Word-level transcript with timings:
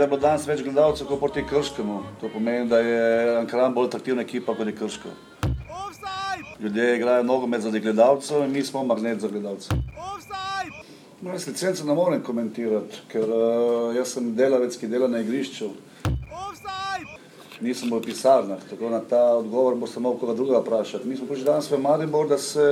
Je, 0.00 0.06
da 0.06 0.08
bo 0.08 0.16
danes 0.16 0.46
več 0.48 0.62
gledalcev 0.64 1.04
kot 1.10 1.18
proti 1.20 1.42
Krškemu. 1.44 1.94
To 2.22 2.28
pomeni, 2.32 2.64
da 2.70 2.78
je 2.80 3.00
Ankaran 3.36 3.74
bolj 3.76 3.90
atraktivna 3.90 4.22
ekipa 4.24 4.54
kot 4.56 4.66
je 4.70 4.72
Krško. 4.78 5.10
Ljudje 6.60 6.94
igrajo 6.96 7.26
nogomet 7.28 7.60
za 7.60 7.70
gledalcev 7.74 8.46
in 8.46 8.54
mi 8.54 8.62
smo 8.64 8.80
magnet 8.84 9.20
za 9.20 9.28
gledalce. 9.28 9.76
No, 11.20 11.34
jaz 11.34 11.44
licence 11.46 11.84
ne 11.84 11.94
morem 11.94 12.22
komentirati, 12.24 13.02
ker 13.12 13.28
uh, 13.28 13.90
jaz 13.92 14.14
sem 14.14 14.30
delavec, 14.38 14.78
ki 14.80 14.88
dela 14.88 15.08
na 15.08 15.20
igrišču. 15.20 15.68
Nisem 17.60 17.92
v 17.92 18.00
pisarnah, 18.06 18.62
tako 18.70 18.88
na 18.94 19.02
ta 19.04 19.20
odgovor 19.42 19.76
bo 19.76 19.90
samo 19.90 20.14
koga 20.16 20.32
druga 20.38 20.62
vprašati. 20.64 21.08
Mi 21.08 21.18
smo 21.18 21.28
prišli 21.28 21.44
danes 21.50 21.68
v 21.68 21.76
Maribor, 21.82 22.30
da 22.30 22.38
se 22.38 22.64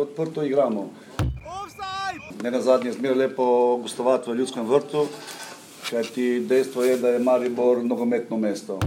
odprto 0.00 0.42
igramo. 0.42 0.88
Ne 2.42 2.50
na 2.50 2.60
zadnje 2.60 2.90
je 2.90 2.98
zmeraj 2.98 3.22
lepo 3.22 3.46
gostovati 3.86 4.32
v 4.32 4.40
ljudskem 4.42 4.66
vrtu, 4.66 5.06
kajti 5.92 6.40
dejstvo 6.48 6.84
je, 6.84 6.96
da 6.96 7.08
je 7.08 7.18
Maribor 7.18 7.84
nogometno 7.84 8.36
mesto. 8.36 8.78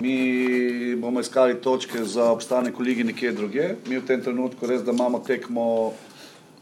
Mi 0.00 0.96
bomo 0.96 1.20
iskali 1.20 1.60
točke 1.60 2.04
za 2.04 2.32
obstanek 2.32 2.78
v 2.78 2.82
ligi 2.82 3.04
nekje 3.04 3.32
druge. 3.32 3.74
Mi 3.86 3.98
v 3.98 4.06
tem 4.06 4.22
trenutku 4.22 4.66
res, 4.66 4.80
da 4.80 4.94
imamo 4.96 5.20
tekmo 5.20 5.92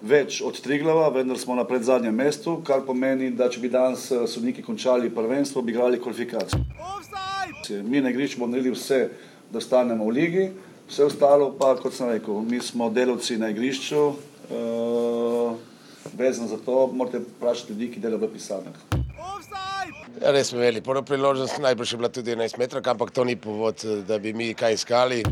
več 0.03 0.41
od 0.43 0.59
Triglava, 0.63 1.07
vendar 1.15 1.39
smo 1.39 1.55
na 1.55 1.65
predzadnjem 1.67 2.15
mestu, 2.15 2.57
kar 2.67 2.83
pomeni, 2.87 3.31
da 3.31 3.47
če 3.51 3.63
bi 3.63 3.71
danes 3.71 4.11
eh, 4.11 4.27
sodniki 4.27 4.63
končali 4.63 5.11
prvenstvo, 5.11 5.63
bi 5.63 5.75
igrali 5.75 6.03
kvalifikacijo. 6.03 6.65
Mi 7.87 8.01
na 8.03 8.11
igrišču 8.11 8.41
bomo 8.41 8.53
naredili 8.57 8.75
vse, 8.75 9.01
da 9.53 9.63
ostanemo 9.63 10.07
v 10.07 10.15
ligi, 10.19 10.47
vse 10.91 11.07
ostalo 11.07 11.53
pa, 11.59 11.77
kot 11.79 11.95
sem 11.95 12.11
rekel, 12.11 12.43
mi 12.43 12.59
smo 12.63 12.91
delavci 12.91 13.39
na 13.39 13.51
igrišču, 13.55 14.05
uh, 14.07 15.59
vezan 16.19 16.49
za 16.49 16.59
to, 16.65 16.87
morate 16.95 17.23
vprašati 17.27 17.75
ljudi, 17.75 17.93
ki 17.95 18.03
delajo 18.03 18.27
v 18.27 18.33
pisarnah. 18.35 19.07
Ja, 20.19 20.33
res 20.35 20.51
smo 20.51 20.59
imeli. 20.59 20.81
Prvo 20.83 21.03
priložnost, 21.03 21.61
najbrž 21.63 21.93
je 21.93 21.99
bila 21.99 22.09
tudi 22.09 22.35
11 22.35 22.59
metrov, 22.59 22.83
ampak 22.87 23.11
to 23.15 23.25
ni 23.25 23.37
povod, 23.37 23.85
da 24.09 24.19
bi 24.19 24.33
mi 24.33 24.55
kaj 24.55 24.75
iskali. 24.75 25.23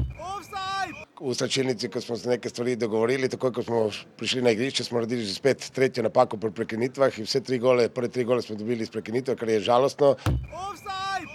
V 1.17 1.34
stračilnici, 1.34 1.89
ko 1.89 2.00
smo 2.00 2.17
se 2.17 2.28
neke 2.28 2.48
stvari 2.48 2.77
dogovorili, 2.77 3.28
tako 3.28 3.50
ko 3.53 3.62
smo 3.62 3.91
prišli 4.17 4.42
na 4.42 4.53
igrišče, 4.53 4.84
smo 4.84 5.00
naredili 5.00 5.25
že 5.25 5.34
spet 5.34 5.70
tretjo 5.75 6.03
napako 6.05 6.36
pri 6.36 6.50
prekinitvah 6.50 7.19
in 7.19 7.25
vse 7.25 7.41
tri 7.41 7.58
gole, 7.58 7.89
prve 7.89 8.08
tri 8.08 8.25
gole 8.25 8.42
smo 8.42 8.56
dobili 8.56 8.84
iz 8.84 8.91
prekinitve, 8.91 9.36
kar 9.36 9.48
je 9.48 9.61
žalostno. 9.61 10.14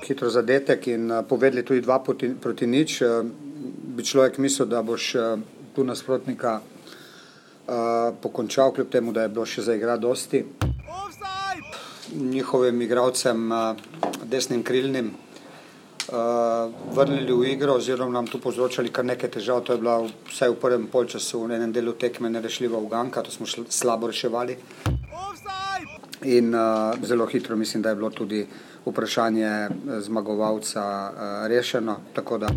Hitro 0.05 0.29
zadetek 0.29 0.87
in 0.87 1.09
povedali 1.29 1.65
tudi 1.65 1.81
dva 1.81 1.99
proti, 1.99 2.29
proti 2.41 2.67
nič, 2.67 3.01
bi 3.97 4.05
človek 4.05 4.37
mislil, 4.37 4.69
da 4.69 4.81
boš 4.85 5.15
tu 5.75 5.83
nasprotnika 5.83 6.59
uh, 6.61 8.13
pokončal, 8.21 8.71
kljub 8.71 8.89
temu, 8.89 9.11
da 9.11 9.25
je 9.25 9.33
bilo 9.33 9.45
še 9.45 9.65
za 9.65 9.75
igra 9.75 9.97
dosti. 9.97 10.45
Njihovim 12.11 12.81
igralcem, 12.81 13.51
uh, 13.51 13.75
desnim 14.23 14.63
krilnim, 14.63 15.11
uh, 16.11 16.71
vrnili 16.95 17.33
v 17.33 17.53
igro, 17.53 17.73
oziroma 17.73 18.11
nam 18.11 18.27
tu 18.27 18.39
povzročali 18.41 18.91
kar 18.91 19.05
nekaj 19.05 19.31
težav. 19.31 19.61
To 19.63 19.73
je 19.73 19.79
bila 19.79 19.95
vsaj 20.27 20.49
v 20.49 20.59
prvem 20.59 20.87
polčasu, 20.91 21.45
v 21.45 21.55
enem 21.55 21.71
delu 21.71 21.93
tekme, 21.93 22.29
nerešljiva 22.29 22.77
uganka, 22.77 23.23
to 23.23 23.31
smo 23.31 23.47
slabo 23.47 24.11
reševali. 24.11 24.57
In 26.23 26.55
uh, 26.55 26.99
zelo 27.03 27.25
hitro 27.25 27.55
mislim, 27.55 27.81
da 27.81 27.89
je 27.89 27.95
bilo 27.95 28.09
tudi 28.09 28.45
vprašanje 28.85 29.69
zmagovalca 29.99 30.83
uh, 30.83 31.47
rešeno. 31.47 31.97
Tako 32.13 32.37
da, 32.37 32.49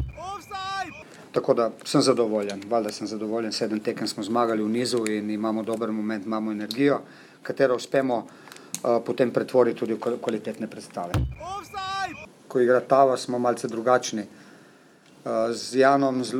tako 1.32 1.54
da 1.54 1.70
sem 1.84 2.02
zadovoljen, 2.02 2.62
valjda 2.68 2.92
sem 2.92 3.06
zadovoljen. 3.06 3.52
Sedem 3.52 3.80
tekem 3.80 4.08
smo 4.08 4.22
zmagali 4.22 4.62
v 4.62 4.68
nizu 4.68 5.06
in 5.08 5.30
imamo 5.30 5.62
dober 5.62 5.92
moment, 5.92 6.26
imamo 6.26 6.52
energijo, 6.52 7.00
katero 7.42 7.76
uspemo 7.76 8.26
potem 9.04 9.32
pretvoriti 9.32 9.78
tudi 9.78 9.94
v 9.94 10.18
kvalitetne 10.20 10.66
predstave. 10.68 11.12
Offside! 11.40 11.84
ko 12.54 12.60
igra 12.60 12.80
Tava, 12.80 13.16
smo 13.16 13.38
malce 13.38 13.68
drugačni. 13.68 14.22
Z 15.50 15.74
Janom, 15.74 16.22
z, 16.24 16.30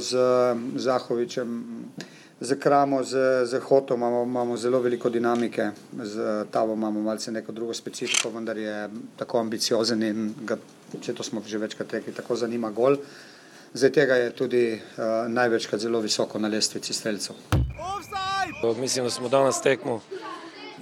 z 0.00 0.10
Zahovičem, 0.76 1.50
z 2.40 2.56
Kramo, 2.56 3.02
z, 3.04 3.44
z 3.44 3.60
Hotom 3.60 4.00
imamo, 4.00 4.22
imamo 4.22 4.56
zelo 4.56 4.80
veliko 4.80 5.10
dinamike, 5.10 5.70
z 6.02 6.46
Tavo 6.50 6.74
imamo 6.74 7.02
malce 7.02 7.32
neko 7.32 7.52
drugo 7.52 7.74
specifiko, 7.74 8.30
vendar 8.30 8.58
je 8.58 8.88
tako 9.20 9.42
ambiciozen 9.44 10.02
in 10.02 10.32
ga, 10.48 10.56
če 11.00 11.12
to 11.14 11.26
smo 11.26 11.42
že 11.46 11.58
večkrat 11.58 11.92
rekli, 11.92 12.16
tako 12.16 12.36
zanima 12.36 12.70
gol. 12.70 12.96
Zdaj 13.74 13.92
tega 13.92 14.16
je 14.16 14.32
tudi 14.32 14.64
uh, 14.72 15.28
največkrat 15.28 15.80
zelo 15.80 16.00
visoko 16.00 16.38
na 16.38 16.48
lestvici 16.48 16.96
streljcev. 16.96 17.36
Mislim, 18.80 19.04
da 19.04 19.10
smo 19.10 19.28
danes 19.28 19.60
tekmo 19.60 20.00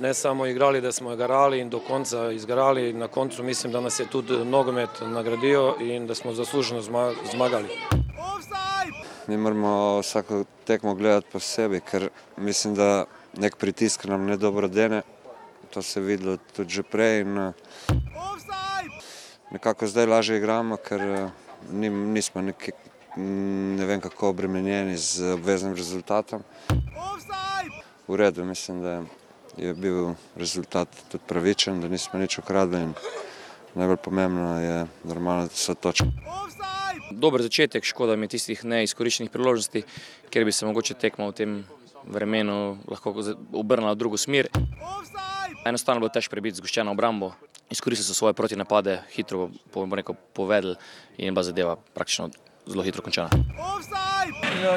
ne 0.01 0.15
samo 0.15 0.47
igrali, 0.47 0.81
da 0.81 0.93
smo 0.93 1.13
igrali 1.13 1.61
in 1.61 1.71
do 1.71 1.81
konca 1.81 2.31
izgrali. 2.31 2.93
Na 2.93 3.09
koncu 3.09 3.43
mislim, 3.43 3.73
da 3.73 3.81
nas 3.81 4.01
je 4.01 4.07
tudi 4.07 4.45
nogomet 4.45 4.91
nagradio 5.01 5.75
in 5.81 6.07
da 6.07 6.15
smo 6.15 6.33
zasluženo 6.33 6.83
zmagali. 7.33 7.69
Mi 9.27 9.37
moramo 9.37 9.99
vsako 9.99 10.45
tekmo 10.65 10.95
gledati 10.95 11.27
posebej, 11.33 11.81
ker 11.81 12.09
mislim, 12.37 12.75
da 12.75 13.05
nek 13.37 13.57
pritisk 13.57 14.05
nam 14.05 14.27
ne 14.27 14.37
dobro 14.37 14.69
dene. 14.69 15.03
To 15.71 15.83
se 15.83 16.01
je 16.01 16.05
videlo 16.05 16.37
tudi 16.57 16.71
že 16.71 16.83
prej. 16.83 17.21
In 17.21 17.53
nekako 19.51 19.87
zdaj 19.87 20.07
lažje 20.07 20.37
igramo, 20.37 20.77
ker 20.77 21.29
nismo 21.73 22.43
neki, 22.43 22.73
ne 23.77 23.85
vem 23.85 24.01
kako 24.01 24.29
obremenjeni 24.29 24.97
z 24.97 25.33
obveznim 25.33 25.75
rezultatom. 25.75 26.43
V 28.09 28.17
redu, 28.17 28.45
mislim, 28.45 28.83
da 28.83 28.91
je 28.91 29.18
je 29.59 29.75
bil 29.75 30.15
rezultat 30.37 30.89
tudi 31.11 31.25
pravičen, 31.27 31.81
da 31.81 31.89
nismo 31.89 32.19
nič 32.21 32.39
ukradli 32.39 32.83
in 32.83 32.93
najbolj 33.75 33.97
pomembno 33.97 34.61
je 34.61 34.87
normalno, 35.05 35.49
da 35.49 35.55
so 35.55 35.75
točke. 35.75 36.07
Dober 37.11 37.43
začetek, 37.43 37.85
škoda 37.85 38.17
mi 38.17 38.29
tistih 38.29 38.65
neizkoriščenih 38.65 39.33
priložnosti, 39.33 39.83
ker 40.31 40.45
bi 40.45 40.53
se 40.53 40.67
mogoče 40.67 40.95
tekmo 40.95 41.31
v 41.31 41.35
tem 41.35 41.55
vremenu 42.05 42.79
lahko 42.89 43.15
obrnila 43.53 43.93
v 43.93 44.01
drugo 44.01 44.17
smer. 44.21 44.49
Enostavno 45.67 46.05
bo 46.05 46.11
težko 46.13 46.37
prebiti 46.37 46.61
zgoščeno 46.61 46.93
obrambo, 46.93 47.33
izkoristili 47.71 48.07
so 48.07 48.15
svoje 48.15 48.37
protinapade, 48.37 49.01
hitro 49.17 49.49
bo 49.75 49.87
rekel 49.97 50.17
povedal 50.33 50.77
in 51.19 51.35
ba 51.35 51.43
zadeva 51.43 51.77
praktično 51.77 52.31
zelo 52.69 52.85
hitro 52.85 53.03
končana. 53.03 53.31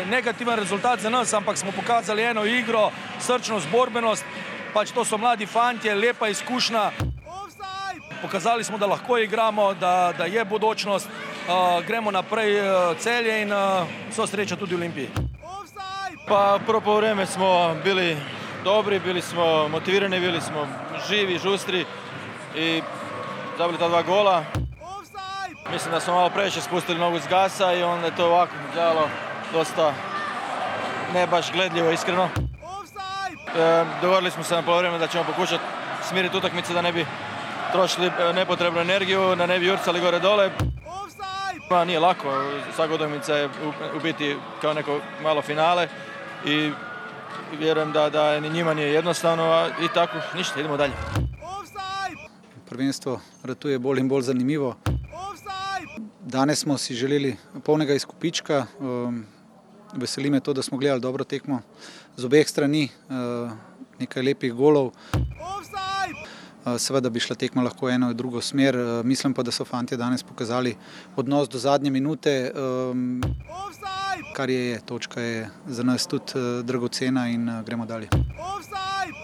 Negativen 0.09 0.59
rezultat 0.59 0.99
za 0.99 1.09
nas, 1.09 1.33
ampak 1.33 1.57
smo 1.57 1.71
pokazali 1.75 2.23
eno 2.23 2.45
igro, 2.45 2.89
srčnost, 3.19 3.67
borbenost 3.71 4.25
pač 4.73 4.91
to 4.91 5.05
so 5.05 5.17
mladi 5.17 5.45
fanti, 5.45 5.89
lepa 5.93 6.27
izkušnja. 6.27 6.91
Pokazali 8.21 8.63
smo, 8.63 8.77
da 8.77 8.85
lahko 8.85 9.17
igramo, 9.17 9.73
da, 9.73 10.13
da 10.17 10.25
je 10.25 10.45
budućnost, 10.45 11.07
uh, 11.07 11.85
gremo 11.85 12.11
naprej 12.11 12.59
uh, 12.61 12.97
celje 12.97 13.41
in 13.41 13.53
uh, 13.53 13.87
so 14.15 14.27
sreča 14.27 14.55
tudi 14.55 14.75
v 14.75 14.77
Olimpiji. 14.77 15.09
Pa 16.27 16.59
prvo 16.65 16.95
vreme 16.95 17.25
smo 17.25 17.75
bili 17.83 18.17
dobri, 18.63 18.99
bili 18.99 19.21
smo 19.21 19.67
motivirani, 19.67 20.19
bili 20.19 20.41
smo 20.41 20.67
živi, 21.09 21.39
žustri 21.39 21.85
i 22.55 22.81
zabili 23.57 23.79
ta 23.79 23.87
dva 23.87 24.01
gola. 24.01 24.43
Mislim 25.71 25.91
da 25.91 25.99
smo 25.99 26.13
malo 26.13 26.29
previše 26.29 26.61
spustili 26.61 26.99
nogu 26.99 27.19
z 27.19 27.27
gasa 27.29 27.73
i 27.73 27.83
onda 27.83 28.05
je 28.05 28.15
to 28.15 28.25
ovako 28.25 28.53
djelo 28.73 29.09
dosta 29.53 29.93
ne 31.13 31.27
baš 31.27 31.51
gledljivo, 31.51 31.91
iskreno. 31.91 32.50
E, 33.55 33.85
dogovorili 34.01 34.31
smo 34.31 34.43
se 34.43 34.55
na 34.55 34.61
polovreme 34.61 34.97
da 34.97 35.07
ćemo 35.07 35.23
pokušati 35.23 35.63
smiriti 36.09 36.37
utakmice 36.37 36.73
da 36.73 36.81
ne 36.81 36.91
bi 36.91 37.05
trošili 37.71 38.07
e, 38.07 38.33
nepotrebnu 38.33 38.79
energiju, 38.79 39.35
da 39.35 39.45
ne 39.45 39.59
bi 39.59 39.67
jurcali 39.67 39.99
gore 39.99 40.19
dole. 40.19 40.51
Pa 41.69 41.85
nije 41.85 41.99
lako, 41.99 42.43
svaka 42.75 42.93
utakmica 42.93 43.35
je 43.35 43.49
u 43.95 43.99
biti 44.03 44.35
kao 44.61 44.73
neko 44.73 44.99
malo 45.23 45.41
finale 45.41 45.87
i 46.45 46.71
vjerujem 47.59 47.91
da, 47.91 48.09
da 48.09 48.39
ni 48.39 48.49
njima 48.49 48.73
nije 48.73 48.93
jednostavno 48.93 49.43
a 49.43 49.67
i 49.67 49.87
tako, 49.93 50.17
ništa, 50.35 50.59
idemo 50.59 50.77
dalje. 50.77 50.93
Prvenstvo 52.69 53.19
ratuje 53.43 53.79
bolj 53.79 53.99
in 53.99 54.09
bolj 54.09 54.21
zanimivo. 54.21 54.75
Danes 56.19 56.59
smo 56.59 56.77
si 56.77 56.95
želeli 56.95 57.37
polnega 57.63 57.93
izkupička. 57.93 58.65
Veseli 59.93 60.29
me 60.29 60.39
to, 60.39 60.53
da 60.53 60.61
smo 60.61 60.77
gledali 60.77 61.01
dobro 61.01 61.23
tekmo 61.23 61.61
z 62.21 62.25
obeh 62.25 62.49
strani, 62.49 62.83
eh, 62.85 63.49
nekaj 63.99 64.23
lepih 64.23 64.53
golov. 64.53 64.91
Eh, 66.61 66.77
seveda 66.77 67.09
bi 67.09 67.19
šla 67.19 67.35
tekma 67.35 67.63
lahko 67.65 67.89
eno 67.89 68.11
in 68.11 68.17
drugo 68.17 68.41
smer, 68.41 68.75
eh, 68.75 69.03
mislim 69.03 69.33
pa, 69.33 69.43
da 69.43 69.51
so 69.51 69.65
fanti 69.65 69.97
danes 69.97 70.23
pokazali 70.23 70.75
odnos 71.15 71.49
do 71.49 71.57
zadnje 71.59 71.89
minute, 71.89 72.51
kar 74.35 74.49
je, 74.49 74.79
točka 74.85 75.21
je 75.21 75.49
za 75.67 75.83
nas 75.83 76.07
tudi 76.07 76.33
dragocena 76.63 77.27
in 77.29 77.49
gremo 77.65 77.85
dalje. 77.85 78.07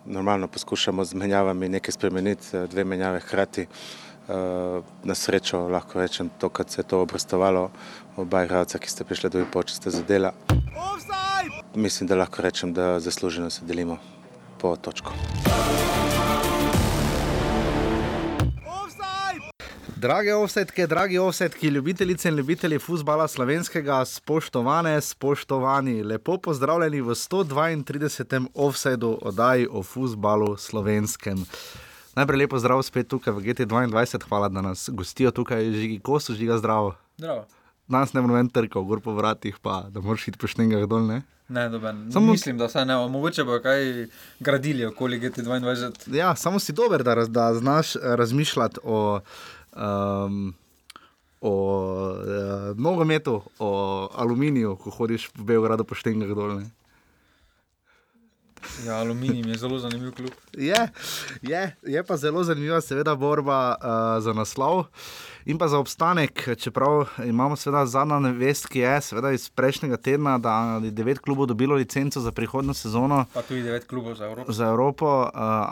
Normalno 0.06 0.48
poskušamo 0.48 1.06
z 1.06 1.14
menjavami 1.14 1.70
nekaj 1.70 1.92
spremeniti, 1.92 2.68
dve 2.72 2.84
menjave 2.84 3.20
hkrati. 3.20 3.68
Na 5.04 5.16
srečo 5.16 5.68
lahko 5.70 6.00
rečem 6.00 6.30
to, 6.40 6.50
kad 6.50 6.70
se 6.70 6.82
je 6.82 6.88
to 6.88 7.02
obrestovalo, 7.02 7.72
oba 8.18 8.44
igralca, 8.44 8.80
ki 8.80 8.90
ste 8.90 9.04
prišli 9.04 9.30
do 9.30 9.46
počeste 9.52 9.90
za 9.90 10.04
dela. 10.78 11.64
Mislim, 11.76 12.08
da 12.08 12.16
lahko 12.16 12.42
rečem, 12.42 12.74
da 12.74 13.00
zasluženo 13.00 13.50
se 13.50 13.66
delimo 13.66 13.98
po 14.58 14.76
točko. 14.76 15.14
Drage 19.98 20.34
offsetke, 20.34 20.88
dragi 20.88 21.18
offsetki, 21.18 21.68
ljubitelice 21.68 22.30
in 22.30 22.36
ljubitelji 22.36 22.80
futbola 22.80 23.28
slovenskega, 23.28 24.06
spoštovane, 24.06 25.02
spoštovani, 25.02 26.04
lepo 26.04 26.38
pozdravljeni 26.38 27.02
v 27.02 27.16
132. 27.16 28.48
offsetu 28.54 29.20
oddaji 29.22 29.68
o 29.72 29.84
futbalu 29.84 30.58
slovenskem. 30.58 31.46
Najprej 32.16 32.38
lepo 32.38 32.60
zdrav 32.60 32.84
spet 32.84 33.08
tukaj 33.08 33.34
v 33.34 33.42
GT2, 33.42 34.26
hvala, 34.30 34.50
da 34.50 34.62
nas 34.62 34.90
gostijo 34.94 35.32
tukaj, 35.32 35.72
žigi 35.72 36.00
kosu, 36.00 36.34
žiga 36.34 36.58
zdravo. 36.58 36.94
Zdravo. 37.18 37.46
Danes 37.88 38.14
ne 38.14 38.22
en 38.40 38.50
trkal, 38.50 38.84
gor 38.84 39.00
po 39.02 39.14
vratih, 39.16 39.58
pa 39.62 39.86
da 39.90 40.02
moraš 40.04 40.28
iti 40.28 40.38
poštengah 40.38 40.86
dol, 40.88 41.08
ne? 41.08 41.22
Ne, 41.50 41.70
samo 42.12 42.32
mislim, 42.32 42.58
da 42.58 42.68
se 42.70 42.86
ne, 42.86 42.96
mogoče 43.08 43.44
bo 43.44 43.60
kaj 43.64 44.08
gradili 44.40 44.86
okoli 44.86 45.20
GT2. 45.20 46.16
Ja, 46.16 46.36
samo 46.36 46.60
si 46.60 46.74
dober, 46.74 47.04
da, 47.04 47.16
da 47.16 47.54
znaš 47.54 47.96
razmišljati 48.04 48.80
o 48.84 49.20
um, 49.76 50.56
o 51.42 51.54
uh, 52.12 52.80
nogometu, 52.80 53.42
o 53.60 54.10
aluminiju, 54.16 54.76
ko 54.76 54.90
hodiš 54.90 55.30
v 55.38 55.44
Beogradu 55.44 55.84
po 55.84 55.96
štengah 55.96 56.34
dol. 56.36 56.58
Ne? 56.60 56.70
Ja, 58.86 59.00
aluminij 59.00 59.46
je 59.52 59.58
zelo 59.58 59.80
zanimiv 59.80 60.12
klub. 60.18 60.34
Je, 60.58 60.90
je, 61.42 61.76
je 61.84 62.04
pa 62.04 62.18
zelo 62.18 62.44
zanimiva, 62.44 62.82
seveda, 62.82 63.16
borba 63.16 63.78
uh, 63.78 64.24
za 64.24 64.34
naslov 64.34 64.90
in 65.48 65.58
pa 65.58 65.68
za 65.68 65.80
obstanek. 65.80 66.50
Čeprav 66.60 67.08
imamo 67.26 67.56
seveda 67.56 67.86
zadnja 67.86 68.18
vest, 68.36 68.68
ki 68.68 68.80
je 68.80 69.02
seveda 69.02 69.32
iz 69.32 69.50
prejšnjega 69.50 69.98
tedna, 69.98 70.38
da 70.38 70.80
je 70.84 70.92
devet 70.92 71.20
klubov 71.20 71.48
dobilo 71.48 71.76
licenco 71.76 72.20
za 72.20 72.32
prihodno 72.32 72.74
sezono. 72.74 73.26
Pa 73.34 73.42
tudi 73.42 73.64
devet 73.64 73.88
klubov 73.88 74.16
za 74.16 74.26
Evropo. 74.26 74.52
Za 74.52 74.68
Evropo. 74.68 75.08
Uh, 75.22 75.30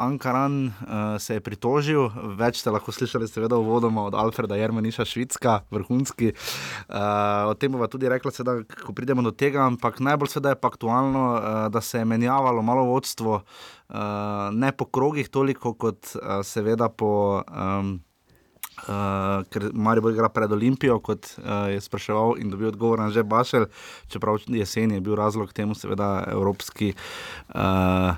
Ankaran 0.08 0.66
uh, 0.68 0.74
se 1.20 1.36
je 1.36 1.44
pritožil, 1.44 2.08
več 2.40 2.62
ste 2.64 2.72
lahko 2.72 2.92
slišali, 2.96 3.28
seveda, 3.28 3.60
uvodoma 3.60 4.08
od 4.08 4.16
Alfreda 4.16 4.56
Jermaniša, 4.56 5.06
švitska, 5.06 5.60
vrhunski. 5.72 6.32
Uh, 6.32 7.52
o 7.52 7.54
tem 7.60 7.72
bomo 7.72 7.88
tudi 7.92 8.10
rekli, 8.10 8.32
seveda, 8.32 8.62
ko 8.64 8.96
pridemo 8.96 9.28
do 9.28 9.36
tega, 9.36 9.68
ampak 9.68 10.00
najbolj 10.00 10.32
seveda 10.38 10.56
je 10.56 10.62
pa 10.64 10.72
aktualno, 10.72 11.28
uh, 11.36 11.68
da 11.68 11.82
se 11.82 12.00
je 12.00 12.06
menjavalo 12.06 12.64
malo 12.64 12.88
vodstvo, 12.88 13.42
uh, 13.44 13.96
ne 14.56 14.72
po 14.72 14.88
krogih, 14.88 15.28
toliko 15.30 15.76
kot 15.76 16.16
uh, 16.16 16.40
seveda 16.48 16.90
po. 16.90 17.44
Um, 17.52 18.00
Uh, 18.76 19.46
ker 19.50 19.70
Marijo 19.74 20.12
igra 20.12 20.28
pred 20.30 20.52
Olimpijo, 20.52 21.00
kot 21.00 21.30
uh, 21.40 21.72
je 21.72 21.80
spraševal 21.82 22.36
in 22.44 22.50
dobil 22.52 22.68
odgovor 22.68 23.00
na 23.00 23.08
že 23.10 23.24
Bašel, 23.24 23.70
čeprav 24.12 24.44
jesen 24.52 24.92
je 24.92 25.00
bil 25.02 25.16
razlog 25.16 25.54
temu, 25.56 25.76
seveda, 25.76 26.26
evropski 26.28 26.92
uh, 27.56 28.12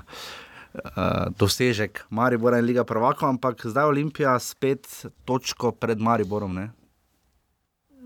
uh, 0.74 1.30
dosežek 1.38 2.02
Maribora 2.10 2.58
in 2.58 2.66
Liga 2.66 2.84
Prvaka, 2.84 3.28
ampak 3.30 3.62
zdaj 3.70 3.86
Olimpija 3.86 4.34
spet 4.42 5.06
točko 5.24 5.70
pred 5.72 6.02
Mariborom. 6.02 6.54
Ne? 6.54 6.70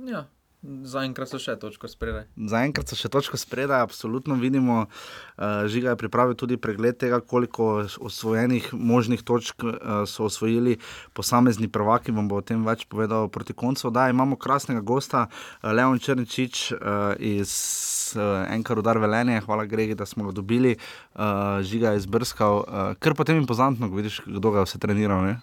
Ja, 0.05 0.27
Zaenkrat 0.63 1.27
so 1.27 1.41
še 1.43 1.57
točko 1.59 1.89
spredaj. 1.91 2.29
Zaenkrat 2.39 2.87
so 2.87 2.95
še 2.95 3.09
točko 3.11 3.35
spredaj, 3.41 3.83
absolutno 3.83 4.37
vidimo. 4.39 4.85
Uh, 5.35 5.67
Žiga 5.67 5.97
je 5.97 5.99
pripravil 5.99 6.39
tudi 6.39 6.55
pregled 6.55 7.01
tega, 7.03 7.19
koliko 7.19 7.89
osvojenih 7.99 8.71
možnih 8.71 9.27
točk 9.27 9.67
uh, 9.67 10.07
so 10.07 10.29
osvojili 10.31 10.77
posamezni 11.19 11.67
prvaki. 11.67 12.15
Vam 12.15 12.31
bo 12.31 12.39
o 12.39 12.47
tem 12.47 12.63
več 12.63 12.87
povedal 12.87 13.27
proti 13.27 13.59
koncu. 13.59 13.91
Da, 13.91 14.07
imamo 14.15 14.39
krasnega 14.39 14.87
gosta, 14.87 15.27
uh, 15.27 15.75
Leon 15.75 15.99
Črnčič 15.99 16.65
iz 17.19 17.53
Enka 18.15 18.79
Rudar 18.79 19.03
Velenje. 19.03 19.43
Hvala, 19.43 19.67
Gregi, 19.67 19.99
da 19.99 20.07
smo 20.07 20.29
ga 20.29 20.37
dobili. 20.37 20.77
Žiga 21.67 21.95
je 21.95 22.03
izbrskal, 22.05 22.63
kar 23.03 23.17
potem 23.19 23.41
impozantno, 23.41 23.89
ko 23.91 23.99
vidiš, 23.99 24.21
kdo 24.27 24.53
ga 24.53 24.63
je 24.63 24.71
vse 24.71 24.83
treniral. 24.83 25.25
Ne? 25.27 25.41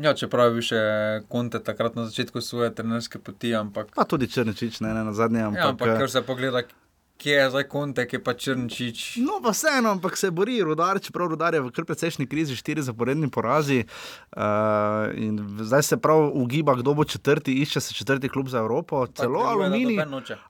Ja, 0.00 0.14
čeprav 0.16 0.48
je 0.48 0.54
bil 0.56 0.64
še 0.64 0.80
konte 1.28 1.60
takrat 1.60 1.98
na 1.98 2.06
začetku 2.08 2.40
svoje 2.40 2.72
trenerske 2.74 3.20
poti. 3.20 3.52
Ampak... 3.56 3.92
Pa 3.96 4.08
tudi 4.08 4.30
črnčič, 4.30 4.80
ne, 4.80 4.94
ne 4.96 5.04
na 5.04 5.12
zadnje. 5.12 5.44
Ampak, 5.50 5.60
ja, 5.60 5.68
ampak 5.74 6.00
kar 6.00 6.10
se 6.10 6.24
pogleda. 6.24 6.64
Kje 7.14 7.36
je 7.36 7.50
zdaj 7.50 7.64
kontek, 7.70 8.08
ki 8.10 8.16
je 8.16 8.20
pa 8.26 8.32
črnčič? 8.34 9.00
No, 9.22 9.36
pa 9.38 9.52
vseeno, 9.54 9.92
ampak 9.94 10.16
se 10.18 10.32
bori, 10.34 10.56
rudar, 10.66 10.98
čeprav 10.98 11.28
rudar 11.30 11.54
je 11.54 11.60
v 11.62 11.70
kar 11.70 11.86
precejšnji 11.86 12.26
krizi, 12.26 12.56
štiri 12.58 12.82
zaporedni 12.82 13.30
porazi. 13.30 13.84
Uh, 14.34 15.14
zdaj 15.62 15.84
se 15.86 15.96
prav 16.02 16.26
ugiba, 16.34 16.74
kdo 16.74 16.96
bo 16.98 17.06
četrti, 17.06 17.54
išče 17.62 17.80
se 17.80 17.94
četrti 17.94 18.28
klub 18.28 18.50
za 18.50 18.58
Evropo. 18.58 19.06
Celo 19.06 19.46
aluminij. 19.46 20.02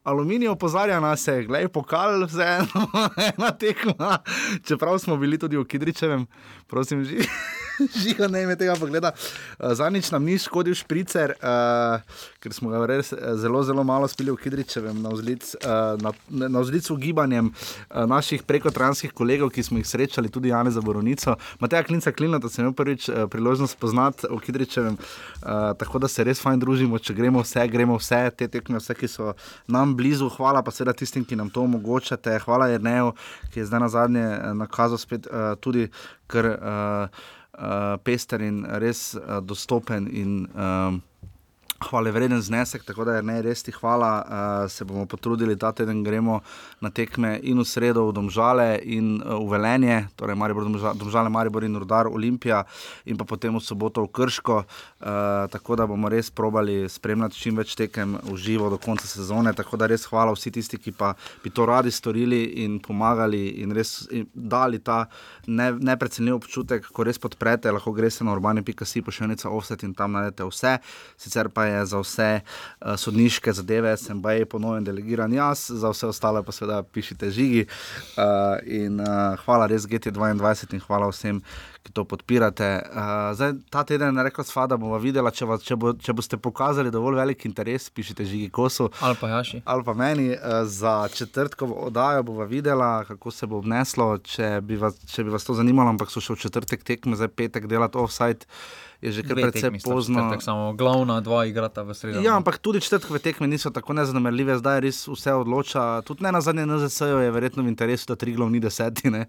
Aluminij 0.03 0.49
opozarja 0.49 1.03
na 1.05 1.13
se, 1.21 1.43
gledaj, 1.45 1.69
pokal, 1.69 2.25
vseeno, 2.25 2.89
ena 3.29 3.53
tekma. 3.53 4.19
Čeprav 4.65 4.99
smo 5.05 5.21
bili 5.21 5.39
tudi 5.39 5.61
v 5.61 5.69
Kidričevem, 5.69 6.27
prosim, 6.67 7.05
živi. 7.05 7.29
Žiga 8.03 8.29
ne 8.29 8.43
ime 8.43 8.56
tega 8.56 8.75
pogleda. 8.79 9.12
Uh, 9.59 9.73
Zanič 9.75 10.11
nam 10.11 10.25
ni 10.25 10.38
škodil 10.38 10.75
špricer, 10.79 11.35
uh, 11.41 12.03
ker 12.43 12.55
smo 12.55 12.71
ga 12.73 12.82
res 12.88 13.12
eh, 13.12 13.35
zelo, 13.41 13.62
zelo 13.65 13.85
malo 13.85 14.09
spili 14.09 14.32
v 14.32 14.38
Kidričevem 14.41 15.00
na 15.03 15.12
vzlic, 15.15 15.47
uh, 15.61 15.97
na, 16.00 16.12
na 16.49 16.62
vzlicu 16.62 16.97
gibanjem 17.00 17.50
uh, 17.50 18.05
naših 18.11 18.44
prekotranskih 18.47 19.12
kolegov, 19.17 19.53
ki 19.55 19.65
smo 19.67 19.81
jih 19.81 19.88
srečali, 19.88 20.31
tudi 20.32 20.53
Jane 20.53 20.71
za 20.71 20.82
Boronico. 20.85 21.37
Mateja 21.61 21.82
Klinca 21.82 22.12
Klina, 22.12 22.38
da 22.38 22.49
sem 22.53 22.65
imel 22.65 22.76
prvič 22.76 23.09
uh, 23.09 23.25
priložnost 23.31 23.79
poznati 23.81 24.31
v 24.31 24.41
Kidričevem, 24.44 24.99
uh, 24.99 25.73
tako 25.81 26.03
da 26.05 26.09
se 26.09 26.25
res 26.25 26.43
fajn 26.43 26.62
družimo, 26.62 26.99
če 26.99 27.17
gremo 27.17 27.43
vse, 27.44 27.67
gremo 27.73 27.99
vse, 28.00 28.23
te 28.37 28.49
tekme, 28.49 28.81
vse, 28.82 28.97
ki 28.99 29.11
so 29.11 29.35
nam 29.67 29.97
blizu. 29.97 30.31
Hvala 30.35 30.62
pa 30.65 30.75
seveda 30.75 30.97
tistim, 30.97 31.25
ki 31.25 31.38
nam 31.38 31.50
to 31.50 31.65
omogočate. 31.65 32.38
Hvala 32.44 32.71
Jerneju, 32.73 33.15
ki 33.53 33.62
je 33.62 33.71
zdaj 33.71 33.82
na 33.82 33.88
zadnje 33.88 34.26
nakazal 34.59 35.00
spet 35.00 35.31
uh, 35.31 35.55
tudi, 35.61 35.88
ker. 36.31 36.53
Uh, 36.55 37.32
uh, 37.59 37.97
pester 38.03 38.43
in 38.43 38.65
res 38.83 39.15
uh, 39.15 39.41
dostopen 39.41 40.09
in 40.12 40.49
um, 40.55 41.03
hvale 41.85 42.12
vreden 42.12 42.43
znesek, 42.43 42.85
tako 42.85 43.05
da 43.05 43.17
je 43.17 43.23
ne 43.23 43.37
res 43.43 43.62
ti 43.62 43.73
hvala. 43.73 44.11
Uh, 44.25 44.71
se 44.71 44.85
bomo 44.85 45.06
potrudili, 45.06 45.56
ta 45.59 45.73
teden 45.73 46.03
gremo 46.05 46.41
na 46.81 46.91
tekme 46.91 47.39
in 47.43 47.59
v 47.61 47.67
sredo 47.69 48.06
v 48.09 48.15
Domžale 48.17 48.79
in 48.83 49.21
uh, 49.21 49.37
v 49.43 49.51
Velenje, 49.53 49.99
torej 50.17 50.37
Maribor, 50.39 50.69
Domžale, 50.95 51.31
Maribor 51.31 51.65
in 51.65 51.77
Rudar, 51.77 52.09
Olimpija 52.09 52.65
in 53.05 53.17
pa 53.17 53.25
potem 53.25 53.55
v 53.55 53.62
soboto 53.62 54.05
v 54.05 54.12
Krško. 54.12 54.57
Uh, 54.64 55.47
tako 55.52 55.76
da 55.76 55.87
bomo 55.87 56.09
res 56.09 56.31
probali 56.31 56.88
spremljati 56.88 57.38
čim 57.38 57.57
več 57.61 57.75
tekem 57.76 58.17
v 58.23 58.37
živo 58.37 58.71
do 58.71 58.78
konca 58.78 59.07
sezone. 59.07 59.52
Tako 59.52 59.76
da 59.76 59.90
res 59.90 60.07
hvala 60.09 60.33
vsi 60.33 60.55
tisti, 60.55 60.78
ki 60.78 60.95
pa 60.97 61.14
bi 61.45 61.50
to 61.50 61.67
radi 61.67 61.90
storili 61.90 62.64
in 62.64 62.78
pomagali 62.81 63.61
in 63.62 63.75
res 63.75 64.07
in 64.11 64.28
dali 64.35 64.78
ta 64.78 65.05
ne, 65.47 65.71
neprecenljiv 65.73 66.39
občutek, 66.39 66.87
ko 66.93 67.05
res 67.07 67.19
podprete, 67.19 67.73
lahko 67.73 67.93
greste 67.93 68.25
na 68.25 68.33
urbane.si, 68.33 69.03
pošiljnica 69.03 69.51
offset 69.51 69.83
in 69.83 69.95
tam 69.95 70.17
najdete 70.17 70.47
vse. 70.49 70.77
Sicer 71.21 71.49
pa 71.49 71.67
je 71.69 71.85
za 71.93 72.01
vse 72.03 72.31
uh, 72.41 72.95
sodniške 73.01 73.53
zadeve, 73.53 73.97
sem 74.01 74.23
pa 74.23 74.33
je 74.33 74.47
ponovno 74.47 74.81
delegiran 74.85 75.33
jaz, 75.33 75.67
za 75.71 75.93
vse 75.93 76.11
ostale 76.13 76.43
pa 76.43 76.53
seveda 76.53 76.83
pišite 76.83 77.31
žigi. 77.31 77.67
Uh, 78.17 78.59
in 78.65 79.01
uh, 79.01 79.39
hvala 79.45 79.69
res 79.71 79.89
GT2 79.89 80.35
in 80.35 80.85
hvala 80.87 81.09
vsem, 81.11 81.43
ki 81.85 81.93
to 81.93 82.05
podpirate. 82.09 82.69
Uh, 82.88 83.35
zdaj, 83.37 83.53
ta 83.71 83.85
teden 83.85 84.17
je 84.17 84.25
rekla 84.25 84.45
sva, 84.45 84.67
da 84.71 84.79
bomo 84.81 84.99
videli, 84.99 85.33
če, 85.37 85.49
če, 85.64 85.76
bo, 85.76 85.93
če 86.00 86.14
boste 86.17 86.38
pokazali 86.41 86.93
dovolj 86.95 87.19
velik 87.21 87.45
interes, 87.45 87.91
pišite 87.93 88.25
žigi 88.29 88.49
kosu. 88.55 88.88
Ali 89.05 89.19
pa 89.21 89.29
jaši. 89.37 89.61
Ali 89.69 89.85
pa 89.85 89.95
meni 89.99 90.31
uh, 90.33 90.62
za 90.64 90.97
četrtkovo 91.12 91.87
oddajo 91.91 92.23
bomo 92.23 92.49
videli, 92.49 92.88
kako 93.09 93.31
se 93.31 93.47
bo 93.47 93.61
obneslo, 93.61 94.17
če 94.19 94.59
bi, 94.64 94.81
vas, 94.81 94.97
če 95.12 95.26
bi 95.26 95.35
vas 95.35 95.45
to 95.45 95.57
zanimalo, 95.61 95.93
ampak 95.93 96.12
so 96.12 96.25
še 96.25 96.38
v 96.38 96.45
četrtek 96.47 96.88
tekme, 96.88 97.21
zdaj 97.21 97.35
petek 97.37 97.69
delati 97.69 98.00
offside 98.00 98.49
je 99.01 99.13
že 99.13 99.23
kar 99.23 99.37
precej 99.37 99.71
pozno. 99.85 100.21
Četrtek, 100.21 100.43
samo 100.43 100.73
glavna 100.73 101.21
dva 101.21 101.47
igrata 101.47 101.83
v 101.83 101.95
sredo. 101.95 102.21
Ja, 102.21 102.37
ampak 102.37 102.59
tudi 102.59 102.81
četrtkove 102.81 103.19
tekme 103.19 103.47
niso 103.47 103.71
tako 103.71 103.93
nezanemarljive, 103.93 104.59
zdaj 104.59 104.81
res 104.81 105.09
vse 105.09 105.35
odloča. 105.35 106.03
Tudi 106.03 106.25
ne 106.25 106.33
na 106.33 106.41
zadnje 106.41 106.67
NZS 106.67 107.01
je 107.01 107.31
verjetno 107.31 107.63
v 107.63 107.69
interesu, 107.69 108.05
da 108.09 108.17
tri 108.17 108.33
glavni 108.33 108.61
deseti. 108.61 109.09
Uh, 109.09 109.25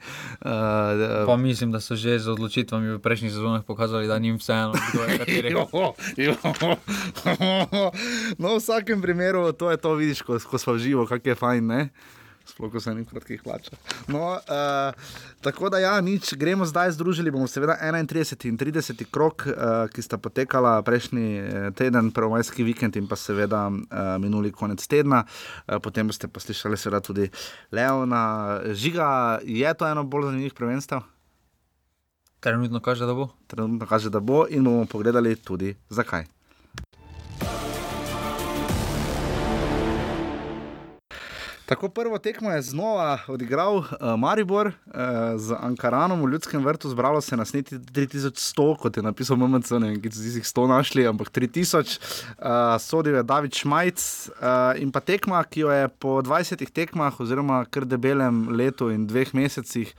pa 1.26 1.38
mislim, 1.38 1.72
da 1.72 1.80
so 1.80 1.96
že 1.96 2.20
z 2.20 2.32
odločitvami 2.32 2.96
v 2.96 3.00
prejšnjih 3.00 3.32
sezonah 3.32 3.64
pokazali, 3.64 4.08
da 4.08 4.20
njim 4.20 4.38
vseeno, 4.38 4.74
kdo 4.74 5.04
je 5.04 5.18
kateri. 5.18 5.56
no, 8.42 8.56
v 8.56 8.60
vsakem 8.60 9.02
primeru 9.02 9.54
to 9.54 9.72
je 9.72 9.78
to, 9.78 9.94
vidiš, 9.94 10.22
ko, 10.22 10.40
ko 10.40 10.58
smo 10.58 10.78
živo, 10.78 11.06
kak 11.06 11.26
je 11.26 11.36
fajn. 11.36 11.68
Ne? 11.68 11.90
Sploh 12.56 12.72
ko 12.72 12.80
se 12.80 12.92
jim 12.92 13.06
kratkih 13.06 13.42
plača. 13.44 13.76
No, 14.08 14.40
uh, 14.40 14.94
tako 15.44 15.70
da, 15.70 15.80
ja, 15.84 16.02
nič, 16.02 16.34
gremo 16.40 16.66
zdaj 16.66 16.92
združili. 16.96 17.32
bomo 17.32 17.48
seveda 17.48 17.76
31 17.82 18.48
in 18.48 18.58
30 18.58 19.04
krok, 19.12 19.44
uh, 19.48 19.90
ki 19.92 20.02
sta 20.02 20.18
potekala 20.18 20.82
prejšnji 20.82 21.28
eh, 21.38 21.72
teden, 21.76 22.12
prvomajski 22.16 22.64
vikend 22.64 22.96
in 22.96 23.10
pa 23.12 23.16
seveda 23.20 23.68
uh, 23.68 24.16
minuli 24.24 24.52
konec 24.52 24.88
tedna. 24.88 25.26
Uh, 25.68 25.80
potem 25.84 26.08
boste 26.08 26.28
poslušali 26.28 26.78
seveda 26.78 27.02
tudi 27.04 27.28
Leona. 27.72 28.62
Žiga, 28.72 29.40
je 29.44 29.74
to 29.74 29.88
eno 29.92 30.04
bolj 30.04 30.32
zanimivih 30.32 30.54
prvenstev? 30.54 31.04
Trenutno 32.40 32.80
kaže, 32.80 33.06
da 33.06 33.14
bo. 33.14 33.28
Trenutno 33.48 33.88
kaže, 33.88 34.10
da 34.10 34.20
bo 34.20 34.46
in 34.50 34.64
bomo 34.64 34.86
pogledali 34.86 35.36
tudi 35.36 35.76
zakaj. 35.90 36.35
Tako 41.66 41.90
prvo 41.90 42.18
tekmo 42.18 42.52
je 42.52 42.62
znova 42.62 43.20
odigral 43.28 43.78
uh, 43.78 43.86
Maribor 44.18 44.68
uh, 44.68 44.74
z 45.38 45.56
Ankaranom 45.60 46.22
v 46.22 46.30
Ljudskem 46.32 46.66
vrtu, 46.66 46.90
zbralo 46.90 47.22
se 47.22 47.38
nas 47.38 47.54
niti 47.54 47.76
3100, 47.80 48.78
kot 48.78 48.98
je 48.98 49.04
napisal 49.04 49.38
MMC, 49.38 49.72
ne 49.72 49.90
vem, 49.90 50.02
ki 50.02 50.12
so 50.14 50.22
jih 50.22 50.46
100 50.46 50.68
našli, 50.70 51.08
ampak 51.10 51.32
3000, 51.34 51.98
uh, 52.38 52.78
sodil 52.80 53.18
je 53.18 53.24
David 53.24 53.58
Šmajc 53.58 53.98
uh, 54.30 54.78
in 54.78 54.92
pa 54.94 55.02
tekma, 55.02 55.42
ki 55.44 55.66
jo 55.66 55.74
je 55.74 55.90
po 55.90 56.20
20 56.22 56.70
tekmah 56.70 57.20
oziroma 57.20 57.64
kar 57.66 57.90
debelem 57.90 58.46
letu 58.54 58.92
in 58.94 59.08
dveh 59.10 59.34
mesecih 59.34 59.96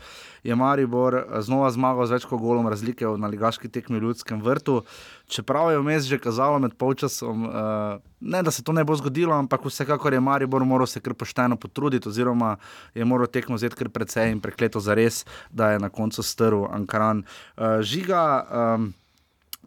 je 0.47 0.55
Maribor 0.55 1.25
znova 1.43 1.71
zmagal 1.75 2.07
z 2.07 2.17
več 2.17 2.27
kot 2.31 2.39
golom 2.41 2.69
razlike 2.71 3.07
v 3.07 3.19
naligaški 3.19 3.69
tekmi 3.73 3.99
v 3.99 4.07
Ljudskem 4.07 4.43
vrtu. 4.43 4.83
Čeprav 5.27 5.73
je 5.75 5.81
vmes 5.83 6.07
že 6.07 6.21
kazalo 6.23 6.61
med 6.63 6.77
polčasom, 6.79 7.47
uh, 7.49 7.99
ne 8.21 8.43
da 8.47 8.51
se 8.55 8.63
to 8.63 8.73
ne 8.73 8.85
bo 8.87 8.95
zgodilo, 8.95 9.35
ampak 9.35 9.67
vsekakor 9.67 10.15
je 10.15 10.21
Maribor 10.23 10.65
moral 10.65 10.87
se 10.87 11.03
kar 11.03 11.15
pošteno 11.15 11.59
potruditi, 11.59 12.09
oziroma 12.09 12.57
je 12.95 13.05
moral 13.05 13.27
tekmo 13.27 13.59
vzeti 13.59 13.77
kar 13.77 13.91
precej 13.91 14.31
in 14.31 14.41
prekleto 14.41 14.81
za 14.81 14.95
res, 14.95 15.25
da 15.51 15.75
je 15.75 15.83
na 15.83 15.91
koncu 15.91 16.23
strl 16.23 16.69
Ankaran. 16.71 17.25
Uh, 17.57 17.83
žiga. 17.83 18.23
Um, 18.47 18.95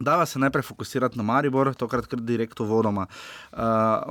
Da, 0.00 0.24
se 0.26 0.38
najprej 0.40 0.62
fokusirati 0.64 1.18
na 1.18 1.22
Maribor, 1.22 1.74
tokrat 1.76 2.06
kar 2.08 2.20
direktno 2.24 2.64
vodoma. 2.64 3.04
Uh, 3.52 3.58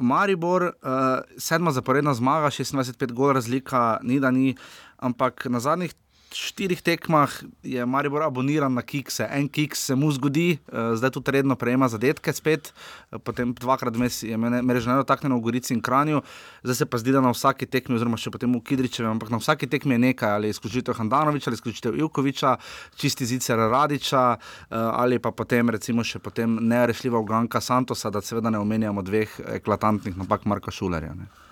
Maribor, 0.06 0.64
uh, 0.64 1.26
sedma 1.38 1.72
zaporedna 1.74 2.14
zmaga, 2.14 2.52
26-5 2.54 3.14
gol 3.18 3.34
razlika, 3.34 3.98
ni 4.06 4.20
da 4.22 4.30
ni, 4.32 4.54
ampak 5.02 5.48
na 5.50 5.60
zadnjih 5.60 5.96
štirih 6.36 6.82
tekmah 6.82 7.32
je 7.64 7.86
Maribor 7.86 8.24
aboniran 8.24 8.74
na 8.74 8.82
kikse. 8.82 9.28
En 9.32 9.48
kiks 9.50 9.82
se 9.90 9.96
mu 9.96 10.12
zgodi, 10.12 10.60
uh, 10.68 10.94
zdaj 10.98 11.12
tudi 11.18 11.32
redno 11.32 11.56
prejema 11.56 11.90
zadetke 11.90 12.34
spet, 12.34 12.72
uh, 13.12 13.18
potem 13.24 13.54
dvakrat 13.54 13.96
vmes 13.96 14.22
je 14.24 14.38
mrežno 14.38 15.04
taknjeno 15.04 15.40
v 15.40 15.46
Gorici 15.48 15.74
in 15.74 15.82
Kranju, 15.82 16.22
zdaj 16.64 16.76
se 16.76 16.86
pa 16.86 17.02
zdi, 17.02 17.16
da 17.16 17.22
na 17.22 17.34
vsaki 17.34 17.66
tekmi, 17.66 17.98
oziroma 17.98 18.18
še 18.18 18.32
potem 18.34 18.54
v 18.54 18.62
Kidričevu, 18.62 19.10
ampak 19.10 19.34
na 19.34 19.42
vsaki 19.42 19.68
tekmi 19.68 19.98
je 19.98 20.06
nekaj, 20.10 20.36
ali 20.38 20.54
izključitev 20.54 20.98
Handanoviča, 21.00 21.50
ali 21.50 21.60
izključitev 21.60 22.00
Ivkoviča, 22.00 22.56
čisti 22.96 23.26
zicer 23.26 23.58
Radiča, 23.58 24.24
uh, 24.38 24.78
ali 25.02 25.20
pa 25.20 25.32
potem 25.32 25.70
recimo 25.70 26.04
še 26.06 26.22
potem 26.22 26.60
nerešljiva 26.62 27.20
uganka 27.20 27.62
Santosa, 27.62 28.14
da 28.14 28.22
seveda 28.22 28.50
ne 28.54 28.62
omenjamo 28.62 29.02
dveh 29.02 29.40
eklatantnih 29.60 30.18
napak 30.18 30.46
Marka 30.46 30.72
Šulerja. 30.72 31.14
Ne. 31.18 31.49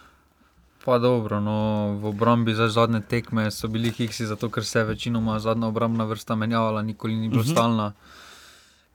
Pa 0.87 1.03
dobro, 1.03 1.43
no, 1.43 1.99
v 1.99 2.15
obrambi 2.15 2.53
za 2.55 2.69
zadnje 2.71 3.01
tekme 3.03 3.51
so 3.51 3.67
bili 3.67 3.91
hiksi, 3.91 4.23
zato 4.25 4.47
ker 4.47 4.63
se 4.65 4.79
je 4.79 4.85
večinoma 4.85 5.39
zadnja 5.39 5.67
obrambna 5.67 6.05
vrsta 6.07 6.35
menjavala, 6.35 6.81
nikoli 6.81 7.15
ni 7.15 7.27
bila 7.29 7.41
uh 7.41 7.45
mhm. 7.45 7.51
-huh. 7.51 7.55
stalna. 7.55 7.93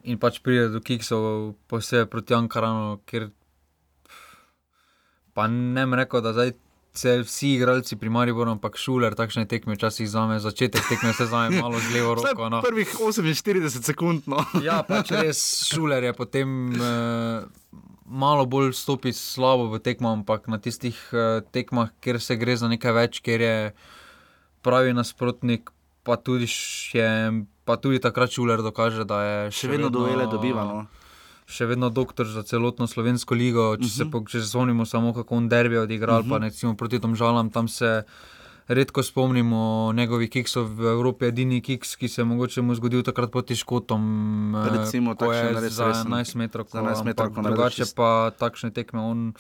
In 0.03 0.19
pač 0.19 0.39
pride 0.41 0.69
do 0.69 0.81
kiksov, 0.81 1.53
posebej 1.67 2.07
proti 2.07 2.35
Ankaranu, 2.35 2.99
ker 3.05 3.29
pa 5.35 5.47
ne 5.47 5.87
bi 5.87 5.97
rekel, 5.97 6.21
da 6.21 6.33
zdaj. 6.33 6.53
Vsi 7.25 7.55
igralci 7.55 7.97
pri 7.97 8.09
Mariboru, 8.09 8.51
ampak 8.51 8.77
šuler, 8.77 9.15
takšne 9.15 9.45
tekme 9.49 9.75
včasih 9.75 10.11
za 10.11 10.27
me, 10.27 10.41
začetek 10.41 10.89
tekme 10.89 11.13
se 11.13 11.27
za 11.27 11.49
me 11.49 11.61
malo 11.63 11.81
z 11.81 11.95
levo 11.95 12.15
roko. 12.15 12.49
No. 12.49 12.63
Prvih 12.63 12.89
48 12.89 13.83
sekund. 13.83 14.23
No. 14.27 14.45
ja, 14.63 14.83
pač 14.83 15.11
res 15.11 15.65
šuler 15.69 16.05
je 16.05 16.13
potem. 16.13 16.73
Uh, 16.73 17.92
malo 18.13 18.45
bolj 18.47 18.77
stopi 18.77 19.13
slabo 19.17 19.73
v 19.73 19.81
tekmo, 19.81 20.13
ampak 20.13 20.45
na 20.53 20.61
tistih 20.61 20.97
uh, 21.17 21.41
tekmah, 21.53 21.91
kjer 22.05 22.21
se 22.21 22.37
gre 22.37 22.57
za 22.61 22.69
nekaj 22.69 22.93
več, 22.93 23.21
ker 23.25 23.41
je 23.41 23.57
pravi 24.63 24.93
nasprotnik, 24.93 25.73
pa 26.05 26.19
tudi, 26.21 26.47
še, 26.51 27.33
pa 27.65 27.79
tudi 27.81 28.03
takrat 28.03 28.35
čuler 28.35 28.61
dokaže, 28.61 29.09
da 29.09 29.23
je 29.25 29.39
še, 29.51 29.65
še 29.65 29.73
vedno 29.73 29.89
dovele 29.89 30.29
dobivano. 30.29 30.85
Še 31.49 31.67
vedno 31.69 31.89
doktor 31.91 32.29
za 32.31 32.45
celotno 32.47 32.87
slovensko 32.87 33.35
ligo. 33.35 33.75
Če 33.77 33.89
uh 33.89 34.13
-huh. 34.13 34.31
se 34.31 34.47
spomnimo, 34.47 34.87
samo 34.87 35.13
kako 35.13 35.37
on 35.37 35.49
derbi 35.49 35.77
odigral, 35.77 36.21
uh 36.21 36.27
-huh. 36.27 36.31
pa 36.31 36.37
mhm. 36.37 36.45
recimo 36.45 36.77
proti 36.77 37.01
tom 37.01 37.17
žalam, 37.17 37.51
tam 37.51 37.69
se 37.69 38.05
redko 38.69 39.03
spomnimo 39.03 39.93
njegovih 39.95 40.31
kiksov 40.31 40.67
v 40.79 40.93
Evropi, 40.93 41.27
edini 41.27 41.61
kiks, 41.61 41.97
ki 41.97 42.09
se 42.09 42.21
je 42.21 42.25
mogoče 42.25 42.63
mu 42.63 42.75
zgodil 42.75 43.03
takrat 43.03 43.31
proti 43.31 43.57
Škotom. 43.57 44.03
Eh, 44.55 44.79
Recimo, 44.79 45.17
ko 45.17 45.33
je 45.33 45.71
za 45.71 45.93
11 46.07 46.35
metrov, 46.35 46.67
ko 46.71 46.79
je 46.79 46.83
bilo 47.15 47.43
drugače, 47.43 47.85
pa 47.97 48.31
takšne 48.39 48.71
tekme 48.71 49.01
on 49.01 49.33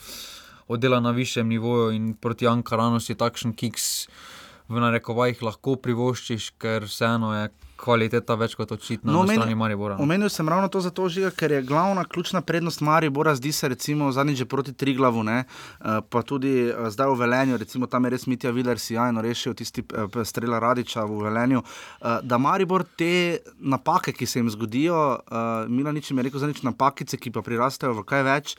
oddela 0.69 1.00
na 1.00 1.11
višjem 1.11 1.49
nivoju 1.49 1.93
in 1.93 2.14
proti 2.14 2.47
Ankaranu 2.47 3.00
si 3.00 3.14
takšen 3.14 3.52
kiks 3.52 4.09
v 4.73 4.81
narekovajih 4.81 5.43
lahko 5.45 5.76
privoščiš, 5.85 6.52
ker 6.61 6.88
vseeno 6.88 7.35
je 7.37 7.50
kvaliteta 7.83 8.37
več 8.38 8.55
kot 8.59 8.73
očitna 8.76 9.11
no, 9.11 9.25
na 9.26 9.35
strani 9.35 9.57
Maribora. 9.59 9.97
Omenil 10.02 10.31
sem 10.31 10.49
ravno 10.49 10.71
to 10.73 10.81
zato, 10.85 11.09
žiga, 11.11 11.33
ker 11.35 11.57
je 11.57 11.62
glavna 11.67 12.05
ključna 12.09 12.43
prednost 12.47 12.83
Maribora, 12.87 13.35
zdi 13.38 13.52
se, 13.52 13.69
recimo, 13.73 14.12
zadnjič 14.14 14.45
proti 14.50 14.75
Triglavu, 14.79 15.25
ne, 15.26 15.43
eh, 15.43 15.99
pa 16.09 16.23
tudi 16.26 16.52
eh, 16.69 16.91
zdaj 16.95 17.11
v 17.11 17.19
Velenju, 17.25 17.59
recimo 17.59 17.91
tam 17.91 18.07
je 18.07 18.14
res 18.14 18.29
Mitja 18.31 18.52
Viler 18.55 18.79
si 18.79 18.95
jajno 18.95 19.25
rešil 19.25 19.57
tisti 19.59 19.83
eh, 19.83 20.23
strela 20.29 20.62
Radiča 20.62 21.05
v 21.09 21.19
Velenju, 21.26 21.64
da 22.23 22.38
Maribor 22.38 22.85
te 22.99 23.43
napake, 23.59 24.14
ki 24.14 24.26
se 24.26 24.38
jim 24.38 24.50
zgodijo, 24.50 25.02
Milanič 25.69 26.11
jim 26.11 26.19
je 26.19 26.29
rekel, 26.29 26.41
zadnjič 26.43 26.62
napakice, 26.67 27.19
ki 27.19 27.33
pa 27.35 27.43
prirastejo 27.43 27.95
v 27.99 28.07
kaj 28.07 28.26
več 28.26 28.57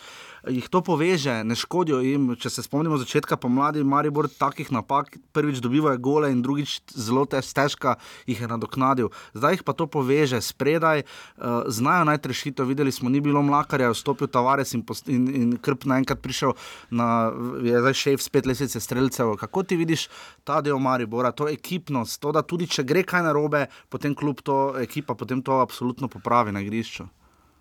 jih 0.47 0.67
to 0.69 0.81
poveže, 0.83 1.43
ne 1.43 1.55
škodijo 1.55 2.01
jim. 2.03 2.27
Če 2.35 2.49
se 2.49 2.63
spomnimo 2.65 2.97
začetka 2.99 3.37
pomladi, 3.39 3.83
Maribor 3.83 4.27
takih 4.27 4.71
napak 4.75 5.15
prvič 5.35 5.61
dobivajo 5.63 5.99
gole 6.03 6.31
in 6.31 6.41
drugič 6.43 6.81
zelo 6.91 7.25
težko 7.25 7.95
jih 8.27 8.41
je 8.41 8.47
nadoknadil. 8.47 9.11
Zdaj 9.33 9.57
jih 9.57 9.63
pa 9.63 9.73
to 9.73 9.87
poveže, 9.87 10.41
spredaj, 10.41 11.03
uh, 11.03 11.63
znajo 11.67 12.07
najtrešitev. 12.11 12.67
Videli 12.67 12.91
smo, 12.91 13.09
ni 13.09 13.21
bilo 13.23 13.41
mlakarja, 13.41 13.93
vstopil 13.93 14.27
Tavares 14.27 14.73
in, 14.73 14.83
in, 15.07 15.27
in 15.27 15.55
krp 15.57 15.87
naenkrat 15.89 16.21
prišel 16.23 16.55
na, 16.91 17.31
je 17.63 17.79
zdaj 17.79 17.97
šef 18.03 18.23
spet 18.25 18.49
lesice 18.49 18.79
streljcev. 18.79 19.35
Kako 19.39 19.63
ti 19.63 19.79
vidiš 19.79 20.09
ta 20.43 20.61
del 20.61 20.79
Maribora, 20.79 21.31
to 21.31 21.47
ekipnost, 21.49 22.19
to, 22.21 22.31
da 22.35 22.43
tudi 22.43 22.67
če 22.67 22.83
gre 22.83 23.03
kaj 23.07 23.23
narobe, 23.27 23.67
potem 23.89 24.15
kljub 24.15 24.43
to 24.43 24.59
ekipa 24.81 25.15
potem 25.15 25.41
to 25.41 25.59
absolutno 25.63 26.07
popravi 26.07 26.51
na 26.51 26.61
igrišču. 26.63 27.07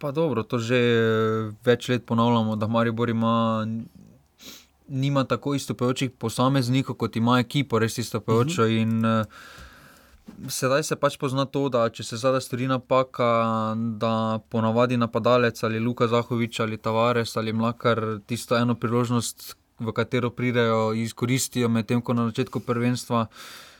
Pa 0.02 0.10
dobro, 0.10 0.42
to 0.42 0.58
že 0.58 0.78
več 1.62 1.86
let 1.86 2.02
ponavljamo, 2.02 2.56
da 2.58 2.66
Maribor 2.66 3.10
ima. 3.10 3.62
Nima 4.92 5.22
tako 5.24 5.54
istopajočih 5.54 6.10
posameznikov, 6.18 6.96
kot 6.98 7.16
ima 7.16 7.38
ekipa, 7.38 7.78
res 7.78 7.98
istopajoča. 8.02 8.62
Uh 8.62 8.68
-huh. 8.68 8.82
In 8.82 9.04
uh, 9.06 10.50
sedaj 10.50 10.82
se 10.82 10.96
pač 10.96 11.16
pozna 11.16 11.44
to, 11.44 11.68
da 11.68 11.88
če 11.88 12.02
se 12.02 12.16
zdaj 12.16 12.40
stori 12.40 12.66
napaka, 12.66 13.30
da 13.76 14.40
ponavadi 14.50 14.96
napadalec 14.96 15.62
ali 15.62 15.80
Luka 15.80 16.08
Zahovič 16.08 16.60
ali 16.60 16.76
Tavares 16.76 17.36
ali 17.36 17.52
Mlakar 17.52 18.18
tisto 18.26 18.56
eno 18.56 18.74
priložnost, 18.74 19.56
v 19.78 19.92
katero 19.92 20.30
pridejo, 20.30 20.92
izkoristijo, 20.94 21.68
medtem 21.68 22.02
ko 22.02 22.12
na 22.12 22.26
začetku 22.26 22.60
prvenstva 22.60 23.26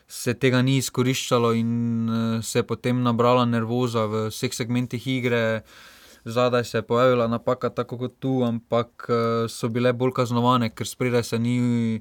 se 0.09 0.35
tega 0.35 0.63
ni 0.63 0.77
izkoriščalo 0.77 1.53
in 1.53 2.11
uh, 2.11 2.45
se 2.45 2.59
je 2.59 2.63
potem 2.63 3.03
nabrala 3.03 3.45
nervoza 3.45 4.07
v 4.07 4.29
vseh 4.31 4.55
segmentih 4.55 5.07
igre. 5.07 5.57
Uh, 5.57 5.92
zadaj 6.25 6.65
se 6.65 6.79
je 6.79 6.83
pojavila 6.83 7.29
napaka, 7.29 7.71
tako 7.71 7.99
kot 7.99 8.19
tu, 8.19 8.43
ampak 8.45 9.07
eh, 9.09 9.49
so 9.49 9.69
bile 9.69 9.93
bolj 9.93 10.13
kaznovane, 10.13 10.71
ker 10.71 10.87
spredaj 10.87 11.23
se 11.23 11.39
ni. 11.39 12.01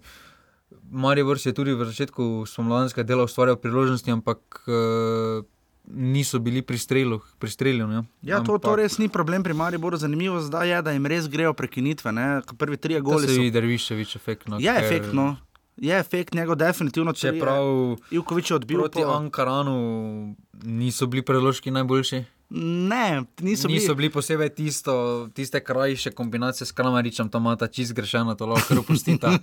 Marijo 0.91 1.27
Vrsi 1.27 1.49
je 1.49 1.53
tudi 1.53 1.73
v 1.73 1.85
začetku 1.85 2.45
spomladanskega 2.47 3.07
dela 3.07 3.23
ustvarjal 3.23 3.55
priložnosti, 3.55 4.11
ampak 4.11 4.39
uh, 4.67 5.43
niso 5.87 6.39
bili 6.39 6.61
pri 6.61 6.77
strelu. 6.77 7.19
Pri 7.39 7.49
strelu 7.49 7.91
ja, 7.91 8.03
ja 8.21 8.39
to, 8.43 8.55
ampak, 8.55 8.61
to 8.61 8.75
res 8.75 8.97
ni 8.97 9.09
problem 9.09 9.43
pri 9.43 9.53
Marijo. 9.53 9.97
Zanimivo 9.97 10.39
zdaj 10.39 10.69
je, 10.69 10.81
da 10.81 10.91
jim 10.91 11.05
res 11.05 11.27
grejo 11.27 11.53
prekinitve. 11.53 12.11
Ne? 12.11 12.41
Prvi 12.57 12.77
tri 12.77 12.99
goli. 12.99 13.27
Se 13.27 13.39
vidi, 13.39 13.51
da 13.51 13.59
je 13.59 13.67
više, 13.67 13.95
više 13.95 14.19
efektno. 14.19 14.59
Je 14.59 14.73
ker... 14.73 14.83
efektno. 14.83 15.35
Je 15.77 15.99
efekt 15.99 16.33
njegov, 16.33 16.55
definitivno. 16.55 17.13
Čeprav 17.13 17.63
Ivkovič 18.11 18.51
je 18.51 18.55
odbil 18.55 18.79
proti 18.79 18.99
po... 19.01 19.09
Ankaranu, 19.09 20.35
niso 20.63 21.07
bili 21.07 21.23
predložki 21.25 21.71
najboljši. 21.71 22.23
Ne, 22.53 23.23
niso, 23.39 23.67
niso 23.67 23.95
bili. 23.95 23.95
bili 23.95 24.09
posebej 24.11 24.49
tisto, 24.49 25.29
tiste 25.33 25.63
krajše 25.63 26.11
kombinacije 26.11 26.67
s 26.67 26.71
kramaričem, 26.71 27.29
to 27.29 27.37
ima 27.37 27.55
ta 27.55 27.67
čist 27.67 27.93
grešeno, 27.93 28.35
to 28.35 28.45
lahko 28.45 28.79
opustite. 28.79 29.27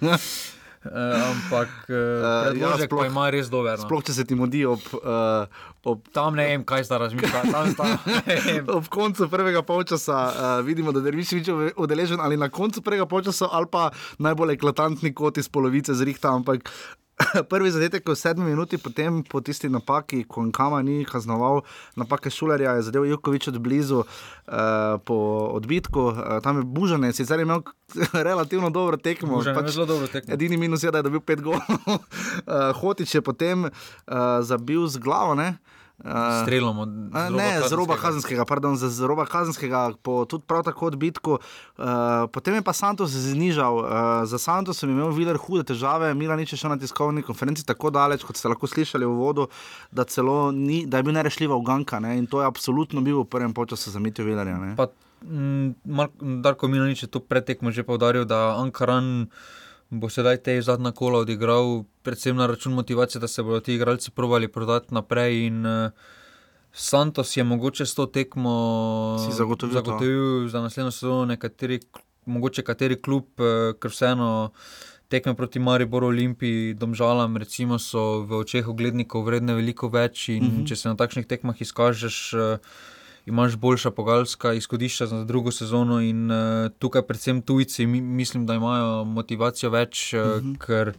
Uh, 0.79 0.95
ampak 1.35 1.91
uh, 1.91 2.55
ja, 2.55 2.71
sploh, 2.79 3.03
ima 3.11 3.27
res 3.35 3.49
dober. 3.51 3.75
No. 3.75 3.83
Sploh 3.83 4.03
če 4.07 4.15
se 4.15 4.23
ti 4.23 4.37
mudi 4.39 4.61
ob, 4.63 4.79
uh, 4.95 5.51
ob. 5.83 6.05
Tam 6.15 6.39
ne 6.39 6.45
vem, 6.47 6.63
kaj 6.63 6.87
sta 6.87 7.01
razmišljala. 7.03 7.99
ob 8.79 8.87
koncu 8.87 9.27
prvega 9.27 9.65
polčasa 9.67 10.19
uh, 10.31 10.45
vidimo, 10.63 10.95
da 10.95 11.03
je 11.03 11.09
Derviš 11.11 11.35
več 11.35 11.51
udeležen 11.75 12.23
ali 12.23 12.39
na 12.39 12.47
koncu 12.47 12.85
prvega 12.87 13.09
polčasa, 13.11 13.51
ali 13.51 13.67
pa 13.67 13.89
najbolj 14.23 14.55
eklatantni 14.55 15.11
kot 15.19 15.43
iz 15.43 15.51
polovice 15.51 15.99
zrihta. 15.99 16.31
Ampak 16.39 16.71
prvi 17.51 17.71
zadetek 17.71 18.07
v 18.09 18.15
sedmi 18.15 18.45
minuti, 18.45 18.79
potem 18.79 19.23
po 19.27 19.41
tisti 19.41 19.69
napaki, 19.69 20.25
ko 20.25 20.47
Nkama 20.49 20.83
ni 20.83 21.05
kaznoval 21.05 21.63
napake 21.97 22.31
Šulerja, 22.31 22.79
je 22.79 22.83
zadev 22.83 23.05
Jukovič 23.05 23.49
od 23.49 23.59
blizu 23.59 24.03
uh, 24.03 24.07
po 25.05 25.17
odbitku. 25.59 26.01
Uh, 26.01 26.15
tam 26.43 26.63
je 26.63 26.65
Bužane, 26.65 27.13
sicer 27.13 27.39
je 27.39 27.43
imel 27.43 27.63
relativno 28.29 28.71
dobro 28.71 28.97
tekmo. 28.97 29.43
Pač 29.43 29.75
zelo 29.75 29.87
dobro 29.87 30.07
tekmo. 30.07 30.35
Edini 30.35 30.57
minus 30.57 30.83
je, 30.83 30.91
da 30.91 31.03
je 31.03 31.09
dobil 31.11 31.21
pet 31.21 31.43
golov. 31.43 31.63
uh, 31.87 31.99
Hotič 32.79 33.15
je 33.15 33.23
potem 33.23 33.67
uh, 33.67 33.73
zabil 34.41 34.87
z 34.87 35.03
glavo. 35.03 35.35
Ne? 35.35 35.59
Uh, 35.99 36.47
roba 36.47 36.87
ne, 37.35 37.59
z 37.67 37.75
roba 37.75 37.97
Kazenskega. 37.99 38.47
pardon, 38.47 38.79
z, 38.79 39.03
roba 39.03 39.27
kazenskega, 39.27 39.99
po, 39.99 40.23
tudi 40.31 40.47
prav 40.47 40.63
tako 40.63 40.87
odbitku. 40.95 41.43
Uh, 41.75 42.31
potem 42.31 42.55
je 42.55 42.63
pa 42.63 42.71
Santos 42.71 43.11
znižal. 43.11 43.75
Uh, 43.75 43.87
za 44.23 44.39
Santos 44.39 44.79
sem 44.79 44.87
imel 44.87 45.11
Viler 45.11 45.35
hude 45.35 45.67
težave, 45.67 46.15
Milanič 46.15 46.55
je 46.55 46.59
šel 46.63 46.71
na 46.71 46.79
tiskovni 46.79 47.27
konferenci 47.27 47.67
tako 47.67 47.91
daleč, 47.91 48.23
kot 48.23 48.39
ste 48.39 48.47
lahko 48.47 48.71
slišali 48.71 49.03
v 49.03 49.11
vodu, 49.11 49.51
da, 49.91 50.07
ni, 50.55 50.87
da 50.87 51.03
je 51.03 51.03
bil 51.03 51.19
nerešljiva 51.19 51.59
uganka 51.59 51.99
ne, 51.99 52.15
in 52.15 52.31
to 52.31 52.41
je 52.43 52.47
absolutno 52.47 53.03
bil 53.03 53.27
v 53.27 53.27
prvem 53.27 53.51
času 53.51 53.91
za 53.91 53.99
Mitijo 53.99 54.23
Vilerja. 54.23 54.55
Darko 56.47 56.71
Milanič 56.71 57.03
je 57.03 57.11
to 57.11 57.19
pretekmo 57.19 57.75
že 57.75 57.83
povdaril, 57.83 58.23
da 58.23 58.55
Ankaran 58.55 59.35
bo 59.91 60.09
sedaj 60.09 60.37
te 60.39 60.63
zadnja 60.63 60.93
kola 60.93 61.19
odigral, 61.19 61.85
predvsem 62.03 62.37
na 62.37 62.47
račun 62.47 62.73
motivacije, 62.73 63.21
da 63.21 63.29
se 63.29 63.43
bodo 63.43 63.61
ti 63.61 63.75
igralci 63.75 64.11
provali 64.11 64.49
prodati 64.49 64.95
naprej. 64.95 65.47
In, 65.47 65.67
uh, 65.67 65.91
Santos 66.73 67.37
je 67.37 67.45
mogoče 67.45 67.87
s 67.87 67.95
to 67.95 68.07
tekmo 68.07 68.53
Si 69.21 69.33
zagotovil 69.33 69.75
to. 69.75 69.81
zagotovil 69.81 70.49
za 70.49 70.61
naslednjo 70.61 70.91
sezono 70.91 71.25
nekateri, 71.25 71.81
mogoče 72.27 72.63
kateri 72.63 72.97
klub, 72.97 73.25
eh, 73.39 73.73
ker 73.75 73.91
vseeno 73.91 74.51
tekme 75.09 75.35
proti 75.35 75.59
Mariboru, 75.59 76.07
Olimpiji, 76.07 76.75
Domžalam, 76.75 77.37
recimo, 77.37 77.79
so 77.79 78.21
v 78.21 78.33
očeh 78.35 78.69
oglednikov 78.69 79.25
vredne 79.25 79.55
veliko 79.55 79.89
več. 79.89 80.29
In 80.29 80.45
Mhm. 80.45 80.65
če 80.67 80.77
se 80.77 80.89
na 80.89 80.95
takšnih 80.95 81.27
tekmah 81.27 81.57
izkažeš, 81.57 82.19
eh, 82.35 82.59
imaš 83.29 83.57
boljša 83.57 83.91
pogalska 83.93 84.53
izhodišča 84.55 85.07
za 85.07 85.25
drugo 85.25 85.51
sezono. 85.53 86.01
In 86.01 86.27
uh, 86.27 86.37
tukaj, 86.73 87.03
predvsem 87.03 87.43
tujci, 87.43 87.87
mi, 87.87 88.01
mislim, 88.03 88.47
da 88.47 88.55
imajo 88.55 89.05
motivacijo 89.07 89.71
več, 89.71 90.15
uh, 90.15 90.21
Mhm. 90.39 90.55
ker 90.57 90.93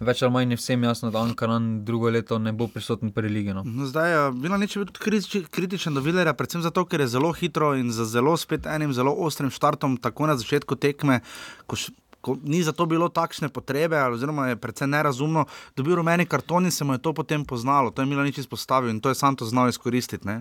več 0.00 0.22
ali 0.22 0.32
manj 0.32 0.50
je 0.50 0.56
vsem 0.56 0.82
jasno, 0.82 1.10
da 1.10 1.18
Ankaran 1.20 1.84
drugo 1.84 2.10
leto 2.10 2.38
ne 2.38 2.52
bo 2.52 2.68
prisoten 2.68 3.10
pri 3.10 3.28
Ligi. 3.28 3.52
No. 3.52 3.62
No, 3.64 3.86
zdaj, 3.86 4.32
Milanič 4.34 4.76
je 4.76 4.80
bil 4.80 4.88
tudi 4.88 5.00
kritič- 5.00 5.48
kritičen 5.48 5.94
do 5.94 6.00
Vilerja, 6.00 6.32
predvsem 6.34 6.62
zato, 6.62 6.84
ker 6.84 7.00
je 7.00 7.08
zelo 7.08 7.32
hitro 7.32 7.74
in 7.74 7.90
z 7.90 8.04
zelo 8.06 8.36
spet 8.36 8.66
enim 8.68 8.92
zelo 8.92 9.12
ostrim 9.12 9.50
štartom, 9.50 9.96
tako 9.98 10.26
na 10.26 10.36
začetku 10.36 10.74
tekme. 10.76 11.20
Ko 11.66 11.76
Ko 12.20 12.38
ni 12.42 12.62
za 12.62 12.72
to 12.72 12.86
bilo 12.86 13.08
takšne 13.10 13.50
potrebe, 13.50 14.00
oziroma 14.08 14.48
je 14.48 14.56
precej 14.56 14.88
nerazumno, 14.88 15.44
dobil 15.76 15.94
rumeni 15.94 16.24
karton 16.24 16.64
in 16.64 16.70
se 16.70 16.80
mu 16.82 16.92
je 16.92 16.98
to 16.98 17.12
potem 17.12 17.44
poznalo. 17.44 17.90
To 17.90 18.00
je 18.00 18.06
Milanič 18.06 18.38
izpostavil 18.38 18.88
in 18.88 18.96
to 18.96 19.08
je 19.08 19.14
Santos 19.14 19.48
znal 19.50 19.68
izkoristiti. 19.68 20.24
Ne? 20.24 20.40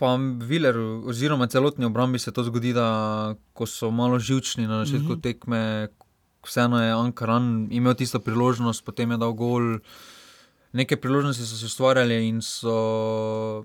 Pa 0.00 0.14
Viler, 0.16 0.76
oziroma 1.04 1.46
celotni 1.52 1.84
obrambi 1.84 2.18
se 2.18 2.32
to 2.32 2.44
zgodi, 2.46 2.72
da 2.72 3.34
ko 3.52 3.66
so 3.68 3.90
malo 3.92 4.18
živčni 4.18 4.64
na 4.66 4.84
začetku 4.84 5.12
mm. 5.12 5.16
-hmm. 5.16 5.22
tekme, 5.22 5.88
vseeno 6.46 6.80
je 6.82 6.92
Ankaran 6.92 7.68
imel 7.70 7.94
tisto 7.94 8.20
priložnost, 8.20 8.84
potem 8.84 9.10
je 9.10 9.16
dal 9.16 9.32
gol. 9.32 9.78
Neke 10.72 10.96
priložnosti 10.96 11.46
so 11.46 11.56
se 11.56 11.66
ustvarjali 11.66 12.28
in 12.28 12.42
so 12.42 13.64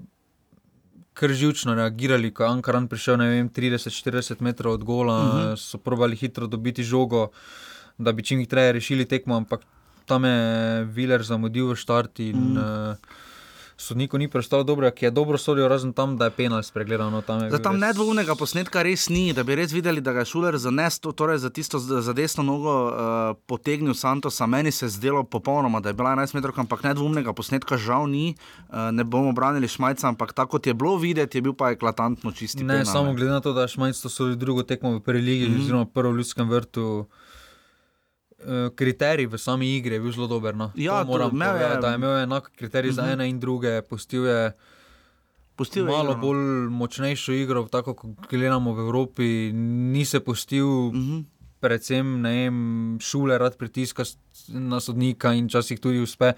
kar 1.14 1.32
živčno 1.32 1.76
reagirali, 1.76 2.34
ko 2.34 2.44
je 2.44 2.50
Ankaran 2.50 2.88
prišel 2.88 3.18
ne 3.18 3.30
vem, 3.30 3.50
30-40 3.50 4.42
metrov 4.42 4.74
od 4.74 4.84
gola, 4.84 5.24
mm. 5.24 5.32
-hmm. 5.32 5.56
so 5.56 5.78
probali 5.78 6.16
hitro 6.16 6.48
dobiti 6.48 6.84
žogo, 6.84 7.28
da 7.98 8.12
bi 8.12 8.24
čim 8.24 8.40
hitreje 8.40 8.72
rešili 8.72 9.06
tekmo, 9.06 9.36
ampak 9.36 9.62
tam 10.06 10.26
je 10.26 10.86
Viler 10.86 11.24
zamudil 11.24 11.68
v 11.68 11.76
štart 11.76 12.20
in 12.20 12.36
mm. 12.36 12.58
uh, 12.58 12.96
sodniku 13.78 14.18
ni 14.18 14.28
prestal 14.28 14.64
dobro, 14.64 14.92
ki 14.92 15.06
je 15.06 15.12
dobro 15.12 15.38
sodil, 15.38 15.68
razen 15.68 15.94
tam, 15.94 16.18
da 16.18 16.26
je 16.26 16.32
penal 16.32 16.64
spregledal. 16.64 17.12
No, 17.12 17.22
tam 17.22 17.40
Zdaj, 17.40 17.62
tam 17.64 17.76
res- 17.76 17.82
nedvoumnega 17.82 18.36
posnetka 18.36 18.84
res 18.84 19.10
ni, 19.10 19.34
da 19.34 19.44
bi 19.44 19.56
res 19.56 19.74
videli, 19.76 20.02
da 20.02 20.14
ga 20.16 20.24
je 20.24 20.32
Šuler 20.32 20.58
za, 20.58 20.72
nesto, 20.72 21.12
torej 21.12 21.38
za 21.44 21.50
tisto 21.50 21.80
za 21.80 22.14
desno 22.14 22.44
nogo 22.44 22.74
uh, 22.88 22.94
potegnil 23.46 23.94
Santosa. 23.94 24.48
Meni 24.48 24.72
se 24.72 24.86
je 24.86 24.90
zdelo 24.90 25.24
popolnoma, 25.24 25.80
da 25.80 25.90
je 25.90 25.94
bila 25.94 26.16
11 26.16 26.36
metrov, 26.36 26.60
ampak 26.60 26.84
nedvoumnega 26.84 27.34
posnetka 27.34 27.78
žal 27.78 28.08
ni. 28.08 28.36
Uh, 28.70 28.92
ne 28.92 29.04
bomo 29.04 29.32
branili 29.32 29.68
Šmajca, 29.68 30.08
ampak 30.08 30.34
tako 30.34 30.56
kot 30.56 30.68
je 30.68 30.74
bilo 30.74 30.98
videti, 30.98 31.38
je 31.38 31.42
bil 31.42 31.54
pa 31.54 31.72
eklatantno 31.76 32.32
čisti. 32.32 32.64
Ne, 32.64 32.80
penal, 32.80 32.94
samo 32.94 33.14
glede 33.14 33.32
na 33.32 33.42
to, 33.42 33.54
da 33.54 33.68
je 33.68 33.76
Šmajc 33.76 34.02
to 34.02 34.10
sodil 34.10 34.36
drugo 34.36 34.64
tekmo 34.64 34.96
v 34.96 35.04
prvi 35.04 35.22
ligi, 35.22 35.50
mm. 35.50 35.54
-hmm. 35.54 35.62
oziroma 35.62 35.86
prvo 35.86 36.12
v 36.12 36.18
ljudskem 36.18 36.50
vrtu. 36.50 37.06
Eh, 38.46 38.70
Kriterij 38.72 39.28
v 39.28 39.38
sami 39.38 39.76
igri 39.76 39.94
je 39.94 40.02
bil 40.02 40.12
zelo 40.12 40.28
dober. 40.28 40.56
No. 40.56 40.72
Ja, 40.76 41.02
To 41.02 41.08
moram 41.08 41.32
imel 41.32 41.56
je- 41.56 41.78
da 41.78 41.88
je 41.88 41.96
imel 41.96 42.18
enak 42.20 42.52
kriterij 42.54 42.90
mm 42.90 42.92
-hmm. 42.92 42.96
za 42.96 43.02
Mhm. 43.04 43.12
ene 43.12 43.30
in 43.30 43.40
druge, 43.40 43.82
pustil 43.82 44.26
je. 44.26 44.52
Pustil 45.56 45.86
malo 45.86 46.02
igro, 46.04 46.14
no. 46.14 46.22
bolj 46.22 46.38
močnejšo 46.72 47.32
igro, 47.34 47.64
tako 47.66 47.94
kot 47.94 48.30
gledamo 48.30 48.74
v 48.74 48.80
Evropi, 48.80 49.52
ni 49.54 50.06
se 50.06 50.20
pustil, 50.20 50.68
mm 50.68 50.90
Mhm. 50.90 51.12
-hmm. 51.12 51.24
predvsem 51.60 52.22
ne 52.22 52.30
vem, 52.32 52.58
šule, 53.00 53.38
rad 53.38 53.58
pritiska 53.58 54.04
na 54.50 54.80
sodnika 54.80 55.34
in 55.34 55.46
včasih 55.46 55.80
tudi 55.80 56.00
uspe. 56.00 56.34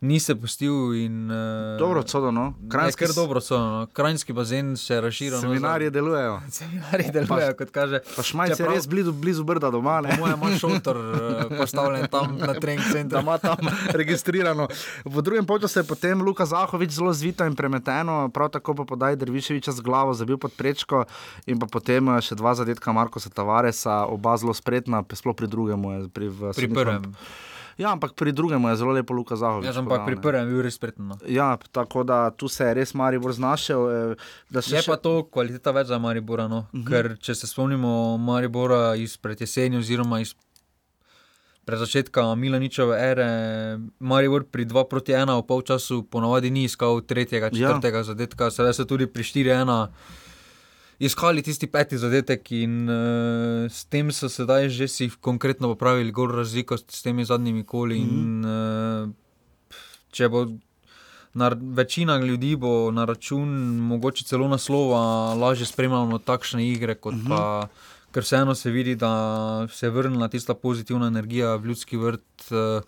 Ni 0.00 0.20
se 0.20 0.34
pustil 0.34 0.94
in. 0.94 1.30
Uh, 1.30 1.78
Dobro 1.78 2.02
codo, 2.02 2.30
no. 2.30 2.54
Krajski, 2.70 3.04
kar 3.04 3.14
dobro 3.14 3.40
so. 3.40 3.58
No. 3.58 3.86
Krajinski 3.92 4.32
bazen 4.32 4.76
se 4.76 4.94
je 4.94 5.00
razširil. 5.00 5.40
Seminarji 5.40 5.90
delujejo. 5.90 6.40
Seminarji 6.50 7.10
delujejo, 7.12 7.54
kot 7.56 7.70
kaže. 7.70 8.00
Pa 8.16 8.22
Šmajc 8.22 8.60
je 8.60 8.66
res 8.68 8.86
blizu, 8.86 9.12
blizu 9.12 9.44
Brda 9.44 9.70
doma. 9.70 10.02
Po 10.02 10.16
mojem, 10.20 10.40
ima 10.42 10.58
šotor 10.58 10.96
eh, 10.96 11.56
postavljen 11.58 12.06
tam 12.10 12.38
na 12.38 12.54
trening 12.54 12.84
centru. 12.92 13.16
da 13.16 13.22
ima 13.22 13.38
tam 13.38 13.56
registrirano. 14.00 14.68
V 15.04 15.22
drugem 15.22 15.46
času 15.60 15.80
je 15.80 15.84
potem 15.84 16.22
Luka 16.22 16.46
Zahovič 16.46 16.90
zelo 16.90 17.12
zvito 17.12 17.44
in 17.44 17.54
premeteno, 17.54 18.28
prav 18.28 18.48
tako 18.48 18.74
pa 18.74 18.84
podaj 18.84 19.16
Drviševiča 19.16 19.72
z 19.72 19.80
glavo, 19.80 20.14
zabil 20.14 20.36
pod 20.36 20.52
prečko 20.52 21.04
in 21.46 21.58
pa 21.58 21.66
potem 21.66 22.08
eh, 22.08 22.20
še 22.20 22.34
dva 22.34 22.54
zadetka 22.54 22.92
Markoša 22.92 23.30
Tavaresa, 23.30 24.04
oba 24.04 24.36
zelo 24.36 24.54
spretna, 24.54 25.04
sploh 25.12 25.36
pri 25.36 25.46
drugem. 25.46 25.80
je 25.84 26.08
Pri, 26.08 26.28
v 26.28 26.52
Pri 26.52 26.68
prvem. 26.68 27.02
Ja, 27.76 27.90
ampak 27.90 28.14
pri 28.14 28.30
drugem 28.30 28.62
je 28.64 28.76
zelo 28.76 28.92
lepo 28.92 29.12
Luka 29.12 29.34
Zahovič. 29.34 29.64
Jaz 29.64 29.76
ampak 29.76 30.02
pri 30.02 30.14
podal, 30.14 30.16
ne. 30.16 30.22
prvem 30.22 30.48
bil 30.48 30.62
res 30.62 30.74
spreten. 30.74 31.04
No. 31.04 31.16
Ja, 31.24 31.48
tako 31.68 32.02
da 32.02 32.30
tu 32.30 32.46
se 32.46 32.64
je 32.64 32.74
res 32.74 32.92
Maribor 32.92 33.32
znašel. 33.32 33.80
eh, 34.52 34.60
se 34.60 34.72
Je 34.72 34.80
še- 34.80 34.86
pa 34.86 34.96
to 34.96 35.24
kvaliteta 35.24 35.72
več 35.72 35.86
za 35.86 35.98
Maribora. 35.98 36.46
No? 36.46 36.66
Uh 36.66 36.74
Mhm. 36.74 36.82
-huh. 36.82 36.88
Ker 36.88 37.18
če 37.18 37.34
se 37.34 37.46
spomnimo 37.46 37.90
Maribora 38.16 38.94
izpred 38.96 39.36
jeseni, 39.36 39.76
oziroma 39.76 40.20
iz 40.20 40.34
pred 41.64 41.78
začetka 41.78 42.34
Milaničeve 42.34 42.94
ere, 42.94 43.28
Maribor 43.98 44.44
pri 44.44 44.64
2 44.64 44.84
proti 44.84 45.12
1 45.12 45.32
v 45.34 45.42
polčasu 45.42 46.02
ponovadi 46.04 46.50
ni 46.50 46.64
iskal 46.64 47.00
tretjega, 47.02 47.48
Ja. 47.48 47.68
četrtega 47.70 47.98
ja. 47.98 48.04
zadetka, 48.04 48.50
sedaj 48.50 48.72
so 48.72 48.84
tudi 48.84 49.06
pri 49.06 49.22
4-1 49.24 49.88
iskali 51.04 51.42
tisti 51.42 51.66
peti 51.66 51.98
zadetek 51.98 52.52
in 52.52 52.88
uh, 52.88 53.70
s 53.70 53.84
tem 53.90 54.12
so 54.12 54.28
sedaj 54.28 54.68
že 54.68 54.88
si 54.88 55.10
konkretno 55.20 55.68
popravili 55.74 56.12
gol 56.12 56.32
razliko 56.32 56.76
s, 56.78 57.02
temi 57.02 57.24
zadnjimi 57.24 57.64
koli. 57.64 57.98
Mm 58.00 58.08
-hmm. 58.08 58.22
in, 58.22 58.44
uh, 58.44 59.10
če 60.10 60.28
bo 60.28 60.46
na, 61.34 61.50
večina 61.60 62.16
ljudi 62.18 62.56
bo 62.56 62.90
na 62.90 63.04
račun 63.04 63.48
mogoče 63.76 64.24
celo 64.24 64.48
naslova 64.48 65.34
lažje 65.34 65.66
spremljala 65.66 66.18
takšne 66.18 66.68
igre, 66.70 66.94
kot 66.94 67.14
Mhm. 67.14 67.28
pa. 67.28 67.68
Ker 68.14 68.22
vseeno 68.22 68.54
se 68.54 68.70
vidi, 68.70 68.94
da 68.94 69.66
se 69.70 69.86
je 69.86 69.90
vrnila 69.90 70.28
tista 70.28 70.54
pozitivna 70.54 71.06
energija 71.06 71.56
v 71.56 71.66
ljudski 71.66 71.96
vrt, 71.96 72.44
eh, 72.50 72.80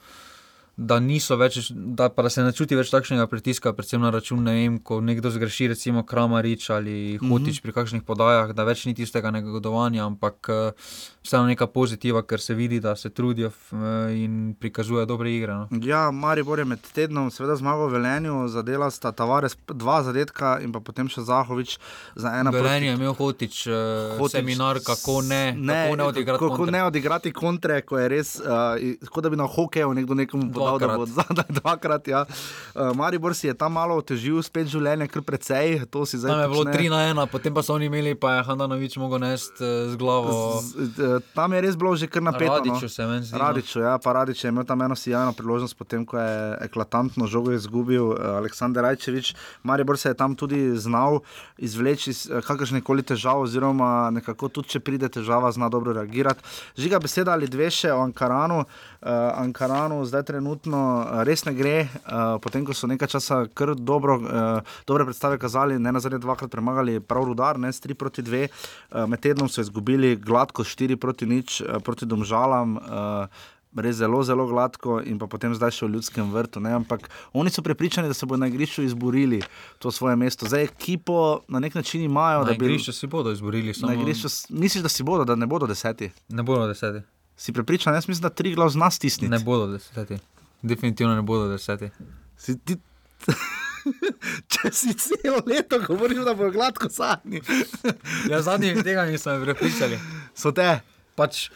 da, 0.76 0.98
niso 1.00 1.36
več, 1.40 1.70
da, 1.72 2.10
pa 2.12 2.26
da 2.26 2.30
se 2.32 2.44
ne 2.44 2.52
čuti 2.52 2.76
več 2.76 2.90
takšnega 2.92 3.24
pritiska, 3.30 3.72
predvsem 3.76 4.02
na 4.04 4.10
račun, 4.12 4.42
ne 4.44 4.52
vem, 4.58 4.76
ko 4.84 5.00
nekdo 5.00 5.32
zgreši, 5.32 5.70
recimo 5.72 6.04
Kramarič 6.04 6.68
ali 6.74 6.96
Hotič 7.22 7.62
pri 7.64 7.72
kakšnih 7.72 8.04
podajah, 8.04 8.52
da 8.56 8.66
več 8.68 8.84
ni 8.84 8.92
tistega 8.96 9.32
negodovanja, 9.32 10.04
ampak 10.04 10.50
eh, 10.52 10.90
vseeno 11.24 11.48
neka 11.48 11.70
pozitiva, 11.72 12.20
ker 12.28 12.44
se 12.44 12.54
vidi, 12.58 12.80
da 12.84 12.92
se 12.96 13.08
trudijo 13.08 13.48
eh, 13.48 14.18
in 14.20 14.52
prikazujejo 14.60 15.06
dobre 15.08 15.32
igre. 15.32 15.56
No. 15.56 15.80
Ja, 15.80 16.10
Maribor 16.12 16.60
je 16.60 16.68
med 16.68 16.84
tednom 16.92 17.32
seveda 17.32 17.56
zmagal 17.56 17.88
v 17.88 17.96
Velenju, 17.96 18.36
zadela 18.52 18.90
sta 18.92 19.14
Tavares 19.16 19.56
dva 19.72 20.02
zadetka 20.04 20.58
in 20.60 20.76
pa 20.76 20.84
potem 20.84 21.08
še 21.08 21.24
Zahovič 21.24 21.78
za 22.20 22.34
ena 22.36 22.52
Velenje 22.52 22.92
je 22.92 22.98
imel 23.00 23.16
Hotič, 23.16 23.64
eh, 23.72 24.12
Hotič 24.20 24.42
seminar, 24.42 24.82
kako 24.84 25.22
ne, 25.24 25.56
ne 25.56 25.80
kako 25.86 25.96
ne 25.96 26.10
odigrati. 26.12 26.44
kako 26.44 26.56
kontre. 26.60 26.76
ne 26.76 26.84
odigrati 26.84 27.32
kontre, 27.32 27.80
ko 27.80 27.96
je 27.96 28.12
res, 28.12 28.36
uh, 28.44 28.76
kot 29.08 29.24
da 29.24 29.32
bi 29.32 29.40
na 29.40 29.48
hokeju 29.48 29.96
nekdo 29.96 30.14
nekomu 30.14 30.52
podal, 30.52 30.65
da 30.78 30.88
bo 30.96 31.06
zadaj 31.06 31.50
dvakrat. 31.60 32.08
Ja. 32.08 32.24
Uh, 32.74 32.90
Maribor 32.96 33.34
si 33.34 33.46
je 33.46 33.54
tam 33.54 33.72
malo 33.78 33.96
otežil, 34.00 34.42
spet 34.42 34.68
življenje, 34.70 35.08
kar 35.12 35.22
precej, 35.26 35.86
to 35.90 36.04
si 36.08 36.18
zdaj 36.20 36.34
Tam 36.34 36.42
je 36.42 36.48
bilo 36.52 36.64
počne. 36.64 36.80
3 36.82 36.92
na 36.92 37.00
1, 37.14 37.30
potem 37.32 37.54
pa 37.54 37.62
so 37.62 37.76
oni 37.76 37.88
imeli, 37.90 38.14
pa 38.18 38.38
je 38.38 38.46
Handanovič 38.50 38.96
mogel 39.00 39.22
nesti 39.22 39.64
eh, 39.64 39.90
z 39.92 39.94
glavo. 40.00 40.60
Z, 40.60 40.88
z, 40.96 41.20
tam 41.36 41.54
je 41.56 41.60
res 41.64 41.78
bilo 41.78 41.94
že 41.96 42.10
kar 42.10 42.22
napeto. 42.22 42.58
Radiću 42.58 42.88
no. 42.88 42.92
se 42.92 43.06
meni 43.06 43.24
zdi, 43.24 43.36
no. 43.36 43.42
Radiću, 43.44 43.80
ja, 43.80 43.94
pa 44.02 44.12
Radić 44.12 44.44
je 44.44 44.48
imel 44.48 44.64
tam 44.64 44.82
eno 44.82 44.96
sijajno 44.96 45.32
priložnost, 45.32 45.76
potem 45.78 46.06
ko 46.06 46.18
je 46.18 46.58
eklatantno 46.66 47.26
žogo 47.26 47.52
izgubil 47.52 48.12
uh, 48.12 48.40
Aleksandr 48.40 48.82
Rajčevič. 48.82 49.34
Maribor 49.62 49.98
se 49.98 50.10
je 50.10 50.18
tam 50.18 50.34
tudi 50.34 50.76
znal 50.76 51.20
izvleči 51.58 52.10
iz 52.10 52.26
uh, 52.26 52.40
kakršne 52.44 52.80
koli 52.80 53.02
težav, 53.02 53.46
oziroma 53.46 54.10
nekako 54.10 54.48
tudi, 54.48 54.76
če 54.76 54.80
pride 54.80 55.08
težava, 55.08 55.52
zna 55.52 55.68
dobro 55.68 55.92
reagirati. 55.92 56.42
Žiga 56.76 56.98
beseda 56.98 57.32
ali 57.32 57.48
dve 57.48 57.70
še 57.70 57.92
o 57.92 58.02
Ankaranu. 58.02 58.64
Uh, 58.64 58.95
Ankaranu 59.02 60.04
zdaj 60.04 60.22
trenutno 60.22 60.80
uh, 61.00 61.22
res 61.28 61.44
ne 61.44 61.54
gre, 61.54 61.88
uh, 61.88 62.36
potem 62.42 62.64
ko 62.64 62.74
so 62.74 62.88
nekaj 62.90 63.10
časa 63.16 63.42
kar 63.54 63.74
dobro, 63.76 64.18
uh, 64.20 64.76
dobre 64.86 65.04
predstave 65.04 65.38
kazali, 65.38 65.78
ne 65.78 65.92
na 65.92 66.00
zadnje 66.00 66.22
dvakrat 66.24 66.50
premagali 66.50 67.00
prav 67.00 67.28
rudar, 67.28 67.60
ne 67.60 67.72
s 67.72 67.82
3 67.84 67.94
proti 67.94 68.22
2, 68.22 68.46
uh, 68.48 69.04
med 69.10 69.20
tednom 69.20 69.48
so 69.48 69.60
izgubili 69.60 70.16
gladko 70.16 70.64
4 70.64 70.96
proti 70.96 71.26
nič 71.26 71.60
uh, 71.60 71.78
proti 71.84 72.08
domžalam. 72.08 72.76
Uh, 72.76 73.52
res 73.76 73.96
zelo, 73.96 74.22
zelo 74.24 74.46
gladko 74.46 75.00
in 75.04 75.18
potem 75.20 75.54
zdaj 75.54 75.74
še 75.76 75.86
v 75.86 75.96
ljudskem 75.96 76.30
vrtu. 76.32 76.62
Ne? 76.64 76.72
Ampak 76.78 77.08
oni 77.36 77.52
so 77.52 77.62
prepričani, 77.62 78.08
da 78.08 78.16
se 78.16 78.26
bodo 78.26 78.40
na 78.40 78.48
igrišču 78.48 78.86
izborili 78.86 79.42
to 79.78 79.92
svoje 79.92 80.16
mesto. 80.16 80.48
Zdaj 80.48 80.64
ekipo 80.64 81.42
na 81.48 81.60
nek 81.60 81.74
način 81.74 82.02
imajo. 82.02 82.46
Na 82.48 82.56
igrišču 82.56 82.92
si 82.92 83.06
bodo 83.06 83.32
izborili. 83.32 83.74
Samo... 83.74 83.92
Na 83.92 84.00
igrišču 84.00 84.28
misliš, 84.48 84.82
da 84.82 84.88
si 84.88 85.04
bodo, 85.04 85.24
da 85.24 85.36
ne 85.36 85.46
bodo 85.46 85.66
deseti? 85.66 86.10
Ne 86.28 86.42
bodo 86.42 86.66
deseti. 86.72 87.04
Si 87.36 87.52
prepričan, 87.52 87.94
jaz 87.94 88.08
mislim, 88.08 88.22
da 88.22 88.30
tri 88.30 88.54
glav 88.54 88.68
z 88.68 88.76
nas 88.76 88.98
tisni. 88.98 89.28
Ne 89.28 89.38
bodo 89.38 89.66
deseti. 89.66 90.18
Definitivno 90.62 91.14
ne 91.14 91.22
bodo 91.22 91.48
deseti. 91.48 91.90
Si 92.36 92.58
ti... 92.58 92.76
Če 94.52 94.72
si 94.72 94.94
celo 94.98 95.42
leto 95.46 95.78
govoril, 95.86 96.24
da 96.24 96.34
bo 96.34 96.50
gladko 96.50 96.88
zadnji. 96.88 97.42
ja, 98.30 98.42
zadnji 98.42 98.74
tega 98.82 99.04
nisem 99.06 99.42
prepričali. 99.44 99.98
So 100.34 100.52
te. 100.52 100.80
Pač, 101.16 101.48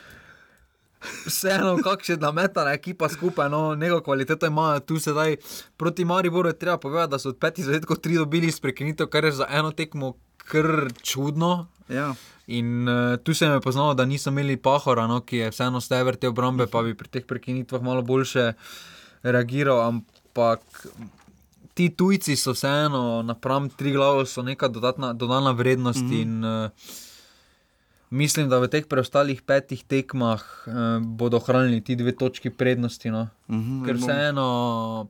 Vseeno, 1.01 1.79
kakšne 1.81 2.16
nametane 2.21 2.75
ekipa 2.77 3.09
skupaj, 3.09 3.49
no, 3.49 3.75
neko 3.75 4.01
kvaliteto 4.05 4.47
imajo 4.47 4.81
tu 4.81 4.99
sedaj. 5.01 5.37
Proti 5.77 6.05
Mariboru 6.05 6.49
je 6.49 6.59
treba 6.59 6.79
povedati, 6.79 7.11
da 7.11 7.19
so 7.19 7.29
od 7.29 7.38
petih 7.38 7.64
zadetkov 7.64 7.97
tri 7.97 8.14
dobili 8.14 8.47
iz 8.47 8.61
prekinitev, 8.61 9.07
kar 9.07 9.25
je 9.25 9.33
za 9.33 9.47
eno 9.51 9.73
tekmo 9.73 10.14
kar 10.48 10.92
čudno. 11.03 11.66
Ja. 11.88 12.14
In 12.46 12.88
uh, 12.88 13.16
tu 13.22 13.35
se 13.35 13.46
je 13.46 13.61
poznalo, 13.61 13.94
da 13.94 14.05
niso 14.05 14.31
imeli 14.31 14.57
pahora, 14.57 15.07
no, 15.07 15.20
ki 15.20 15.37
je 15.37 15.50
vseeno 15.50 15.81
stever 15.81 16.16
te 16.16 16.29
obrambe, 16.29 16.66
pa 16.66 16.83
bi 16.83 16.94
pri 16.94 17.09
teh 17.09 17.26
prekinitvah 17.26 17.83
malo 17.83 18.03
boljše 18.03 18.53
reagiral. 19.22 19.81
Ampak 19.87 20.87
ti 21.74 21.90
tujci 21.94 22.37
so 22.37 22.55
vseeno 22.57 23.22
napram 23.22 23.70
tri 23.70 23.92
glave, 23.92 24.26
so 24.26 24.42
neka 24.42 24.68
dodatna, 24.68 25.12
dodana 25.12 25.50
vrednost. 25.50 26.03
Mm 26.03 26.11
-hmm. 26.11 26.22
in, 26.22 26.44
uh, 26.44 26.70
Mislim, 28.11 28.48
da 28.50 28.59
v 28.59 28.66
teh 28.66 28.87
preostalih 28.90 29.38
petih 29.46 29.85
tekmah 29.87 30.42
eh, 30.42 30.72
bodo 30.98 31.38
ohranili 31.38 31.79
ti 31.81 31.94
dve 31.94 32.11
točki 32.11 32.50
prednosti. 32.50 33.11
No. 33.11 33.29
Uh 33.46 33.55
-huh, 33.57 33.85
Ker 33.87 33.96
vseeno 33.96 35.09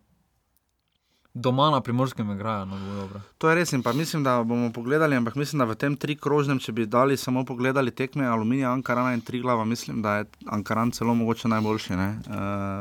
doma 1.34 1.70
na 1.70 1.80
primorskem 1.80 2.30
igrajo. 2.30 2.64
No, 2.64 3.08
to 3.38 3.48
je 3.48 3.54
res 3.54 3.72
in 3.72 3.82
pa 3.82 3.92
mislim, 3.92 4.24
da 4.24 4.42
bomo 4.42 4.72
pogledali, 4.72 5.16
ampak 5.16 5.34
mislim, 5.34 5.58
da 5.58 5.64
v 5.64 5.76
tem 5.78 5.96
tri 5.96 6.16
krožnem, 6.16 6.58
če 6.58 6.72
bi 6.72 6.86
dali 6.86 7.16
samo 7.16 7.44
pogledali 7.44 7.90
tekme 7.90 8.26
Aluminija, 8.26 8.72
Ankarana 8.72 9.14
in 9.14 9.20
Triglava, 9.20 9.64
mislim, 9.64 10.02
da 10.02 10.16
je 10.16 10.24
Ankaran 10.46 10.90
celo 10.90 11.14
mogoče 11.14 11.48
najboljši. 11.48 11.94
Uh, 11.94 12.04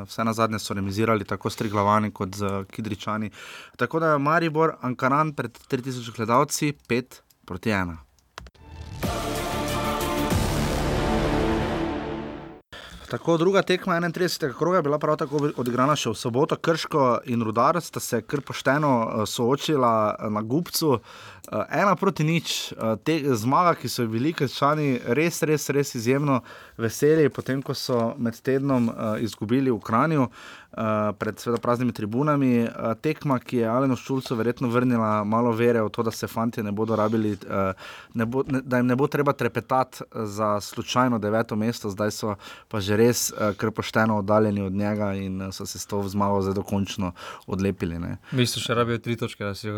vse 0.10 0.24
na 0.24 0.34
zadnje 0.34 0.60
so 0.60 0.74
remizirali 0.74 1.26
tako 1.26 1.50
s 1.50 1.56
Triglavani 1.56 2.12
kot 2.12 2.36
z 2.36 2.66
Kidričani. 2.72 3.32
Tako 3.78 4.00
da 4.00 4.14
je 4.14 4.20
Maribor, 4.20 4.76
Ankaran 4.82 5.34
pred 5.34 5.60
3000 5.70 6.16
gledalci, 6.16 6.74
5 6.90 7.22
proti 7.46 7.70
1. 7.70 9.39
Tako, 13.10 13.38
druga 13.38 13.62
tekma 13.62 13.96
31. 13.96 14.54
kroga 14.54 14.78
je 14.78 14.84
bila 14.84 15.00
prav 15.00 15.16
tako 15.18 15.50
odigrana 15.58 15.96
še 15.98 16.12
v 16.12 16.18
soboto. 16.20 16.56
Krško 16.56 17.06
in 17.26 17.42
Rudar 17.42 17.80
sta 17.82 18.00
se 18.00 18.22
kar 18.22 18.44
pošteno 18.46 18.92
uh, 19.02 19.24
soočila 19.26 20.30
na 20.30 20.42
Gubcu. 20.46 20.90
Uh, 20.90 21.00
ena 21.70 21.96
proti 21.96 22.24
nič, 22.24 22.74
uh, 22.74 22.96
te 23.04 23.20
zmaga, 23.36 23.74
ki 23.80 23.90
so 23.90 24.06
bili 24.08 24.34
krščani 24.34 25.00
res, 25.18 25.42
res, 25.44 25.70
res 25.74 25.96
izjemno 25.96 26.42
veseli, 26.78 27.30
potem 27.30 27.62
ko 27.66 27.74
so 27.74 28.14
med 28.18 28.38
tednom 28.42 28.90
uh, 28.90 29.18
izgubili 29.22 29.72
v 29.72 29.80
Kranju. 29.82 30.30
Uh, 30.70 31.16
pred 31.18 31.40
sveda, 31.42 31.58
praznimi 31.58 31.90
tribunami, 31.98 32.62
uh, 32.62 32.94
tekma, 33.02 33.40
ki 33.42 33.58
je 33.58 33.68
Alenu 33.68 33.96
Šulcu 33.98 34.36
verjetno 34.38 34.70
vrnila 34.70 35.24
malo 35.26 35.50
vere 35.52 35.82
v 35.82 35.90
to, 35.90 36.04
da 36.06 36.12
se 36.14 36.28
fanti 36.30 36.62
ne 36.64 36.72
bodo 36.72 36.96
rabili, 36.96 37.32
uh, 37.34 37.74
ne 38.14 38.26
bo, 38.30 38.44
ne, 38.46 38.62
da 38.62 38.78
jim 38.78 38.86
ne 38.88 38.96
bo 38.96 39.08
treba 39.10 39.34
trepetati 39.34 40.06
za 40.14 40.60
slučajno 40.62 41.18
deveto 41.20 41.56
mesto, 41.56 41.90
zdaj 41.90 42.12
so 42.12 42.36
pa 42.70 42.80
že 42.86 42.98
res 43.02 43.32
uh, 43.34 43.58
kar 43.58 43.72
pošteno 43.72 44.20
oddaljeni 44.22 44.62
od 44.62 44.74
njega 44.78 45.14
in 45.18 45.42
uh, 45.42 45.50
so 45.54 45.66
se 45.66 45.80
s 45.80 45.90
to 45.90 46.04
zmago 46.06 46.42
zdaj 46.42 46.54
dokončno 46.62 47.12
odlepili. 47.48 47.98
Mislim, 48.32 48.62
še 48.62 48.78
rabijo 48.78 49.02
tri 49.02 49.18
točke, 49.18 49.44
da 49.44 49.56
si 49.56 49.74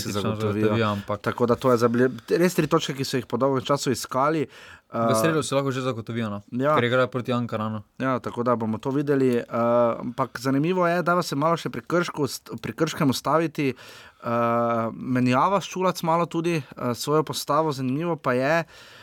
si 0.00 0.12
zagotovijo. 0.12 0.91
Ampak... 0.92 1.22
Tako 1.24 1.46
da 1.46 1.56
to 1.56 1.72
je 1.72 1.80
zabili, 1.82 2.08
res 2.28 2.56
tri 2.58 2.68
točke, 2.70 2.94
ki 2.98 3.06
so 3.06 3.20
jih 3.20 3.26
po 3.28 3.40
dolgem 3.40 3.64
času 3.66 3.92
iskali. 3.94 4.46
Uh, 4.92 5.08
v 5.08 5.16
sredo 5.16 5.42
se 5.42 5.56
lahko 5.56 5.72
že 5.72 5.84
zagotovijo, 5.84 6.28
no? 6.28 6.40
ja. 6.52 6.74
ker 6.76 6.84
igrajo 6.84 7.08
proti 7.08 7.32
Ankaranu. 7.32 7.82
Ja, 8.02 8.18
tako 8.20 8.44
da 8.44 8.56
bomo 8.56 8.78
to 8.78 8.92
videli. 8.92 9.38
Uh, 9.40 10.00
ampak 10.04 10.40
zanimivo 10.40 10.86
je, 10.86 11.02
da 11.02 11.16
se 11.22 11.36
malo 11.36 11.56
še 11.56 11.72
pri, 11.72 11.80
kršku, 11.80 12.28
pri 12.60 12.76
krškem 12.76 13.10
ustaviti. 13.10 13.72
Uh, 14.22 14.92
menjava 14.92 15.58
ščulac 15.64 16.02
malo 16.06 16.28
tudi 16.30 16.60
uh, 16.60 16.92
svojo 16.94 17.24
postavo, 17.26 17.72
zanimivo 17.72 18.16
pa 18.20 18.36
je. 18.36 18.58
Uh, 18.62 19.01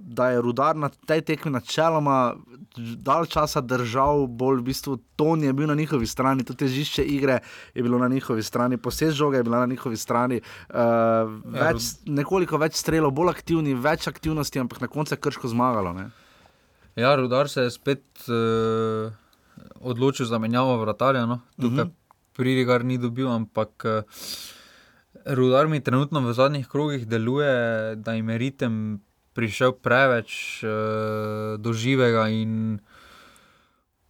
da 0.00 0.30
je 0.30 0.40
rudar 0.42 0.76
na 0.76 0.88
tej 0.88 1.20
tekmi 1.22 1.52
načeloma 1.52 2.34
dalj 2.76 3.26
časa 3.26 3.60
držal, 3.60 4.26
bolj 4.26 4.60
v 4.60 4.66
bistvu 4.70 4.96
ton 5.16 5.42
je 5.42 5.52
bil 5.52 5.66
na 5.70 5.74
njihovi 5.74 6.06
strani, 6.06 6.44
tudi 6.44 6.64
težišče 6.64 7.04
igre 7.04 7.38
je 7.74 7.82
bilo 7.82 7.98
na 7.98 8.08
njihovi 8.08 8.42
strani, 8.42 8.76
posebej 8.76 9.14
žoga 9.14 9.36
je 9.36 9.42
bila 9.42 9.60
na 9.60 9.66
njihovi 9.66 9.96
strani. 9.96 10.40
Uh, 10.68 11.30
več, 11.54 11.94
nekoliko 12.06 12.58
več 12.58 12.78
strelov, 12.78 13.14
bolj 13.14 13.30
aktivni, 13.30 13.74
več 13.74 14.08
aktivnosti, 14.08 14.60
ampak 14.60 14.80
na 14.80 14.90
koncu 14.90 15.14
je 15.14 15.22
krško 15.22 15.48
zmagalo. 15.54 15.92
Ne? 15.92 16.10
Ja, 16.96 17.14
rudar 17.16 17.48
se 17.48 17.66
je 17.66 17.70
spet 17.70 18.04
uh, 18.28 19.10
odločil 19.80 20.26
za 20.26 20.38
menjavo 20.38 20.76
vratarja. 20.82 21.26
No? 21.26 21.40
Tukaj 21.56 21.84
uh 21.84 21.88
-huh. 21.88 22.22
pridigar 22.36 22.84
ni 22.84 22.98
dobil, 22.98 23.28
ampak. 23.30 23.84
Uh, 23.84 24.02
Rudar 25.28 25.66
mi 25.68 25.80
trenutno 25.80 26.20
v 26.20 26.32
zadnjih 26.32 26.68
krogih 26.68 27.06
deluje, 27.06 27.96
da 27.96 28.12
jim 28.12 28.30
ritem 28.30 29.00
prišel 29.38 29.76
preveč 29.78 30.64
uh, 30.66 31.54
do 31.62 31.70
živega 31.72 32.26
in 32.34 32.80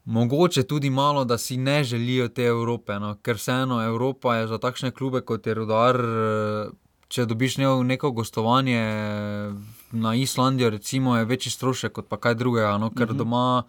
mogoče 0.08 0.62
tudi 0.64 0.90
malo, 0.90 1.24
da 1.28 1.36
si 1.38 1.56
ne 1.56 1.84
želijo 1.84 2.28
te 2.28 2.46
Evrope. 2.48 2.96
No? 2.96 3.12
Ker 3.22 3.36
vseeno 3.36 3.82
Evropa 3.84 4.36
je 4.36 4.46
za 4.48 4.58
takšne 4.58 4.90
klube 4.90 5.20
kot 5.20 5.46
je 5.46 5.54
Rudar. 5.54 6.00
Uh, 6.00 6.72
če 7.08 7.24
dobiš 7.28 7.56
neko 7.60 8.10
gostovanje 8.12 8.80
na 9.92 10.14
Islandijo, 10.14 10.70
recimo, 10.70 11.16
je 11.16 11.24
večji 11.24 11.52
strošek 11.52 11.92
kot 11.92 12.08
pa 12.08 12.16
kaj 12.16 12.34
drugega, 12.34 12.78
no? 12.78 12.90
ker 12.90 13.08
-huh. 13.08 13.16
doma 13.16 13.62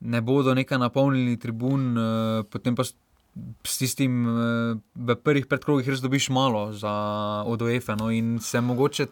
ne 0.00 0.20
bodo 0.20 0.54
nekaj 0.54 0.78
napolnili 0.78 1.36
tribun, 1.36 1.98
uh, 1.98 2.44
potem 2.50 2.74
pa. 2.74 2.84
S 3.64 3.78
tistim 3.78 4.26
v 4.94 5.14
prvih 5.24 5.46
predkrogih 5.48 5.88
res 5.88 6.00
dobiš 6.04 6.28
malo 6.28 6.72
za 6.72 6.92
ODF-e. 7.46 7.96
No, 7.96 8.10
in 8.10 8.38
se 8.38 8.60
mogoče 8.60 9.06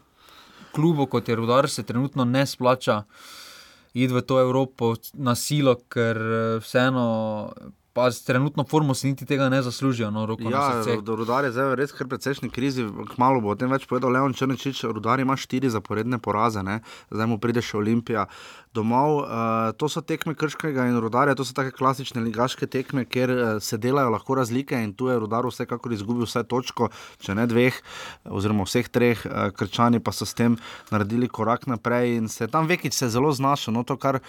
klubu, 0.72 1.06
kot 1.06 1.28
je 1.28 1.36
Rudar, 1.36 1.68
se 1.68 1.82
trenutno 1.82 2.24
ne 2.24 2.46
splača 2.46 3.02
iti 3.94 4.14
v 4.14 4.22
to 4.22 4.40
Evropo 4.40 4.94
na 5.14 5.34
silo, 5.34 5.76
ker 5.88 6.18
vseeno. 6.62 7.52
Pa 7.90 8.06
z 8.14 8.22
trenutno 8.22 8.62
formo 8.62 8.94
si 8.94 9.08
niti 9.10 9.26
tega 9.26 9.48
ne 9.50 9.58
zaslužijo. 9.66 10.12
No, 10.14 10.22
ja, 10.38 10.82
do 11.02 11.16
Rudar 11.18 11.44
je 11.44 11.50
zdaj 11.50 11.74
res 11.74 11.90
kar 11.90 12.06
precejšnji 12.06 12.50
krizi, 12.54 12.84
kmalo 13.16 13.42
bo 13.42 13.50
o 13.50 13.56
tem 13.58 13.66
več 13.66 13.88
povedal 13.90 14.14
Leon 14.14 14.30
Črnčič. 14.30 14.84
Rudar 14.94 15.18
ima 15.18 15.34
štiri 15.34 15.66
zaporedne 15.74 16.22
poraze, 16.22 16.62
ne? 16.62 16.78
zdaj 17.10 17.26
mu 17.26 17.40
pride 17.42 17.58
še 17.58 17.80
Olimpija 17.82 18.28
domov. 18.74 19.26
Uh, 19.26 19.72
to 19.74 19.88
so 19.90 20.00
tekme 20.00 20.34
Krškega 20.38 20.86
in 20.86 20.98
Rudarja, 21.02 21.34
to 21.34 21.44
so 21.44 21.54
take 21.54 21.74
klasične 21.74 22.22
ligaške 22.22 22.68
tekme, 22.70 23.04
kjer 23.04 23.30
uh, 23.30 23.40
se 23.58 23.78
delajo 23.78 24.12
lahko 24.14 24.36
razlike 24.38 24.78
in 24.78 24.92
tu 24.94 25.08
je 25.10 25.18
Rudar 25.18 25.46
vsekakor 25.46 25.92
izgubil 25.92 26.28
vse 26.28 26.44
točko, 26.46 26.90
če 27.18 27.34
ne 27.34 27.48
dveh, 27.50 27.74
oziroma 28.30 28.66
vseh 28.68 28.86
treh, 28.86 29.24
uh, 29.26 29.50
Krčani 29.56 29.98
pa 29.98 30.14
so 30.14 30.28
s 30.28 30.38
tem 30.38 30.54
naredili 30.94 31.28
korak 31.28 31.66
naprej 31.66 32.16
in 32.20 32.28
se 32.30 32.46
tam 32.46 32.70
vekič 32.70 32.94
se 32.94 33.10
zelo 33.10 33.32
znašel. 33.34 33.74
No, 33.74 33.82
to, 33.82 33.98
kar 33.98 34.20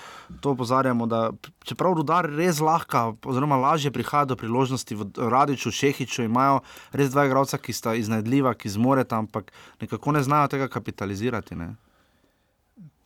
to 0.42 0.56
opozarjamo, 0.58 1.06
da 1.06 1.30
čeprav 1.68 1.94
Rudar 2.02 2.26
res 2.26 2.64
lahko, 2.64 3.16
oziroma 3.22 3.62
lažje 3.62 3.94
prihaja 3.94 4.26
do 4.34 4.40
priložnosti 4.40 4.98
v 4.98 5.10
Radiču, 5.30 5.70
Šehiču, 5.70 6.26
imajo 6.26 6.64
res 6.98 7.14
dva 7.14 7.28
igralca, 7.30 7.62
ki 7.62 7.78
sta 7.78 7.94
iznajdljiva, 8.00 8.58
ki 8.58 8.74
zmoreta, 8.74 9.22
ampak 9.22 9.54
nekako 9.82 10.18
ne 10.18 10.26
znajo 10.26 10.50
tega 10.50 10.72
kapitalizirati. 10.72 11.56
Ne? 11.56 11.76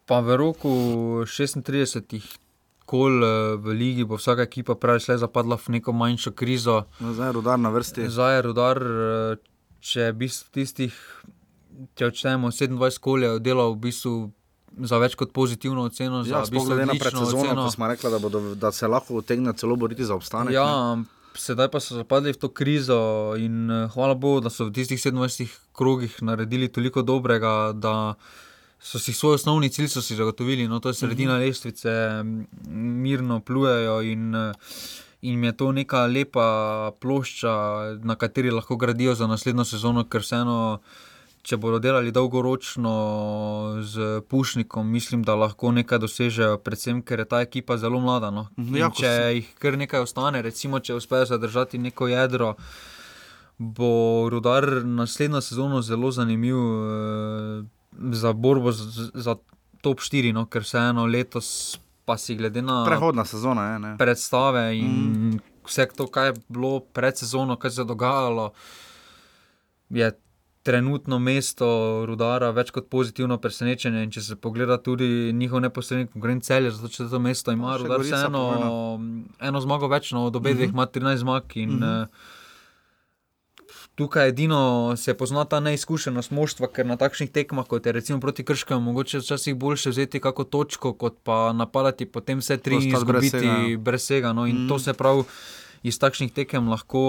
Pa 0.05 0.21
v 0.21 0.37
roku 0.37 0.71
36 1.25 1.65
kol 2.85 3.13
v 3.57 3.65
Ligi 3.73 4.05
bo 4.05 4.21
vsaka 4.21 4.45
ekipa 4.45 4.77
prejšla 4.77 5.17
zapadla 5.25 5.57
v 5.57 5.81
neko 5.81 5.89
manjšo 5.89 6.31
krizo. 6.37 6.85
No, 7.01 7.17
zdaj 7.17 7.33
je 7.33 7.33
rudar 7.33 7.57
na 7.57 7.73
vrsti. 7.73 8.05
Zdaj 8.13 8.33
je 8.37 8.41
rudar, 8.45 8.77
če 9.81 10.13
bi 10.13 10.29
tistih, 10.29 10.93
če 11.97 12.13
odštejemo 12.13 12.53
27 12.53 13.01
kol, 13.01 13.25
je 13.25 13.31
delal 13.41 13.73
v 13.73 13.89
bistvu. 13.89 14.15
Za 14.75 14.99
več 14.99 15.13
kot 15.15 15.31
pozitivno 15.31 15.85
oceno, 15.87 16.19
ja, 16.27 16.43
za 16.43 16.51
bistvu 16.51 16.75
na 16.75 16.97
predsezono, 16.99 17.63
ko 17.63 17.71
smo 17.71 17.87
rekli, 17.87 18.09
da, 18.11 18.19
bodo, 18.19 18.41
da 18.59 18.73
se 18.75 18.89
lahko 18.91 19.21
utegne 19.21 19.53
celo 19.55 19.77
boriti 19.79 20.03
za 20.03 20.17
obstanek. 20.19 20.51
Ja, 20.51 20.99
ne? 20.99 21.07
sedaj 21.39 21.69
pa 21.71 21.79
so 21.79 21.95
zapadli 21.95 22.33
v 22.35 22.39
to 22.39 22.49
krizo 22.51 22.99
in 23.39 23.71
hvala 23.93 24.19
Bogu, 24.19 24.43
da 24.43 24.51
so 24.51 24.67
v 24.67 24.75
tistih 24.75 24.99
27 24.99 25.47
krogih 25.71 26.19
naredili 26.27 26.67
toliko 26.67 27.05
dobrega, 27.07 27.71
da 27.71 28.15
so 28.79 28.99
si 28.99 29.13
svoj 29.13 29.35
osnovni 29.35 29.69
cilj 29.69 29.87
zagotovili, 29.87 30.67
no, 30.67 30.79
to 30.79 30.89
je 30.89 30.93
sredina 30.93 31.33
uh 31.33 31.39
-huh. 31.39 31.47
lestvice, 31.47 32.23
mirno 32.69 33.39
plujejo 33.39 34.01
in, 34.01 34.35
in 35.21 35.43
je 35.43 35.57
to 35.57 35.71
neka 35.71 36.05
lepa 36.05 36.91
plošča, 36.99 37.53
na 38.03 38.15
kateri 38.15 38.51
lahko 38.51 38.75
gradijo 38.75 39.15
za 39.15 39.27
naslednjo 39.27 39.65
sezono, 39.65 40.03
ker 40.03 40.21
vseeno 40.21 40.79
če 41.45 41.59
bodo 41.61 41.79
delali 41.79 42.11
dolgoročno 42.13 42.91
z 43.85 44.21
Pušnikom, 44.29 44.87
mislim, 44.89 45.23
da 45.23 45.35
lahko 45.37 45.71
nekaj 45.75 46.01
dosežejo, 46.01 46.57
predvsem 46.65 47.03
ker 47.05 47.21
je 47.21 47.27
ta 47.29 47.41
ekipa 47.45 47.77
zelo 47.77 47.99
mlada. 48.01 48.31
No. 48.33 48.47
Ja, 48.57 48.89
In 48.89 48.97
če 48.97 49.11
jih 49.37 49.51
kar 49.61 49.77
nekaj 49.77 50.07
ostane, 50.07 50.41
recimo, 50.45 50.81
če 50.81 50.97
uspejo 50.97 51.27
zadržati 51.29 51.77
neko 51.81 52.09
jedro, 52.09 52.55
bo 53.57 54.25
rudar 54.31 54.65
naslednjo 54.83 55.41
sezono 55.45 55.83
zelo 55.85 56.09
zanimiv 56.11 56.57
eh, 56.57 57.61
za 58.11 58.33
borbo 58.33 58.71
z, 58.71 59.11
za 59.13 59.35
top 59.81 59.99
4, 59.99 60.33
no, 60.33 60.45
ker 60.45 60.65
vseeno 60.65 61.05
letos 61.05 61.79
pa 62.05 62.17
si 62.17 62.35
glede 62.35 62.61
na 62.61 62.83
Prehodna 62.85 63.25
sezona 63.25 63.73
je. 63.73 63.79
Ne? 63.79 63.97
predstave 63.97 64.77
in 64.77 64.91
mm. 64.91 65.39
vse 65.65 65.87
to, 65.97 66.07
kar 66.07 66.25
je 66.25 66.33
bilo 66.47 66.79
pred 66.79 67.17
sezono, 67.17 67.55
kaj 67.55 67.71
se 67.71 67.81
je 67.81 67.85
dogajalo, 67.85 68.51
je 69.89 70.11
trenutno 70.65 71.19
mesto 71.19 71.67
Rudara 72.09 72.49
več 72.49 72.71
kot 72.73 72.87
pozitivno 72.89 73.37
presenečenje. 73.37 74.01
In 74.03 74.13
če 74.13 74.21
se 74.25 74.37
pogleda 74.41 74.79
tudi 74.81 75.33
njihov 75.33 75.61
neposredni 75.61 76.07
konkurent 76.09 76.45
celje, 76.45 76.71
zato 76.73 76.89
če 76.89 77.05
to 77.11 77.19
mesto 77.21 77.53
ima 77.53 77.75
Še 77.75 77.83
Rudar 77.83 78.01
Gorica 78.01 78.21
vseeno 78.23 78.41
pomembna. 78.47 79.35
eno 79.49 79.61
zmago 79.61 79.89
več, 79.91 80.09
no, 80.17 80.25
od 80.31 80.39
obeh 80.41 80.55
mm 80.55 80.63
-hmm. 80.63 80.73
ima 80.73 80.87
13 80.87 81.21
zmag. 81.21 81.43
In, 81.55 81.69
mm. 81.69 81.81
-hmm. 81.81 82.07
Tukaj 83.95 84.27
edino 84.27 84.59
se 84.97 85.13
pozna 85.13 85.45
ta 85.45 85.59
neizkušenost 85.59 86.31
moštva, 86.31 86.67
ker 86.67 86.85
na 86.85 86.97
takšnih 86.97 87.31
tekmah, 87.31 87.65
kot 87.65 87.85
je 87.85 87.91
recimo 87.91 88.19
proti 88.19 88.43
Krškemu, 88.43 88.81
mogoče 88.81 89.19
včasih 89.19 89.55
boljše 89.55 89.89
vzeti 89.89 90.19
kako 90.19 90.43
točko, 90.43 90.93
kot 90.93 91.15
pa 91.23 91.53
napadati 91.53 92.05
potem 92.05 92.39
vse 92.39 92.57
tri 92.57 92.75
in 92.75 92.81
brez 92.81 92.93
izgubiti 92.93 93.45
ja. 93.71 93.77
brez 93.77 94.01
vsega. 94.01 94.33
No, 94.33 94.45
in 94.45 94.55
Mm. 94.55 94.65
mm. 94.65 94.69
to 94.69 94.79
se 94.79 94.93
pravi, 94.93 95.23
iz 95.83 95.99
takšnih 95.99 96.33
tekem 96.33 96.67
lahko 96.67 96.99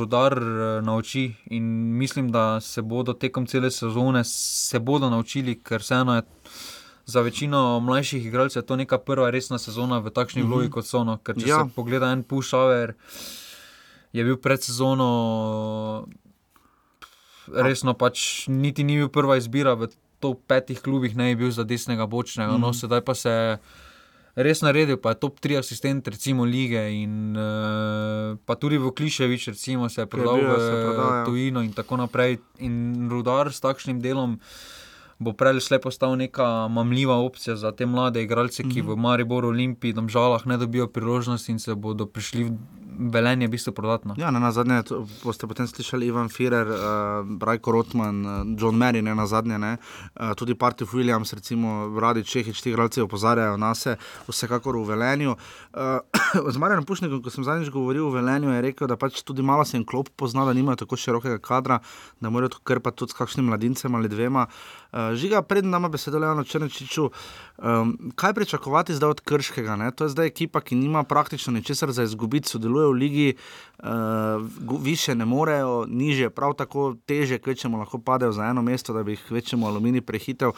rudar 0.00 0.32
eh, 0.34 0.46
nauči. 0.82 1.24
In 1.46 1.64
mislim, 1.96 2.30
da 2.30 2.60
se 2.60 2.82
bodo 2.82 3.12
tekom 3.12 3.46
cele 3.46 3.70
sezone 3.70 4.22
se 4.24 4.78
bodo 4.78 5.10
naučili, 5.10 5.56
ker 5.56 5.80
vseeno 5.80 6.14
je. 6.14 6.22
Za 7.06 7.20
večino 7.20 7.80
mlajših 7.80 8.26
igralcev 8.26 8.62
je 8.62 8.66
to 8.66 8.76
neka 8.76 8.98
prva 8.98 9.30
resna 9.30 9.58
sezona 9.58 9.98
v 9.98 10.10
takšni 10.10 10.42
Mhm. 10.42 10.52
vlogi, 10.52 10.70
kot 10.70 10.86
so. 10.86 11.04
No. 11.04 11.16
Ker 11.16 11.34
če 11.36 11.48
ja. 11.48 11.58
se 11.58 11.70
pogleda 11.74 12.12
en 12.12 12.22
pušaver, 12.22 12.94
je 14.12 14.24
bil 14.24 14.36
pred 14.36 14.62
sezono 14.62 16.06
resno 17.52 17.94
pač 17.94 18.18
niti 18.48 18.82
ni 18.82 18.96
bil 18.96 19.08
prva 19.08 19.36
izbira 19.36 19.74
v 19.74 19.88
top 20.18 20.40
petih 20.46 20.78
klubih, 20.78 21.14
ne 21.14 21.28
je 21.28 21.36
bil 21.36 21.50
za 21.50 21.62
desnega 21.62 22.04
bočnega. 22.04 22.50
Mm. 22.50 22.60
No, 22.60 22.68
Mhm. 22.68 22.76
sedaj 22.76 23.00
pa 23.00 23.14
se 23.14 23.30
je 23.30 23.58
res 24.36 24.60
naredil, 24.60 24.96
pa 24.96 25.10
je 25.10 25.14
top 25.16 25.38
3 25.38 25.58
asistent 25.58 26.04
recimo 26.04 26.44
lige 26.44 26.78
in 26.92 27.34
uh, 27.34 27.42
pa 28.38 28.54
tudi 28.54 28.76
v 28.76 28.88
Kliševič 28.88 29.48
recimo 29.48 29.88
se 29.88 30.00
je 30.00 30.06
prodal 30.06 30.36
v 30.36 30.46
ja. 30.46 31.24
tujino 31.24 31.58
in 31.58 31.72
tako 31.72 31.96
naprej. 31.96 32.38
In 32.58 32.74
rudar 33.08 33.48
s 33.48 33.58
takšnim 33.58 33.98
delom. 33.98 34.38
Bo 35.16 35.32
prej 35.32 35.58
slej 35.58 35.80
postal 35.80 36.14
neka 36.14 36.46
mamljiva 36.68 37.16
opcija 37.16 37.56
za 37.56 37.72
te 37.72 37.82
mlade 37.84 38.22
igralce, 38.22 38.62
ki 38.62 38.78
Mhm. 38.78 38.86
v 38.86 38.96
Mariboru, 38.96 39.48
Olimpiji, 39.48 39.90
Domžalah 39.92 40.46
ne 40.46 40.56
dobijo 40.56 40.86
priložnosti 40.86 41.48
in 41.48 41.58
se 41.58 41.74
bodo 41.74 42.06
prišli 42.06 42.54
Velenje, 42.98 43.46
v 43.46 43.50
bistvu 43.54 43.72
prodatno. 43.72 44.14
Ja, 44.18 44.30
na 44.34 44.50
zadnje 44.50 44.82
boste 45.22 45.46
potem 45.46 45.66
slišali 45.70 46.06
Ivan 46.10 46.28
Firer, 46.28 46.66
uh, 46.66 46.78
Brajko 47.22 47.72
Rotman, 47.72 48.16
uh, 48.26 48.32
John 48.58 48.74
Mary, 48.74 49.02
ne 49.02 49.14
na 49.14 49.26
zadnje, 49.26 49.58
ne. 49.58 49.76
Uh, 50.18 50.34
tudi 50.34 50.58
Partif 50.58 50.90
Williams, 50.94 51.30
recimo 51.34 51.94
Radi 51.94 52.24
Čehič, 52.24 52.58
ti 52.62 52.70
igralci 52.70 53.00
opozarjajo 53.00 53.56
na 53.56 53.74
se, 53.74 53.96
vsekakor 54.26 54.76
v 54.82 54.84
Velenju. 54.90 55.36
Uh, 55.72 56.02
z 56.54 56.56
Marjanom 56.58 56.84
Pušnikom, 56.84 57.22
ko 57.22 57.30
sem 57.30 57.46
zadnjič 57.46 57.70
govoril 57.70 58.10
v 58.10 58.18
Velenju, 58.18 58.50
je 58.50 58.64
rekel, 58.66 58.90
da 58.90 58.98
pač 58.98 59.22
tudi 59.22 59.46
malo 59.46 59.62
se 59.64 59.78
jim 59.78 59.86
klop 59.86 60.10
pozna, 60.18 60.42
da 60.44 60.52
nimajo 60.52 60.82
tako 60.82 60.98
širokega 60.98 61.38
kadra, 61.38 61.78
da 62.18 62.34
morajo 62.34 62.58
to 62.58 62.64
krpati 62.66 62.98
tudi 62.98 63.14
s 63.14 63.18
kakšnim 63.18 63.46
mladincem 63.46 63.94
ali 63.94 64.10
dvema. 64.10 64.48
Uh, 64.90 65.14
žiga, 65.14 65.42
pred 65.46 65.64
nama 65.64 65.88
besedo 65.88 66.18
Leona 66.18 66.42
Črnečiču, 66.44 67.10
um, 67.62 67.94
kaj 68.18 68.34
pričakovati 68.34 68.96
zdaj 68.98 69.10
od 69.10 69.20
Krškega? 69.20 69.76
Ne? 69.76 69.90
To 69.94 70.08
je 70.08 70.16
zdaj 70.16 70.26
ekipa, 70.26 70.60
ki 70.60 70.74
nima 70.74 71.04
praktično 71.04 71.52
ničesar 71.52 71.92
za 71.92 72.02
izgubiti, 72.02 72.48
sodeluje 72.48 72.87
v 72.88 72.92
ligi, 72.92 73.34
uh, 73.78 73.86
više 74.82 75.14
ne 75.14 75.24
morejo, 75.24 75.86
niže, 75.88 76.30
prav 76.30 76.54
tako 76.54 76.94
teže, 77.06 77.38
kvečemu 77.38 77.78
lahko 77.78 77.98
padejo 77.98 78.32
za 78.32 78.44
eno 78.44 78.62
mesto, 78.62 78.92
da 78.92 79.02
bi 79.02 79.12
jih 79.12 79.24
kvečemu 79.28 79.66
aluminij 79.66 80.00
prehitev. 80.00 80.52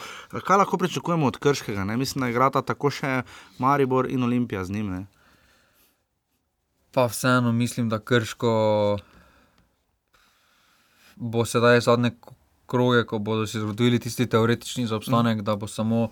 Kaj 0.47 0.57
lahko 0.57 0.79
pričakujemo 0.79 1.27
od 1.27 1.39
Krškega? 1.39 1.85
Ne? 1.85 1.97
Mislim, 1.97 2.21
da 2.23 2.29
igrata 2.29 2.63
tako 2.63 2.91
še 2.91 3.23
Maribor 3.59 4.11
in 4.11 4.23
Olimpija 4.23 4.65
z 4.65 4.71
njim. 4.71 4.91
Ne? 4.91 5.07
Pa 6.91 7.07
vseeno 7.07 7.53
mislim, 7.53 7.89
da 7.89 7.99
Krško 7.99 8.99
bo 11.17 11.45
sedaj 11.45 11.81
zadnje 11.81 12.11
kroge, 12.67 13.05
ko 13.05 13.19
bodo 13.19 13.47
si 13.47 13.61
zagotovili 13.61 13.99
tisti 13.99 14.27
teoretični 14.27 14.87
zaobstanek, 14.87 15.39
mm. 15.39 15.45
da 15.45 15.57
bo 15.57 15.67
samo 15.67 16.09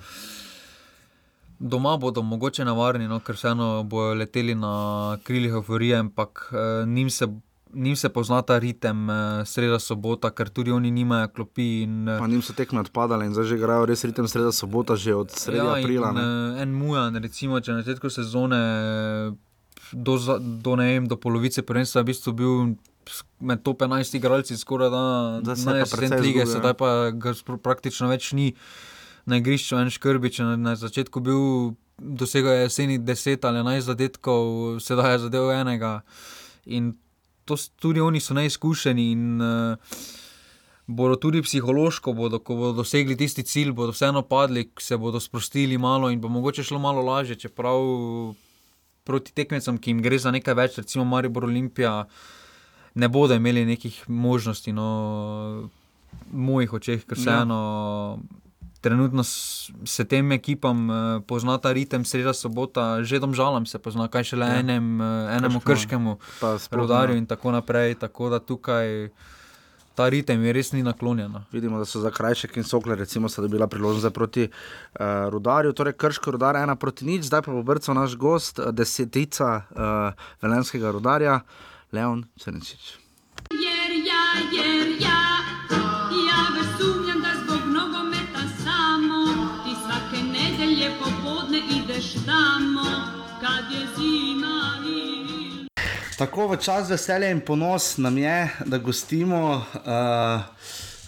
doma 1.58 1.96
bodo 1.96 2.22
mogoče 2.22 2.64
navarni, 2.64 3.08
no, 3.08 3.20
ker 3.20 3.36
vseeno 3.36 3.82
bodo 3.84 4.14
leteli 4.14 4.54
na 4.54 5.18
krilih 5.24 5.52
euforije, 5.52 5.96
ampak 5.96 6.50
eh, 6.52 6.86
njim 6.86 7.10
se. 7.10 7.28
Njim 7.74 7.96
se 7.96 8.08
pozna 8.08 8.42
ta 8.42 8.58
ritem, 8.58 9.10
eh, 9.10 9.44
sreda 9.44 9.78
sobota, 9.78 10.30
ker 10.30 10.48
tudi 10.48 10.70
oni 10.72 10.90
nimajo 10.90 11.28
klopi. 11.28 11.82
In, 11.82 12.08
eh, 12.08 12.18
Pa 12.18 12.26
njim 12.26 12.42
so 12.42 12.52
tekme 12.56 12.80
odpadale 12.80 13.26
in 13.26 13.34
zdaj 13.36 13.44
že 13.44 13.56
igrajo 13.56 13.84
res 13.86 14.04
ritem 14.04 14.28
sreda 14.28 14.52
sobota, 14.52 14.96
že 14.96 15.14
od 15.14 15.30
sredi 15.30 15.58
ja, 15.58 15.74
aprila. 15.76 16.08
In, 16.08 16.16
ne. 16.16 16.22
uh, 16.22 16.62
en 16.62 16.72
mujan, 16.72 17.16
recimo, 17.20 17.60
če 17.60 17.72
na 17.72 17.82
začetku 17.82 18.08
sezone 18.10 18.60
do, 19.92 20.18
do, 20.40 20.76
ne 20.76 20.86
vem, 20.94 21.08
do 21.08 21.16
polovice 21.20 21.62
prvenstva 21.62 22.02
v 22.02 22.08
bistvu 22.12 22.32
bil 22.32 22.52
med 23.40 23.62
top 23.64 23.82
11 23.82 24.16
igralci, 24.16 24.56
skoraj 24.56 24.90
da 24.90 25.04
Zdaj 25.42 25.56
se 25.56 25.60
je 25.60 25.66
pa 25.66 25.72
na 25.72 25.72
precej 25.72 25.82
asistent 25.82 26.20
lige, 26.20 26.42
izgubil, 26.42 26.48
ja. 26.48 26.54
sedaj 26.56 26.74
pa 26.74 26.88
ga 27.10 27.32
spro- 27.36 27.60
praktično 27.60 28.08
več 28.08 28.32
ni 28.32 28.54
na 29.28 29.40
igrišču. 29.42 29.76
En 29.78 29.92
škrbič 29.92 30.40
na, 30.44 30.56
na 30.56 30.76
začetku 30.76 31.20
bil, 31.24 31.42
dosegel 31.98 32.56
je 32.56 32.64
jeseni 32.66 32.98
10 32.98 33.44
ali 33.48 33.62
11 33.64 33.90
zadetkov, 33.92 34.80
sedaj 34.80 35.12
je 35.12 35.18
zadev 35.26 35.52
enega. 35.52 36.00
In 36.66 36.96
to 37.48 37.56
tudi 37.80 38.00
oni 38.00 38.20
so 38.20 38.34
neizkušeni 38.36 39.10
in 39.12 39.40
uh, 39.40 40.00
bodo 40.88 41.16
tudi 41.16 41.42
psihološko, 41.42 42.12
bodo, 42.12 42.40
ko 42.40 42.56
bodo 42.56 42.82
dosegli 42.82 43.16
tisti 43.16 43.44
cilj, 43.44 43.72
bodo 43.76 43.92
vseeno 43.92 44.22
padli, 44.22 44.70
se 44.80 44.96
bodo 44.96 45.20
sprostili 45.20 45.78
malo 45.78 46.10
in 46.10 46.20
bo 46.20 46.28
mogoče 46.28 46.64
šlo 46.64 46.78
malo 46.78 47.02
lažje, 47.02 47.36
čeprav 47.36 47.80
proti 49.04 49.32
tekmecem, 49.32 49.78
ki 49.78 49.90
jim 49.90 50.02
gre 50.04 50.18
za 50.18 50.32
nekaj 50.32 50.54
več, 50.54 50.78
recimo 50.80 51.04
Maribor 51.04 51.44
Olimpija, 51.44 52.06
ne 52.94 53.08
bodo 53.08 53.36
imeli 53.36 53.64
nekih 53.68 54.02
možnosti, 54.08 54.72
no, 54.72 54.88
v 56.32 56.44
mojih 56.48 56.72
očeh, 56.80 57.04
ker 57.08 57.20
Ja. 57.24 57.44
Trenutno 58.80 59.24
se 59.24 60.04
tem 60.04 60.32
ekipam 60.32 60.90
uh, 60.90 60.96
pozna 61.26 61.58
ta 61.58 61.72
ritem, 61.72 62.04
sreda 62.04 62.32
sobota, 62.34 63.02
že 63.02 63.18
domžalam 63.18 63.66
se 63.66 63.78
pozna, 63.78 64.08
kaj 64.08 64.24
šele 64.24 64.46
Ja. 64.46 64.60
enem, 64.60 65.00
uh, 65.00 65.34
enemu 65.36 65.60
Krškemu, 65.60 66.16
krškemu, 66.16 66.78
rodarju 66.80 67.16
in 67.16 67.26
tako 67.26 67.50
naprej. 67.50 67.94
Tako 67.94 68.28
da 68.30 68.38
tukaj 68.38 69.10
ta 69.98 70.06
ritem 70.08 70.44
je 70.44 70.52
res 70.52 70.72
ni 70.72 70.82
naklonjen. 70.82 71.32
no. 71.32 71.42
Vidimo, 71.52 71.78
da 71.78 71.84
so 71.84 71.98
za 72.00 72.10
Krajšek 72.10 72.56
in 72.56 72.64
Sokler, 72.64 72.98
recimo, 72.98 73.28
sta 73.28 73.42
dobila 73.42 73.66
priložnost 73.66 74.00
zdaj 74.06 74.14
proti 74.14 74.44
uh, 74.46 75.00
Rudarju, 75.30 75.72
torej 75.72 75.92
Krško 75.98 76.30
rudar 76.30 76.56
ena 76.56 76.76
proti 76.76 77.04
nič, 77.04 77.26
zdaj 77.26 77.42
pa 77.42 77.52
bo 77.52 77.62
brcal 77.62 77.98
naš 77.98 78.14
gost, 78.14 78.60
desetica 78.72 79.66
uh, 79.74 80.14
velenskega 80.42 80.90
rudarja, 80.94 81.40
Leon 81.92 82.24
Črnčič. 82.38 82.94
Jer 83.50 83.90
ja, 84.06 84.22
jer 84.54 84.77
Tako 96.18 96.48
v 96.50 96.56
čas 96.58 96.88
veselja 96.90 97.28
in 97.30 97.38
ponos 97.38 97.92
nam 98.02 98.16
je, 98.18 98.50
da 98.66 98.78
gostimo 98.82 99.62
uh, 99.62 100.40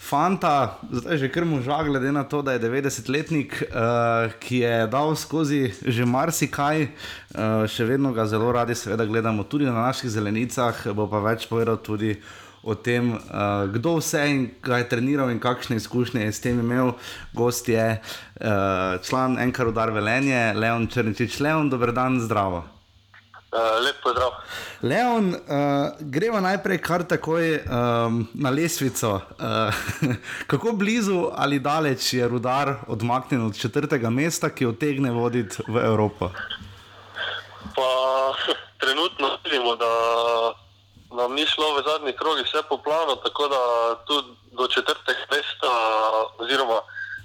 fanta, 0.06 0.78
zdaj 0.86 1.18
že 1.18 1.30
kar 1.34 1.42
moža, 1.44 1.82
glede 1.82 2.12
na 2.14 2.22
to, 2.22 2.42
da 2.46 2.54
je 2.54 2.62
90-letnik, 2.62 3.56
uh, 3.58 4.30
ki 4.38 4.62
je 4.62 4.86
dal 4.86 5.16
skozi 5.18 5.74
že 5.82 6.06
marsikaj, 6.06 6.86
uh, 6.86 7.66
še 7.66 7.88
vedno 7.90 8.14
ga 8.14 8.28
zelo 8.30 8.54
radi, 8.54 8.78
seveda, 8.78 9.02
gledamo 9.02 9.42
tudi 9.42 9.66
na 9.66 9.74
naših 9.90 10.14
zelenicah, 10.14 10.86
bo 10.94 11.10
pa 11.10 11.18
več 11.26 11.50
povedal 11.50 11.82
tudi. 11.82 12.14
O 12.62 12.74
tem, 12.76 13.14
uh, 13.16 13.66
kdo 13.72 13.96
vse 13.98 14.20
in 14.30 14.42
kaj 14.62 14.84
je 14.84 14.90
treniral, 14.94 15.30
in 15.32 15.40
kakšne 15.40 15.80
izkušnje 15.80 16.26
je 16.28 16.32
s 16.36 16.44
tem 16.44 16.58
imel, 16.60 16.92
gost 17.34 17.66
je 17.72 17.96
uh, 17.98 19.00
član 19.02 19.40
Enka 19.42 19.64
Rudar 19.64 19.90
Velenje, 19.90 20.52
Leon 20.54 20.84
Črnčič. 20.86 21.40
Leon, 21.40 21.72
dober 21.72 21.90
dan, 21.96 22.20
zdravo. 22.20 22.68
Uh, 23.50 23.84
lep 23.84 23.96
pozdrav. 24.02 24.30
Leon, 24.82 25.34
uh, 25.34 25.90
gremo 26.00 26.40
najprej 26.40 26.78
kar 26.78 27.02
takoj 27.02 27.58
um, 27.58 28.28
na 28.34 28.50
lesvico. 28.50 29.10
Uh, 29.10 29.74
kako 30.50 30.72
blizu 30.72 31.26
ali 31.34 31.58
daleč 31.58 32.12
je 32.12 32.28
rudar 32.28 32.74
odmaknjen 32.86 33.46
od 33.46 33.58
četrtega 33.58 34.10
mesta, 34.10 34.50
ki 34.54 34.66
otegne 34.66 35.10
voditi 35.10 35.62
v 35.68 35.82
Evropo? 35.82 36.30
Pa 37.74 37.90
trenutno 38.82 39.38
vidimo, 39.44 39.76
da 39.76 39.92
nam 41.16 41.34
ni 41.34 41.46
šlo 41.46 41.74
v 41.74 41.82
zadnjih 41.90 42.14
krogih 42.14 42.46
vse 42.46 42.62
po 42.68 42.78
planu, 42.78 43.16
tako 43.24 43.48
da 43.48 43.60
tudi 44.06 44.28
do 44.52 44.66
četrtega 44.66 45.26
mesta 45.30 45.72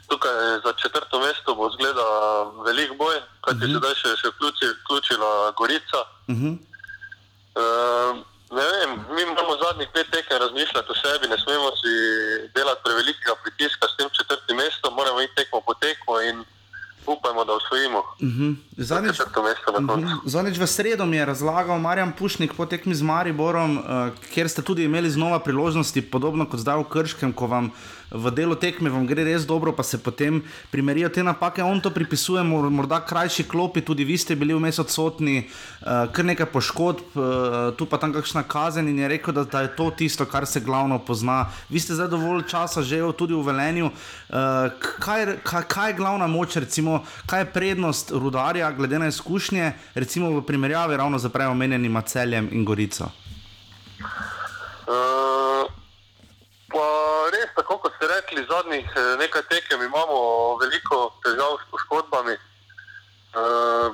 tukaj 0.07 0.31
za 0.65 0.71
četrto 0.81 1.19
mesto 1.19 1.55
bo 1.55 1.69
zgleda 1.75 2.05
velik 2.65 2.91
boj, 2.97 3.17
kajti 3.41 3.63
uh 3.65 3.69
-huh. 3.69 3.73
sedaj 3.73 3.93
še, 4.01 4.09
še 4.21 4.27
vključi, 4.33 4.65
vključila 4.81 5.31
Gorica. 5.57 6.01
Uh 6.27 6.35
-huh. 6.35 6.53
Uh, 7.61 8.11
ne 8.57 8.65
vem, 8.71 8.91
mi 9.15 9.21
moramo 9.29 9.53
zadnjih 9.63 9.89
pet 9.93 10.07
tekem 10.11 10.37
razmišljati 10.45 10.91
o 10.93 10.95
sebi, 11.03 11.25
ne 11.33 11.37
smemo 11.43 11.67
si 11.81 11.91
delati 12.55 12.83
prevelikega 12.85 13.35
pritiska 13.43 13.85
s 13.87 13.97
tem 13.97 14.09
četrtim 14.17 14.57
mestom, 14.57 14.91
moramo 14.99 15.21
iti 15.21 15.35
tekmo 15.35 15.59
po 15.67 15.73
tekmo 15.83 16.13
in 16.29 16.37
upajmo, 17.07 17.45
da 17.45 17.53
osvojimo. 17.53 17.99
Uh 17.99 18.27
-huh. 18.27 18.55
Zadnjič, 18.77 19.19
na 19.19 19.87
koncu. 19.87 20.09
Zadnjič 20.25 20.57
v 20.57 20.67
sredo 20.67 21.05
mi 21.05 21.17
je 21.17 21.25
razlagal 21.25 21.79
Marjan 21.79 22.11
Pušnik 22.19 22.53
po 22.57 22.65
tekmi 22.65 22.95
z 22.95 23.01
Mariborom, 23.01 23.77
uh, 23.77 23.83
kjer 24.33 24.49
ste 24.49 24.61
tudi 24.61 24.83
imeli 24.83 25.09
znova 25.09 25.39
priložnosti, 25.39 26.11
podobno 26.11 26.49
kot 26.49 26.59
zdaj 26.59 26.77
v 26.77 26.83
Krškem, 26.83 27.33
ko 27.33 27.47
vam 27.47 27.71
v 28.11 28.31
delu 28.31 28.55
tekme 28.55 28.89
vam 28.89 29.05
gre 29.07 29.23
res 29.25 29.45
dobro, 29.45 29.73
pa 29.73 29.83
se 29.83 29.97
potem 29.97 30.43
primerijo 30.71 31.09
te 31.09 31.23
napake. 31.23 31.63
On 31.63 31.81
to 31.81 31.89
pripisuje 31.89 32.43
mor- 32.43 32.69
morda 32.69 32.99
krajši 32.99 33.43
klopi, 33.43 33.81
tudi 33.81 34.03
vi 34.03 34.17
ste 34.17 34.35
bili 34.35 34.53
vmes 34.53 34.79
odsotni, 34.79 35.45
uh, 35.47 36.05
kar 36.11 36.25
nekaj 36.25 36.45
poškodb, 36.53 37.15
uh, 37.15 37.73
tu 37.77 37.85
pa 37.85 37.97
tam 37.97 38.13
kakšna 38.13 38.43
kazen 38.43 38.87
in 38.87 38.99
je 38.99 39.07
rekel, 39.07 39.33
da, 39.33 39.43
da 39.43 39.61
je 39.61 39.75
to 39.75 39.89
tisto, 39.91 40.25
kar 40.25 40.45
se 40.45 40.59
glavno 40.59 40.99
pozna. 40.99 41.49
Vi 41.69 41.79
ste 41.79 41.93
zdaj 41.93 42.07
dovolj 42.13 42.45
časa 42.47 42.81
že 42.81 43.01
tudi 43.17 43.33
v 43.33 43.43
Velenju. 43.45 43.89
Uh, 44.29 44.69
kaj, 44.99 45.41
kaj, 45.43 45.63
kaj 45.67 45.89
je 45.89 45.97
glavna 45.97 46.27
moč, 46.27 46.55
recimo, 46.55 47.03
kaj 47.25 47.41
je 47.41 47.51
prednost 47.53 48.11
rudarja, 48.11 48.71
glede 48.71 48.99
na 48.99 49.07
izkušnje, 49.07 49.73
recimo 49.95 50.29
v 50.29 50.45
primerjavi 50.45 50.97
ravno 50.97 51.19
z 51.19 51.29
prej 51.29 51.47
omenjenima 51.47 52.01
celjem 52.01 52.49
in 52.51 52.65
Gorico? 52.65 53.09
Uh, 54.85 55.84
pa 56.75 56.87
res, 57.31 57.49
tako 57.55 57.77
kot 57.79 57.93
ste 57.95 58.07
rekli, 58.11 58.43
zadnjih 58.49 58.87
eh, 58.95 59.15
nekaj 59.23 59.47
tekem 59.47 59.79
imamo 59.83 60.17
veliko 60.59 61.15
težav 61.23 61.55
s 61.61 61.65
poškodbami. 61.71 62.35
Uh, 63.35 63.91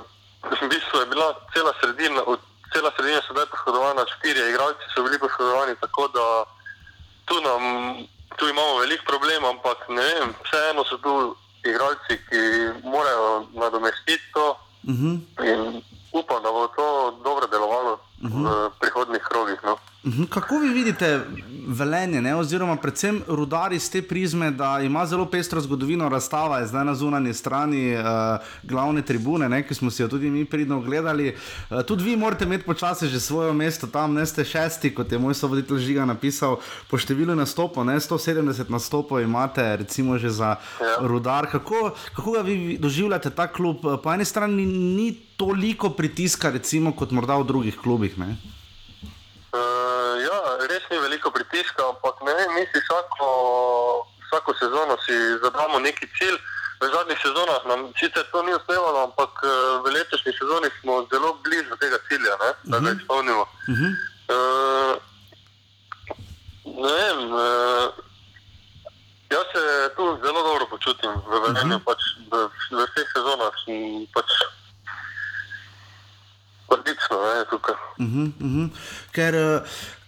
v 0.62 0.68
bistvu 0.70 1.02
je 1.02 1.06
bila 1.10 1.34
cela 1.54 1.72
sredina, 1.82 2.22
od 2.26 2.38
cela 2.74 2.90
sredina 2.94 3.22
sedaj 3.26 3.46
poškodovana, 3.50 4.06
štirje 4.18 4.50
igralci 4.50 4.90
so 4.94 5.02
bili 5.02 5.18
poškodovani, 5.18 5.74
tako 5.82 6.06
da 6.14 6.26
tu, 7.26 7.40
nam, 7.42 7.62
tu 8.38 8.48
imamo 8.48 8.78
veliko 8.78 9.04
problemov, 9.06 9.50
ampak 9.50 9.78
ne 9.88 10.02
vem, 10.02 10.34
vseeno 10.46 10.86
so 10.86 10.98
tu 11.02 11.14
igralci, 11.66 12.18
ki 12.30 12.42
morajo 12.86 13.46
nadomestiti 13.54 14.30
to 14.34 14.58
Uh 14.82 14.94
-huh. 14.94 15.14
in 15.46 15.82
upam, 16.12 16.42
da 16.42 16.50
bo 16.50 16.66
to 16.66 17.18
dobro 17.24 17.46
delovalo 17.46 17.92
uh 17.92 18.30
-huh. 18.30 18.66
v 18.66 18.70
prihodnih 18.80 19.22
krogih. 19.22 19.58
No. 19.64 19.78
Mhm, 20.04 20.24
Kako 20.24 20.58
vi 20.58 20.68
vidite 20.68 21.20
velenje, 21.68 22.22
ne? 22.22 22.34
oziroma 22.36 22.76
predvsem 22.76 23.22
rudari 23.28 23.78
z 23.78 23.90
te 23.90 24.02
prizme, 24.02 24.50
da 24.50 24.80
ima 24.80 25.06
zelo 25.06 25.26
pestro 25.26 25.60
zgodovino, 25.60 26.08
razstava 26.08 26.58
je 26.58 26.66
zdaj 26.66 26.84
na 26.84 26.94
zunanji 26.94 27.34
strani 27.34 27.94
uh, 27.94 28.02
glavne 28.62 29.02
tribune, 29.02 29.48
ne? 29.48 29.62
ki 29.62 29.74
smo 29.74 29.90
si 29.90 30.02
jo 30.02 30.08
tudi 30.08 30.30
mi 30.30 30.44
pridno 30.44 30.78
ogledali. 30.78 31.36
Uh, 31.70 31.82
tudi 31.82 32.04
vi 32.04 32.16
morate 32.16 32.44
imeti 32.44 32.64
počasi 32.64 33.06
že 33.06 33.20
svoje 33.20 33.52
mesto 33.52 33.86
tam, 33.86 34.14
ne 34.14 34.26
ste 34.26 34.44
šesti, 34.44 34.90
kot 34.94 35.12
je 35.12 35.18
moj 35.18 35.34
sovoditelj 35.34 35.78
Žiga 35.78 36.04
napisal, 36.04 36.56
po 36.90 36.98
številu 36.98 37.34
nastopov, 37.34 37.86
ne 37.86 37.94
170 37.94 38.70
nastopov 38.70 39.22
imate, 39.22 39.76
recimo 39.76 40.18
že 40.18 40.30
za 40.30 40.56
Ja. 40.82 40.96
rudar. 41.00 41.46
Kako, 41.46 41.94
kako 42.14 42.32
ga 42.32 42.40
vi 42.40 42.78
doživljate 42.78 43.30
ta 43.30 43.46
klub? 43.46 43.76
Po 44.02 44.12
eni 44.12 44.24
strani 44.24 44.66
ni 44.66 45.12
toliko 45.36 45.90
pritiska, 45.90 46.50
recimo, 46.50 46.92
kot 46.92 47.10
morda 47.10 47.36
v 47.36 47.44
drugih 47.44 47.76
klubih. 47.78 48.18
Ne? 48.18 48.36
Ja, 50.20 50.38
res 50.68 50.82
ni 50.90 50.98
veliko 50.98 51.30
pritiska, 51.30 51.88
ampak 51.88 52.20
ne 52.26 52.34
vem, 52.34 52.54
mi 52.54 52.64
si 52.66 52.80
vsako, 52.80 53.28
vsako 54.26 54.54
sezono 54.60 54.96
si 55.06 55.14
zadamo 55.42 55.78
neki 55.78 56.08
cilj. 56.18 56.38
V 56.82 56.88
zadnjih 56.90 57.18
sezonah 57.22 57.62
nam 57.70 57.80
sicer 57.94 58.26
to 58.32 58.42
ni 58.42 58.54
uspevalo, 58.54 59.06
ampak 59.06 59.30
eh, 59.44 59.50
v 59.84 59.86
letošnji 59.94 60.32
sezoni 60.34 60.68
smo 60.80 61.06
zelo 61.12 61.38
blizu 61.44 61.76
tega 61.78 61.98
cilja, 62.08 62.34
ne, 62.42 62.50
da 62.64 62.78
ga 62.78 62.90
izpolnimo. 62.90 63.44
Uh 63.70 63.76
-huh. 63.78 63.92
Uh, 64.32 64.94
ne 66.64 66.92
vem, 66.98 67.18
uh, 67.32 67.86
jaz 69.30 69.46
se 69.54 69.62
tu 69.96 70.18
zelo 70.24 70.42
dobro 70.42 70.66
počutim 70.66 71.10
v 71.10 71.40
Velenju, 71.44 71.76
uh 71.76 71.82
-huh. 71.82 71.84
pač 71.84 72.02
v, 72.30 72.34
v 72.76 72.82
vseh 72.90 73.08
sezonah 73.14 73.54
sem 73.64 74.06
pač 74.14 74.28
odlično, 76.68 77.16
ne, 77.22 77.44
tukaj. 77.50 77.74
Uh 77.74 78.06
-huh, 78.06 78.26
uh 78.26 78.50
-huh. 78.54 78.68
Ker, 79.12 79.34
eh, 79.34 79.62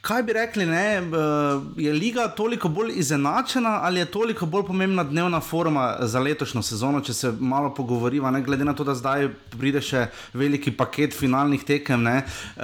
kaj 0.05 0.23
bi 0.23 0.33
rekli, 0.33 0.67
ne, 0.67 0.87
eh, 0.97 1.03
je 1.79 1.93
liga 1.93 2.27
toliko 2.31 2.69
bolj 2.69 2.91
izenačena 2.95 3.81
ali 3.83 4.01
je 4.01 4.07
toliko 4.07 4.47
bolj 4.47 4.63
pomembna 4.63 5.05
dnevna 5.05 5.41
forma 5.41 5.85
za 6.03 6.21
letošnjo 6.21 6.63
sezono, 6.63 7.01
če 7.01 7.13
se 7.15 7.33
malo 7.41 7.71
pogovoriva, 7.71 8.31
ne, 8.31 8.43
glede 8.43 8.65
na 8.65 8.75
to, 8.75 8.85
da 8.85 8.95
zdaj 8.95 9.29
pride 9.51 9.81
še 9.81 10.03
veliki 10.35 10.73
paket 10.73 11.15
finalnih 11.15 11.65
tekem. 11.65 12.03
Ne, 12.03 12.19
uh, 12.57 12.63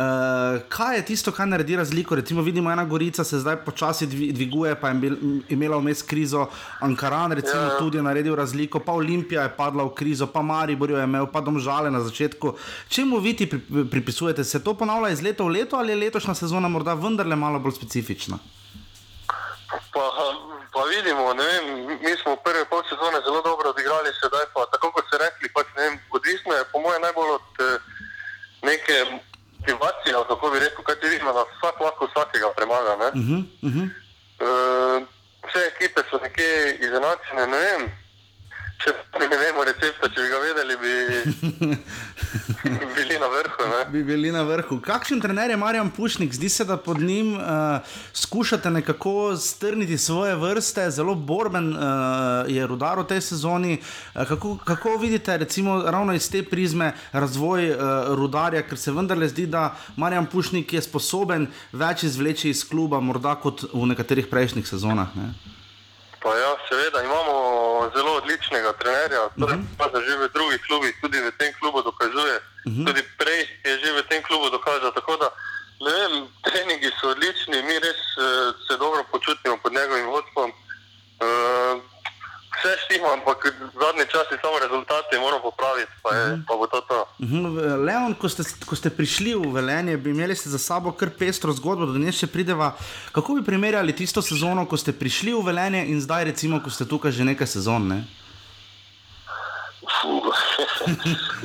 kaj 0.68 0.96
je 0.96 1.04
tisto, 1.04 1.32
kar 1.32 1.48
naredi 1.48 1.76
razliko? 1.76 2.14
Recimo, 2.14 2.42
vidimo, 2.42 2.70
ena 2.70 2.84
Gorica 2.84 3.24
se 3.24 3.38
zdaj 3.38 3.56
počasi 3.64 4.06
dvi- 4.06 4.32
dviguje, 4.32 4.74
pa 4.74 4.88
je 4.90 5.12
imela 5.48 5.76
vmes 5.78 6.02
krizo, 6.02 6.46
Ankaran 6.80 7.32
recimo, 7.32 7.60
Ja, 7.62 7.78
tudi 7.78 7.96
je 7.96 8.02
naredil 8.02 8.34
razliko, 8.34 8.80
pa 8.80 8.92
Olimpija 8.92 9.42
je 9.42 9.54
padla 9.56 9.84
v 9.84 9.94
krizo, 9.94 10.26
pa 10.26 10.42
Maribor 10.42 10.90
je 10.90 11.04
imel, 11.04 11.26
pa 11.26 11.40
Domžale 11.40 11.90
na 11.90 12.00
začetku. 12.00 12.52
Čemu 12.88 13.18
vi 13.18 13.34
ti 13.34 13.46
pri- 13.46 13.60
pripisujete? 13.86 14.44
Se 14.44 14.60
to 14.60 14.74
ponavlja 14.74 15.08
iz 15.10 15.22
leta 15.22 15.44
v 15.44 15.48
leto 15.48 15.76
ali 15.76 15.92
je 15.92 15.96
letošnja 15.98 16.34
sezona 16.34 16.68
morda 16.68 16.94
vendarle 17.30 17.36
malo 17.36 17.58
bolj 17.58 17.72
specifična? 17.72 18.38
Pa, 19.92 20.04
pa 20.74 20.82
vidimo, 20.90 21.34
vem, 21.34 21.64
mi 22.02 22.12
smo 22.22 22.34
v 22.34 22.42
prvi 22.44 22.64
pol 22.70 22.82
sezone 22.90 23.22
zelo 23.22 23.42
dobro 23.42 23.70
odigrali, 23.70 24.10
sedaj 24.22 24.46
pa 24.54 24.66
tako 24.72 24.90
kot 24.92 25.06
ste 25.06 25.18
rekli, 25.18 25.48
pač 25.54 25.66
vem, 25.76 25.98
odvisno 26.10 26.54
je 26.54 26.64
po 26.72 26.78
mojem 26.82 27.02
najbolj 27.02 27.30
od 27.38 27.48
eh, 27.58 27.78
neke 28.62 28.96
motivacije, 29.60 30.14
kako 30.28 30.50
bi 30.50 30.58
rekel, 30.58 30.82
kaj 30.84 30.96
ti 31.00 31.06
vidimo, 31.06 31.32
da 31.32 31.46
vsak 31.46 31.80
lahko 31.80 32.06
vsakega 32.10 32.50
premaga. 32.56 32.96
Ne? 33.02 33.08
Uh 33.14 33.26
-huh, 33.26 33.42
uh 33.66 33.72
-huh. 33.74 33.86
Uh, 34.40 34.96
vse 35.46 35.60
ekipe 35.74 36.00
so 36.10 36.18
nekje 36.18 36.78
izenačene, 36.80 37.46
ne 37.46 37.58
vem. 37.66 37.82
Če 38.80 38.92
ne 39.20 39.36
vemo 39.36 39.64
recepta, 39.66 40.08
če 40.08 40.22
bi 40.24 40.28
ga 40.30 40.38
vedeli, 40.40 40.76
bi 40.80 40.92
bili 42.96 43.18
na 43.20 43.28
vrhu. 43.28 43.66
Ne? 43.68 43.80
Bi 43.92 44.02
bili 44.08 44.30
na 44.32 44.44
vrhu. 44.48 44.78
Kakšen 44.80 45.20
trener 45.20 45.52
je 45.52 45.58
Marjan 45.60 45.90
Pušnik? 45.92 46.32
Zdi 46.32 46.48
se, 46.48 46.64
da 46.64 46.78
pod 46.80 47.00
njim 47.00 47.34
uh, 47.34 47.42
skušate 48.16 48.70
nekako 48.70 49.36
strniti 49.36 49.98
svoje 49.98 50.34
vrste, 50.36 50.88
zelo 50.90 51.14
borben 51.14 51.74
uh, 51.74 51.82
je 52.48 52.66
rudar 52.66 53.02
v 53.02 53.06
tej 53.12 53.20
sezoni. 53.28 53.76
Uh, 54.14 54.24
kako, 54.28 54.56
kako 54.64 54.96
vidite, 54.96 55.36
recimo, 55.36 55.82
ravno 55.84 56.16
iz 56.16 56.30
te 56.30 56.42
prizme 56.42 56.94
razvoj 57.12 57.70
uh, 57.70 57.78
rudarja, 58.16 58.64
ker 58.64 58.80
se 58.80 58.96
vendarle 58.96 59.28
zdi, 59.28 59.46
da 59.46 59.74
Marjan 59.96 60.26
Pušnik 60.26 60.72
je 60.72 60.82
sposoben 60.88 61.50
več 61.72 62.08
izvleči 62.08 62.50
iz 62.50 62.64
kluba, 62.64 63.00
morda 63.00 63.36
kot 63.36 63.68
v 63.74 63.92
nekaterih 63.92 64.32
prejšnjih 64.32 64.68
sezonah. 64.68 65.12
Ne? 65.20 65.34
Pa 66.22 66.36
ja, 66.36 66.50
seveda 66.68 67.02
imamo 67.02 67.34
zelo 67.96 68.12
odličnega 68.20 68.72
trenerja, 68.72 69.28
torej 69.40 69.56
uh 69.56 69.62
-huh. 69.62 69.76
pa 69.78 70.00
že 70.06 70.16
v 70.16 70.28
drugih 70.36 70.60
klubih, 70.66 70.92
tudi 71.00 71.18
v 71.20 71.32
tem 71.38 71.52
klubu 71.60 71.82
dokazuje. 71.82 72.36
Uh 72.36 72.72
-huh. 72.72 72.86
Tudi 72.86 73.02
prej 73.18 73.40
je 73.64 73.72
že 73.78 73.92
v 73.92 74.02
tem 74.08 74.22
klubu 74.22 74.50
dokazal. 74.50 74.92
Tako 74.92 75.16
da, 75.16 75.28
ne 75.80 75.92
vem, 75.98 76.12
treningi 76.44 76.90
so 77.00 77.08
odlični, 77.08 77.62
mi 77.62 77.78
res 77.78 78.00
uh, 78.16 78.54
se 78.68 78.76
dobro 78.76 79.04
počutimo 79.12 79.56
pod 79.62 79.72
njegovim 79.72 80.06
vodstvom. 80.06 80.29
Uh, 82.90 82.96
štima, 82.96 83.12
ampak 83.12 83.54
zadnji 83.80 84.04
čas 84.10 84.26
je 84.30 84.38
samo 84.42 84.58
rezultati, 84.58 85.18
moramo 85.18 85.42
popraviti, 85.42 85.92
pa, 86.02 86.14
je, 86.14 86.24
uh 86.24 86.30
-huh. 86.32 86.42
pa 86.48 86.54
bo 86.56 86.66
to 86.66 86.80
to. 86.80 87.06
Mhm, 87.18 87.58
Leon, 87.86 88.14
ko 88.14 88.28
ste, 88.28 88.42
ko 88.66 88.76
ste 88.76 88.90
prišli 88.90 89.34
v 89.34 89.52
Velenje, 89.52 89.96
bi 89.96 90.10
imeli 90.10 90.34
za 90.34 90.58
sabo 90.58 90.92
kar 90.92 91.10
pestro 91.18 91.52
zgodbo, 91.52 91.86
do 91.86 91.98
nje 91.98 92.12
še 92.12 92.26
prideva. 92.26 92.74
Kako 93.12 93.34
bi 93.34 93.44
primerjali 93.44 93.96
tisto 93.96 94.22
sezono, 94.22 94.66
ko 94.66 94.76
ste 94.76 94.92
prišli 94.92 95.34
v 95.34 95.42
Velenje 95.46 95.86
in 95.86 96.00
zdaj, 96.00 96.24
recimo, 96.24 96.60
ko 96.64 96.70
ste 96.70 96.84
tukaj 96.84 97.12
že 97.12 97.24
nekaj 97.24 97.46
sezon? 97.46 97.88
Ne? 97.88 98.04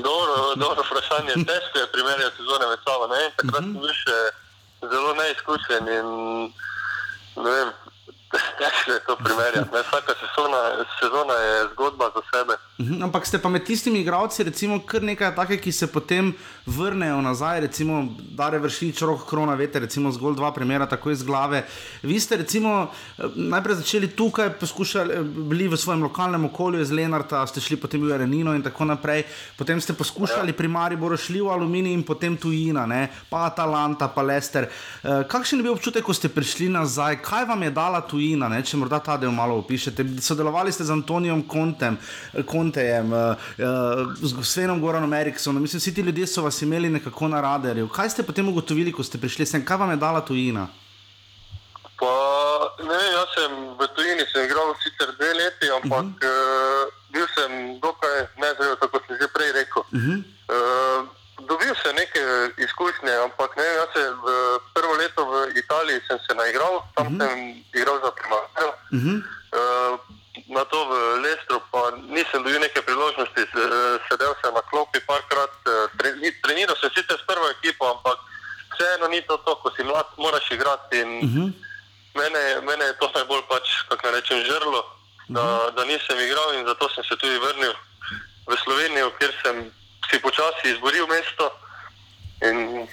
Dobro, 0.07 0.55
dobro 0.55 0.83
vprašanje. 0.83 1.33
Težko 1.33 1.79
je 1.79 1.87
primerjati 1.91 2.35
sezone 2.37 2.65
med 2.67 2.79
sabo. 2.87 3.07
Ne? 3.07 3.31
Takrat 3.37 3.63
sem 3.63 3.73
bil 3.73 3.93
še 3.93 4.17
zelo 4.81 5.13
neizkušen 5.13 5.87
in 5.87 6.07
ne 7.35 7.49
vem, 7.51 7.69
težko 8.59 8.91
je 8.91 8.99
to 9.07 9.15
primerjati. 9.15 9.69
Ne? 9.73 9.81
Vsaka 9.87 10.13
sezona, 10.21 10.61
sezona 10.99 11.33
je 11.33 11.67
zgodba 11.73 12.09
za 12.15 12.21
sebe. 12.31 12.53
Mhm, 12.79 13.03
Ampak 13.03 13.25
ste 13.25 13.39
pa 13.39 13.49
med 13.49 13.63
tistimi 13.63 13.99
igravci, 13.99 14.43
recimo, 14.43 14.79
kar 14.85 15.03
nekaj 15.03 15.35
takih, 15.35 15.61
ki 15.61 15.71
se 15.71 15.87
potem 15.87 16.33
vrnejo 16.65 17.21
nazaj, 17.21 17.59
recimo 17.59 18.07
Dare 18.19 18.59
Vršič, 18.59 19.01
Rok 19.01 19.29
Krona, 19.29 19.55
veste, 19.55 19.79
recimo 19.79 20.11
zgolj 20.11 20.35
dva 20.35 20.51
primera, 20.51 20.85
tako 20.85 21.11
iz 21.11 21.23
glave. 21.23 21.63
Vi 22.03 22.19
ste 22.19 22.37
recimo 22.37 22.89
najprej 23.35 23.75
začeli 23.75 24.07
tukaj, 24.07 24.49
poskušali, 24.59 25.21
bili 25.23 25.67
v 25.67 25.77
svojem 25.77 26.03
lokalnem 26.03 26.45
okolju 26.45 26.81
iz 26.81 26.91
Lenarta, 26.91 27.45
ste 27.47 27.61
šli 27.61 27.77
potem 27.77 28.01
v 28.01 28.13
Arenino 28.13 28.55
in 28.55 28.63
tako 28.63 28.85
naprej, 28.85 29.23
potem 29.57 29.81
ste 29.81 29.93
poskušali 29.93 30.53
pri 30.53 30.67
Mariboru, 30.67 31.17
šli 31.17 31.41
v 31.41 31.51
Aluminij 31.53 31.93
in 31.93 32.03
potem 32.03 32.37
tujina, 32.37 32.85
ne? 32.85 33.07
pa 33.29 33.45
Atalanta, 33.45 34.07
pa 34.07 34.21
Lester. 34.21 34.67
Eh, 34.67 35.23
Kakšen 35.29 35.59
je 35.59 35.63
bil 35.63 35.73
občutek, 35.73 36.03
ko 36.03 36.13
ste 36.13 36.29
prišli 36.29 36.69
nazaj, 36.69 37.21
kaj 37.21 37.45
vam 37.45 37.63
je 37.63 37.71
dala 37.71 38.01
tujina, 38.01 38.24
ne? 38.33 38.61
če 38.65 38.77
morda 38.77 38.99
ta 38.99 39.17
del 39.21 39.33
malo 39.35 39.59
opišete? 39.61 40.05
Sodelovali 40.21 40.73
ste 40.73 40.83
z 40.87 40.95
Antonijem 40.95 41.43
Kontem, 41.47 41.97
Kontejem, 42.49 43.13
eh, 43.13 43.45
eh, 43.59 44.15
z 44.21 44.43
Svenom 44.43 44.81
Goranom 44.81 45.13
Eriksonom, 45.13 45.61
mislim, 45.61 45.79
vsi 45.79 45.93
ti 45.93 46.01
ljudje 46.01 46.27
so 46.27 46.41
vas 46.41 46.61
imeli 46.61 46.89
nekako 46.89 47.27
na 47.27 47.41
radarju. 47.41 47.89
Kaj 47.89 48.09
ste 48.09 48.23
potem 48.23 48.49
ugotovili, 48.49 48.91
ko 48.91 49.03
ste 49.03 49.21
prišli 49.21 49.45
sem, 49.45 49.65
kaj 49.65 49.77
vam 49.77 49.93
je 49.93 50.01
dala 50.01 50.21
tujina? 50.25 50.67
Pa, 51.99 52.15
ne 52.83 53.01
jaz 53.11 53.29
sem 53.35 53.51
v 53.79 53.87
tujini 53.95 54.25
sem 54.31 54.43
igral 54.45 54.73
sicer 54.83 55.13
dve 55.15 55.33
leti, 55.33 55.69
ampak 55.71 56.05
uh 56.05 56.11
-huh. 56.19 56.27
uh, 56.27 56.91
bil 57.13 57.27
sem 57.35 57.79
dokaj 57.79 58.27
nezrel, 58.37 58.75
tako 58.75 58.99
sem 59.07 59.15
že 59.21 59.27
prej 59.27 59.51
rekel. 59.51 59.83
Uh 59.91 59.99
-huh. 59.99 60.17
uh, 60.51 61.07
dobil 61.47 61.75
sem 61.83 61.95
neke 61.95 62.19
izkušnje, 62.57 63.13
ampak 63.23 63.55
ne 63.55 63.63
jaz 63.63 63.89
sem 63.93 64.13
prvo 64.73 64.93
leto 64.93 65.25
v 65.25 65.57
Italiji 65.57 66.01
sem 66.07 66.19
se 66.27 66.35
naigral, 66.35 66.83
tam 66.95 67.07
uh 67.07 67.13
-huh. 67.13 67.19
sem 67.21 67.54
igral 68.25 68.41
za 68.41 68.47
primarno. 68.51 68.73
Uh 68.91 68.99
-huh. 68.99 69.17
Uh, 69.55 69.99
na 70.47 70.65
to 70.65 70.77
v 70.85 70.91
Lestru 71.23 71.61
pa 71.71 71.91
nisem 72.11 72.43
dobil 72.43 72.59
neke 72.59 72.81
priložnosti, 72.81 73.39
eh, 73.39 73.99
sedel 74.11 74.35
sem 74.43 74.53
na 74.53 74.61
klopi 74.61 74.99
parkrat, 74.99 75.49
eh, 75.65 75.87
tre- 75.97 76.15
ni- 76.19 76.41
treniral 76.43 76.75
sem 76.75 76.89
sicer 76.89 77.17
s 77.17 77.25
prvo 77.25 77.49
ekipo, 77.49 77.87
ampak 77.87 78.19
vseeno 78.75 79.07
ni 79.07 79.21
to 79.21 79.37
to, 79.37 79.55
ko 79.55 79.71
si 79.75 79.83
mlad, 79.83 80.05
moraš 80.17 80.51
igrati 80.51 80.99
in 80.99 81.11
Uh 81.17 81.29
-huh. 81.29 81.47
mene, 82.15 82.61
mene 82.61 82.85
je 82.85 82.97
to 82.99 83.11
najbolj 83.15 83.41
pač, 83.49 83.65
kako 83.89 84.11
rečem, 84.11 84.43
žrlo, 84.43 84.81
da, 85.27 85.71
da 85.75 85.85
nisem 85.85 86.19
igral 86.19 86.53
in 86.53 86.65
zato 86.65 86.89
sem 86.89 87.03
se 87.03 87.15
tudi 87.15 87.37
vrnil 87.39 87.73
v 88.47 88.57
Slovenijo, 88.63 89.11
kjer 89.17 89.33
sem 89.43 89.71
si 90.11 90.19
počasi 90.19 90.69
izboril 90.69 91.07
mesto. 91.07 91.51
In 92.41 92.87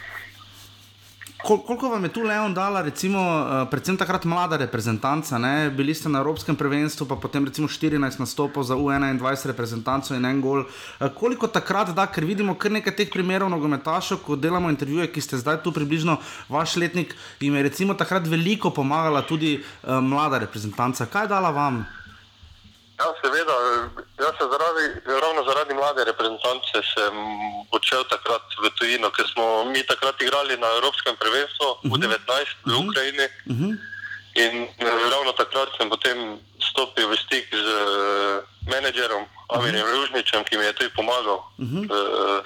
Kol, 1.42 1.58
koliko 1.82 1.94
vam 1.94 2.04
je 2.04 2.12
tu 2.12 2.22
Leon 2.22 2.54
dala, 2.54 2.82
recimo, 2.82 3.18
uh, 3.18 3.68
predvsem 3.70 3.96
takrat 3.98 4.24
mlada 4.24 4.56
reprezentanca, 4.56 5.38
ne? 5.38 5.70
bili 5.70 5.94
ste 5.94 6.08
na 6.08 6.20
Evropskem 6.22 6.54
prvenstvu, 6.56 7.08
pa 7.10 7.16
potem 7.16 7.42
recimo 7.44 7.66
14 7.66 8.20
nastopov 8.22 8.62
za 8.62 8.76
U21 8.78 9.46
reprezentanco 9.50 10.14
in 10.14 10.24
en 10.24 10.40
gol. 10.40 10.62
Uh, 10.62 11.10
koliko 11.10 11.48
takrat 11.50 11.90
da, 11.90 12.06
ker 12.06 12.22
vidimo 12.22 12.54
kar 12.54 12.70
nekaj 12.70 12.94
teh 12.94 13.10
primerov 13.10 13.50
nogometašov, 13.50 14.22
ko 14.22 14.38
delamo 14.38 14.70
intervjuje, 14.70 15.08
ki 15.10 15.24
ste 15.26 15.42
zdaj 15.42 15.58
tu 15.66 15.72
približno 15.74 16.20
vaš 16.46 16.76
letnik, 16.78 17.16
jim 17.40 17.58
je 17.58 17.66
recimo 17.66 17.98
takrat 17.98 18.30
veliko 18.30 18.70
pomagala 18.70 19.26
tudi 19.26 19.56
uh, 19.58 19.98
mlada 19.98 20.38
reprezentanca. 20.38 21.10
Kaj 21.10 21.26
je 21.26 21.34
dala 21.34 21.50
vam? 21.50 21.82
Ja, 23.02 23.08
seveda, 23.22 23.56
jaz 24.22 24.34
sem 24.38 24.48
zaradi, 24.50 24.84
ravno 25.22 25.40
zaradi 25.48 25.74
mlade 25.74 26.04
reprezentance 26.06 26.78
sem 26.94 27.14
odšel 27.74 28.04
takrat 28.06 28.42
v 28.62 28.70
tujino, 28.78 29.10
ker 29.10 29.26
smo 29.26 29.64
mi 29.64 29.82
takrat 29.82 30.14
igrali 30.22 30.54
na 30.56 30.68
Evropskem 30.78 31.16
prvenstvu 31.18 31.68
v 31.90 31.94
19 31.98 32.70
v 32.70 32.74
Ukrajini. 32.86 33.26
Uh 33.50 33.56
-huh. 33.58 33.72
In 34.34 34.54
eh, 34.78 35.10
ravno 35.10 35.32
takrat 35.32 35.68
sem 35.76 35.88
potem 35.90 36.38
stopil 36.70 37.08
v 37.08 37.16
stik 37.20 37.46
z 37.52 37.68
uh, 37.68 38.40
menedžerom 38.64 39.26
Amirjem 39.52 39.86
Ružničem, 39.86 40.44
ki 40.44 40.56
mi 40.56 40.64
je 40.64 40.72
tudi 40.72 40.90
pomagal 40.96 41.38
Mhm. 41.58 41.80
v 41.88 41.92
uh, 41.92 42.40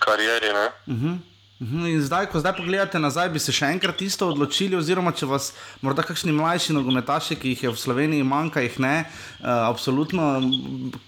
karieri. 0.00 0.52
Ne? 0.52 0.66
Uh 0.86 0.94
-huh. 0.96 1.14
Mhm, 1.60 1.86
In 1.86 2.02
zdaj, 2.02 2.26
ko 2.26 2.38
zdaj 2.38 2.54
pogledate 2.54 2.98
nazaj, 2.98 3.28
bi 3.28 3.40
se 3.42 3.50
še 3.50 3.66
enkrat 3.66 3.98
isto 4.02 4.28
odločili, 4.28 4.76
oziroma 4.78 5.10
če 5.10 5.26
vas 5.26 5.48
morda 5.82 6.04
kakšni 6.06 6.30
mlajši 6.30 6.72
nogometaši, 6.72 7.34
ki 7.34 7.48
jih 7.48 7.62
je 7.62 7.70
v 7.70 7.76
Sloveniji 7.76 8.22
manjka, 8.22 8.62
jih 8.62 8.78
ne, 8.78 8.92
uh, 9.02 9.66
absolutno, 9.66 10.38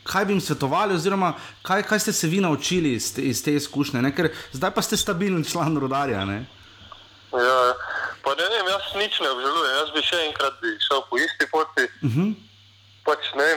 kaj 0.02 0.26
bi 0.26 0.34
jim 0.34 0.42
svetovali, 0.42 0.94
oziroma 0.94 1.36
kaj, 1.62 1.84
kaj 1.84 2.00
ste 2.00 2.12
se 2.12 2.26
vi 2.26 2.40
naučili 2.40 2.92
iz 2.92 3.14
te, 3.14 3.22
iz 3.22 3.44
te 3.44 3.54
izkušnje, 3.54 4.02
ne? 4.02 4.10
ker 4.10 4.32
zdaj 4.50 4.74
pa 4.74 4.82
ste 4.82 4.98
stabilen 4.98 5.46
član 5.46 5.78
rodarja. 5.78 6.24
Ne? 6.26 6.42
Ja, 7.30 7.58
pa 8.20 8.34
ne 8.34 8.50
vem, 8.50 8.66
jaz 8.66 8.90
nič 8.98 9.22
ne 9.22 9.30
obžalujem, 9.30 9.74
jaz 9.76 9.94
bi 9.94 10.02
še 10.02 10.18
enkrat 10.26 10.58
bi 10.58 10.74
šel 10.82 11.06
po 11.06 11.14
isti 11.16 11.46
poti. 11.46 11.86
Uh 12.02 12.10
-huh. 12.10 12.34
Pač 13.06 13.22
ne 13.38 13.48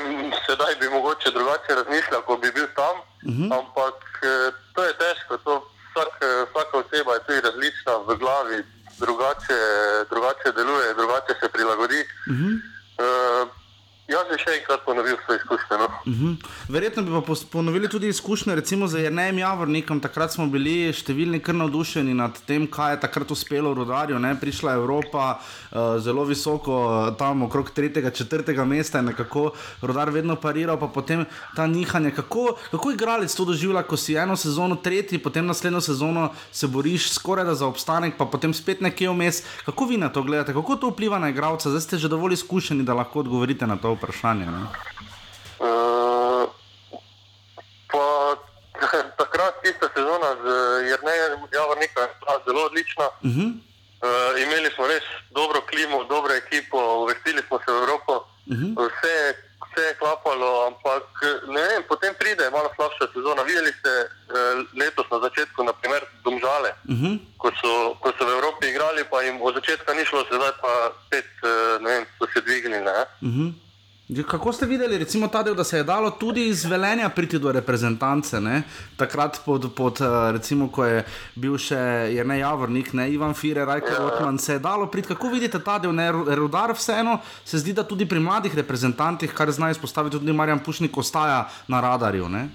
sedaj 0.46 0.76
bi 0.78 0.89
mogoče 0.89 1.32
drugače 1.32 1.76
razmišljal, 1.76 2.22
ko 2.22 2.38
bi 2.38 2.52
bil 2.54 2.70
tam, 2.78 3.02
Mhm. 3.26 3.52
ampak 3.52 3.98
eh, 4.22 4.52
to 4.76 4.84
je 4.84 4.94
težko. 4.94 5.38
To 5.38 5.72
vsak, 5.94 6.14
eh, 6.22 6.46
vsaka 6.50 6.78
oseba 6.78 7.14
je 7.14 7.24
tudi 7.26 7.41
različna 7.41 7.94
v 8.08 8.18
glavi, 8.18 8.64
drugače, 9.00 9.60
drugače 10.10 10.52
deluje, 10.56 10.94
drugače 10.94 11.34
se 11.39 11.48
prilagodi. 11.50 12.02
Uh 12.02 12.36
-huh. 12.36 12.54
Uh, 13.04 13.50
jaz 14.08 14.26
bi 14.30 14.38
še 14.38 14.52
enkrat 14.60 14.84
ponovil 14.86 15.18
svoje 15.26 15.39
izkušnje. 15.41 15.78
No. 15.78 15.86
Uh 15.86 16.14
-huh. 16.14 16.36
Verjetno 16.70 17.04
bi 17.04 17.12
pa 17.28 17.34
ponovili 17.52 17.89
tudi 17.89 18.08
izkušnje, 18.08 18.56
recimo 18.56 18.88
za 18.88 19.00
Jrnejem 19.00 19.38
Javornikom. 19.38 20.00
Takrat 20.00 20.32
smo 20.32 20.48
bili 20.48 20.94
številni 20.94 21.39
kar 21.39 21.56
navdušeni 21.56 22.14
nad 22.14 22.39
tem, 22.46 22.68
kaj 22.72 22.94
je 22.94 23.00
takrat 23.00 23.32
uspelo 23.32 23.72
v 23.72 23.78
Rudarju. 23.78 24.20
Ne? 24.20 24.39
Prišla 24.39 24.72
je 24.72 24.78
Evropa 24.78 25.39
uh, 25.74 26.01
zelo 26.01 26.24
visoko, 26.24 26.76
uh, 26.86 27.17
tam 27.17 27.43
okrog 27.43 27.71
tretjega, 27.71 28.09
četrtega 28.09 28.65
mesta 28.65 28.99
in 28.99 29.05
nekako 29.05 29.51
Rudar 29.82 30.09
vedno 30.09 30.36
pariral, 30.36 30.80
pa 30.80 30.88
potem 30.88 31.26
ta 31.55 31.67
nihanje. 31.67 32.11
Kako, 32.11 32.55
kako 32.71 32.91
igralec 32.91 33.36
to 33.36 33.45
doživlja, 33.45 33.84
ko 33.84 33.97
si 33.97 34.15
eno 34.15 34.36
sezono 34.36 34.76
tretji, 34.76 35.17
potem 35.17 35.45
naslednjo 35.45 35.82
sezono 35.82 36.30
se 36.51 36.67
boriš 36.67 37.11
skoraj 37.13 37.55
za 37.55 37.67
obstanek, 37.67 38.17
pa 38.17 38.26
potem 38.26 38.53
spet 38.53 38.82
nekje 38.82 39.09
vmes. 39.09 39.43
Kako 39.65 39.86
vi 39.86 39.97
na 39.97 40.09
to 40.09 40.24
gledate, 40.24 40.53
kako 40.53 40.76
to 40.76 40.89
vpliva 40.89 41.19
na 41.19 41.30
igralca? 41.30 41.69
Zdaj 41.69 41.82
ste 41.82 41.97
že 41.97 42.09
dovolj 42.09 42.34
izkušeni, 42.34 42.84
da 42.84 42.93
lahko 42.93 43.19
odgovorite 43.19 43.67
na 43.67 43.78
to 43.78 43.93
vprašanje. 43.93 44.45
Ne? 44.45 44.61
Uh, 45.59 46.49
pa 47.91 48.36
takrat 49.21 49.61
tista 49.63 49.89
sezona 49.95 50.30
z 50.43 50.45
Jrnejem 50.91 51.32
Javornikom 51.53 52.03
je 52.03 52.09
bila 52.19 52.36
zelo 52.45 52.65
odlična. 52.65 53.05
Uh 53.05 53.32
-huh. 53.32 53.72
Uh, 54.04 54.10
imeli 54.43 54.70
smo 54.76 54.84
res 54.88 55.04
dobro 55.32 55.62
klimo, 55.70 56.04
dobro 56.04 56.34
ekipo, 56.34 56.78
uvrstili 57.04 57.41
smo 57.47 57.60
se 57.64 57.72
v 57.72 57.78
Evropo, 57.84 58.14
Uh 58.45 58.58
-huh. 58.58 58.72
vse, 58.76 59.16
vse 59.64 59.82
je 59.88 59.93
klapalo, 59.95 60.68
ampak 60.68 61.04
ne 61.47 61.62
vem, 61.68 61.84
potem 61.88 62.14
pride 62.20 62.49
malo 62.51 62.70
slabša 62.76 63.06
sezona. 63.14 63.41
Videli 63.43 63.72
ste 63.80 63.91
uh, 64.04 64.08
letos 64.80 65.08
na 65.12 65.20
začetku, 65.20 65.64
naprimer, 65.64 66.01
Domžale, 66.24 66.72
Uh 66.91 66.95
-huh. 66.99 67.14
ko 67.38 67.47
so, 67.62 67.95
ko 68.01 68.12
so 68.18 68.26
v 68.26 68.34
Evropi 68.36 68.68
igrali, 68.68 69.04
pa 69.12 69.22
jim 69.22 69.41
od 69.41 69.54
začetka 69.56 69.93
ni 69.93 70.06
šlo, 70.06 70.26
sedaj 70.32 70.51
pa 70.62 70.72
spet, 71.08 71.30
uh, 71.43 71.82
ne 71.82 71.89
vem, 71.89 72.04
so 72.20 72.28
se 72.34 72.41
dvignili. 72.41 72.84
Ne? 72.84 73.06
Mhm. 73.22 73.45
Ja, 73.47 73.72
Kako 74.04 74.54
ste 74.54 74.66
videli, 74.66 74.97
recimo, 74.97 75.28
ta 75.28 75.43
del, 75.43 75.56
da 75.56 75.64
se 75.64 75.78
je 75.78 75.84
dalo 75.84 76.10
tudi 76.12 76.47
iz 76.47 76.66
velenja 76.66 77.10
priti 77.10 77.39
do 77.39 77.51
reprezentance? 77.51 78.39
Ne? 78.39 78.64
Takrat, 78.97 79.39
pod, 79.45 79.72
pod, 79.76 80.01
eh, 80.01 80.32
recimo, 80.32 80.68
ko 80.68 80.84
je 80.84 81.06
bil 81.39 81.56
še 81.56 82.12
Jrnej 82.12 82.43
Javornik, 82.43 82.91
ne 82.93 83.08
Ivan 83.08 83.32
Fire, 83.34 83.64
Rajko 83.66 83.88
Ja. 83.88 83.99
Rotman, 83.99 84.39
se 84.39 84.54
je 84.54 84.60
dalo 84.60 84.88
priti. 84.91 85.08
Kako 85.08 85.30
vidite 85.32 85.64
ta 85.64 85.80
del, 85.80 85.95
ne 85.95 86.12
Ru- 86.12 86.36
rudar 86.36 86.76
vseeno, 86.76 87.22
se 87.45 87.58
zdi, 87.58 87.74
da 87.74 87.88
tudi 87.88 88.06
pri 88.06 88.20
mladih 88.20 88.56
reprezentantih, 88.56 89.32
kar 89.34 89.51
zna 89.51 89.72
izpostaviti 89.72 90.20
tudi 90.20 90.34
Marjan 90.34 90.60
Pušnik, 90.60 90.97
ostaja 90.97 91.47
na 91.68 91.80
radarju. 91.80 92.28
Ne? 92.30 92.49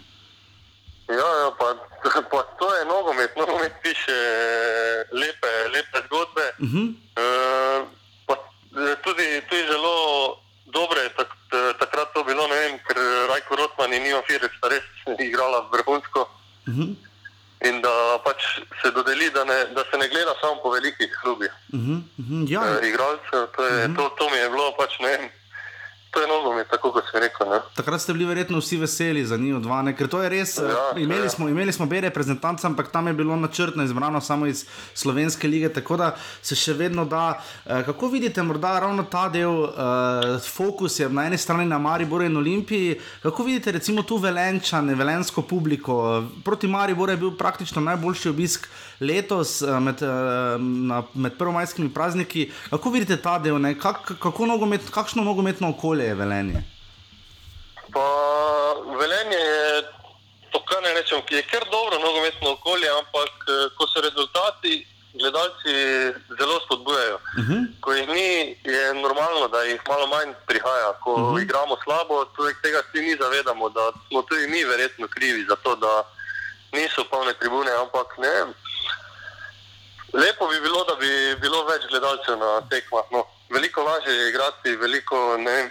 Ja, 1.08 1.16
ja 1.16 1.48
pa, 1.56 1.72
pa 2.30 2.42
to 2.60 2.68
je 2.76 2.84
nogomet. 2.84 3.32
Nogomet 3.36 3.72
piše 3.82 4.18
lepe, 5.12 5.52
lepe 5.72 6.04
zgodbe. 6.06 6.44
Uh 6.60 6.68
-huh. 6.68 6.86
Uh, 7.16 7.88
pa, 8.26 8.34
eh, 8.36 8.96
tudi, 9.00 9.40
tudi 9.48 9.64
zelo 9.64 10.36
dobre 10.72 11.00
je 11.00 11.10
tak, 11.16 11.30
eh, 11.52 11.72
takrat 11.80 12.12
to 12.12 12.24
bilo, 12.24 12.46
ne 12.46 12.54
vem, 12.54 12.74
ker 12.84 12.96
Rajko 13.28 13.56
Ivan 14.18 14.24
Firec 14.26 14.52
sta 14.58 14.68
res 14.68 14.84
igrala 15.20 15.68
vrhunsko 15.72 16.28
Uh 16.68 16.74
-huh. 16.74 16.94
in 17.64 17.80
da 17.80 18.18
pač 18.24 18.60
se 18.82 18.90
dodeli, 18.90 19.30
da, 19.30 19.44
ne, 19.44 19.64
da 19.74 19.84
se 19.90 19.96
ne 19.96 20.08
gleda 20.08 20.34
samo 20.40 20.60
po 20.62 20.70
velikih 20.70 21.18
klubih. 21.22 21.50
Uh 21.72 21.80
-huh. 21.80 22.02
Uh 22.18 22.26
-huh. 22.26 22.52
Ja, 22.52 22.60
Uh, 22.60 22.88
igralcev, 22.88 23.46
to, 23.56 23.64
je, 23.64 23.94
to, 23.96 24.08
to 24.18 24.30
mi 24.30 24.36
je 24.36 24.50
bilo 24.50 24.76
pač, 24.76 24.98
ne 25.00 25.08
vem, 25.08 25.30
to 26.18 26.22
je 26.22 26.28
nogomet, 26.28 26.66
tako 26.70 26.90
kot 26.92 27.04
sem 27.10 27.20
rekel. 27.22 27.46
Ne. 27.46 27.60
Takrat 27.78 28.00
ste 28.02 28.12
bili 28.12 28.26
verjetno 28.26 28.58
vsi 28.58 28.76
veseli 28.76 29.22
za 29.26 29.36
njih 29.38 29.60
dva, 29.62 29.82
ne? 29.86 29.94
ker 29.96 30.08
to 30.10 30.22
je 30.22 30.28
res. 30.28 30.56
Ja, 30.58 30.66
Ja, 30.68 30.86
imeli, 30.98 31.28
ja. 31.28 31.30
smo, 31.30 31.48
imeli 31.48 31.72
smo 31.72 31.86
B 31.86 32.00
reprezentance, 32.00 32.66
ampak 32.66 32.90
tam 32.90 33.06
je 33.06 33.12
bilo 33.14 33.36
načrtno 33.36 33.84
izbrano 33.84 34.20
samo 34.20 34.46
iz 34.46 34.64
slovenske 34.94 35.48
lige, 35.48 35.68
tako 35.72 35.96
da 35.96 36.08
se 36.42 36.58
še 36.58 36.74
vedno 36.74 37.04
da. 37.04 37.38
Eh, 37.66 37.84
Kako 37.86 38.08
vidite, 38.08 38.42
morda 38.42 38.78
ravno 38.80 39.04
ta 39.06 39.28
del, 39.28 39.62
uh, 39.62 39.70
fokus 40.42 40.98
je 41.00 41.08
na 41.08 41.26
eni 41.26 41.38
strani 41.38 41.66
na 41.66 41.78
Mariboru 41.78 42.24
in 42.24 42.36
Olimpiji, 42.36 42.98
kako 43.22 43.46
vidite 43.46 43.72
recimo 43.72 44.02
tu 44.02 44.16
velenčane, 44.16 44.94
velensko 44.94 45.42
publiko. 45.42 46.24
Proti 46.44 46.66
Mariboru 46.66 47.12
je 47.12 47.16
bil 47.16 47.36
praktično 47.36 47.80
najboljši 47.80 48.28
obisk 48.28 48.68
letos 49.00 49.62
eh, 49.62 49.80
med, 49.80 50.02
eh, 50.02 50.58
med 51.14 51.38
prvomajskimi 51.38 51.92
prazniki. 51.94 52.50
Kako 52.70 52.90
vidite 52.90 53.16
ta 53.22 53.38
del, 53.38 53.60
ne? 53.60 53.74
Kak, 53.78 54.12
kako 54.18 54.46
nogomet, 54.46 54.90
kakšno 54.90 55.22
nogometno 55.24 55.70
okolje 55.70 56.07
je 56.08 56.14
velenje? 56.14 56.60
Pa 57.94 58.08
velenje 59.00 59.40
je, 59.52 59.82
to 60.52 60.58
kar 60.68 60.82
ne 60.82 60.92
rečem, 60.98 61.22
je 61.30 61.42
kar 61.52 61.64
dobro 61.70 61.98
nogometno 61.98 62.52
okolje, 62.56 62.88
ampak 63.00 63.32
eh, 63.48 63.68
ko 63.76 63.86
so 63.86 64.00
rezultati, 64.00 64.86
gledalci 65.20 65.74
zelo 66.38 66.60
spodbujajo. 66.64 67.14
Uh 67.14 67.44
-huh. 67.44 67.62
Ko 67.80 67.92
jih 67.92 68.08
ni, 68.08 68.56
je 68.64 68.94
normalno, 68.94 69.48
da 69.48 69.62
jih 69.62 69.80
malo 69.88 70.06
manj 70.06 70.32
prihaja. 70.46 70.92
Ko 71.04 71.12
uh 71.14 71.20
-huh. 71.20 71.42
igramo 71.42 71.76
slabo, 71.84 72.24
tudi 72.24 72.54
tega 72.62 72.80
si 72.92 73.00
mi 73.00 73.16
zavedamo, 73.16 73.68
da 73.68 73.92
smo 74.08 74.22
tudi 74.22 74.46
mi 74.46 74.64
verjetno 74.64 75.08
krivi 75.08 75.46
za 75.48 75.56
to, 75.56 75.76
da 75.76 76.04
niso 76.72 77.04
polne 77.10 77.32
tribune, 77.40 77.70
ampak 77.82 78.18
ne. 78.18 78.34
Lepo 80.12 80.46
bi 80.46 80.60
bilo, 80.60 80.84
da 80.84 80.94
bi 80.94 81.36
bilo 81.40 81.64
več 81.64 81.82
gledalcev 81.90 82.36
na 82.38 82.60
tekmah. 82.70 83.04
No, 83.10 83.24
veliko 83.50 83.82
lažje 83.82 84.12
je 84.14 84.28
igrati, 84.28 84.76
veliko 84.76 85.36
ne 85.36 85.52
vem, 85.52 85.70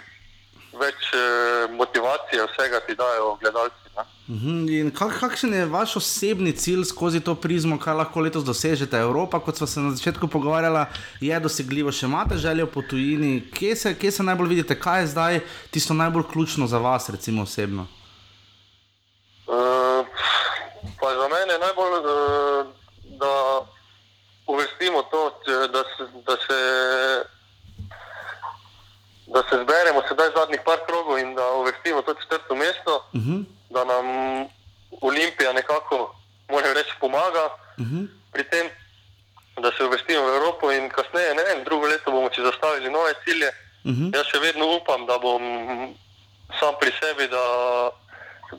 več 0.76 1.12
eh, 1.14 1.68
motivacije 1.72 2.46
vsega 2.46 2.80
ti 2.86 2.94
dajo 2.94 3.36
gledalci. 3.40 3.88
Ne. 3.96 4.04
Mhm, 4.28 4.68
In 4.68 4.90
kak, 4.94 5.14
kakšen 5.20 5.54
je 5.54 5.66
vaš 5.66 5.96
osebni 5.96 6.52
cilj 6.52 6.84
skozi 6.90 7.20
to 7.24 7.34
prizmo, 7.34 7.78
kaj 7.80 7.96
lahko 8.02 8.20
letos 8.20 8.44
dosežete? 8.44 9.00
Evropa, 9.00 9.40
kot 9.40 9.56
smo 9.56 9.66
se 9.66 9.80
na 9.80 9.94
začetku 9.96 10.28
pogovarjali, 10.28 10.84
je 11.20 11.40
dosegljivo. 11.40 11.92
Še 11.92 12.06
imate 12.06 12.36
željo 12.36 12.66
po 12.66 12.82
tujini? 12.82 13.40
Kje 13.54 13.76
se, 13.76 13.94
kje 13.98 14.12
se 14.12 14.26
najbolj 14.28 14.48
vidite, 14.48 14.78
kaj 14.78 15.00
je 15.00 15.12
zdaj 15.14 15.40
tisto 15.70 15.94
najbolj 15.94 16.28
ključno 16.32 16.66
za 16.66 16.78
vas, 16.78 17.08
recimo 17.08 17.42
osebno? 17.42 17.86
Uh, 19.48 20.04
pa 21.00 21.08
za 21.16 21.28
mene 21.32 21.56
je 21.56 21.64
najbolj, 21.64 21.98
uh, 22.04 22.66
da 23.18 23.32
uvrstimo 24.46 25.02
to, 25.02 25.22
da 25.72 25.82
se, 25.96 26.04
da 26.26 26.36
se, 26.36 26.58
da 29.34 29.42
se 29.48 29.54
zberemo 29.62 30.00
sedaj 30.08 30.28
zadnjih 30.36 30.60
par 30.64 30.78
krogov 30.86 31.18
in 31.18 31.34
da 31.34 31.44
uvrstimo 31.60 32.02
to 32.02 32.14
četrto 32.14 32.54
mesto, 32.54 32.94
Uh 33.12 33.20
-huh. 33.20 33.44
da 33.70 33.84
nam 33.84 34.06
Olimpija 35.00 35.52
nekako, 35.52 36.14
moram 36.48 36.72
reči, 36.72 36.94
pomaga 37.00 37.44
Uh 37.78 37.86
-huh. 37.86 38.08
pri 38.32 38.44
tem, 38.44 38.66
da 39.62 39.70
se 39.72 39.84
uvrstimo 39.84 40.22
v 40.22 40.34
Evropo 40.36 40.72
in 40.72 40.88
kasneje, 40.88 41.34
ne 41.34 41.42
vem, 41.42 41.64
drugo 41.64 41.86
leto 41.86 42.10
bomo 42.10 42.28
si 42.34 42.42
zastavili 42.42 42.90
nove 42.90 43.12
cilje. 43.24 43.50
Uh 43.84 43.92
-huh. 43.92 44.16
Jaz 44.16 44.26
še 44.26 44.38
vedno 44.38 44.64
upam, 44.76 45.06
da 45.06 45.18
bom 45.18 45.42
sam 46.60 46.74
pri 46.80 46.92
sebi, 47.00 47.28
da 47.28 47.44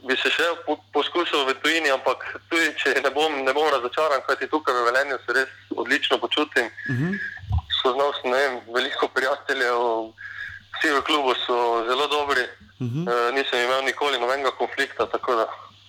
bi 0.07 0.15
se 0.17 0.30
še 0.30 0.43
po, 0.65 0.78
poskušal 0.93 1.45
v 1.45 1.53
tujini, 1.61 1.89
ampak 1.91 2.39
tudi 2.49 2.74
če 2.78 3.01
ne 3.03 3.09
bom, 3.09 3.43
ne 3.43 3.53
bom 3.53 3.70
razočaran, 3.70 4.22
kajti 4.28 4.47
tukaj 4.47 4.74
v 4.74 4.86
Velenju 4.86 5.17
se 5.26 5.34
res 5.34 5.49
odlično 5.76 6.17
počutim. 6.17 6.65
Uh 6.65 6.95
-huh. 6.95 7.13
Spoznal 7.80 8.13
sem 8.22 8.32
vem, 8.32 8.59
veliko 8.76 9.07
prijateljev, 9.07 9.78
vsi 10.80 10.95
v 10.95 11.03
klubu 11.03 11.36
so 11.45 11.84
zelo 11.88 12.07
dobri, 12.07 12.47
Uh 12.80 12.88
-huh. 12.88 13.30
e, 13.30 13.32
nisem 13.32 13.59
imel 13.59 13.84
nikoli 13.84 14.19
nobenega 14.19 14.51
konflikta. 14.51 15.07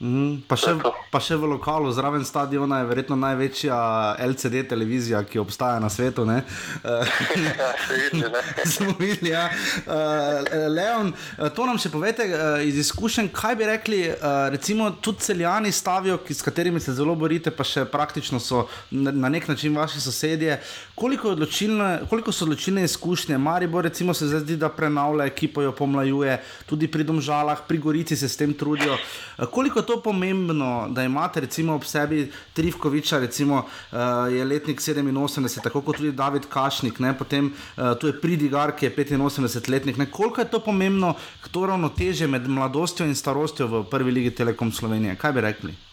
Mm, 0.01 0.47
pa, 0.49 0.57
še, 0.57 0.72
pa 1.12 1.20
še 1.20 1.36
v 1.36 1.45
lokalu, 1.45 1.91
zraven 1.93 2.22
stadiona, 2.24 2.78
je 2.80 2.86
verjetno 2.88 3.18
največja 3.20 3.76
LCD 4.24 4.62
televizija, 4.70 5.20
ki 5.28 5.43
obstaja 5.43 5.76
na 5.76 5.91
svetu. 5.93 6.24
ne. 6.24 6.41
Eh, 6.80 8.64
Smo 8.72 8.95
videli, 8.99 9.30
ja. 9.30 9.51
Uh, 9.84 10.41
Leon, 10.72 11.12
eh, 11.12 11.51
to 11.53 11.66
nam 11.66 11.76
še 11.78 11.91
povete 11.93 12.24
uh, 12.24 12.62
iz 12.64 12.78
izkušenj, 12.80 13.28
kaj 13.34 13.57
bi 13.59 13.66
rekli, 13.68 13.99
uh, 14.09 14.49
recimo 14.53 14.88
tudi 15.03 15.20
celjani 15.26 15.72
stavijo, 15.72 16.16
ki, 16.24 16.34
s 16.34 16.43
katerimi 16.43 16.80
se 16.80 16.95
zelo 16.97 17.14
borite, 17.14 17.53
pa 17.53 17.66
še 17.66 17.84
praktično 17.84 18.41
so 18.41 18.64
na, 18.91 19.12
na 19.12 19.28
nek 19.28 19.49
način 19.49 19.76
vaši 19.76 20.01
sosedje. 20.01 20.61
Koliko, 21.01 21.30
odločilne, 21.30 22.01
koliko 22.11 22.32
so 22.32 22.44
odločilne 22.44 22.84
izkušnje? 22.84 23.38
Maribor 23.38 23.84
recimo 23.84 24.14
se 24.14 24.26
zdaj 24.28 24.40
zdi, 24.40 24.57
da 24.61 24.68
prenavlja 24.68 25.24
ekipo, 25.24 25.62
jo 25.62 25.72
pomlajuje, 25.72 26.34
tudi 26.68 26.90
pri 26.92 27.07
Domžalah, 27.09 27.62
pri 27.68 27.78
Gorici 27.78 28.16
se 28.16 28.28
s 28.28 28.36
tem 28.36 28.53
trudijo. 28.55 28.98
Eh, 29.38 29.46
Koliko 29.51 29.78
je 29.78 29.86
to 29.86 29.96
pomembno, 30.03 30.88
da 30.90 31.03
imate 31.03 31.40
recimo 31.40 31.74
ob 31.74 31.88
sebi 31.88 32.28
Trivkoviča, 32.53 33.18
recimo 33.18 33.64
uh, 33.64 33.98
je 34.32 34.44
letnik 34.44 34.80
87, 34.80 35.62
tako 35.62 35.80
kot 35.80 35.96
tudi 35.96 36.12
David 36.12 36.46
Kašnik, 36.53 37.01
ne? 37.01 37.16
potem 37.18 37.48
uh, 37.48 37.96
tu 38.01 38.07
je 38.07 38.20
Pridigar, 38.20 38.76
ki 38.76 38.86
je 38.86 38.96
85 38.96 39.70
letnik. 39.70 39.96
Ne? 39.96 40.11
Koliko 40.11 40.40
je 40.40 40.51
to 40.51 40.61
pomembno, 40.61 41.14
to 41.51 41.66
ravnoteže 41.66 42.26
med 42.26 42.48
mladostjo 42.48 43.07
in 43.07 43.14
starostjo 43.14 43.66
v 43.66 43.86
prvi 43.90 44.12
ligi 44.12 44.30
Telekom 44.30 44.72
Slovenije? 44.72 45.16
Kaj 45.16 45.32
bi 45.32 45.40
rekli? 45.40 45.89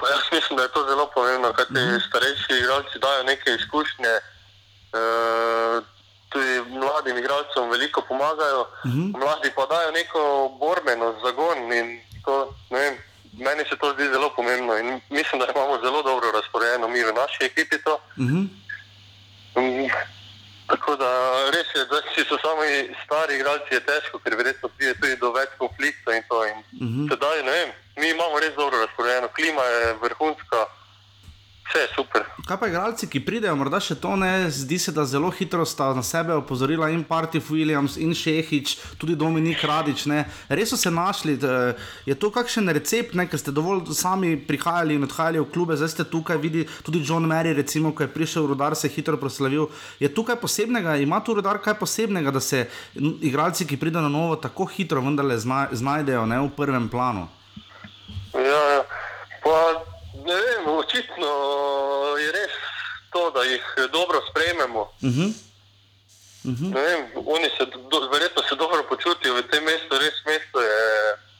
Pa 0.00 0.08
jaz 0.08 0.24
mislim, 0.32 0.56
da 0.56 0.62
je 0.62 0.68
to 0.72 0.84
zelo 0.88 1.06
pomembno, 1.14 1.52
ker 1.52 1.66
ti 1.66 1.72
uh 1.72 1.78
-huh. 1.78 2.08
starejši 2.08 2.52
igralci 2.62 2.98
dajo 2.98 3.22
neke 3.22 3.50
izkušnje, 3.60 4.14
e, 4.98 5.00
tudi 6.28 6.52
mladim 6.70 7.16
igralcem 7.18 7.70
veliko 7.70 8.00
pomagajo, 8.08 8.60
uh 8.60 8.66
Mhm. 8.90 8.98
-huh. 9.00 9.18
mladi 9.18 9.50
pa 9.56 9.66
dajo 9.66 9.90
neko 9.90 10.20
borbenost, 10.60 11.18
zagon 11.24 11.72
in 11.72 12.00
to, 12.24 12.54
ne 12.70 12.78
vem, 12.78 12.94
meni 13.46 13.62
se 13.68 13.76
to 13.80 13.92
zdi 13.92 14.04
zelo 14.12 14.28
pomembno 14.36 14.76
in 14.78 15.00
mislim, 15.10 15.40
da 15.40 15.46
imamo 15.54 15.78
zelo 15.84 16.02
dobro 16.02 16.30
razporejeno 16.30 16.88
mi 16.88 17.00
v 17.04 17.12
naši 17.12 17.44
ekipi 17.44 17.76
to. 17.84 17.94
Uh 18.16 18.24
-huh. 18.26 18.46
Tako 20.66 20.96
da 20.96 21.10
res 21.54 21.68
je, 21.74 21.84
da 21.86 22.00
če 22.14 22.24
so 22.28 22.38
samo 22.42 22.62
stari 23.04 23.36
igralci, 23.36 23.74
je 23.74 23.80
težko, 23.80 24.18
ker 24.18 24.34
verjetno 24.34 24.68
pride 24.68 24.94
tudi 25.00 25.16
do 25.16 25.30
več 25.32 25.50
konfliktov 25.58 26.14
in 26.14 26.24
to. 26.28 26.44
In 26.46 26.58
Mhm. 26.72 27.08
Sedaj, 27.10 27.42
ne 27.42 27.50
vem, 27.50 27.70
mi 27.96 28.08
imamo 28.10 28.38
res 28.38 28.54
dobro 28.54 28.80
razporejeno, 28.84 29.28
klima 29.28 29.62
je 29.62 29.94
vrhunska, 30.02 30.66
vse 31.68 31.78
je 31.78 31.88
super. 31.94 32.22
Kaj 32.46 32.60
pa 32.60 32.68
igralci, 32.68 33.08
ki 33.10 33.20
pridejo, 33.26 33.56
morda 33.58 33.80
še 33.82 33.96
to 33.98 34.14
ne, 34.16 34.46
zdi 34.54 34.78
se, 34.78 34.92
da 34.94 35.04
zelo 35.04 35.30
hitro 35.34 35.64
sta 35.66 35.88
na 35.94 36.02
sebe 36.06 36.34
opozorila 36.38 36.88
in 36.94 37.02
Partif 37.04 37.50
Williams 37.50 37.96
in 37.98 38.14
Šehič, 38.14 38.76
tudi 39.00 39.16
Dominik 39.18 39.64
Radič. 39.66 40.06
Ne. 40.06 40.24
Res 40.48 40.70
so 40.70 40.78
se 40.78 40.90
našli, 40.90 41.34
je 42.06 42.14
to 42.14 42.30
kakšen 42.30 42.70
recept, 42.70 43.16
ne, 43.18 43.26
ker 43.26 43.40
ste 43.42 43.54
dovolj 43.54 43.90
sami 43.98 44.36
prihajali 44.38 44.94
in 44.94 45.08
odhajali 45.08 45.42
v 45.42 45.48
klube, 45.50 45.78
zdaj 45.78 45.90
ste 45.94 46.06
tukaj, 46.06 46.38
vidi 46.42 46.66
tudi 46.86 47.02
John 47.02 47.26
Mary, 47.26 47.54
recimo, 47.56 47.90
ko 47.90 48.06
je 48.06 48.14
prišel 48.14 48.46
v 48.46 48.54
Rudar, 48.54 48.78
se 48.78 48.86
je 48.86 48.94
hitro 48.98 49.18
proslavil. 49.18 49.66
Je 49.98 50.12
tukaj 50.12 50.38
posebnega, 50.38 50.96
ima 51.02 51.18
tu 51.24 51.34
Rudar 51.34 51.58
kaj 51.62 51.78
posebnega, 51.82 52.30
da 52.30 52.40
se 52.40 52.68
igralci, 52.94 53.66
ki 53.66 53.80
pridejo 53.80 54.06
na 54.06 54.12
novo, 54.12 54.38
tako 54.38 54.68
hitro 54.70 55.02
vendarle 55.02 55.38
zna, 55.38 55.66
znajdejo 55.74 56.26
ne, 56.30 56.40
v 56.46 56.54
prvem 56.54 56.88
planu? 56.92 57.26
Ja, 58.36 58.62
ja. 58.76 58.80
pa 59.42 59.95
ne 60.28 60.36
vem, 60.44 60.68
očitno 60.82 61.30
je 62.22 62.32
res 62.38 62.54
to, 63.12 63.30
da 63.30 63.42
jih 63.42 63.64
dobro 63.92 64.18
sprejmemo. 64.30 64.82
Uh 65.02 65.10
-huh. 65.10 65.30
Ne 66.46 66.80
Vem, 66.80 67.00
oni 67.26 67.48
se 67.58 67.64
do, 67.90 67.98
verjetno 68.12 68.42
se 68.48 68.54
dobro 68.54 68.82
počutijo 68.88 69.34
v 69.34 69.42
tem 69.50 69.64
mestu, 69.64 69.98
res 69.98 70.16
mesto 70.26 70.60
je 70.60 70.78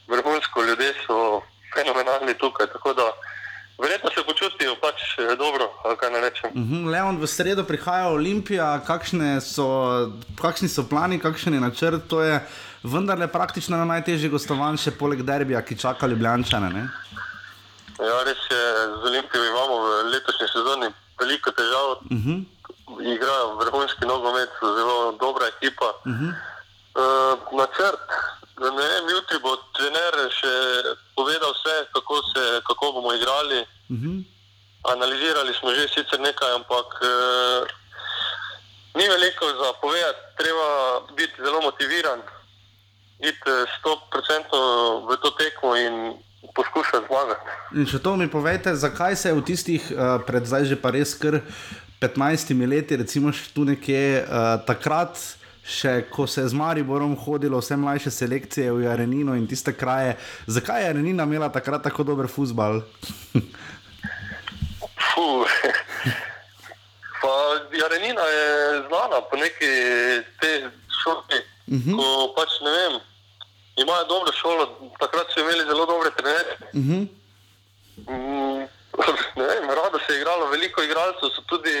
vrhunsko, 0.07 0.63
ljudje 0.63 0.93
so 1.07 1.41
fenomenalni 1.75 2.33
tukaj. 2.33 2.67
Verjetno 3.81 4.09
se 4.09 4.21
počutijo 4.25 4.75
pač 4.81 4.99
eh, 5.19 5.35
dobro, 5.37 5.69
kaj 5.99 6.11
ne 6.11 6.19
rečem. 6.19 6.49
Mhm, 6.55 6.87
Leon, 6.87 7.17
v 7.21 7.27
sredo 7.27 7.63
prihaja 7.63 8.07
Olimpija, 8.09 8.81
kakšne 8.87 9.41
so, 9.41 9.67
kakšni 10.41 10.69
so 10.69 10.83
plani, 10.89 11.19
kakšen 11.19 11.53
je 11.53 11.59
načrt. 11.59 12.07
To 12.09 12.21
je 12.21 12.41
vendarle 12.83 13.27
praktično 13.27 13.77
najtežje 13.85 14.29
gostovanje, 14.29 14.77
še 14.77 14.91
poleg 14.91 15.23
derbija, 15.23 15.61
ki 15.61 15.77
čaka 15.77 16.07
Ljubljana. 16.07 16.69
Ne? 16.73 16.89
Ja, 17.97 18.23
res 18.23 18.37
je, 18.49 18.61
z 19.01 19.05
Olimpijo 19.09 19.45
imamo 19.45 19.75
v 19.81 20.03
letošnji 20.13 20.47
sezoni 20.53 20.89
veliko 21.19 21.51
težav. 21.51 21.89
Uh 21.91 22.21
-huh. 22.25 22.45
Igrajo 23.13 23.55
vrhunski 23.55 24.05
nogomet, 24.05 24.49
zelo 24.61 25.11
dobra 25.11 25.47
ekipa. 25.47 25.89
Uh 26.05 26.13
-huh. 26.13 26.33
Uh, 27.01 27.57
načrt. 27.57 28.07
Ne 28.59 28.87
vem, 28.87 29.09
jutri 29.09 29.39
bo 29.39 29.55
trener 29.73 30.13
še 30.39 30.53
povedal 31.15 31.51
vse, 31.53 31.75
kako, 31.93 32.21
se, 32.33 32.61
kako 32.67 32.91
bomo 32.91 33.13
igrali. 33.13 33.59
Uh 33.89 33.97
-huh. 33.97 34.23
Analizirali 34.83 35.53
smo 35.53 35.73
že 35.73 35.87
sicer 35.87 36.19
nekaj, 36.19 36.51
ampak 36.55 36.87
uh, 37.01 37.67
ni 38.93 39.09
veliko 39.09 39.45
za 39.45 39.73
povedati. 39.81 40.19
Treba 40.37 40.67
biti 41.15 41.41
zelo 41.43 41.61
motiviran, 41.61 42.21
iti 43.19 43.49
eh, 43.49 43.65
100% 43.85 45.07
v 45.09 45.17
to 45.21 45.29
tekmo 45.31 45.75
in 45.75 45.95
poskušati 46.57 47.05
zmagati. 47.07 47.45
In 47.77 47.85
še 47.85 47.99
to 48.01 48.15
mi 48.17 48.27
povejte, 48.27 48.73
zakaj 48.75 49.15
se 49.15 49.29
je 49.29 49.37
v 49.37 49.45
tistih, 49.45 49.81
uh, 49.93 50.17
pred 50.27 50.45
zdaj 50.45 50.65
že 50.65 50.77
pa 50.81 50.89
res 50.91 51.13
kar 51.15 51.39
15 52.01 52.53
leti, 52.67 52.97
recimo 52.97 53.31
tu 53.53 53.65
nekje 53.65 54.25
uh, 54.25 54.57
takrat. 54.65 55.17
Še 55.67 56.07
ko 56.07 56.23
se 56.23 56.41
je 56.41 56.47
z 56.47 56.55
Mariborom 56.55 57.11
hodilo, 57.19 57.59
vse 57.59 57.75
mlajše 57.75 58.07
selekcije 58.07 58.71
v 58.71 58.85
Jarenino 58.87 59.35
in 59.35 59.43
tiste 59.51 59.73
kraje, 59.75 60.13
zakaj 60.47 60.79
je 60.79 60.87
Jarenina 60.87 61.23
imela 61.27 61.49
takrat 61.51 61.83
tako 61.83 62.07
dober 62.07 62.31
futbal? 62.31 62.79
Pa 67.21 67.33
Jarenina 67.73 68.21
je 68.21 68.47
znana 68.87 69.19
po 69.27 69.35
neki 69.35 69.71
te 70.39 70.71
šoli, 71.03 71.39
uh 71.41 71.45
Mhm. 71.67 71.91
-huh. 71.91 71.95
ko 71.99 72.33
pač 72.35 72.51
ne 72.63 72.71
vem, 72.71 72.93
imajo 73.83 74.03
dobro 74.13 74.31
šolo, 74.41 74.63
takrat 74.99 75.27
so 75.33 75.39
imeli 75.39 75.63
zelo 75.65 75.85
dobre 75.85 76.09
trenerje. 76.17 76.55
Uh 76.73 76.81
-huh. 76.87 77.01
Mm, 78.09 78.61
ne 79.39 79.45
vem, 79.49 79.63
rado 79.79 79.97
se 79.99 80.13
je 80.13 80.19
igralo, 80.19 80.49
veliko 80.49 80.83
igralcev 80.83 81.29
so 81.35 81.41
tudi 81.51 81.77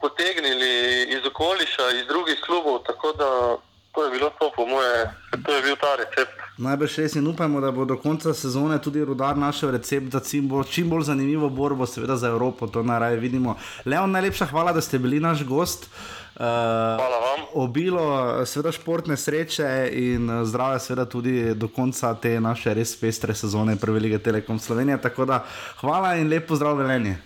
potegnili 0.00 0.72
iz 1.16 1.26
okoliša, 1.26 1.84
iz 2.00 2.06
drugih 2.06 2.38
klubov, 2.46 2.78
tako 2.88 3.12
da 3.12 3.56
to 3.94 4.04
je 4.04 4.10
bilo 4.10 4.30
to, 4.38 4.52
po 4.56 4.66
moje, 4.66 5.10
to 5.44 5.52
je 5.52 5.62
bil 5.62 5.76
ta 5.76 5.96
recept. 5.96 6.36
Najbrž 6.58 6.98
res 6.98 7.14
in 7.14 7.26
upamo, 7.26 7.60
da 7.60 7.70
bo 7.70 7.84
do 7.84 7.96
konca 7.96 8.34
sezone 8.34 8.82
tudi 8.82 9.04
rudar 9.04 9.36
našel 9.36 9.70
recept 9.70 10.12
za 10.12 10.20
čim, 10.30 10.48
bo, 10.48 10.64
čim 10.64 10.90
bolj 10.90 11.02
zanimivo 11.02 11.48
borbo, 11.48 11.86
seveda 11.86 12.16
za 12.16 12.28
Evropo, 12.28 12.66
to 12.66 12.82
najraje 12.82 13.16
vidimo. 13.16 13.56
Leon, 13.84 14.10
najlepša 14.10 14.46
hvala, 14.46 14.72
da 14.72 14.80
ste 14.80 14.98
bili 14.98 15.20
naš 15.20 15.44
gost. 15.44 15.84
Uh, 15.84 16.19
hvala 16.44 17.18
vam. 17.20 17.46
Obilo, 17.54 18.46
seveda, 18.46 18.72
športne 18.72 19.16
sreče 19.16 19.90
in 19.92 20.30
uh, 20.30 20.44
zdravja, 20.48 20.78
seveda, 20.78 21.04
tudi 21.04 21.54
do 21.54 21.68
konca 21.68 22.14
te 22.14 22.40
naše 22.40 22.74
res 22.74 22.96
pestre 23.00 23.34
sezone 23.34 23.76
Prve 23.76 24.00
lige 24.00 24.18
Telekom 24.18 24.58
Slovenije. 24.58 25.00
Tako 25.00 25.24
da 25.24 25.44
hvala 25.80 26.14
in 26.16 26.28
lepo 26.28 26.56
zdrav, 26.56 26.76
velenje. 26.76 27.18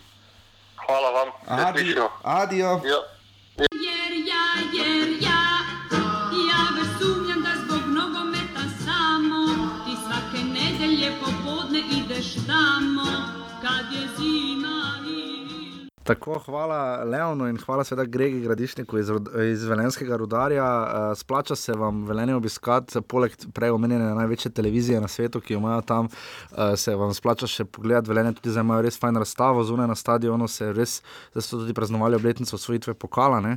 Hvala 0.87 1.11
vam. 1.11 1.29
Adijo. 1.47 2.09
Adijo. 2.23 2.81
Tako, 16.05 16.37
hvala 16.47 17.05
Leonu 17.05 17.47
in 17.49 17.57
hvala 17.57 17.85
seveda 17.85 18.05
Gregi 18.05 18.41
Gradišniku 18.41 18.99
iz, 18.99 19.09
iz 19.53 19.63
Velenskega 19.65 20.17
rudarja. 20.21 20.65
Uh, 20.65 21.17
splača 21.17 21.57
se 21.57 21.73
vam 21.73 22.03
Velenje 22.05 22.35
obiskati, 22.35 23.01
poleg 23.01 23.33
prej 23.55 23.71
omenjene 23.73 24.11
največje 24.15 24.51
televizije 24.53 25.01
na 25.01 25.09
svetu, 25.09 25.41
ki 25.41 25.55
jo 25.55 25.59
imajo 25.59 25.81
tam, 25.81 26.09
uh, 26.51 26.75
se 26.77 26.95
vam 26.95 27.15
splača 27.15 27.49
še 27.49 27.65
pogledati 27.65 28.13
Velenje, 28.13 28.35
tudi 28.37 28.53
zdaj 28.53 28.67
imajo 28.67 28.85
res 28.85 29.01
fajn 29.01 29.23
razstavo 29.25 29.65
zunaj 29.65 29.89
na 29.89 29.97
stadionu, 29.97 30.49
se 30.49 30.73
res, 30.77 30.99
zdaj 31.33 31.47
so 31.47 31.63
tudi 31.63 31.73
praznovali 31.75 32.21
obletnico 32.21 32.57
osvojitve 32.61 32.95
pokala. 32.95 33.41
Ne? 33.41 33.57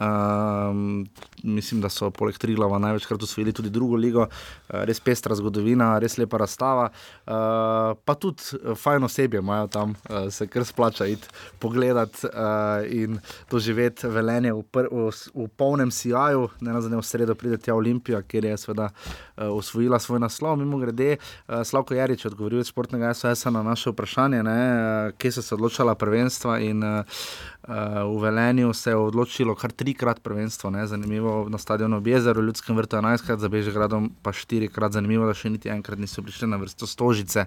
Um, 0.00 1.06
mislim, 1.42 1.80
da 1.80 1.88
so 1.88 2.10
poleg 2.10 2.36
Triglava 2.38 2.78
največkrat 2.78 3.22
osvojili 3.22 3.52
tudi 3.56 3.70
drugo 3.70 3.96
ligo, 3.96 4.26
uh, 4.26 4.82
res 4.84 5.00
pestra 5.00 5.34
zgodovina, 5.34 5.94
res 6.02 6.18
lepa 6.20 6.36
razstava. 6.42 6.90
Uh, 7.24 7.96
pa 8.04 8.14
tudi 8.20 8.44
uh, 8.58 8.74
fajn 8.76 9.08
osebje 9.08 9.40
imajo 9.40 9.70
tam, 9.72 9.94
uh, 10.10 10.28
se 10.32 10.46
kar 10.52 10.64
splača 10.68 11.06
iti 11.06 11.28
pogledati 11.58 12.26
uh, 12.26 12.84
in 12.92 13.16
doživeti 13.50 14.10
velenje 14.12 14.52
v, 14.52 14.62
v, 14.90 15.08
v 15.34 15.48
polnem 15.56 15.90
sijaju. 15.90 16.50
Ne 16.60 16.76
na 16.76 16.84
zadnje 16.84 17.00
v 17.00 17.08
sredo 17.08 17.34
pride 17.34 17.56
tja 17.56 17.74
Olimpija, 17.74 18.20
kjer 18.22 18.50
je 18.50 18.56
seveda 18.66 18.90
uh, 18.90 19.48
osvojila 19.56 19.98
svoj 19.98 20.20
naslov. 20.20 20.60
Mimo 20.60 20.78
grede, 20.78 21.16
uh, 21.16 21.64
Slavko 21.64 21.96
Jarič 21.96 22.24
je 22.24 22.34
odgovoril 22.34 22.60
iz 22.60 22.68
športnega 22.68 23.14
SOS-a 23.14 23.50
na 23.50 23.64
naše 23.64 23.96
vprašanje, 23.96 24.42
ne, 24.44 24.60
uh, 24.60 25.16
kje 25.16 25.38
so 25.38 25.42
se 25.42 25.54
odločala 25.56 25.94
prvenstva 25.94 26.60
in 26.60 26.84
uh, 26.84 27.20
Uh, 27.66 27.74
v 28.18 28.22
Velenju 28.22 28.72
se 28.72 28.90
je 28.90 28.96
odločilo 28.96 29.54
kar 29.54 29.72
trikrat 29.86 30.18
prvenstvo, 30.18 30.70
ne? 30.74 30.86
zanimivo 30.86 31.46
na 31.46 31.58
stadionu 31.58 32.02
v 32.02 32.18
Jezeru, 32.18 32.42
v 32.42 32.50
Ljudskem 32.50 32.74
vrtu 32.74 32.98
11krat, 32.98 33.38
za 33.38 33.48
Bežigradom 33.48 34.10
pa 34.18 34.34
štirikrat, 34.34 34.90
zanimivo, 34.98 35.30
da 35.30 35.34
še 35.34 35.54
niti 35.54 35.70
enkrat 35.70 36.02
niso 36.02 36.26
prišli 36.26 36.50
na 36.50 36.58
vrsto 36.58 36.90
stožice. 36.90 37.46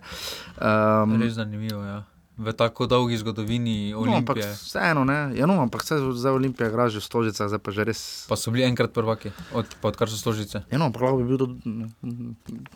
Um, 0.55 1.19
Res 1.19 1.35
zanimivo, 1.35 1.83
ja. 1.83 2.07
V 2.39 2.53
tako 2.55 2.87
dolgi 2.87 3.17
zgodovini 3.19 3.91
No, 3.91 3.99
ampak 3.99 4.37
Olimpije. 4.39 4.55
vseeno, 4.55 5.03
ne, 5.03 5.35
ja, 5.35 5.45
no, 5.45 5.59
ampak 5.61 5.83
vse 5.83 5.99
za 6.15 6.31
Olimpijo 6.31 6.69
igra 6.71 6.87
že 6.89 6.99
v 6.99 7.03
stožicah, 7.03 7.51
zdaj 7.51 7.59
pa 7.59 7.71
že 7.75 7.83
res. 7.83 7.99
Pa 8.31 8.39
so 8.39 8.47
bili 8.51 8.63
enkrat 8.63 8.95
prvaki, 8.95 9.31
od, 9.51 9.67
odkar 9.83 10.07
so 10.07 10.15
stožice. 10.15 10.63
Ja, 10.71 10.79
no, 10.79 10.87
ampak 10.87 11.03
lahko 11.03 11.19
bi 11.19 11.27
bil 11.27 11.37
tudi 11.37 11.59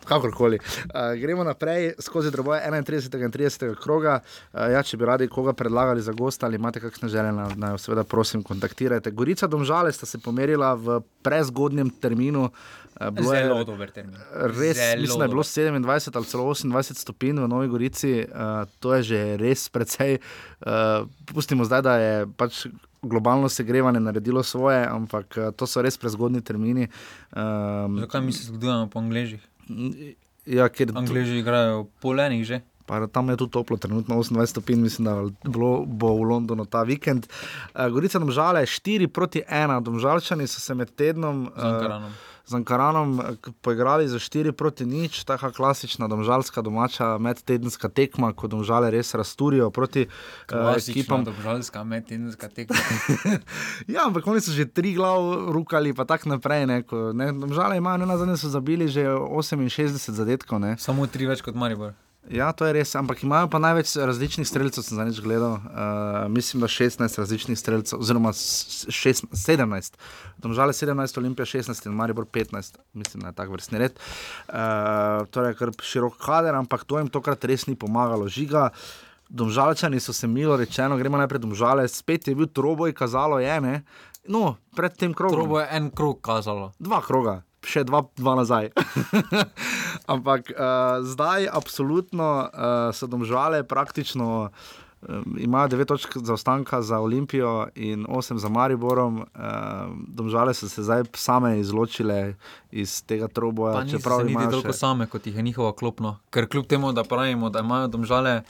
kakorkoli. 0.03 0.59
Uh, 0.59 1.16
gremo 1.16 1.47
naprej 1.47 1.95
skozi 1.95 2.28
droboje 2.32 2.59
31. 2.59 3.24
in 3.24 3.32
30. 3.32 3.80
kroga. 3.80 4.20
Uh, 4.51 4.68
ja, 4.76 4.84
če 4.84 4.99
bi 4.99 5.07
radi 5.07 5.32
koga 5.32 5.55
predlagali 5.55 6.03
za 6.03 6.11
gosta 6.11 6.45
ali 6.45 6.59
imate 6.59 6.84
kakšne 6.84 7.07
želje, 7.07 7.32
naj 7.32 7.55
na, 7.55 7.78
seveda 7.80 8.03
prosim 8.03 8.43
kontaktirajte. 8.43 9.16
Gorica 9.16 9.47
Domžale 9.47 9.95
sta 9.95 10.05
se 10.05 10.20
pomerila 10.20 10.74
v 10.76 10.99
prezgodnjem 11.24 11.88
terminu. 12.03 12.51
Uh, 12.96 13.10
bilo 13.10 13.34
je- 13.34 13.44
Zelo 13.44 13.64
dober 13.64 13.91
termin. 13.91 14.16
Res, 14.34 14.78
Zelo 14.78 15.02
mislim, 15.02 15.20
da 15.20 15.26
je 15.26 15.30
bilo 15.30 15.44
dober. 15.44 15.80
27 15.84 16.16
ali 16.16 16.26
celo 16.26 16.44
28 16.46 16.94
stopinj 16.96 17.39
v 17.39 17.48
Novi 17.48 17.68
Gorici, 17.68 18.14
uh, 18.22 18.26
to 18.80 18.94
je 18.94 19.04
že 19.04 19.38
res 19.38 19.70
precej. 19.70 20.18
Uh, 20.60 21.04
pustimo 21.26 21.64
zdaj, 21.64 21.82
da 21.82 21.94
je 21.96 22.14
pač 22.30 22.68
globalno 23.02 23.50
segrevanje 23.50 24.00
naredilo 24.00 24.44
svoje, 24.44 24.88
ampak 24.88 25.26
uh, 25.38 25.52
to 25.52 25.66
so 25.66 25.82
res 25.82 25.98
prezgodni 25.98 26.39
termini. 26.39 26.88
Um, 27.32 28.00
Zakaj 28.00 28.22
mi 28.22 28.32
se 28.32 28.46
zgodujemo 28.46 28.88
po 28.88 29.00
angližih? 29.00 29.41
Ja, 30.46 30.70
ker 30.70 30.91
Angliži 30.94 31.39
igrajo 31.39 31.88
polenih 32.00 32.44
že. 32.44 32.62
Pa 32.86 33.08
tam 33.08 33.30
je 33.30 33.38
tudi 33.38 33.52
toplo, 33.52 33.78
trenutno 33.78 34.16
28 34.18 34.46
stopinj, 34.46 34.76
mislim, 34.78 35.06
da 35.06 35.14
bilo, 35.46 35.86
bo 35.88 36.14
v 36.14 36.24
Londonu 36.26 36.66
ta 36.66 36.84
vikend. 36.84 37.28
Uh, 37.72 37.88
Gorica 37.88 38.20
Domžale 38.20 38.62
4 38.62 39.08
proti 39.08 39.39
1, 39.41 39.80
Domžalčani 39.80 40.44
so 40.44 40.60
se 40.60 40.76
med 40.76 40.91
tednom 40.91 41.48
Z 41.48 41.64
Ankaranom. 41.64 42.12
Uh, 42.12 42.33
z 42.46 42.54
Ankaranom 42.54 43.20
eh, 43.20 43.24
poigrali 43.62 44.08
za 44.08 44.20
4 44.20 44.52
proti 44.52 44.86
nič, 44.86 45.24
taka 45.24 45.52
klasična 45.52 46.08
domžalska 46.08 46.62
domača 46.62 47.18
medtedenska 47.18 47.89
tekma, 47.89 48.34
ko 48.34 48.48
domžale 48.48 48.91
res 48.91 49.14
rasturijo 49.16 49.72
proti 49.72 50.06
uh, 50.06 50.12
Klasična 50.48 50.91
ekipam. 50.91 51.24
dobžalska 51.24 51.84
medtedenska 51.84 52.48
tekma. 52.48 52.76
Ja, 53.88 54.06
ampak 54.06 54.28
oni 54.28 54.41
so 54.41 54.52
že 54.52 54.66
tri 54.66 54.94
glav 54.94 55.52
rukali, 55.52 55.94
pa 55.94 56.06
tako 56.06 56.30
naprej. 56.30 56.66
Ne, 56.66 56.84
ko, 56.84 57.14
ne, 57.14 57.32
domžale 57.32 57.78
imajo, 57.78 57.98
ne 57.98 58.06
na 58.06 58.18
zadnje 58.18 58.38
so 58.38 58.50
zabili 58.50 58.88
že 58.88 59.08
68 59.08 60.12
zadetkov. 60.12 60.60
Ne. 60.60 60.76
Samo 60.80 61.08
tri 61.08 61.26
več 61.26 61.41
kot 61.41 61.56
Maribor. 61.56 61.94
Ja, 62.24 62.52
to 62.52 62.64
je 62.64 62.74
res, 62.74 62.96
ampak 62.96 63.20
imajo 63.20 63.48
pa 63.48 63.60
največ 63.60 63.98
različnih 63.98 64.48
streljcev, 64.48 64.80
sem 64.82 64.96
za 64.96 65.04
nič 65.04 65.20
gledal. 65.20 65.58
Uh, 65.58 65.62
mislim, 66.28 66.62
da 66.62 66.68
16 66.68 67.18
različnih 67.18 67.60
streljcev, 67.60 68.00
oziroma 68.00 68.32
s- 68.32 68.88
šest- 68.88 69.28
17. 69.30 69.98
Domžale 70.38 70.72
17, 70.72 71.18
Olimpija 71.18 71.46
16 71.46 71.86
in 71.86 71.92
Maribor 71.92 72.26
15, 72.26 72.80
mislim, 72.94 73.22
da 73.22 73.28
je 73.28 73.34
tak 73.34 73.50
vrstni 73.50 73.78
red. 73.78 74.00
Uh, 74.48 74.56
torej, 75.28 75.54
kar 75.54 75.72
širok 75.78 76.16
kader, 76.18 76.56
ampak 76.56 76.84
to 76.84 76.98
jim 76.98 77.10
tokrat 77.10 77.44
res 77.44 77.68
ni 77.68 77.76
pomagalo. 77.76 78.28
Žiga, 78.28 78.70
Domžalčani 79.30 80.00
so 80.00 80.14
se 80.14 80.28
milo 80.28 80.56
rečeno, 80.56 80.98
gremo 80.98 81.18
najprej 81.18 81.40
domžale, 81.40 81.88
spet 81.88 82.28
je 82.28 82.36
bil 82.36 82.48
troboj, 82.48 82.94
kazalo 82.94 83.40
je, 83.40 83.62
ne. 83.62 83.82
No, 84.26 84.56
pred 84.72 84.94
tem 84.94 85.14
krogom. 85.14 85.40
Trobo 85.40 85.60
je 85.60 85.68
en 85.72 85.90
krog 85.90 86.22
kazalo. 86.22 86.72
Dva 86.80 87.02
kroga, 87.02 87.42
še 87.64 87.84
dva, 87.84 88.03
dva 88.14 88.36
nazaj. 88.36 88.70
Ampak 90.05 90.49
uh, 90.49 90.57
zdaj, 91.01 91.47
absolutno, 91.49 92.28
uh, 92.43 92.49
so 92.89 93.07
domžale 93.07 93.64
praktično. 93.64 94.49
Um, 95.03 95.36
imajo 95.38 95.68
9 95.70 95.86
točk 95.86 96.18
zaostanka 96.18 96.82
za 96.82 96.95
Olimpijo 96.97 97.68
in 97.76 98.05
8 98.05 98.38
za 98.38 98.47
Mariborom. 98.47 99.18
Um, 99.18 99.26
domžale 100.07 100.53
so 100.53 100.64
se 100.66 100.80
zdaj 100.82 101.03
same 101.14 101.59
izločile 101.59 102.36
iz 102.72 103.03
tega 103.03 103.28
troboja. 103.28 103.74
Pa 103.74 103.86
čeprav 103.86 104.20
niti 104.22 104.32
imajo 104.34 104.51
toliko 104.51 104.70
še- 104.70 104.80
same, 104.80 105.07
kot 105.07 105.28
jih 105.28 105.36
je 105.36 105.43
njihova 105.43 105.74
klopno. 105.74 106.20
Ker 106.30 106.47
kljub 106.47 106.66
temu, 106.66 106.91
da 106.91 107.03
pravimo, 107.03 107.49
da 107.49 107.59
imajo 107.59 107.88
domžale 107.89 108.41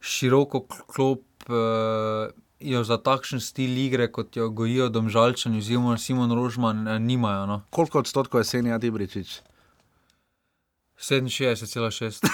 široko 0.00 0.58
kl- 0.60 0.82
klop, 0.88 1.22
uh, 1.46 2.34
jo 2.60 2.84
za 2.84 2.98
takšen 2.98 3.40
stil 3.40 3.78
igre, 3.78 4.08
kot 4.08 4.36
jo 4.36 4.50
gojijo 4.50 4.88
domžalčani, 4.88 5.58
oziroma 5.58 5.98
Simon 5.98 6.32
Rožman, 6.32 6.88
eh, 6.88 6.98
nimajo. 6.98 7.46
No. 7.46 7.62
Koliko 7.70 7.98
odstotkov 7.98 8.40
je 8.40 8.44
Senija 8.44 8.78
Dibričič? 8.78 9.40
67,6. 10.98 12.26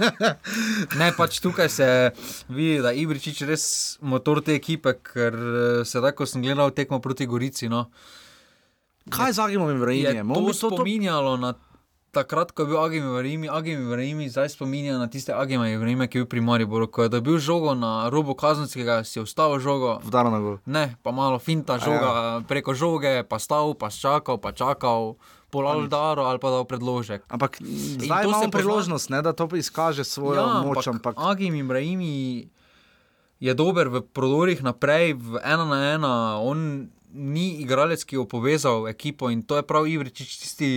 ne, 0.98 1.12
pač 1.12 1.40
tukaj 1.40 1.68
se 1.68 2.10
vidi, 2.48 2.78
da 2.80 2.90
je 2.90 3.02
Ibričič 3.02 3.42
res 3.44 3.64
motor 4.00 4.40
te 4.40 4.54
ekipe, 4.56 4.94
ker 5.04 5.36
eh, 5.36 5.84
sedaj, 5.84 6.12
ko 6.12 6.24
sem 6.26 6.40
gledal 6.40 6.72
tekmo 6.72 7.00
proti 7.00 7.26
Gorici. 7.26 7.68
No, 7.68 7.90
Kaj 9.10 9.32
z? 9.32 9.38
Je 9.52 9.58
On 9.58 9.68
to 10.34 10.40
bi 10.40 10.52
to- 10.52 10.60
to- 10.60 10.70
spominjalo 10.70 11.36
na 11.36 11.52
takrat, 12.10 12.50
ko 12.50 12.62
je 12.62 12.68
bil 12.68 12.78
Agim 12.78 13.06
Vrimi, 13.08 13.46
Agim 13.46 13.88
Vrimi 13.88 14.26
zdaj 14.26 14.48
spominja 14.50 14.98
na 14.98 15.06
tiste 15.06 15.30
Agima 15.30 15.64
Vrime, 15.72 16.04
ki 16.04 16.18
je 16.18 16.20
bil 16.20 16.28
pri 16.28 16.40
Mariboru, 16.40 16.86
ko 16.86 17.02
je 17.02 17.08
dobil 17.10 17.38
žogo 17.38 17.74
na 17.74 18.08
robu 18.08 18.34
kazenskega, 18.34 19.04
si 19.04 19.18
ustavil 19.18 19.58
žogo. 19.58 19.98
Vdaro 20.02 20.30
na 20.30 20.38
gol. 20.38 20.56
Ne, 20.66 20.98
pa 21.00 21.10
malo 21.10 21.38
finta 21.38 21.78
žoga 21.78 22.08
ja. 22.08 22.22
preko 22.42 22.74
žoge, 22.74 23.22
pa 23.22 23.38
stal, 23.38 23.74
pa 23.74 23.88
čakal, 23.88 24.36
pa 24.36 24.50
čakal. 24.50 25.14
Pol 25.50 25.66
ali 25.66 25.90
daro, 25.90 26.30
ali 26.30 26.38
pa 26.38 26.46
da 26.46 26.62
v 26.62 26.70
predložek. 26.70 27.26
Ampak 27.26 27.58
In 27.58 27.98
zdaj 28.00 28.22
imamo 28.22 28.46
pozna- 28.46 28.54
priložnost, 28.54 29.10
ne, 29.10 29.18
da 29.18 29.34
to 29.34 29.50
izkaže 29.50 30.06
svojo 30.06 30.38
ja, 30.38 30.62
moč. 30.62 30.86
ampak, 30.86 31.14
Ampak, 31.14 31.14
Agim 31.18 31.54
Ibrahimi 31.54 32.46
je 33.40 33.50
dober 33.50 33.88
v 33.88 33.98
prodorih 34.04 34.62
naprej, 34.62 35.18
v 35.18 35.42
ena 35.42 35.66
na 35.66 35.78
ena. 35.90 36.14
On 36.38 36.86
ni 37.10 37.58
igralec, 37.58 37.98
ki 38.04 38.14
je 38.14 38.26
povezal 38.30 38.86
ekipo 38.86 39.26
in 39.26 39.42
to 39.42 39.58
je 39.58 39.62
prav 39.62 39.90
Ivričič, 39.90 40.38
tisti 40.38 40.70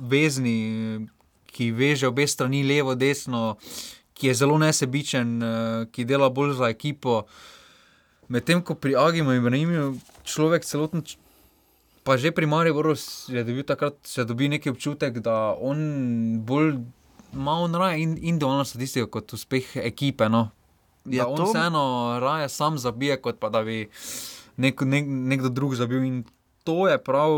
vezni, 0.00 1.06
ki 1.46 1.70
veže 1.70 2.06
obe 2.06 2.24
strani, 2.24 2.62
levo, 2.62 2.94
desno, 2.94 3.56
ki 4.14 4.26
je 4.26 4.34
zelo 4.36 4.56
nesebičen, 4.56 5.40
ki 5.86 6.04
dela 6.04 6.28
bolj 6.28 6.54
za 6.54 6.66
ekipo. 6.66 7.24
Medtem 8.28 8.60
ko 8.60 8.74
pri 8.74 8.94
Agimu 8.94 9.32
Ibrahimiju 9.32 9.94
človek 10.22 10.62
celoten. 10.62 11.02
Pa 12.00 12.16
že 12.16 12.30
pri 12.30 12.46
Mariboru 12.46 12.92
s- 12.92 13.26
je 13.26 13.40
dobil 13.40 13.62
takrat, 13.62 13.92
se 14.02 14.24
dobi 14.24 14.48
neki 14.48 14.70
občutek, 14.70 15.18
da 15.18 15.52
on 15.52 15.76
bolj 16.40 16.78
ima 17.30 17.52
on 17.54 17.72
raje 17.72 18.00
in- 18.00 18.16
individualno 18.18 18.64
statistiko 18.64 19.06
kot 19.08 19.30
uspeh 19.30 19.76
ekipe. 19.78 20.26
No. 20.26 20.50
Je 21.04 21.18
Da 21.18 21.26
on 21.26 21.36
to- 21.36 21.44
vseeno 21.46 21.82
raje 22.18 22.48
sam 22.48 22.76
zabije, 22.76 23.16
kot 23.18 23.38
pa 23.38 23.48
da 23.48 23.62
bi 23.62 23.88
nek, 24.56 24.80
nek, 24.80 25.04
nekdo 25.06 25.48
drug 25.48 25.74
zabil. 25.74 26.02
In 26.02 26.24
to 26.64 26.88
je 26.88 26.98
prav 26.98 27.30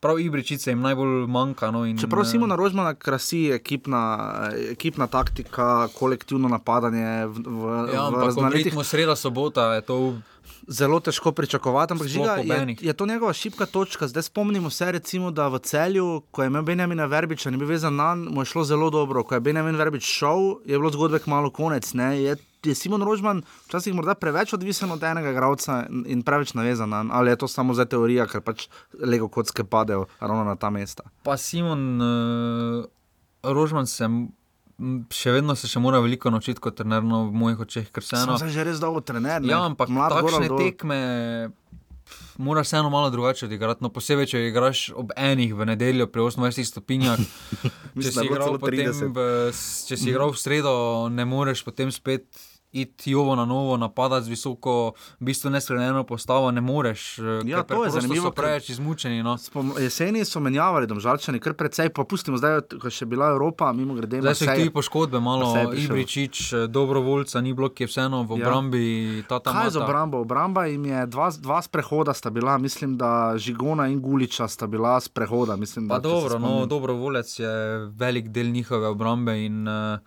prav 0.00 0.20
Ibričice 0.20 0.70
jim 0.70 0.80
najbolj 0.80 1.26
manjka. 1.26 1.70
No, 1.70 1.84
in, 1.86 1.98
Čeprav 1.98 2.22
eh, 2.22 2.30
Simona 2.30 2.56
Rožmana 2.56 2.94
krasi 2.94 3.50
ekipna, 3.54 4.02
ekipna 4.70 5.06
taktika, 5.06 5.88
kolektivno 5.98 6.48
napadanje 6.48 7.26
v, 7.26 7.44
v, 7.46 7.78
Ja, 7.94 8.02
v 8.02 8.06
ampak 8.06 8.24
raznolitih 8.24 8.72
ritmu 8.72 8.84
sreda 8.84 9.16
sobota 9.16 9.74
je 9.74 9.80
to 9.80 9.98
zelo 10.68 11.00
težko 11.00 11.32
pričakovati. 11.32 11.92
Ampak 11.92 12.08
žiga, 12.08 12.36
je, 12.36 12.76
je 12.80 12.92
to 12.92 13.06
njegova 13.06 13.32
šibka 13.32 13.66
točka. 13.66 14.08
Zdaj 14.08 14.22
spomnimo 14.22 14.70
se, 14.70 14.92
recimo, 14.92 15.30
da 15.30 15.48
v 15.48 15.58
celju, 15.58 16.22
ko 16.30 16.42
je 16.42 16.46
imel 16.46 16.62
Benjamina 16.62 17.06
Verbiča, 17.06 17.50
ni 17.50 17.56
bil 17.56 17.68
vezan 17.68 17.96
na 17.96 18.14
njega, 18.14 18.30
mu 18.30 18.42
je 18.42 18.44
šlo 18.44 18.64
zelo 18.64 18.90
dobro. 18.90 19.24
Ko 19.24 19.34
je 19.34 19.40
Benjamin 19.40 19.76
Verbič 19.76 20.04
šel, 20.04 20.60
je 20.64 20.78
bilo 20.78 20.90
zgodbe 20.90 21.18
kmalo 21.18 21.50
konec. 21.50 21.94
Ne? 21.94 22.22
Je, 22.22 22.36
je 22.64 22.74
Simon 22.74 23.02
Rožman 23.02 23.42
včasih 23.66 23.94
morda 23.94 24.14
preveč 24.14 24.52
odvisen 24.52 24.90
od 24.92 25.02
enega 25.02 25.30
igralca 25.30 25.86
in 26.06 26.22
preveč 26.22 26.54
navezan 26.54 26.88
na 26.88 27.02
njega, 27.02 27.14
ali 27.14 27.30
je 27.30 27.36
to 27.36 27.48
samo 27.48 27.74
za 27.74 27.84
teorija, 27.84 28.26
ker 28.26 28.40
pač 28.40 28.68
lego 29.00 29.28
kocke 29.28 29.64
padejo 29.64 30.06
ravno 30.20 30.44
na 30.44 30.56
ta 30.56 30.70
mesta. 30.70 31.02
Pa 31.22 31.36
Simon 31.36 32.00
uh, 32.00 32.84
Rožman 33.42 33.86
se 33.86 34.04
m- 34.04 34.28
še 35.12 35.32
vedno 35.32 35.56
se 35.56 35.68
še 35.68 35.80
mora 35.80 36.00
veliko 36.00 36.30
naučiti 36.30 36.60
kot 36.60 36.76
trener 36.76 37.02
no, 37.04 37.26
v 37.28 37.32
mojih 37.32 37.60
očeh, 37.60 37.90
ker 37.92 38.04
se 38.04 38.16
eno. 38.16 38.36
zdaj 38.36 38.48
že 38.48 38.64
res 38.64 38.80
dolgo 38.80 39.00
trener. 39.00 39.40
ne. 39.42 39.48
Ja, 39.52 39.64
ampak 39.64 39.88
Mlad 39.88 40.12
takšne 40.20 40.48
dol. 40.48 40.58
tekme 40.58 41.00
moraš 42.38 42.66
vseeno 42.66 42.90
malo 42.90 43.10
drugače 43.10 43.46
odigrati. 43.46 43.84
No, 43.84 43.90
posebej, 43.92 44.26
če 44.26 44.38
igraš 44.48 44.90
ob 44.96 45.12
enih 45.16 45.52
v 45.54 45.66
nedeljo 45.68 46.06
pri 46.10 46.22
28 46.22 46.64
stopinjah. 46.64 47.20
če, 48.02 48.10
si 48.10 48.24
igral 48.24 48.56
potem 48.58 48.88
30. 48.90 49.12
v, 49.14 49.26
če 49.86 49.96
si 49.96 50.08
igral 50.10 50.32
v 50.32 50.40
sredo, 50.40 50.72
ne 51.12 51.24
moreš 51.28 51.62
potem 51.66 51.92
spet. 51.92 52.26
Iti 52.72 53.10
jovo 53.10 53.34
na 53.34 53.44
novo, 53.44 53.76
napadati 53.76 54.24
z 54.24 54.28
visoko, 54.28 54.74
v 55.18 55.24
bistvu 55.24 55.50
nespremenjeno 55.50 56.04
postavo, 56.04 56.50
ne 56.50 56.60
moreš. 56.62 57.18
eh, 57.18 57.22
Ja, 57.44 57.62
to 57.64 57.84
je 57.84 57.90
zanimivo, 57.92 58.30
preveč 58.30 58.68
izmučeni. 58.68 59.22
No. 59.22 59.34
Spom- 59.36 59.74
Jeseni 59.76 60.24
so 60.24 60.38
menjavali 60.38 60.86
domžalčani, 60.86 61.40
kar 61.40 61.54
precej, 61.54 61.88
pa 61.88 62.04
pustimo 62.04 62.36
zdaj, 62.36 62.60
ko 62.72 62.86
je 62.86 62.90
še 62.92 63.06
bila 63.06 63.26
Evropa, 63.28 63.72
mimo 63.72 63.94
grede. 63.94 64.20
Zdaj 64.20 64.34
so 64.36 64.46
tudi 64.46 64.70
poškodbe, 64.70 65.20
malo 65.20 65.50
je. 65.52 65.82
Ibričič, 65.82 66.36
dobrovoljca, 66.68 67.40
ni 67.40 67.50
bilo, 67.52 67.68
ki 67.68 67.82
je 67.82 67.88
vseeno 67.88 68.22
v 68.22 68.30
Ja. 68.30 68.46
obrambi. 68.46 68.84
ta 69.22 69.38
ta 69.40 69.50
Kaj 69.52 69.70
z 69.70 69.74
mata. 69.74 69.84
obrambo? 69.84 70.20
Obramba 70.20 70.64
jim 70.66 70.84
je 70.84 71.06
dva, 71.08 71.30
dva 71.32 71.58
sprehoda 71.60 72.12
sta 72.12 72.30
bila, 72.30 72.54
mislim, 72.56 72.96
da 72.96 73.10
Žigona 73.36 73.88
in 73.88 74.00
Guliča 74.00 74.46
sta 74.46 74.66
bila 74.68 75.00
sprehoda. 75.00 75.56
Mislim, 75.56 75.88
Pa 75.88 75.98
da, 75.98 76.02
se 76.02 76.08
dobro, 76.10 76.38
no, 76.38 76.66
dobrovoljec 76.66 77.34
je 77.36 77.50
velik 77.90 78.28
del 78.28 78.46
njihove 78.48 78.86
obrambe 78.86 79.34
in 79.40 79.66
uh, 79.66 79.98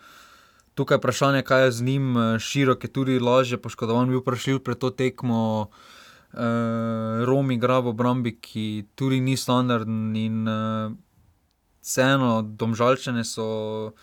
tukaj 0.76 0.96
je 0.96 1.00
vprašanje, 1.00 1.42
kaj 1.42 1.64
je 1.66 1.72
z 1.72 1.82
njim. 1.84 2.18
eh, 2.18 2.40
Širok 2.40 2.84
je 2.84 2.90
tudi 2.90 3.20
lažje 3.20 3.58
poškodovan, 3.58 4.10
bil 4.10 4.22
prešljiv 4.22 4.60
pred 4.60 4.78
to 4.78 4.90
tekmo. 4.90 5.70
Uh, 6.34 7.22
Rom 7.26 7.52
igra 7.52 7.78
v 7.80 7.92
obrambi, 7.94 8.32
ki 8.42 8.86
tudi 8.96 9.20
ni 9.22 9.38
standarden 9.38 10.16
in 10.18 10.48
uh, 10.50 10.90
vseeno, 11.82 12.42
domžalčene 12.42 13.22
so. 13.22 13.94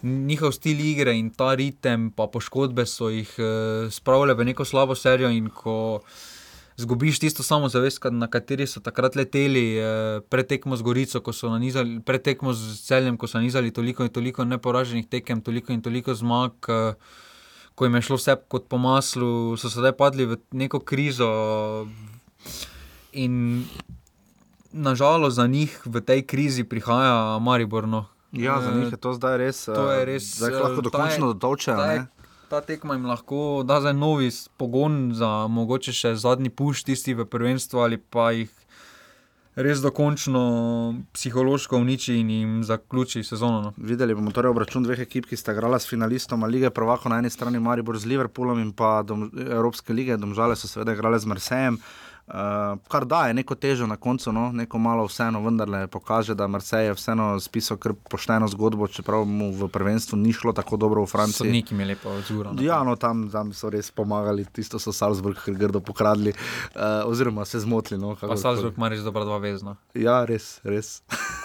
Njihov 0.00 0.54
stil 0.56 0.80
igre 0.80 1.12
in 1.12 1.28
ta 1.28 1.52
ritem, 1.54 2.08
pa 2.16 2.30
poškodbe 2.32 2.86
so 2.88 3.10
jih 3.12 3.28
uh, 3.36 3.92
spravile 3.92 4.32
v 4.34 4.48
neko 4.48 4.64
slabo 4.64 4.96
serijo. 4.96 5.28
In 5.28 5.50
ko 5.52 6.00
zgubiš 6.80 7.18
tisto 7.18 7.42
samozavest, 7.42 8.00
na 8.10 8.26
kateri 8.26 8.66
so 8.66 8.80
takrat 8.80 9.16
leteli, 9.16 9.76
eh, 9.76 9.84
pred 10.22 10.46
tekmo 10.46 10.76
z 10.76 10.82
Gorico, 10.82 11.20
ko 11.20 11.32
so 11.32 11.48
nanizali, 11.48 12.00
pred 12.00 12.22
tekmo 12.22 12.52
z 12.52 12.80
celjem, 12.80 13.16
ko 13.16 13.26
so 13.26 13.38
nanizali 13.38 13.70
toliko 13.70 14.02
in 14.02 14.08
toliko 14.10 14.44
neporaženih 14.44 15.04
tekem, 15.06 15.40
toliko 15.40 15.72
in 15.72 15.82
toliko 15.82 16.14
zmag. 16.14 16.52
eh, 16.68 16.94
Ko 17.74 17.86
jim 17.86 17.94
je 17.94 18.02
šlo 18.02 18.16
vse 18.16 18.34
kot 18.48 18.68
po 18.68 18.76
maslu, 18.76 19.56
so 19.56 19.70
sedaj 19.70 19.92
padli 19.92 20.26
v 20.26 20.36
neko 20.52 20.80
krizo. 20.80 21.30
In 23.12 23.64
nažalost 24.72 25.36
za 25.36 25.46
njih 25.46 25.80
v 25.86 26.00
tej 26.00 26.22
krizi 26.22 26.64
prihaja 26.64 27.38
Maribor. 27.38 27.88
No. 27.88 28.04
Ja, 28.32 28.60
za 28.60 28.70
Eh, 28.70 28.74
njih 28.74 28.92
je 28.92 28.96
to 28.96 29.12
zdaj 29.12 29.38
res. 29.38 29.64
To 29.64 29.90
je 29.90 30.02
eh, 30.02 30.04
res. 30.04 30.22
Zdaj 30.36 30.50
lahko 30.52 30.78
eh, 30.78 30.82
dokončno 30.82 31.32
dotočejo. 31.32 31.76
Ta 32.50 32.60
tekma 32.60 32.94
jim 32.94 33.06
lahko 33.06 33.62
da 33.64 33.80
za 33.80 33.92
novi 33.92 34.30
pogon, 34.58 35.12
za 35.14 35.46
mogoče 35.46 35.94
še 35.94 36.14
zadnji 36.18 36.50
puš, 36.50 36.82
tisti 36.88 37.14
v 37.14 37.26
prvenstvu, 37.30 37.78
ali 37.84 37.98
pa 37.98 38.32
jih 38.34 38.50
res 39.54 39.82
dokončno 39.84 40.42
psihološko 41.14 41.78
uniči 41.78 42.16
in 42.18 42.30
jim 42.34 42.58
zaključi 42.66 43.22
sezono. 43.26 43.62
No. 43.62 43.72
Videli 43.76 44.16
bomo 44.18 44.34
torej 44.34 44.50
obračun 44.50 44.86
dveh 44.86 45.04
ekip, 45.06 45.28
ki 45.30 45.38
sta 45.38 45.54
igrala 45.54 45.78
s 45.78 45.90
finalistom 45.90 46.46
lige 46.50 46.70
Prvako 46.74 47.12
na 47.12 47.20
eni 47.22 47.30
strani 47.30 47.62
Maribor 47.62 47.98
z 47.98 48.10
Liverpoolom 48.10 48.62
in 48.62 48.72
pa 48.74 49.00
dom, 49.06 49.28
Evropske 49.46 49.94
lige, 49.94 50.18
domžale 50.18 50.58
so 50.58 50.70
seveda 50.70 50.96
igrale 50.98 51.22
z 51.22 51.30
Marsejem. 51.30 51.78
Uh, 51.78 52.09
kar 52.88 53.04
daje 53.04 53.34
neko 53.34 53.54
težo 53.54 53.86
na 53.86 53.96
koncu, 53.96 54.32
no, 54.32 54.52
neko 54.52 54.78
malo 54.78 55.04
vseeno, 55.06 55.40
vendarle 55.42 55.86
pokaže, 55.86 56.34
da 56.34 56.46
Marsej 56.46 56.86
je 56.86 56.94
vseeno 56.94 57.40
spisal 57.40 57.76
kar 57.76 57.92
pošteno 58.10 58.48
zgodbo, 58.48 58.86
čeprav 58.88 59.24
mu 59.24 59.50
v 59.52 59.68
prvenstvu 59.68 60.18
ni 60.18 60.32
šlo 60.32 60.52
tako 60.52 60.76
dobro 60.76 61.02
v 61.02 61.10
Franciji. 61.10 61.46
Sodniki 61.46 61.74
mi 61.74 61.82
je 61.82 61.88
lepo 61.88 62.10
odzuro. 62.10 62.54
Ja, 62.60 62.82
no, 62.86 62.96
tam, 62.96 63.26
tam 63.30 63.52
so 63.52 63.70
res 63.70 63.90
pomagali, 63.90 64.46
tisto 64.52 64.78
so 64.78 64.92
Salzburg 64.92 65.42
grdo 65.46 65.80
pokradli, 65.80 66.30
uh, 66.30 67.10
oziroma 67.10 67.44
se 67.44 67.60
zmotili. 67.60 68.00
No, 68.00 68.14
Pa 68.20 68.36
Salzburg 68.36 68.78
ima 68.78 68.88
res 68.88 69.02
dobra 69.02 69.24
dva 69.24 69.38
vezna. 69.42 69.76
Ja, 69.94 70.24
res, 70.24 70.60
res. 70.64 71.00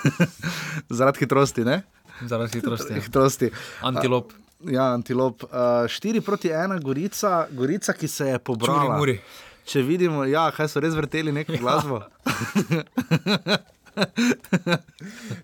Zaradi 0.97 1.25
hitrosti, 1.25 1.65
ne? 1.65 1.81
Zaradi 2.21 2.59
hitrosti. 2.59 2.93
ja. 2.93 3.01
hitrosti. 3.01 3.51
Antilop. 3.81 4.33
Uh, 4.33 4.71
ja, 4.71 4.93
antilop. 4.93 5.43
Uh, 5.43 5.89
4 5.89 6.21
proti 6.21 6.53
1, 6.53 6.81
Gorica, 6.83 7.47
Gorica, 7.51 7.93
ki 7.93 8.07
se 8.07 8.29
je 8.29 8.39
pobrala. 8.39 8.85
Čuri, 8.85 8.97
muri. 8.97 9.19
Če 9.65 9.81
vidimo, 9.81 10.21
ja, 10.29 10.51
kaj 10.53 10.69
so 10.69 10.77
res 10.79 10.93
vrteli 10.93 11.31
neko 11.33 11.57
glasbo. 11.57 12.03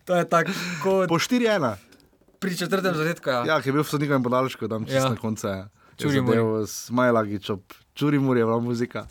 to 0.05 0.15
je 0.15 0.25
tako. 0.29 0.51
Po 1.09 1.15
4-1. 1.17 1.75
Pri 2.39 2.57
četrtem 2.57 2.95
zadetku, 2.95 3.29
ja. 3.29 3.43
Ja, 3.45 3.61
ki 3.61 3.69
je 3.69 3.73
bil 3.73 3.83
v 3.83 3.89
sodnikovem 3.89 4.23
podaljšku, 4.23 4.67
tam 4.67 4.85
čez 4.85 4.95
Ja. 4.95 5.03
ja. 5.03 5.09
na 5.09 5.15
koncu. 5.15 5.47
Ja. 5.47 5.67
Čuri 5.97 6.21
muri. 6.21 6.67
Smajlagič, 6.67 7.51
čuri 7.93 8.19
muri 8.19 8.39
je 8.41 8.45
bila 8.45 8.59
muzika. 8.59 9.05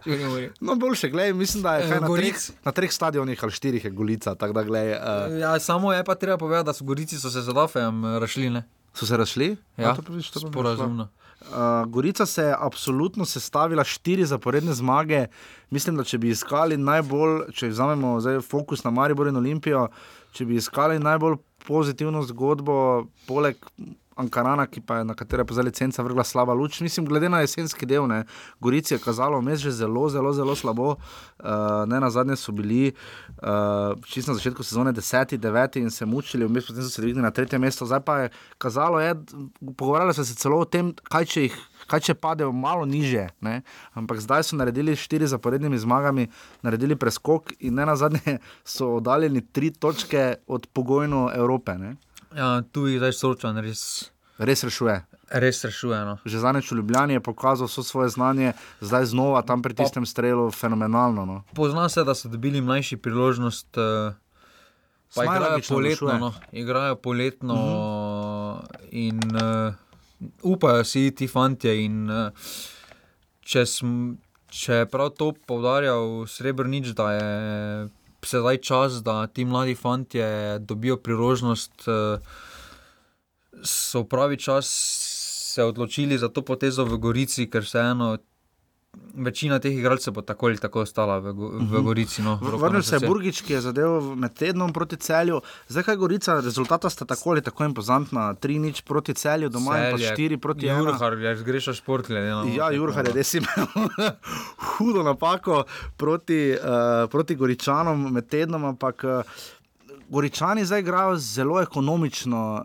No, 0.61 0.75
boljše, 0.75 1.09
gledaj, 1.09 1.33
mislim, 1.33 1.63
da 1.63 1.77
je 1.77 1.85
Eh, 1.85 1.91
kaj 1.91 2.01
na, 2.01 2.09
treh, 2.17 2.35
na 2.65 2.73
treh 2.73 2.93
stadionih 2.93 3.39
ali 3.43 3.53
štirih 3.53 3.85
je 3.85 3.91
Golica, 3.91 4.35
tako 4.35 4.53
da 4.53 4.63
gledaj. 4.63 4.93
Uh, 4.93 5.39
Ja, 5.39 5.59
samo 5.59 5.93
je 5.93 6.05
pa 6.05 6.15
treba 6.15 6.39
povedati, 6.39 6.67
da 6.67 6.73
so 6.73 6.85
Gorici 6.85 7.19
so 7.19 7.31
se 7.31 7.43
z 7.43 7.49
Adafejem 7.49 8.05
eh, 8.05 8.19
rašli. 8.19 8.51
Ne? 8.51 8.65
So 8.95 9.07
se 9.07 9.17
razšli? 9.17 9.57
Ja, 9.77 9.95
to 9.95 10.03
pa 10.03 10.13
vidiš, 10.13 10.31
to 10.31 10.41
sporazumno. 10.41 11.09
Uh, 11.41 11.87
Gorica 11.89 12.27
se 12.27 12.43
je 12.43 12.57
absolutno 12.59 13.25
sestavila 13.25 13.85
štiri 13.85 14.25
zaporedne 14.27 14.73
zmage. 14.73 15.27
Mislim, 15.71 15.97
da 15.97 16.05
če 16.05 16.19
bi 16.19 16.35
iskali 16.35 16.77
najbolj, 16.77 17.47
če 17.57 17.71
vzamemo 17.73 18.19
zdaj 18.21 18.43
fokus 18.45 18.85
na 18.85 18.93
Maribor 18.93 19.31
in 19.31 19.41
Olimpijo, 19.41 19.87
če 20.37 20.45
bi 20.45 20.59
iskali 20.61 20.99
najbolj 21.01 21.39
pozitivno 21.67 22.23
zgodbo, 22.29 23.07
poleg 23.27 23.57
Ankarana, 24.21 24.67
ki 24.67 24.81
pa 24.85 25.01
je 25.01 25.09
na 25.09 25.15
katero 25.15 25.45
pa 25.45 25.57
zdaj 25.57 25.71
licenca 25.71 26.03
vrgla 26.03 26.25
slaba 26.25 26.55
luč. 26.55 26.81
Mislim, 26.81 27.07
glede 27.07 27.29
na 27.29 27.41
jesenski 27.41 27.87
del, 27.87 28.07
ne, 28.09 28.25
Gorici 28.61 28.95
je 28.95 28.99
kazalo 29.01 29.41
vmes 29.41 29.61
že 29.61 29.73
zelo, 29.73 30.09
zelo, 30.09 30.33
zelo 30.33 30.57
slabo. 30.57 30.97
Uh, 31.39 31.87
ne 31.89 32.01
na 32.01 32.11
zadnje 32.11 32.37
so 32.37 32.53
bili 32.53 32.93
uh, 32.93 33.97
čisto 34.05 34.33
na 34.33 34.37
začetku 34.39 34.63
sezone 34.63 34.93
10, 34.93 35.39
9 35.39 35.81
in 35.81 35.91
se 35.91 36.07
mučili, 36.07 36.47
vmes 36.47 36.67
potem 36.67 36.83
so 36.83 36.91
se 36.91 37.03
dvignili 37.03 37.25
na 37.25 37.31
tretje 37.31 37.59
mesto. 37.59 37.87
Zdaj 37.87 38.01
pa 38.01 38.19
je 38.19 38.31
kazalo, 38.59 39.01
je, 39.01 39.15
pogovarjali 39.77 40.15
so 40.15 40.25
se 40.25 40.35
celo 40.35 40.61
o 40.61 40.65
tem, 40.65 40.95
kaj 41.09 41.25
če 41.25 41.47
jih. 41.49 41.59
Kaj 41.91 42.01
če 42.07 42.15
padejo 42.15 42.53
malo 42.53 42.85
niže, 42.87 43.25
ne? 43.41 43.63
ampak 43.99 44.21
zdaj 44.21 44.45
so 44.47 44.57
naredili 44.57 44.97
štiri 44.97 45.27
zaporednimi 45.27 45.79
zmagami, 45.81 46.29
naredili 46.63 46.97
preskok 46.97 47.55
in 47.59 47.75
ne 47.81 47.87
na 47.89 47.97
zadnje 47.97 48.39
so 48.65 48.93
oddaljeni 49.01 49.41
tri 49.41 49.71
točke 49.71 50.35
od 50.47 50.69
pogojno 50.77 51.31
Evrope. 51.35 51.75
Ne? 51.79 51.97
Ja, 52.31 52.63
tu 52.63 52.87
je 52.87 52.99
zdaj 52.99 53.13
soočen, 53.13 53.59
res, 53.59 54.11
Res 54.39 54.65
rešuje. 54.65 55.05
res 55.31 55.65
rešuje. 55.65 55.99
No. 56.05 56.15
Že 56.25 56.39
zadnjič 56.39 56.71
v 56.71 56.77
Ljubljani 56.77 57.13
je 57.13 57.21
pokazal 57.21 57.67
vso 57.67 57.83
svoje 57.83 58.09
znanje, 58.09 58.53
zdaj 58.81 59.05
znova 59.05 59.43
tam 59.43 59.63
pri 59.63 59.75
tistem 59.75 60.07
strelu, 60.07 60.51
fenomenalno. 60.51 61.27
No. 61.27 61.37
Pozna 61.55 61.89
se, 61.89 62.05
da 62.05 62.15
so 62.15 62.29
dobili 62.29 62.61
mlajši 62.61 62.97
priložnost. 62.97 63.77
eh, 63.77 64.15
Pa 65.11 65.25
igrajo 65.25 65.59
poletno, 65.69 66.19
no. 66.19 66.31
igrajo 66.53 66.95
poletno 66.97 67.55
uh 67.55 67.61
-huh. 67.61 68.79
in 68.91 69.19
uh, 69.37 69.75
upajo 70.43 70.85
si 70.85 71.11
ti 71.11 71.29
fanti. 71.29 71.85
In, 71.85 72.11
uh, 72.11 72.31
če, 73.43 73.67
sm, 73.67 74.13
če 74.49 74.73
je 74.75 74.87
prav 74.87 75.11
to 75.11 75.33
poudarjal 75.47 76.27
Srebrenic, 76.27 76.87
da 76.87 77.13
je 77.13 77.89
sedaj 78.27 78.57
čas, 78.57 79.03
da 79.03 79.27
ti 79.27 79.45
mladi 79.45 79.75
fanti 79.75 80.19
dobijo 80.59 80.97
priložnost, 80.97 81.89
uh, 81.89 82.21
so 83.63 84.05
pravi 84.05 84.37
čas 84.37 84.67
se 85.55 85.65
odločili 85.65 86.19
za 86.19 86.29
to 86.29 86.43
potezo 86.43 86.85
v 86.85 86.99
Gorici, 86.99 87.49
ker 87.51 87.65
vseeno 87.67 88.19
večina 89.17 89.59
teh 89.59 89.73
igralcev 89.73 90.13
bo 90.13 90.23
tako 90.23 90.47
ali 90.47 90.59
tako 90.59 90.81
ostala 90.81 91.19
v, 91.19 91.33
Go- 91.33 91.49
v 91.51 91.63
Mhm. 91.63 91.83
Gorici. 91.83 92.23
No, 92.23 92.39
na 92.43 92.57
Vrnil 92.59 92.83
se 92.83 92.97
je. 92.97 93.01
Burgič, 93.01 93.43
ki 93.43 93.53
je 93.53 93.61
zadeval 93.63 94.15
med 94.17 94.35
tednom 94.35 94.73
proti 94.73 94.97
celju. 94.99 95.41
Zdaj, 95.69 95.83
kaj 95.83 95.97
Gorica, 95.97 96.41
rezultata 96.41 96.91
sta 96.91 97.05
tako 97.05 97.31
ali 97.31 97.43
tako 97.43 97.65
impozantna. 97.65 98.35
3-0 98.37 98.83
proti 98.83 99.15
celju, 99.15 99.49
doma 99.49 99.79
in 99.79 99.93
pa 99.93 99.99
Celje, 99.99 100.17
4 100.31 100.37
proti 100.39 100.67
1. 100.67 100.79
Jurhar, 100.81 101.19
ja, 101.19 101.37
zgrešil 101.37 101.73
šport, 101.75 102.07
glede 102.07 102.27
na 102.29 102.45
Ja, 102.49 102.71
Jurhar 102.71 103.07
je 103.07 103.13
res 103.13 103.35
imel 103.35 103.67
hudo 104.69 105.03
napako 105.03 105.65
proti, 105.97 106.53
uh, 106.53 106.59
proti 107.07 107.37
Goričanom 107.37 108.13
med 108.13 108.27
tednom, 108.27 108.65
ampak 108.67 109.05
uh, 109.05 109.23
Goričani 110.09 110.65
zdaj 110.65 110.81
igrajo 110.81 111.17
zelo 111.17 111.61
ekonomično. 111.61 112.41
Uh, 112.57 112.65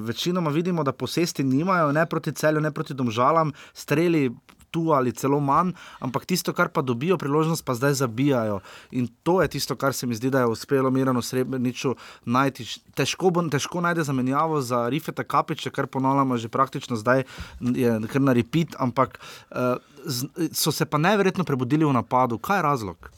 večinoma 0.00 0.50
vidimo, 0.50 0.84
da 0.84 0.92
posesti 0.92 1.42
nimajo, 1.44 1.92
ne 1.92 2.06
proti 2.06 2.32
celju, 2.32 2.60
ne 2.60 2.70
proti 2.70 2.94
domžalam, 2.94 3.52
streli. 3.72 4.30
Tu 4.74 4.90
ali 4.90 5.12
celo 5.14 5.38
manj, 5.38 5.70
ampak 6.02 6.26
tisto, 6.26 6.50
kar 6.50 6.72
pa 6.74 6.82
dobijo 6.82 7.14
priložnost, 7.20 7.62
pa 7.62 7.76
zdaj 7.78 7.94
zabijajo. 8.02 8.58
In 8.90 9.06
to 9.22 9.38
je 9.42 9.48
tisto, 9.54 9.76
kar 9.78 9.94
se 9.94 10.06
mi 10.10 10.18
zdi, 10.18 10.32
da 10.34 10.42
je 10.42 10.50
uspelo 10.50 10.90
Mirano 10.90 11.22
Srebreniču 11.22 11.94
najti. 12.26 12.66
Težko, 12.98 13.30
bo, 13.30 13.44
težko 13.46 13.84
najde 13.84 14.02
zamenjavo 14.02 14.58
za 14.60 14.88
Rifeta 14.90 15.22
Kapiča, 15.22 15.70
kar 15.70 15.86
ponavljamo 15.86 16.36
že 16.36 16.50
praktično 16.50 16.98
zdaj, 16.98 17.22
je 17.60 17.98
kar 18.10 18.22
na 18.22 18.34
repeat, 18.34 18.74
ampak 18.82 19.20
uh, 19.54 19.78
z, 20.04 20.26
so 20.52 20.72
se 20.72 20.84
pa 20.84 20.98
neverjetno 20.98 21.44
prebudili 21.44 21.86
v 21.86 21.92
napadu. 21.94 22.38
Kaj 22.38 22.58
je 22.58 22.62
razlog? 22.62 23.10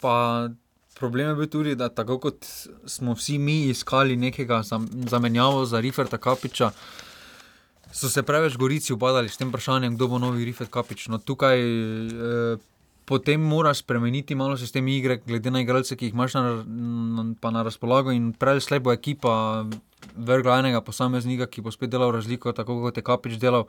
Pa 0.00 0.48
problem 0.98 1.28
je 1.28 1.34
bil 1.34 1.46
tudi, 1.46 1.74
da 1.74 1.88
tako 1.88 2.18
kot 2.18 2.46
smo 2.86 3.14
vsi 3.14 3.38
mi 3.38 3.68
iskali 3.68 4.16
nekega 4.16 4.62
zam- 4.62 4.88
zamenjavo 5.08 5.64
za 5.66 5.80
Riferta 5.80 6.18
Kapiča, 6.18 6.70
so 7.92 8.08
se 8.08 8.22
preveč 8.22 8.56
gorici 8.56 8.92
ubadali 8.92 9.28
s 9.28 9.36
tem 9.36 9.48
vprašanjem, 9.48 9.94
kdo 9.96 10.08
bo 10.08 10.18
novi 10.18 10.44
Rifert 10.44 10.70
Kapič. 10.70 11.08
No, 11.08 11.18
tukaj 11.18 11.58
eh, 11.58 12.58
potem 13.08 13.40
moraš 13.40 13.78
spremeniti 13.78 14.34
malo 14.34 14.56
sistem 14.56 14.88
igre, 14.88 15.20
glede 15.26 15.50
na 15.50 15.62
igralce, 15.64 15.96
ki 15.96 16.10
jih 16.10 16.16
imaš 16.16 16.36
na, 16.36 16.42
na, 16.66 17.24
pa 17.40 17.50
na 17.50 17.62
razpolago. 17.64 18.12
In 18.12 18.34
prej 18.36 18.60
slej 18.66 18.84
bo 18.84 18.92
ekipa 18.92 19.64
vrgla 20.16 20.60
enega 20.60 20.82
posameznika, 20.84 21.48
ki 21.48 21.64
bo 21.64 21.72
spet 21.72 21.90
delal 21.90 22.12
razliko, 22.12 22.52
tako 22.52 22.82
kot 22.84 23.00
je 23.00 23.06
Kapič 23.06 23.40
delal. 23.40 23.66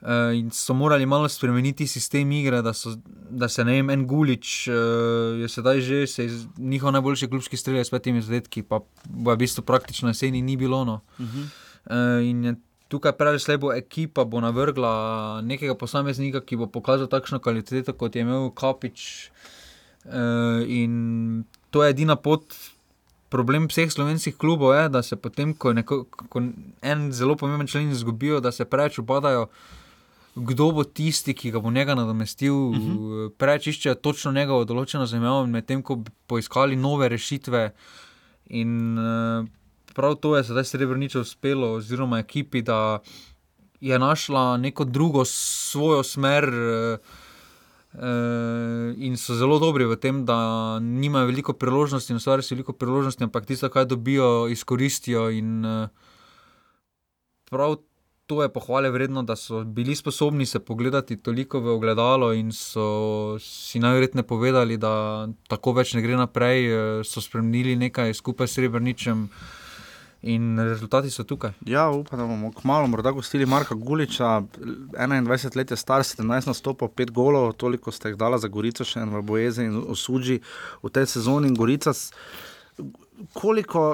Uh, 0.00 0.32
in 0.32 0.48
so 0.48 0.72
morali 0.72 1.04
malo 1.04 1.28
spremeniti 1.28 1.84
sistem 1.86 2.30
igre, 2.32 2.62
da, 2.64 2.72
so, 2.72 2.94
da 3.04 3.50
se 3.52 3.64
ne 3.68 3.74
vem, 3.76 3.90
en 3.92 4.06
Gulič 4.08 4.52
uh, 4.72 5.36
je 5.42 5.48
sedaj 5.52 5.82
že 5.84 5.98
se 6.08 6.24
iz, 6.24 6.46
njihov 6.56 6.94
najboljši 6.96 7.28
klubski 7.28 7.58
strelec 7.60 7.86
s 7.86 7.92
petimi 7.92 8.22
zadetki, 8.24 8.62
pa 8.64 8.80
v 9.04 9.36
bistvu 9.36 9.60
praktično 9.68 10.08
jeseni 10.08 10.40
ni 10.42 10.56
bilo. 10.56 10.84
No. 10.88 11.00
Mhm. 11.20 11.44
Uh, 11.84 12.24
in 12.24 12.44
je 12.44 12.54
tukaj 12.90 13.14
prej 13.16 13.38
slej 13.38 13.58
bo 13.62 13.70
ekipa 13.72 14.24
bo 14.26 14.40
navrgla 14.42 14.92
nekega 15.46 15.76
posameznika, 15.78 16.42
ki 16.42 16.58
bo 16.58 16.66
pokazal 16.66 17.06
takšno 17.06 17.38
kvaliteto, 17.38 17.94
kot 17.94 18.16
je 18.18 18.26
imel 18.26 18.50
Kapič. 18.50 19.30
Uh, 20.04 20.64
in 20.66 21.44
to 21.70 21.84
je 21.84 21.90
edina 21.94 22.16
pot. 22.16 22.50
Problem 23.30 23.68
vseh 23.70 23.86
slovenskih 23.86 24.34
klubov 24.34 24.74
je, 24.74 24.88
da 24.90 25.02
se 25.06 25.14
potem, 25.14 25.52
ko, 25.54 25.70
neko, 25.72 26.02
ko 26.10 26.40
en 26.82 27.12
zelo 27.14 27.36
pomemben 27.38 27.68
člen 27.70 27.92
izgubijo, 27.94 28.40
da 28.42 28.50
se 28.50 28.64
preveč 28.66 28.98
upadajo, 28.98 29.44
kdo 30.34 30.66
bo 30.74 30.82
tisti, 30.82 31.30
ki 31.34 31.52
ga 31.54 31.62
bo 31.62 31.70
njega 31.70 31.94
nadomestil. 31.94 32.54
Uh 32.54 32.74
Mhm. 32.76 32.90
-huh. 32.98 33.30
Preveč 33.38 33.66
iščejo 33.66 33.94
točno 33.94 34.32
njegovo 34.32 34.64
določeno 34.64 35.06
zemljo, 35.06 35.46
medtem 35.46 35.82
ko 35.82 35.94
bi 35.96 36.10
poiskali 36.26 36.76
nove 36.76 37.08
rešitve. 37.08 37.70
In 38.50 38.98
uh, 38.98 39.46
prav 39.94 40.14
to 40.20 40.36
je 40.36 40.44
sedaj 40.44 40.64
Srebrničev 40.64 41.22
uspelo, 41.22 41.72
oziroma 41.80 42.18
ekipi, 42.18 42.62
da 42.62 42.98
je 43.80 43.98
našla 43.98 44.56
neko 44.56 44.84
drugo 44.84 45.24
svojo 45.24 46.02
smer. 46.02 46.48
Uh, 46.48 47.28
Uh, 47.90 48.94
in 49.02 49.16
so 49.18 49.34
zelo 49.34 49.58
dobri 49.58 49.82
v 49.82 49.98
tem, 49.98 50.22
da 50.22 50.78
nimajo 50.78 51.26
veliko 51.26 51.52
priložnosti, 51.58 52.14
ustvarjajo 52.14 52.46
si 52.46 52.54
veliko 52.54 52.72
priložnosti, 52.72 53.24
ampak 53.26 53.50
tisto, 53.50 53.66
kar 53.66 53.82
dobijo, 53.82 54.46
izkoristijo. 54.46 55.26
In, 55.34 55.66
uh, 55.66 55.90
prav 57.50 57.82
to 58.30 58.46
je 58.46 58.52
pohvale 58.52 58.94
vredno, 58.94 59.26
da 59.26 59.34
so 59.34 59.64
bili 59.64 59.96
sposobni 59.98 60.46
se 60.46 60.62
pogledati 60.62 61.18
toliko 61.18 61.58
v 61.58 61.74
ogledalo 61.74 62.30
in 62.32 62.52
so 62.54 63.34
si 63.42 63.82
najverjetneje 63.82 64.22
povedali, 64.22 64.78
da 64.78 65.26
tako 65.50 65.74
več 65.82 65.98
ne 65.98 66.02
gre 66.06 66.14
naprej, 66.14 66.70
uh, 66.70 67.02
so 67.02 67.18
spremenili 67.18 67.74
nekaj 67.74 68.14
skupaj 68.14 68.46
s 68.46 68.54
Srebrničem. 68.54 69.26
In 70.22 70.58
rezultati 70.58 71.10
so 71.10 71.24
tukaj. 71.24 71.50
Ja, 71.66 71.88
upam, 71.90 72.18
da 72.18 72.26
bomo 72.26 72.52
kmalo 72.52 72.86
morda 72.86 73.10
gostili 73.10 73.46
Marka 73.46 73.74
Guliča, 73.74 74.42
21 74.58 75.56
let 75.56 75.70
je 75.70 75.76
star, 75.76 76.02
17 76.02 76.46
nastopov, 76.46 76.88
5 76.88 77.10
golov, 77.10 77.52
toliko 77.52 77.92
ste 77.92 78.08
jih 78.08 78.18
dala 78.20 78.38
za 78.38 78.48
Gorico, 78.48 78.84
še 78.84 79.00
en 79.00 79.14
v 79.16 79.22
Bojezi 79.24 79.64
in 79.64 79.80
Osuđi 79.80 80.42
v 80.82 80.92
tej 80.92 81.06
sezoni. 81.06 81.48
In 81.48 81.56
Gorica, 81.56 81.94
koliko, 83.32 83.86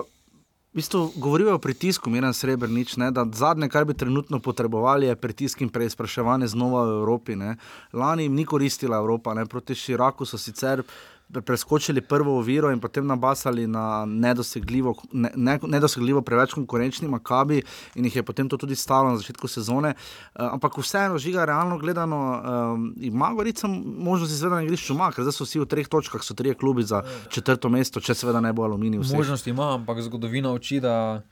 v 0.74 0.82
bistvu, 0.82 1.12
govorijo 1.14 1.54
o 1.54 1.62
pritisku, 1.62 2.10
Miren 2.10 2.34
Srebrnič, 2.34 2.96
ne, 2.98 3.12
da 3.14 3.22
zadnje, 3.32 3.70
kar 3.70 3.86
bi 3.86 3.94
trenutno 3.94 4.42
potrebovali, 4.42 5.06
je 5.06 5.16
pritisk 5.16 5.62
in 5.62 5.70
preizpraševanje 5.70 6.50
znova 6.58 6.88
v 6.90 6.96
Evropi. 7.04 7.36
Ne. 7.38 7.54
Lani 7.92 8.26
jim 8.26 8.34
ni 8.34 8.44
koristila 8.44 8.98
Evropa, 8.98 9.34
ne. 9.34 9.46
proti 9.46 9.78
Širaku 9.78 10.26
so 10.26 10.42
sicer 10.42 10.82
pre- 10.82 11.15
preskočili 11.32 12.00
prvo 12.00 12.38
oviro 12.38 12.70
in 12.70 12.80
potem 12.80 13.06
nabasali 13.06 13.66
na 13.66 14.04
nedosegljivo, 14.06 14.94
ne, 15.12 15.30
ne, 15.36 15.58
nedosegljivo 15.62 16.22
preveč 16.22 16.54
konkurenčni 16.54 17.08
Makabi 17.08 17.62
in 17.94 18.04
jih 18.04 18.16
je 18.16 18.22
potem 18.22 18.48
to 18.48 18.56
tudi 18.56 18.76
stalo 18.76 19.10
na 19.10 19.16
začetku 19.16 19.48
sezone. 19.48 19.88
Uh, 19.88 20.46
ampak 20.52 20.78
vseeno, 20.78 21.18
žiga, 21.18 21.44
realno 21.44 21.78
gledano, 21.78 22.42
um, 22.74 22.94
ima 23.00 23.32
Gorica 23.34 23.68
možnost 23.98 24.32
izvedeti 24.32 24.54
na 24.54 24.62
igrišču, 24.62 24.94
ima, 24.94 25.10
ker 25.12 25.24
zdaj 25.24 25.32
so 25.32 25.44
vsi 25.44 25.60
v 25.60 25.66
treh 25.66 25.88
točkah, 25.88 26.22
so 26.22 26.34
trije 26.34 26.54
klubi 26.54 26.82
za 26.82 27.02
četrto 27.28 27.68
mesto, 27.68 28.00
če 28.00 28.14
seveda 28.14 28.40
ne 28.40 28.52
bo 28.52 28.62
aluminij 28.62 29.02
vse. 29.02 29.16
Možnost 29.16 29.46
ima, 29.46 29.74
ampak 29.74 30.00
zgodovina 30.06 30.52
uči, 30.52 30.80
da 30.80 31.22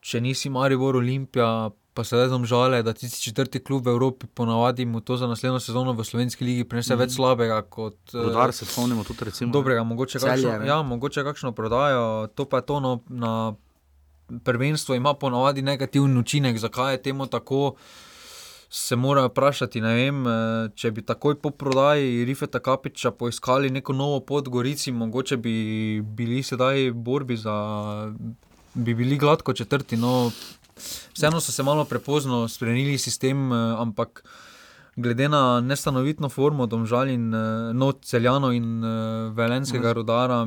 če 0.00 0.20
nisi 0.20 0.50
Maribor 0.50 0.96
Olimpija, 0.96 1.70
pa 1.94 2.04
se 2.04 2.16
zdaj 2.18 2.44
žale, 2.44 2.82
da 2.82 2.92
tisti 2.92 3.22
četrti 3.22 3.58
klub 3.60 3.86
v 3.86 3.90
Evropi 3.90 4.26
ponavadi 4.28 4.84
mu 4.84 5.00
to 5.00 5.16
za 5.16 5.26
naslednjo 5.26 5.60
sezono 5.60 5.92
v 5.92 6.04
slovenski 6.04 6.44
ligi 6.44 6.64
prinese 6.64 6.94
Mhm. 6.94 7.00
več 7.00 7.10
slabega 7.12 7.62
kot. 7.64 7.96
eh, 8.08 8.18
Rudar 8.20 8.52
se 8.52 8.64
spomnimo 8.64 9.04
tudi 9.04 9.24
recimo. 9.24 9.52
Dobrega, 9.52 9.82
mogoče 9.82 10.18
Celje, 10.18 10.30
kakšno, 10.44 10.58
ne. 10.58 10.66
ja, 10.66 10.82
mogoče 10.84 11.24
kakšno 11.24 11.52
prodajo, 11.52 12.04
to 12.28 12.44
pa 12.44 12.56
je 12.56 12.62
to 12.64 12.80
no, 12.80 13.00
na 13.08 13.54
prvenstvo 14.40 14.94
ima 14.94 15.14
ponavadi 15.14 15.62
negativen 15.62 16.18
učinek, 16.18 16.58
zakaj 16.58 16.94
je 16.94 17.02
temu 17.02 17.26
tako. 17.26 17.74
Se 18.70 18.96
morajo 18.96 19.28
vprašati, 19.28 19.80
vem, 19.80 20.26
eh, 20.26 20.30
če 20.70 20.90
bi 20.90 21.02
takoj 21.02 21.34
po 21.36 21.50
prodaji 21.50 22.24
Rifeta 22.24 22.58
Kapiča 22.60 23.10
poiskali 23.12 23.70
neko 23.70 23.92
novo 23.94 24.20
pot 24.20 24.46
Gorici, 24.46 24.92
mogoče 24.92 25.36
bi 25.38 25.54
bili 26.02 26.42
sedaj 26.42 26.90
v 26.90 26.94
borbi 26.94 27.36
za. 27.36 27.56
Bi 28.78 28.94
bili 28.94 29.18
gladko 29.18 29.52
četrti. 29.52 29.96
No, 29.96 30.30
vseeno 31.12 31.40
so 31.40 31.52
se 31.52 31.62
malo 31.62 31.84
prepozno 31.84 32.48
spremenili 32.48 32.98
sistem, 32.98 33.52
eh, 33.52 33.56
ampak 33.78 34.22
glede 34.96 35.28
na 35.28 35.60
nestanovitno 35.60 36.28
formo 36.28 36.66
Domžal 36.66 37.08
in 37.08 37.34
eh, 37.34 37.72
no, 37.74 37.92
Celjano 37.92 38.52
in 38.52 38.84
uh, 38.84 39.34
Velenskega 39.34 39.88
Mhm. 39.90 39.94
rodara 39.94 40.46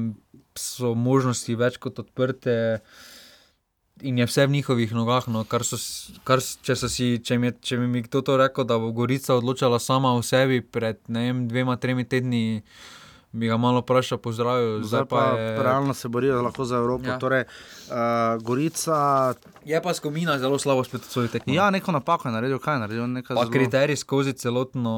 so 0.56 0.94
možnosti 0.96 1.56
več 1.56 1.78
kot 1.78 2.00
odprte. 2.00 2.80
In 4.02 4.18
je 4.18 4.26
vse 4.26 4.48
v 4.48 4.52
njihovih 4.52 4.94
nogah. 4.94 5.28
No, 5.28 5.44
kar 5.44 5.64
so, 5.64 5.78
kar, 6.24 6.40
če, 6.42 6.76
so 6.76 6.90
si, 6.90 7.20
če, 7.24 7.38
mi 7.38 7.52
če 7.52 7.78
mi 7.78 8.00
je 8.00 8.08
kdo 8.08 8.22
to 8.26 8.38
rekel, 8.38 8.66
da 8.66 8.80
bo 8.82 8.92
Gorica 8.92 9.36
odločala 9.38 9.80
sama 9.80 10.16
o 10.18 10.24
sebi 10.26 10.62
pred 10.62 10.98
vem, 11.08 11.48
dvema, 11.48 11.78
tremi 11.78 12.04
tedni, 12.04 12.64
bi 13.32 13.48
ga 13.48 13.56
malo 13.56 13.80
vprašal, 13.80 14.18
pozdravil. 14.18 14.84
Zdaj 14.84 15.06
pa, 15.06 15.22
je- 15.32 15.64
realno 15.64 15.94
se 15.94 16.08
borijo 16.08 16.42
lahko 16.42 16.66
za 16.66 16.76
Evropo. 16.76 17.06
Ja. 17.06 17.18
Torej, 17.18 17.44
uh, 17.88 17.96
Gorica. 18.42 19.34
Je 19.64 19.78
pa 19.78 19.94
skomina 19.94 20.36
zelo 20.36 20.58
slabo 20.58 20.84
spet 20.84 21.02
v 21.02 21.08
svoji 21.08 21.28
tekmi. 21.30 21.56
Ja, 21.56 21.70
neko 21.70 21.92
napako 21.92 22.28
je 22.28 22.34
naredil, 22.34 22.60
kaj 22.60 22.76
je 22.76 22.80
naredil. 22.80 23.04
zelo- 23.26 23.50
kriterij 23.50 23.96
skozi 23.96 24.34
celotno 24.34 24.96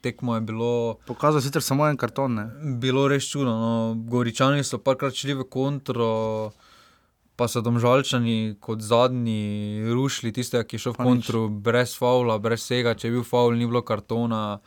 tekmo 0.00 0.34
je 0.34 0.40
bilo. 0.42 0.94
Pokazal 1.06 1.40
sicer 1.40 1.62
samo 1.62 1.86
en 1.86 1.96
karton. 1.96 2.34
Ne? 2.34 2.44
Bilo 2.76 3.08
res 3.08 3.24
čudno. 3.24 3.50
No. 3.50 3.72
Goričani 3.96 4.62
so 4.62 4.78
parkrat 4.78 5.14
šli 5.14 5.34
v 5.34 5.44
kontro, 5.44 6.52
pa 7.36 7.48
so 7.48 7.60
domžalčani 7.60 8.56
kot 8.60 8.80
zadnji 8.80 9.40
rušili 9.86 10.32
tistega, 10.32 10.64
ki 10.64 10.76
je 10.76 10.80
šel 10.80 10.92
v 10.92 10.96
kontro, 10.98 11.48
brez 11.48 11.96
faula, 11.96 12.38
brez 12.38 12.60
vsega. 12.60 12.94
Če 12.94 13.08
je 13.08 13.12
bil 13.12 13.24
faul, 13.24 13.52
ni 13.52 13.64
bilo 13.64 13.80
kartona. 13.80 14.60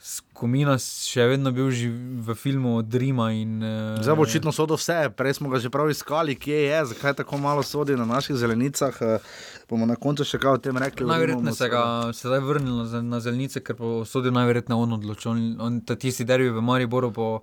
Skomina 0.00 0.76
še 0.78 1.24
vedno 1.26 1.50
bil 1.50 1.72
v 2.18 2.34
filmu 2.34 2.76
od 2.78 2.94
Rima. 2.94 3.32
In, 3.32 3.58
eh, 3.58 3.98
Zdaj 3.98 4.14
bo 4.14 4.22
očitno 4.22 4.52
sodo 4.52 4.74
vse, 4.74 5.10
prej 5.10 5.34
smo 5.34 5.48
ga 5.48 5.58
že 5.58 5.68
prav 5.68 5.90
iskali, 5.90 6.34
kje 6.34 6.54
je, 6.62 6.84
zakaj 6.86 7.14
tako 7.14 7.36
malo 7.36 7.62
sodi 7.62 7.96
na 7.96 8.04
naših 8.06 8.36
zelenicah. 8.36 8.94
eh, 9.00 9.18
Bomo 9.68 9.84
na 9.84 9.96
koncu 9.96 10.24
še 10.24 10.38
kaj 10.38 10.50
o 10.50 10.58
tem 10.58 10.76
rekli. 10.76 11.04
Najverjetneje 11.04 11.52
se 11.52 11.68
ga 11.68 11.82
sedaj 12.12 12.40
vrnil 12.40 12.74
na, 12.74 12.84
zel- 12.84 13.02
na 13.04 13.20
zelenice, 13.20 13.60
ker 13.60 13.74
bo 13.74 14.04
sodil 14.04 14.32
najverjetneje 14.32 14.78
on 14.78 14.92
odločil. 14.92 15.30
On, 15.58 15.80
tisti 15.80 16.24
derbi 16.24 16.48
v 16.48 16.62
Mariboru 16.62 17.10
bo 17.10 17.42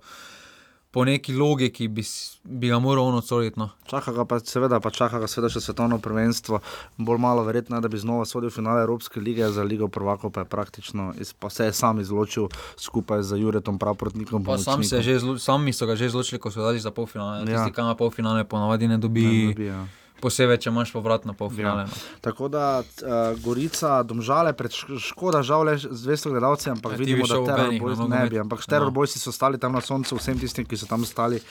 neki 1.04 1.34
logiki 1.36 1.88
bi, 1.88 2.02
bi 2.44 2.68
ga 2.68 2.78
moral 2.78 3.04
ono 3.04 3.18
odsoliti. 3.18 3.58
No. 3.58 3.70
Čaka 3.86 4.12
ga 4.12 4.24
pa 4.24 4.38
seveda, 4.40 4.80
pa 4.80 4.90
čaka 4.90 5.18
ga 5.18 5.28
seveda 5.28 5.50
še 5.52 5.60
svetovno 5.60 5.98
prvenstvo. 5.98 6.60
Bolj 6.96 7.18
malo 7.18 7.44
verjetno, 7.44 7.76
je, 7.76 7.84
da 7.84 7.88
bi 7.88 7.98
znova 7.98 8.24
sodil 8.24 8.50
finale 8.50 8.82
Evropske 8.82 9.20
lige 9.20 9.50
za 9.52 9.62
Ligo 9.62 9.88
prvakov, 9.88 10.30
pa 10.30 10.46
je 10.46 10.50
praktično 10.54 11.12
iz, 11.20 11.32
pa 11.32 11.50
se 11.50 11.68
je 11.68 11.72
sam 11.72 12.00
izločil 12.00 12.48
skupaj 12.76 13.22
z 13.22 13.42
Juretom 13.42 13.78
Pravprotnikom. 13.78 14.44
Pa 14.44 14.58
sam 14.58 14.82
že 14.82 15.20
sami 15.38 15.72
so 15.72 15.86
ga 15.86 15.96
že 15.96 16.06
izločili, 16.06 16.40
ko 16.40 16.50
so 16.50 16.62
dali 16.62 16.80
za 16.80 16.90
polfinale. 16.90 17.44
Ja. 17.44 17.46
Tisti, 17.46 17.76
ki 17.76 17.80
ima 17.80 17.94
polfinale, 17.94 18.44
ponavadi 18.44 18.88
ne 18.88 18.98
dobi. 18.98 19.26
Ne 19.26 19.52
dobi, 19.52 19.66
ja. 19.66 19.84
Posebej, 20.16 20.56
če 20.64 20.70
imaš 20.72 20.90
povrat 20.96 21.26
na 21.28 21.34
polfinale. 21.36 21.84
Ja. 21.84 21.92
No. 21.92 22.20
Tako 22.24 22.48
da 22.48 22.80
uh, 22.80 23.36
Gorica, 23.44 24.00
Domžale, 24.02 24.54
pred 24.56 24.72
Šk- 24.72 24.96
škoda, 25.12 25.42
žal 25.44 25.68
le 25.68 25.76
z 25.76 25.92
200 25.92 26.32
gledalci, 26.32 26.70
ampak 26.72 26.96
Ja, 26.96 26.98
vidimo, 26.98 27.26
da 27.28 27.36
Terror 27.44 27.68
Benih 27.68 27.82
na 27.82 27.84
Boys 27.84 28.00
ne 28.08 28.22
bi. 28.30 28.40
Ampak. 28.40 28.64
Terror 28.64 28.90
Boysi 28.90 29.20
so 29.20 29.32
stali 29.32 29.60
tam 29.60 29.76
na 29.76 29.84
soncu, 29.84 30.16
vsem 30.16 30.40
tistim, 30.40 30.64
ki 30.64 30.76
so 30.80 30.88
tam 30.88 31.04
stali, 31.04 31.42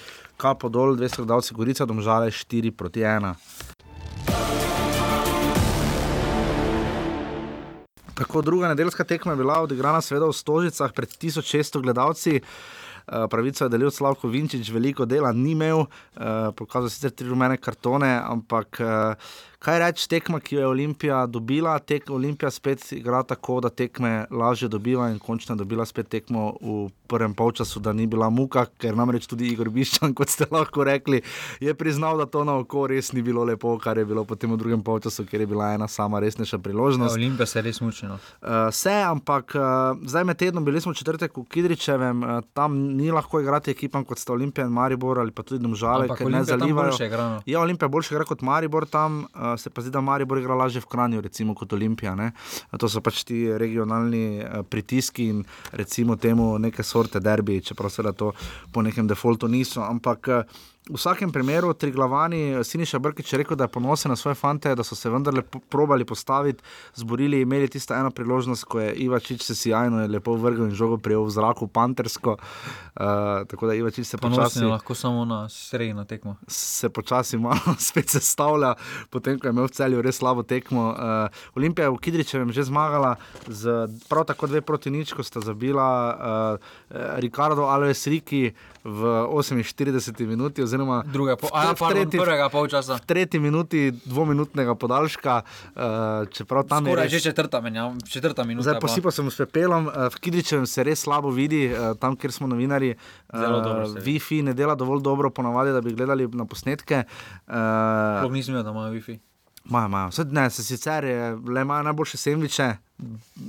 kapo 0.41 0.70
dol, 0.74 0.97
200 0.97 1.22
gledalci, 1.22 1.53
Gorica, 1.53 1.86
Domžale 1.86 2.34
4 2.34 2.74
proti 2.74 3.05
1. 3.05 3.38
Tako 8.16 8.41
druga 8.41 8.68
nedeljska 8.68 9.03
tekma 9.03 9.32
je 9.32 9.36
bila 9.36 9.59
odigrana 9.61 10.01
seveda 10.01 10.26
v 10.26 10.34
Stožicah 10.34 10.93
pred 10.95 11.09
1600 11.09 11.82
gledalci. 11.84 12.39
Eh, 13.08 13.28
Pravico 13.30 13.66
je 13.66 13.70
delil 13.70 13.91
Slavko 13.91 14.28
Vinčič, 14.28 14.72
veliko 14.74 15.06
dela 15.06 15.32
ni 15.32 15.51
imel, 15.51 15.86
eh, 16.18 16.51
pokazal 16.58 16.89
sicer 16.89 17.12
tri 17.12 17.28
rumene 17.30 17.58
kartone, 17.58 18.16
ampak 18.18 18.80
eh, 18.82 19.16
kaj 19.66 19.80
reči, 19.82 20.05
tekma, 20.09 20.39
ki 20.39 20.55
jo 20.55 20.61
je 20.61 20.68
Olimpija 20.68 21.24
dobila, 21.26 21.80
tek 21.80 22.09
Olimpija 22.13 22.51
spet 22.53 22.84
igra 22.93 23.24
tako, 23.24 23.59
da 23.66 23.70
tekme 23.70 24.26
lažje 24.32 24.70
dobiva 24.70 25.09
in 25.09 25.20
končno 25.20 25.55
je 25.55 25.63
dobila 25.63 25.86
spet 25.86 26.07
tekmo 26.09 26.51
v 26.61 26.89
prvem 27.07 27.34
polčasu, 27.34 27.80
da 27.80 27.93
ni 27.93 28.07
bila 28.07 28.30
muka, 28.30 28.66
ker 28.82 28.95
namreč 28.97 29.28
tudi 29.30 29.49
Igor 29.53 29.70
Biščan, 29.70 30.13
kot 30.18 30.30
ste 30.30 30.45
lahko 30.51 30.84
rekli, 30.86 31.22
je 31.61 31.74
priznal, 31.74 32.18
da 32.18 32.26
to 32.26 32.43
na 32.45 32.57
oko 32.61 32.86
res 32.89 33.11
ni 33.13 33.22
bilo 33.26 33.43
lepo, 33.45 33.76
kar 33.82 33.97
je 33.97 34.05
bilo 34.05 34.26
potem 34.26 34.51
v 34.53 34.57
drugem 34.61 34.84
polčasu, 34.86 35.26
ker 35.30 35.41
je 35.41 35.49
bila 35.49 35.74
ena 35.74 35.88
sama 35.88 36.20
resnejša 36.22 36.57
Ja, 36.57 36.61
priložnost. 36.61 37.16
Olimpija 37.16 37.45
se 37.45 37.59
je 37.59 37.63
res 37.63 37.82
mučila. 37.82 38.20
Uh, 38.41 38.70
se, 38.72 38.93
ampak 38.93 39.55
uh, 39.57 39.97
zdaj 40.05 40.24
med 40.24 40.38
tednom 40.38 40.66
bili 40.66 40.82
smo 40.82 40.93
četrtek 40.93 41.38
v 41.38 41.45
Kidričevem, 41.49 42.24
uh, 42.24 42.41
tam 42.53 42.78
ni 42.97 43.11
lahko 43.11 43.41
igrati 43.41 43.72
ekipam 43.72 44.05
kot 44.05 44.20
sta 44.22 44.34
Olimpija 44.34 44.66
in 44.66 44.74
Maribor 44.74 45.20
ali 45.20 45.32
pa 45.32 45.43
tudi 45.43 45.63
Domžale, 45.63 46.05
Ampak 46.05 46.18
ker 46.18 46.30
ne 46.30 46.41
Olimpija 46.41 46.57
tam 46.57 46.59
zalivajo. 46.59 47.09
no. 47.30 47.41
Ja, 47.45 47.61
Olimpija 47.61 47.88
boljše 47.89 48.16
igra 48.16 48.26
kot 48.26 48.41
Maribor 48.41 48.86
tam, 48.86 49.26
uh, 49.34 49.55
se 49.58 49.70
pa 49.70 49.82
zdi, 49.82 49.91
da 49.91 50.01
Maribor 50.01 50.38
igra 50.38 50.56
lažje 50.56 50.82
v 50.82 50.89
Kranju, 50.91 51.22
recimo 51.22 51.56
kot 51.56 51.74
Olimpija. 51.74 52.16
Ne? 52.16 52.32
To 52.80 52.89
so 52.89 53.01
pač 53.01 53.24
ti 53.24 53.45
regionalni 53.58 54.41
uh, 54.43 54.62
pritiski 54.70 55.30
in 55.34 55.43
recimo 55.72 56.16
temu 56.16 56.58
neke 56.60 56.84
sorte 56.84 57.20
derbi, 57.20 57.62
čeprav 57.62 57.91
seveda 57.93 58.14
to 58.14 58.32
po 58.72 58.82
nekem 58.82 59.08
defaultu 59.08 59.47
niso. 59.47 59.84
Ampak 59.84 60.28
uh, 60.28 60.64
v 60.86 60.94
vsakem 60.94 61.32
primeru, 61.34 61.74
tri 61.74 61.90
glavani, 61.92 62.62
Siniša 62.64 63.00
Brkič 63.00 63.34
je 63.34 63.38
rekel, 63.42 63.58
da 63.58 63.66
je 63.66 63.74
ponosen 63.74 64.12
na 64.12 64.16
svoje 64.16 64.36
fante, 64.36 64.76
da 64.76 64.84
so 64.84 64.96
se 64.96 65.10
vendarle 65.10 65.42
probali 65.70 66.06
postaviti, 66.06 66.64
zborili, 66.96 67.42
imeli 67.42 67.68
tisto 67.68 67.94
eno 67.94 68.12
priložnost, 68.12 68.64
ko 68.64 68.80
je 68.80 68.94
Ivačič 68.94 69.42
se 69.42 69.56
sjajno 69.56 70.02
je 70.02 70.08
lepo 70.08 70.36
vrgel 70.38 70.70
in 70.70 70.76
žogo 70.76 70.98
prijel 70.98 71.24
v 71.26 71.30
zraku, 71.30 71.68
pantersko. 71.68 72.38
Uh, 72.38 73.48
tako 73.50 73.68
da 73.68 73.74
Ivačič 73.74 74.08
se 74.08 74.18
počasi 74.18 74.38
Ponosni 74.38 74.62
je 74.62 74.68
lahko 74.68 74.96
samo 74.96 75.26
na 75.26 75.50
srednjo 75.50 76.04
tekmo. 76.04 76.36
se 76.48 76.90
počasi 76.90 77.38
malo 77.38 77.76
spet 77.90 78.10
sestavlja, 78.10 78.76
potem 79.10 79.40
ko 79.40 79.48
je 79.48 79.52
imel 79.52 79.66
v 79.66 79.72
celju 79.72 80.02
res 80.02 80.22
slabo 80.22 80.44
tekmo. 80.44 80.94
Uh, 80.94 81.58
Olimpija 81.58 81.90
je 81.90 81.98
v 81.98 81.98
Kidričevem 81.98 82.54
že 82.54 82.64
zmagala, 82.64 83.16
z 83.48 83.90
prav 84.10 84.26
tako 84.26 84.48
dve 84.48 84.62
proti 84.62 84.94
nič, 84.94 85.18
ko 85.18 85.26
sta 85.26 85.42
zabila 85.42 85.90
uh, 86.14 86.62
Ricardo 87.18 87.66
Alves 87.66 88.06
Riki 88.06 88.54
v 88.86 89.02
48 89.34 90.30
minuti, 90.30 90.62
oziroma 90.76 91.03
Druga, 91.07 91.36
po, 91.36 91.47
v 91.47 91.51
a, 91.53 91.71
pardon, 91.73 92.03
tretji- 92.03 92.19
prvega 92.19 92.49
polčasa. 92.49 92.99
v 92.99 93.01
tretji 93.01 93.39
minuti 93.39 93.91
dvominutnega 94.05 94.76
podaljška, 94.76 95.34
uh, 95.39 95.82
čeprav 96.28 96.67
tam 96.67 96.84
Skoraj 96.86 97.05
je 97.05 97.09
že 97.09 97.15
res. 97.15 97.23
četrta, 97.23 97.61
menja, 97.61 97.88
četrta 98.03 98.43
minuta. 98.43 98.63
Zdaj 98.65 98.80
posipal 98.80 99.11
sem 99.11 99.23
s 99.26 99.38
pepelom, 99.38 99.88
uh, 99.88 100.11
v 100.11 100.15
Kidričevem 100.19 100.65
se 100.65 100.84
res 100.84 100.99
slabo 100.99 101.30
vidi, 101.30 101.67
uh, 101.67 101.95
tam 101.95 102.15
kjer 102.15 102.32
smo 102.32 102.47
novinari. 102.47 102.95
Uh. 103.30 103.39
Wi-Fi 103.97 104.43
ne 104.43 104.53
dela 104.53 104.76
dovolj 104.76 105.01
dobro, 105.01 105.30
ponavadi, 105.30 105.71
da 105.71 105.82
bi 105.82 105.91
gledali 105.91 106.28
na 106.28 106.45
posnetke. 106.45 107.03
Uh, 107.47 107.53
Sploh 108.19 108.34
nisem 108.34 108.53
vedel, 108.53 108.63
da 108.63 108.71
imajo 108.71 108.93
Wi-Fi. 108.93 109.19
Imajo, 109.65 109.86
imajo. 109.88 110.11
Sed, 110.11 110.30
ne, 110.30 110.49
se 110.49 110.63
sicer 110.63 111.03
je, 111.03 111.17
le 111.47 111.61
imajo 111.61 111.84
najboljše 111.84 112.17
sendviče, 112.17 112.67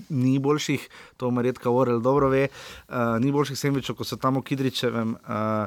ni 0.09 0.39
boljših, 0.39 0.89
to 1.17 1.31
Marjetka 1.31 1.71
Orel 1.71 2.01
dobro 2.01 2.29
ve, 2.29 2.49
uh, 2.89 2.95
ni 3.21 3.33
boljših 3.33 3.59
sendvičev, 3.59 3.95
kot 3.95 4.07
so 4.07 4.17
tam 4.17 4.37
v 4.37 4.43
Kidričevem. 4.43 5.17
Uh, 5.21 5.67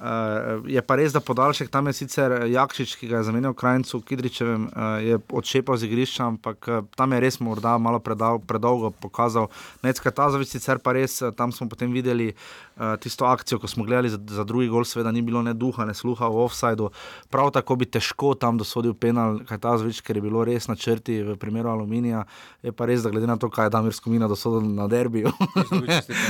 Uh, 0.00 0.64
je 0.64 0.80
pa 0.80 0.96
res, 0.96 1.12
da 1.12 1.20
podaljšek 1.20 1.68
tam 1.68 1.90
je 1.90 1.92
sicer 1.92 2.32
Jakšič, 2.48 2.94
ki 2.96 3.08
ga 3.10 3.18
je 3.18 3.26
zamenjal 3.28 3.52
krajnicu 3.52 3.98
v 3.98 4.06
Kidričevem, 4.08 4.62
uh, 4.72 4.96
je 5.04 5.18
odšepal 5.28 5.76
z 5.76 5.90
igrišča, 5.90 6.24
ampak 6.24 6.68
uh, 6.72 6.78
tam 6.96 7.12
je 7.12 7.18
res 7.20 7.36
morda 7.36 7.74
malo 7.76 8.00
predal, 8.00 8.40
predolgo 8.40 8.88
pokazal. 8.96 9.50
Necka 9.84 10.08
Tazovič 10.08 10.56
sicer 10.56 10.80
pa 10.80 10.96
res, 10.96 11.18
uh, 11.20 11.34
tam 11.36 11.52
smo 11.52 11.68
potem 11.68 11.92
videli 11.92 12.32
uh, 12.32 12.96
tisto 12.96 13.28
akcijo, 13.28 13.60
ko 13.60 13.68
smo 13.68 13.84
gledali 13.84 14.08
za, 14.08 14.16
za 14.16 14.44
drugi 14.48 14.70
gol, 14.72 14.88
seveda 14.88 15.12
ni 15.12 15.20
bilo 15.20 15.44
ne 15.44 15.52
duha, 15.52 15.84
ne 15.84 15.92
sluha 15.92 16.32
v 16.32 16.48
offsajdu. 16.48 16.88
Prav 17.28 17.52
tako 17.52 17.76
bi 17.76 17.84
težko 17.84 18.32
tam 18.40 18.56
dosodil 18.56 18.96
penal, 18.96 19.44
kaj 19.44 19.60
Tazovič, 19.68 20.00
ker 20.00 20.16
je 20.16 20.24
bilo 20.24 20.48
res 20.48 20.64
na 20.72 20.80
črti 20.80 21.20
v 21.28 21.36
primeru 21.36 21.68
aluminija. 21.76 22.24
Je 22.64 22.72
pa 22.72 22.88
res, 22.88 23.04
da 23.04 23.12
glede 23.12 23.28
na 23.28 23.36
to, 23.36 23.52
kaj 23.52 23.68
je 23.68 23.76
Damir 23.76 23.92
Skomina 23.92 24.32
dosodil 24.32 24.64
na 24.64 24.88
derbiju. 24.88 25.28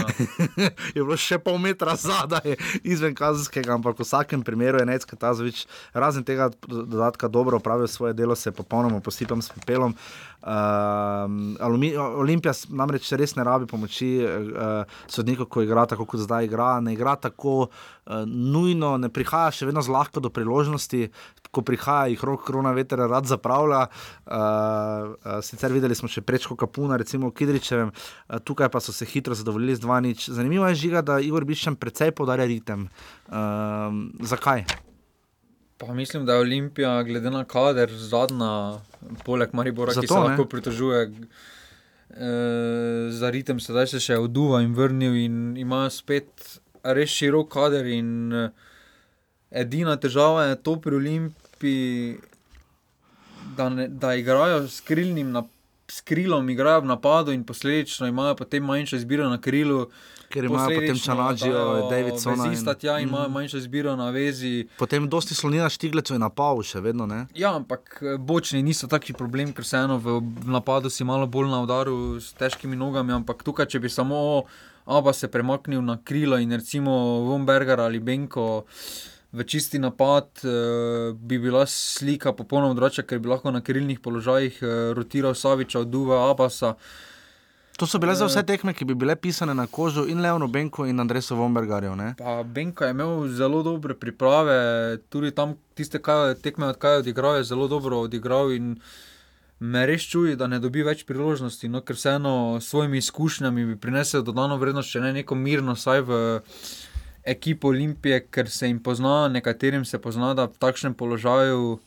je 0.99 1.01
bilo 1.07 1.15
še 1.15 1.39
pol 1.39 1.63
metra 1.63 1.95
zadaj, 1.95 2.59
izven 2.83 3.15
kazenskega, 3.61 3.75
ampak 3.75 3.99
v 3.99 4.05
vsakem 4.05 4.43
primeru 4.43 4.79
je 4.79 4.87
Necka 4.87 5.17
Tazovič, 5.17 5.67
razen 5.93 6.25
tega 6.25 6.51
dodatka, 6.67 7.29
dobro 7.29 7.57
opravil 7.57 7.89
svoje 7.89 8.15
delo, 8.15 8.35
se 8.35 8.53
popolnoma 8.53 9.01
posipam 9.01 9.43
s 9.43 9.49
pepelom. 9.49 9.95
Uh, 10.41 11.29
Alumi- 11.61 11.93
Olimpija 11.97 12.55
namreč 12.73 13.11
res 13.13 13.35
ne 13.37 13.45
rabi 13.45 13.69
pomoči 13.69 14.09
uh, 14.25 14.89
sodnikov, 15.11 15.51
ko 15.53 15.65
igra 15.67 15.85
tako, 15.91 16.07
kot 16.09 16.25
zdaj 16.25 16.49
igra. 16.49 16.71
Ne 16.81 16.95
igra 16.97 17.17
tako 17.21 17.69
uh, 17.69 18.25
nujno, 18.25 18.97
ne 18.97 19.13
prihaja 19.13 19.53
še 19.53 19.69
vedno 19.69 19.85
zlahka 19.85 20.23
do 20.25 20.33
priložnosti. 20.33 21.11
Ko 21.51 21.65
prihaja, 21.67 22.09
jih 22.13 22.25
rok 22.25 22.45
korona 22.47 22.73
veter 22.73 23.03
rad 23.11 23.29
zapravlja. 23.29 23.87
Uh, 24.25 24.35
uh, 25.21 25.39
sicer 25.45 25.75
videli 25.77 25.99
smo 25.99 26.09
še 26.09 26.25
prečko 26.25 26.57
Kapuna, 26.57 26.97
recimo 27.01 27.29
v 27.29 27.37
Kidričevem, 27.37 27.93
uh, 27.93 28.39
tukaj 28.41 28.73
pa 28.73 28.81
so 28.81 28.97
se 28.97 29.09
hitro 29.09 29.37
zadovoljili 29.37 29.77
z 29.77 29.85
2-0. 29.85 30.31
Zanimivo 30.41 30.69
je 30.71 30.81
žiga, 30.87 31.05
da 31.05 31.21
Igor 31.21 31.45
Biščan 31.45 31.77
precej 31.77 32.15
podarja 32.17 32.49
ritem. 32.49 32.89
Uh, 33.29 33.93
zakaj? 34.25 34.90
Pa 35.81 35.95
mislim, 35.95 36.27
da 36.27 36.35
je 36.37 36.41
Olimpija, 36.45 37.03
glede 37.03 37.31
na 37.33 37.45
kader, 37.49 37.91
zadnja, 37.97 38.81
poleg 39.25 39.55
Maribora, 39.57 39.95
Zato, 39.97 40.03
ki 40.03 40.09
se 40.09 40.15
ne. 40.15 40.21
lahko 40.21 40.45
pritožuje 40.45 40.99
e, 41.07 41.13
za 43.11 43.31
ritem, 43.33 43.61
sedaj 43.61 43.87
se 43.95 44.01
še 44.05 44.19
oduva 44.21 44.61
in 44.61 44.75
vrnil 44.77 45.17
in 45.17 45.39
ima 45.57 45.87
spet 45.91 46.61
res 46.85 47.15
širok 47.17 47.49
kader. 47.53 47.87
In, 47.87 48.11
eh, 48.33 48.51
edina 49.51 49.97
težava 49.97 50.51
je 50.51 50.59
to 50.63 50.77
pri 50.77 50.97
Olimpiji, 50.97 52.19
da, 53.57 53.69
ne, 53.69 53.89
da 53.89 54.15
igrajo 54.15 54.69
s 54.69 54.81
krilnim 54.81 55.33
na. 55.33 55.47
S 55.91 56.05
krilom 56.07 56.47
igrajo 56.51 56.85
v 56.85 56.87
napadu, 56.87 57.33
in 57.35 57.41
posledično 57.43 58.07
imajo 58.07 58.37
potem 58.39 58.63
manjšo 58.63 59.01
izbiro 59.01 59.25
na 59.29 59.41
krilu. 59.43 59.89
Ker 60.31 60.45
imajo 60.45 60.59
potem 60.65 60.75
posledično 60.77 61.05
Čanađijo, 61.07 61.53
dajo 61.55 61.91
Davidsona 61.91 62.37
in- 62.37 62.51
vezista 62.51 62.75
tja, 62.77 62.99
imajo 63.01 63.25
Mhm. 63.25 63.33
manjšo 63.33 63.57
izbiro 63.59 63.97
na 63.97 64.11
vezi. 64.11 64.69
Potem 64.77 65.07
dosti 65.07 65.35
slonina 65.35 65.69
štiglecu 65.69 66.15
je 66.15 66.19
napal, 66.21 66.63
še 66.63 66.81
vedno 66.81 67.05
ne. 67.05 67.27
Ja, 67.35 67.53
ampak 67.53 67.99
eh, 68.01 68.17
bočni 68.17 68.63
niso 68.63 68.87
taki 68.87 69.13
problem, 69.13 69.53
ker 69.53 69.63
vseeno 69.63 69.99
v 69.99 70.07
v 70.21 70.49
napadu 70.49 70.89
si 70.89 71.05
malo 71.05 71.27
bolj 71.27 71.49
na 71.49 71.61
udaru 71.61 71.97
s 72.17 72.33
težkimi 72.33 72.77
nogami. 72.77 73.13
Ampak 73.13 73.43
tukaj, 73.43 73.67
če 73.67 73.79
bi 73.79 73.89
samo 73.91 74.45
Aba 74.89 75.13
se 75.13 75.29
premaknil 75.29 75.83
na 75.83 75.99
krilo 75.99 76.37
in 76.37 76.51
recimo 76.51 76.91
Vomberger 77.23 77.81
ali 77.81 78.01
Benko 78.01 78.65
v 79.31 79.45
čisti 79.45 79.79
napad, 79.79 80.27
eh, 80.41 80.49
bi 81.15 81.39
bila 81.39 81.63
slika 81.65 82.33
popolnoma 82.33 82.75
drugačna, 82.75 83.03
ker 83.03 83.19
bi 83.19 83.29
lahko 83.29 83.51
na 83.51 83.61
krilnih 83.61 84.01
položajih 84.01 84.59
eh, 84.59 84.67
rotiral 84.93 85.35
Saviča, 85.35 85.85
Duva, 85.85 86.27
Abasa. 86.27 86.75
To 87.81 87.87
so 87.87 87.99
bile 87.99 88.15
za 88.15 88.27
vse 88.27 88.39
Eh, 88.39 88.47
tekme, 88.47 88.75
ki 88.75 88.85
bi 88.85 88.95
bile 88.95 89.17
pisane 89.17 89.55
na 89.55 89.67
kožu 89.67 90.05
in 90.09 90.21
Leonu 90.21 90.49
Benku 90.49 90.87
in 90.87 91.01
Andresu 91.01 91.37
Vombergarju. 91.37 91.97
Benko 92.45 92.85
je 92.85 92.91
imel 92.91 93.29
zelo 93.29 93.63
dobre 93.63 93.95
priprave, 93.95 94.99
tudi 95.09 95.31
tam 95.31 95.55
tiste 95.75 95.99
kaj, 95.99 96.35
tekme, 96.35 96.67
odkaj 96.67 96.93
je 96.93 96.99
odigral, 96.99 97.37
je 97.37 97.45
zelo 97.45 97.69
dobro 97.69 98.01
odigral. 98.01 98.53
in 98.53 98.81
Me 99.61 99.87
res 99.87 100.03
čuje, 100.03 100.37
da 100.37 100.47
ne 100.47 100.59
dobi 100.59 100.83
več 100.83 101.05
priložnosti, 101.05 101.69
no, 101.69 101.81
ker 101.81 101.97
vseeno 101.97 102.61
s 102.61 102.69
svojimi 102.69 102.99
izkušnjami 102.99 103.65
bi 103.65 103.77
prinesel 103.77 104.23
dodano 104.23 104.57
vrednost, 104.57 104.91
če 104.91 105.01
ne 105.01 105.13
neko 105.13 105.35
mirno, 105.35 105.77
saj 105.77 106.01
v 106.01 106.41
ekipo 107.25 107.69
Olimpije, 107.69 108.27
ker 108.31 108.51
se 108.51 108.67
jim 108.67 108.79
pozna, 108.83 109.29
nekaterim 109.29 109.85
se 109.85 109.99
pozna, 109.99 110.35
da 110.35 110.45
v 110.45 110.57
takšnem 110.59 110.95
položaju 110.95 111.79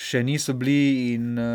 še 0.00 0.22
niso 0.22 0.54
bili 0.54 0.78
in 1.10 1.36
uh, 1.36 1.46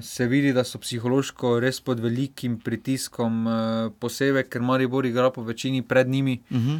se 0.00 0.26
vidi, 0.26 0.52
da 0.52 0.62
so 0.62 0.78
psihološko 0.78 1.58
res 1.58 1.80
pod 1.80 1.98
velikim 1.98 2.58
pritiskom, 2.58 3.40
uh, 3.44 3.54
posebej 3.96 4.46
ker 4.46 4.62
Maribor 4.62 5.04
igra 5.04 5.30
po 5.30 5.42
večini 5.42 5.82
pred 5.84 6.08
njimi. 6.08 6.38
Mhm. 6.50 6.78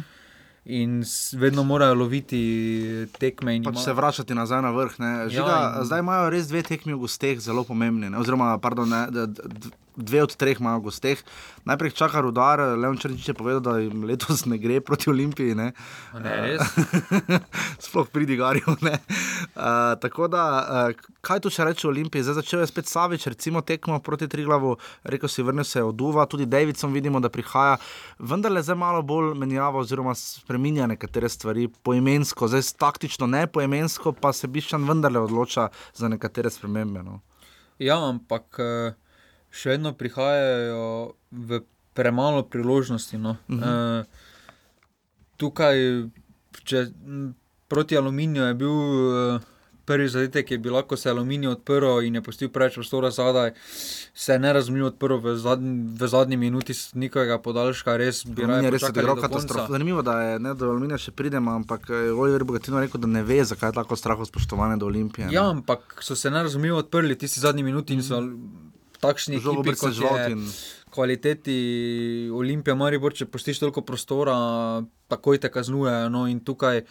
In 0.63 1.01
s- 1.01 1.33
vedno 1.33 1.63
morajo 1.63 1.95
loviti 1.95 2.39
tekme. 3.13 3.55
in 3.55 3.63
Pač 3.63 3.73
ima- 3.73 3.81
se 3.81 3.93
vračati 3.93 4.33
nazaj 4.33 4.61
na 4.61 4.71
vrh. 4.71 4.99
ne. 4.99 5.11
Žiga, 5.27 5.41
Ja, 5.47 5.73
in- 5.73 5.85
Zdaj 5.85 5.99
imajo 5.99 6.29
res 6.29 6.47
dve 6.47 6.61
tekmi 6.63 6.93
v 6.93 6.99
gosteh, 6.99 7.39
zelo 7.39 7.63
pomembni. 7.63 8.07
Ne? 8.07 8.17
Oziroma, 8.17 8.57
pardon, 8.59 8.87
ne, 8.87 9.07
d- 9.07 9.27
d- 9.27 9.71
dve 9.95 10.23
od 10.23 10.35
treh 10.35 10.59
imajo 10.59 10.79
gosteh. 10.79 11.19
Najprej 11.65 11.91
čaka 11.91 12.21
rudar, 12.21 12.59
Leon 12.77 12.97
Črnčič 12.97 13.27
je 13.27 13.33
povedal, 13.33 13.61
da 13.61 13.79
jim 13.79 14.03
letos 14.07 14.45
ne 14.45 14.57
gre 14.57 14.81
proti 14.81 15.09
Olimpiji. 15.09 15.55
Ne? 15.55 15.71
Ne, 16.13 16.35
res? 16.41 16.61
Sploh 17.85 18.09
pri 18.09 18.25
Digarju. 18.25 18.63
Uh, 18.65 19.95
tako 20.01 20.27
da, 20.31 20.43
uh, 20.91 21.11
kaj 21.21 21.43
tu 21.43 21.51
še 21.53 21.67
reči 21.67 21.87
o 21.87 21.91
Olimpiji? 21.91 22.23
Zdaj 22.25 22.41
začel 22.41 22.63
je 22.63 22.69
spet 22.71 22.89
Savič, 22.89 23.27
recimo 23.31 23.61
tekmo 23.61 23.99
proti 23.99 24.29
Triglavu, 24.31 24.77
rekel 25.03 25.29
si, 25.29 25.43
vrnil 25.45 25.67
se 25.67 25.83
od 25.83 26.01
Uva, 26.01 26.25
tudi 26.25 26.45
Davidson 26.49 26.93
vidimo, 26.93 27.19
da 27.19 27.29
prihaja. 27.29 27.77
Vendar 28.19 28.51
le 28.51 28.63
zdaj 28.63 28.79
malo 28.79 29.03
bolj 29.05 29.35
menjava 29.37 29.83
oziroma 29.83 30.15
spreminja 30.17 30.87
nekatere 30.89 31.29
stvari 31.29 31.67
poimensko, 31.83 32.47
zdaj 32.47 32.73
taktično 32.79 33.27
ne 33.27 33.45
poimensko, 33.47 34.15
pa 34.15 34.33
se 34.33 34.47
Bišan 34.47 34.87
vendarle 34.87 35.19
odloča 35.19 35.69
za 35.93 36.09
nekatere 36.09 36.49
spremembe. 36.49 37.03
No. 37.03 37.21
Ja, 37.81 37.97
ampak 37.97 38.59
eh, 38.61 38.93
še 39.51 39.75
vedno 39.75 39.93
prihajajo 39.93 41.13
v 41.31 41.61
premalo 41.93 42.43
priložnosti. 42.43 43.19
No. 43.19 43.35
Mhm. 43.51 43.61
Uh, 43.61 44.03
tukaj, 45.37 45.75
če, 46.63 46.87
proti 47.67 47.97
aluminiju 47.97 48.43
je 48.47 48.55
bil 48.55 48.71
uh, 48.71 49.49
prvi 49.85 50.09
zadetek, 50.09 50.45
ki 50.47 50.53
je 50.53 50.61
bil, 50.61 50.77
ko 50.87 50.97
se 50.97 51.09
je 51.09 51.11
aluminij 51.11 51.49
odprl 51.51 52.05
in 52.05 52.15
je 52.15 52.21
pustil 52.23 52.49
preveč 52.53 52.77
prostora 52.79 53.11
zadaj, 53.11 53.51
se 54.13 54.33
je 54.33 54.39
nerazumljivo 54.39 54.87
odprl 54.87 55.17
v, 55.23 55.35
zadnji, 55.35 55.73
v 55.99 56.07
zadnji 56.07 56.37
minuti 56.37 56.73
s 56.73 56.93
njihovega 56.93 57.39
podaljška, 57.41 57.97
res 57.97 58.23
bi 58.25 58.45
je 58.45 58.47
res 58.47 58.81
počakali 58.81 58.99
odigral 58.99 59.15
do 59.15 59.21
konca. 59.21 59.27
katastrofo. 59.27 59.71
Zanimivo, 59.73 60.01
da 60.01 60.19
je 60.21 60.39
ne, 60.39 60.53
do 60.53 60.69
Aluminija 60.69 60.99
še 61.01 61.11
pridemo, 61.11 61.55
ampak 61.59 61.89
eh, 61.89 62.11
Oliver 62.11 62.43
Bogatino 62.43 62.79
je 62.79 62.87
rekel, 62.87 63.01
da 63.01 63.09
ne 63.11 63.23
ve, 63.27 63.41
zakaj 63.45 63.73
je 63.73 63.79
tako 63.81 63.97
straho 63.99 64.25
spoštovanje 64.25 64.77
do 64.77 64.85
Olimpije. 64.91 65.27
ne. 65.27 65.33
Ja, 65.33 65.49
ampak 65.49 65.97
so 65.99 66.15
se 66.15 66.31
nerazumljivo 66.31 66.77
odprli 66.85 67.17
tisti 67.17 67.39
zadnji 67.39 67.63
minuti 67.63 67.97
in 67.97 68.03
so 68.03 68.21
takšni 69.01 69.41
ekipi, 69.41 69.75
kot 69.75 69.97
je 69.97 70.35
kvaliteti 70.91 71.55
Olimpija, 72.33 72.75
Maribor, 72.75 73.15
če 73.15 73.25
postiš 73.31 73.63
toliko 73.63 73.83
prostora, 73.85 74.35
takoj 75.11 75.39
te 75.41 75.51
kaznujejo. 75.51 76.11
No, 76.11 76.27
in 76.27 76.43
tukaj. 76.43 76.83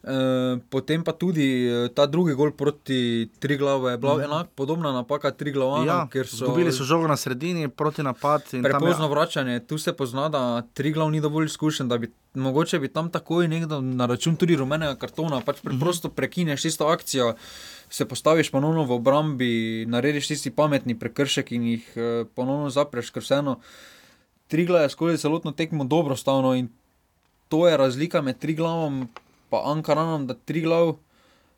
Uh, 0.00 0.56
potem 0.72 1.02
pa 1.04 1.12
tudi 1.12 1.68
eh, 1.68 1.90
ta 1.92 2.06
drugi 2.08 2.32
gol 2.32 2.54
proti 2.56 3.28
Triglavu 3.36 3.90
je 3.90 3.98
bila 4.00 4.14
mm. 4.16 4.20
enako 4.24 4.48
podobna 4.56 4.92
napaka 4.96 5.28
Triglavana, 5.30 5.84
Ja, 5.84 5.98
ker 6.08 6.24
so 6.24 6.48
so 6.72 6.86
žogo 6.88 7.04
na 7.04 7.18
sredini, 7.20 7.68
proti 7.68 8.00
napad. 8.02 8.48
tam 8.48 8.64
je- 8.64 8.70
Prepozno 8.70 9.08
vračanje, 9.08 9.60
tu 9.60 9.76
se 9.76 9.92
pozna, 9.92 10.30
da 10.32 10.62
Triglav 10.72 11.10
ni 11.10 11.20
dovolj 11.20 11.52
izkušen, 11.52 11.88
da 11.88 11.98
bi 11.98 12.08
mogoče 12.34 12.78
bi 12.78 12.88
tam 12.88 13.10
takoj 13.10 13.48
nekdo 13.48 13.80
na 13.80 14.06
račun 14.06 14.36
tudi 14.36 14.56
rumenega 14.56 14.94
kartona, 14.96 15.42
pač 15.44 15.60
preprosto 15.60 16.08
prekineš 16.08 16.62
tisto 16.62 16.86
akcijo, 16.86 17.34
se 17.90 18.04
postaviš 18.04 18.50
ponovno 18.50 18.84
v 18.84 18.92
obrambi, 18.92 19.50
narediš 19.84 20.28
tisti 20.28 20.50
pametni 20.52 20.94
prekršek 20.94 21.52
in 21.52 21.62
jih 21.64 21.92
eh, 21.96 22.02
ponovno 22.30 22.70
zapreš, 22.70 23.10
ker 23.10 23.22
vseeno 23.22 23.58
Triglav 24.48 24.82
je 24.82 24.88
skozi 24.88 25.18
celotno 25.18 25.52
tekmo 25.52 25.84
dobro 25.84 26.16
stavno 26.16 26.54
in 26.54 26.68
to 27.48 27.68
je 27.68 27.76
razlika 27.76 28.20
med 28.20 28.38
Triglavom 28.38 29.00
in 29.00 29.08
Ankaranom, 29.64 30.26
da 30.26 30.34
Triglav. 30.36 30.94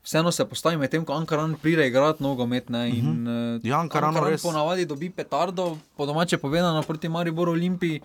Vseeno 0.02 0.32
se 0.32 0.44
postavi 0.44 0.76
med 0.76 0.90
tem, 0.90 1.04
ko 1.04 1.12
Ankaran 1.12 1.54
pride 1.54 1.86
igrati 1.86 2.22
nogomet. 2.22 2.68
Ne, 2.68 2.88
in, 2.90 2.96
Mhm. 2.96 3.26
uh 3.56 3.60
Ja, 3.62 3.78
Ankaranu 3.78 4.08
Ankaran 4.08 4.32
res- 4.32 4.42
ponavadi 4.42 4.84
dobi 4.84 5.10
petardo, 5.10 5.66
po 5.96 6.06
domače 6.06 6.38
povedano, 6.38 6.82
proti 6.82 7.08
Mariboru 7.08 7.52
Olimpiji. 7.52 8.00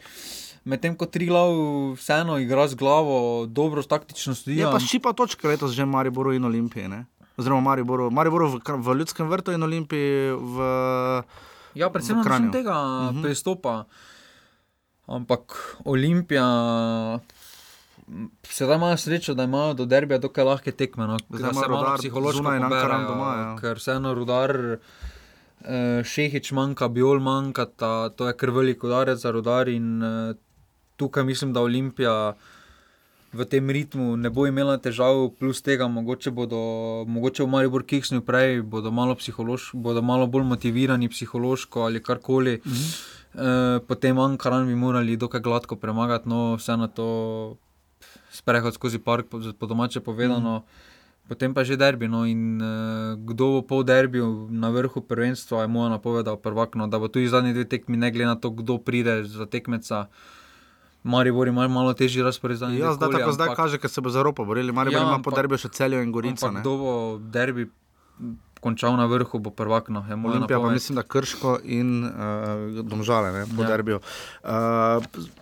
Medtem 0.63 0.95
ko 0.95 1.05
Triglav 1.05 1.49
vseeno 1.95 2.38
igra 2.38 2.67
z 2.67 2.75
glavo, 2.75 3.17
dobro 3.45 3.84
taktično 3.84 4.36
stoji. 4.36 4.57
Je 4.57 4.65
pa 4.65 4.80
šipa 4.80 5.13
točka 5.13 5.47
letos 5.47 5.71
že 5.71 5.86
Mariboru 5.86 6.34
in 6.34 6.45
Olimpiji. 6.45 6.88
Ne? 6.88 7.05
Oziroma 7.38 7.61
Mariboru, 7.61 8.09
Mariboru 8.09 8.49
v, 8.49 8.61
v 8.65 8.93
Ljudskem 8.97 9.29
vrtu 9.29 9.53
in 9.53 9.63
Olimpiji 9.63 10.33
v. 10.33 10.57
Ja, 11.77 11.91
predvsem 11.93 12.23
račun 12.25 12.51
tega 12.51 12.73
uh 12.73 13.13
-huh. 13.13 13.21
pristopa. 13.21 13.85
Ampak 15.07 15.53
Olimpija. 15.85 16.47
Sedaj 18.43 18.75
imajo 18.75 18.97
srečo, 18.97 19.33
da 19.33 19.43
imajo 19.43 19.73
do 19.73 19.85
derbija 19.85 20.17
dokaj 20.17 20.43
lahke 20.43 20.71
tekme. 20.71 21.07
No, 21.07 21.17
Zdaj 21.29 21.41
da 21.41 21.49
ima 21.49 21.61
se 21.61 21.69
malo 21.69 21.83
Rudar 21.83 21.97
psihološko 21.97 22.53
in 22.55 22.63
poberejo, 22.63 23.07
doma, 23.07 23.33
ja. 23.35 23.55
Ker 23.61 23.77
vseeno 23.77 24.13
rudar, 24.13 24.51
eh, 25.61 26.03
Šehič 26.03 26.51
manjka, 26.51 26.88
Biol 26.88 27.19
manjka, 27.19 27.65
ta, 27.65 28.09
to 28.09 28.27
je 28.27 28.33
kar 28.33 28.49
velik 28.49 28.83
udarec 28.83 29.19
za 29.19 29.31
rudar. 29.31 29.67
In 29.67 30.03
eh, 30.03 30.33
tukaj 30.95 31.23
mislim, 31.23 31.53
da 31.53 31.61
Olimpija 31.61 32.33
v 33.34 33.45
tem 33.45 33.69
ritmu 33.69 34.15
ne 34.17 34.30
bo 34.30 34.47
imela 34.47 34.78
težav, 34.78 35.30
plus 35.39 35.61
tega, 35.61 35.88
mogoče 35.91 36.32
bodo, 36.32 36.59
mogoče 37.07 37.43
v 37.43 37.51
Maribor 37.51 37.84
kiksnil 37.84 38.21
prej, 38.21 38.61
bodo 38.61 38.91
malo, 38.91 39.17
bodo 39.73 40.01
malo 40.01 40.28
bolj 40.28 40.43
motivirani 40.43 41.09
psihološko 41.09 41.82
ali 41.82 42.03
karkoli. 42.03 42.61
Mm 42.65 42.71
-hmm. 42.71 42.91
e, 43.36 43.80
potem 43.80 44.19
Ankaran 44.19 44.67
bi 44.67 44.75
morali 44.75 45.17
dokaj 45.17 45.41
gladko 45.41 45.75
premagati, 45.75 46.30
no 46.30 46.55
vseeno 46.55 46.88
to 46.88 47.57
sprehod 48.32 48.73
skozi 48.73 48.99
park, 48.99 49.25
po, 49.59 49.65
domače 49.67 49.99
povedano. 49.99 50.59
Mm 50.59 50.61
-hmm. 50.61 50.95
Potem 51.28 51.51
pa 51.51 51.67
že 51.67 51.75
derbi. 51.75 52.07
No, 52.07 52.23
in, 52.23 52.55
uh, 52.63 53.19
kdo 53.19 53.59
bo 53.59 53.61
po 53.61 53.84
derbiju 53.84 54.47
na 54.47 54.71
vrhu 54.71 55.03
prvenstva, 55.03 55.67
je 55.67 55.67
moja 55.67 55.91
napovedal 55.91 56.39
prvak. 56.39 56.80
No, 56.80 56.88
da 56.88 56.99
bo 56.99 57.11
tudi 57.11 57.28
zadnji 57.28 57.51
dve 57.53 57.67
tekmi, 57.67 57.99
ne 57.99 58.11
glede 58.11 58.32
na 58.32 58.39
to, 58.39 58.49
kdo 58.49 58.80
pride 58.80 59.28
za 59.28 59.45
tekmeca. 59.45 60.07
Maribor 61.07 61.47
ima 61.47 61.67
malo 61.71 61.93
težji 61.93 62.23
razpored 62.23 62.57
za 62.59 62.67
Ja, 62.67 62.93
zdaj 62.93 63.15
tako 63.15 63.31
zdaj 63.31 63.55
kaže, 63.55 63.79
ker 63.79 63.89
se 63.89 64.01
bo 64.01 64.11
za 64.11 64.19
Evropo 64.19 64.45
borili. 64.45 64.71
Maribor 64.75 65.01
ja, 65.01 65.07
ima 65.07 65.19
po 65.23 65.31
derbiju 65.31 65.57
še 65.57 65.71
celjo 65.71 66.01
in 66.03 66.11
Gorico. 66.11 66.51
Kdo 66.51 66.77
bo 66.77 66.93
derbi 67.33 67.69
končal 68.59 68.97
na 68.97 69.05
vrhu, 69.05 69.39
bo 69.39 69.49
prvak. 69.53 69.89
No, 69.89 70.03
je 70.09 70.15
moja 70.15 70.35
Olimpija 70.35 70.59
pa 70.59 70.69
mislim, 70.69 70.95
da 70.95 71.03
Krško 71.03 71.59
in 71.63 72.03
uh, 72.05 72.11
Domžale, 72.83 73.31
ne, 73.31 73.45
po 73.55 73.61
Ja. 73.61 73.69
ja. 73.69 73.77
derbiju. 73.77 73.99
Uh, 74.43 74.49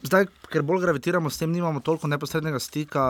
zdaj, 0.03 0.27
ker 0.51 0.63
bolj 0.65 0.81
gravitiramo 0.85 1.29
s 1.29 1.41
tem, 1.41 1.51
nimamo 1.51 1.79
toliko 1.79 2.07
neposrednega 2.07 2.59
stika. 2.59 3.03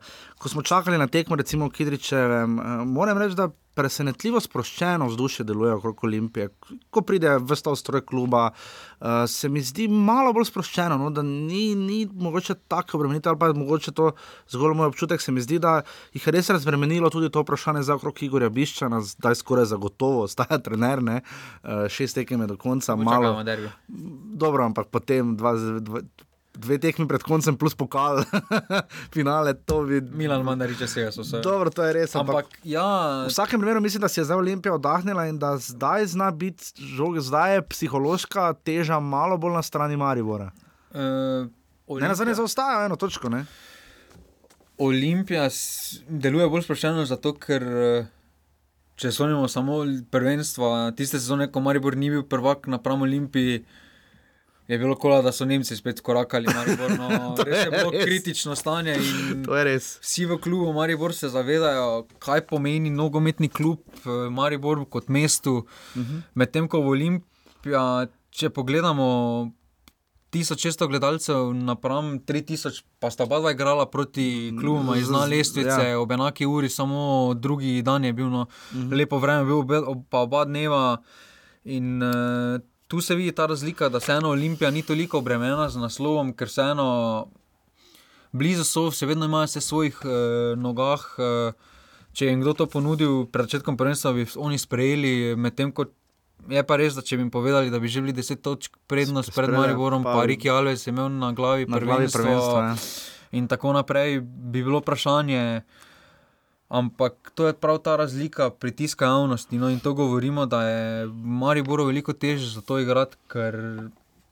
Uh, 0.00 0.16
ko 0.38 0.48
smo 0.48 0.62
čakali 0.62 0.98
na 0.98 1.06
tekmo, 1.06 1.36
recimo 1.36 1.68
v 1.68 1.76
Kidričevem, 1.78 2.58
uh, 2.58 2.82
moram 2.86 3.18
reči, 3.18 3.38
da 3.38 3.50
presenetljivo 3.76 4.40
sproščeno 4.40 5.08
vzdušje 5.10 5.44
deluje 5.44 5.74
okrog 5.76 6.04
Olimpije. 6.08 6.48
Ko 6.90 7.02
pride 7.04 7.34
v 7.38 7.58
ta 7.60 7.74
ustroj 7.74 8.02
kluba, 8.08 8.48
uh, 8.50 9.24
se 9.28 9.50
mi 9.52 9.60
zdi 9.60 9.88
malo 9.88 10.32
bolj 10.36 10.48
sproščeno, 10.48 10.96
no, 11.00 11.10
da 11.12 11.22
ni, 11.22 11.74
ni 11.76 11.98
mogoče 12.06 12.56
tako 12.72 12.96
obremenitev, 12.98 13.34
ali 13.34 13.40
pa 13.42 13.52
mogoče 13.58 13.92
to 13.96 14.10
zgolj 14.52 14.76
moj 14.80 14.92
občutek. 14.92 15.20
Se 15.20 15.32
mi 15.32 15.44
zdi, 15.44 15.60
da 15.62 15.82
jih 16.16 16.26
je 16.26 16.34
res 16.38 16.50
razbremenilo 16.56 17.10
tudi 17.12 17.30
to 17.32 17.44
vprašanje 17.44 17.84
za 17.86 17.98
okrog 18.00 18.22
Igorja 18.22 18.48
Biščana, 18.48 19.02
zdaj 19.04 19.36
skoraj 19.42 19.68
zagotovo 19.74 20.24
ostaja 20.24 20.58
trener, 20.66 21.04
ne, 21.04 21.20
uh, 21.20 21.84
šest 21.92 22.22
tekem 22.22 22.46
je 22.46 22.52
do 22.54 22.56
konca, 22.56 22.96
malo. 22.96 23.10
Počakajmo 23.10 23.44
derbi. 23.44 23.72
Dobro, 24.46 24.64
ampak 24.64 24.88
potem 24.88 25.36
dva, 25.36 25.52
dva, 25.80 26.00
dve 26.56 26.78
tekmi 26.82 27.06
pred 27.08 27.22
koncem, 27.26 27.56
plus 27.58 27.76
pokal, 27.78 28.22
finale, 29.16 29.54
to 29.68 29.82
bi. 29.88 30.00
Milan 30.00 30.44
Mandarič, 30.46 30.80
vsega 30.86 31.12
so 31.14 31.24
se. 31.24 31.40
Dobro, 31.44 31.70
to 31.70 31.84
je 31.84 31.92
res. 31.96 32.16
Ampak, 32.16 32.46
Ampak 32.46 32.58
ja, 32.64 32.88
v 33.26 33.32
vsakem 33.32 33.60
primeru 33.60 33.84
mislim, 33.84 34.06
da 34.06 34.10
si 34.12 34.20
je 34.20 34.26
zdaj 34.28 34.40
Olimpija 34.40 34.74
oddahnila 34.74 35.26
in 35.30 35.38
da 35.42 35.56
zdaj 35.60 36.06
zna 36.16 36.30
biti, 36.30 36.72
žog, 36.96 37.20
zdaj 37.20 37.58
je 37.58 37.66
psihološka 37.74 38.52
teža 38.66 39.00
malo 39.00 39.38
bolj 39.38 39.58
na 39.60 39.62
strani 39.62 39.96
Maribora. 39.96 40.50
Uh, 40.96 41.46
Ne, 41.86 42.08
na 42.08 42.14
zadnje 42.14 42.34
zaostaja 42.34 42.84
eno 42.86 42.96
točko. 42.96 43.28
Ne? 43.30 43.44
Olimpija 44.78 45.48
deluje 46.08 46.48
bolj 46.50 46.64
sproščeno, 46.66 47.04
zato 47.06 47.32
ker 47.38 47.62
eh, 47.62 48.08
če 48.98 49.12
sonimo 49.14 49.46
samo 49.48 49.84
prvenstva, 50.10 50.90
tiste 50.98 51.20
sezone, 51.20 51.46
ko 51.52 51.62
Maribor 51.62 51.96
ni 51.96 52.10
bil 52.10 52.26
prvak 52.26 52.66
napram 52.72 53.06
Olimpiji. 53.06 53.62
Je 54.68 54.76
bilo 54.76 54.96
kola, 54.96 55.20
da 55.20 55.30
so 55.30 55.44
Nemci 55.44 55.76
spet 55.76 56.00
korakali, 56.00 56.46
Maribor. 56.48 56.90
No, 56.92 57.08
res 57.40 57.60
je 57.60 57.70
bilo 57.70 57.90
res. 57.90 58.04
kritično 58.04 58.54
stanje. 58.54 58.96
Vsi 60.00 60.26
v 60.26 60.38
klubu 60.38 60.72
Maribor 60.72 61.14
se 61.14 61.28
zavedajo, 61.28 61.86
kaj 62.18 62.40
pomeni 62.42 62.90
nogometni 62.90 63.48
klub 63.48 63.78
eh, 63.96 64.08
Maribor 64.30 64.84
kot 64.86 65.08
mestu. 65.08 65.62
Mhm. 65.94 66.18
Medtem 66.34 66.66
ko 66.66 66.80
v 66.80 66.88
Olimpija, 66.88 67.84
če 68.30 68.50
pogledamo 68.50 69.06
1600 70.32 70.88
gledalcev 70.88 71.36
napram 71.54 72.18
3000, 72.20 72.68
pa 72.98 73.08
sta 73.08 73.24
oba 73.24 73.38
dva 73.38 73.52
igrala 73.52 73.86
proti 73.86 74.26
klubom 74.52 74.90
iz 74.94 75.06
dna 75.06 75.22
z- 75.22 75.30
lestvice, 75.30 75.84
ja. 75.86 75.98
ob 75.98 76.12
enaki 76.12 76.44
uri, 76.44 76.68
samo 76.68 76.98
drugi 77.34 77.82
dan 77.82 78.04
je 78.04 78.12
bil, 78.12 78.26
no, 78.28 78.46
Mhm. 78.72 78.92
lepo 78.92 79.18
vreme, 79.18 79.44
bil 79.44 79.58
obe, 79.58 79.78
ob- 79.78 80.04
pa 80.08 80.18
oba 80.20 80.44
dneva. 80.44 80.98
In 81.66 82.00
uh, 82.00 82.58
tu 82.88 83.00
se 83.00 83.14
vidi 83.14 83.32
ta 83.32 83.46
razlika, 83.46 83.88
da 83.88 84.00
se 84.00 84.12
eno 84.12 84.30
Olimpija 84.30 84.70
ni 84.70 84.82
toliko 84.82 85.18
obremenjena 85.18 85.68
z 85.68 85.76
naslovom, 85.76 86.32
ker 86.32 86.48
se 86.48 86.62
eno 86.62 87.26
blizu 88.32 88.64
so, 88.64 88.90
še 88.90 89.06
vedno 89.06 89.24
imajo 89.24 89.46
vse 89.46 89.60
svojih 89.60 90.00
uh, 90.00 90.10
nogah. 90.56 91.02
Uh, 91.18 91.52
če 92.12 92.26
jim 92.26 92.40
kdo 92.40 92.54
to 92.54 92.66
ponudil 92.66 93.26
pred 93.26 93.44
začetkom 93.44 93.76
prvenstva, 93.76 94.12
bi 94.12 94.26
oni 94.36 94.58
sprejeli, 94.58 95.10
medtem 95.36 95.72
ko 95.72 95.84
je 96.48 96.62
pa 96.62 96.76
res, 96.76 96.94
da 96.94 97.02
če 97.02 97.16
bi 97.16 97.22
jim 97.22 97.30
povedali, 97.30 97.70
da 97.70 97.78
bi 97.78 97.88
želeli 97.88 98.12
10 98.12 98.40
točk 98.40 98.76
prednost 98.86 99.34
pred 99.34 99.50
Mariborom, 99.50 100.04
pa- 100.04 100.14
pa, 100.14 100.24
Riki 100.24 100.50
Alves 100.50 100.86
je 100.86 100.90
imel 100.90 101.08
na 101.10 101.32
glavi 101.32 101.66
Na 101.68 101.78
glavi 101.78 102.08
prvenstvo. 102.08 102.58
ja. 102.58 102.76
in 103.32 103.48
tako 103.48 103.72
naprej, 103.72 104.20
bi 104.20 104.62
bilo 104.62 104.78
vprašanje. 104.78 105.62
Ampak 106.68 107.30
to 107.34 107.46
je 107.46 107.54
prav 107.54 107.78
ta 107.78 107.96
razlika 107.96 108.50
pritiska 108.50 109.04
javnosti. 109.04 109.58
No, 109.58 109.70
in 109.70 109.78
to 109.80 109.94
govorimo, 109.94 110.46
da 110.46 110.62
je 110.62 111.06
Mariboru 111.06 111.84
veliko 111.84 112.12
težje 112.12 112.48
za 112.48 112.60
to 112.60 112.78
igrati, 112.78 113.16
ker 113.30 113.54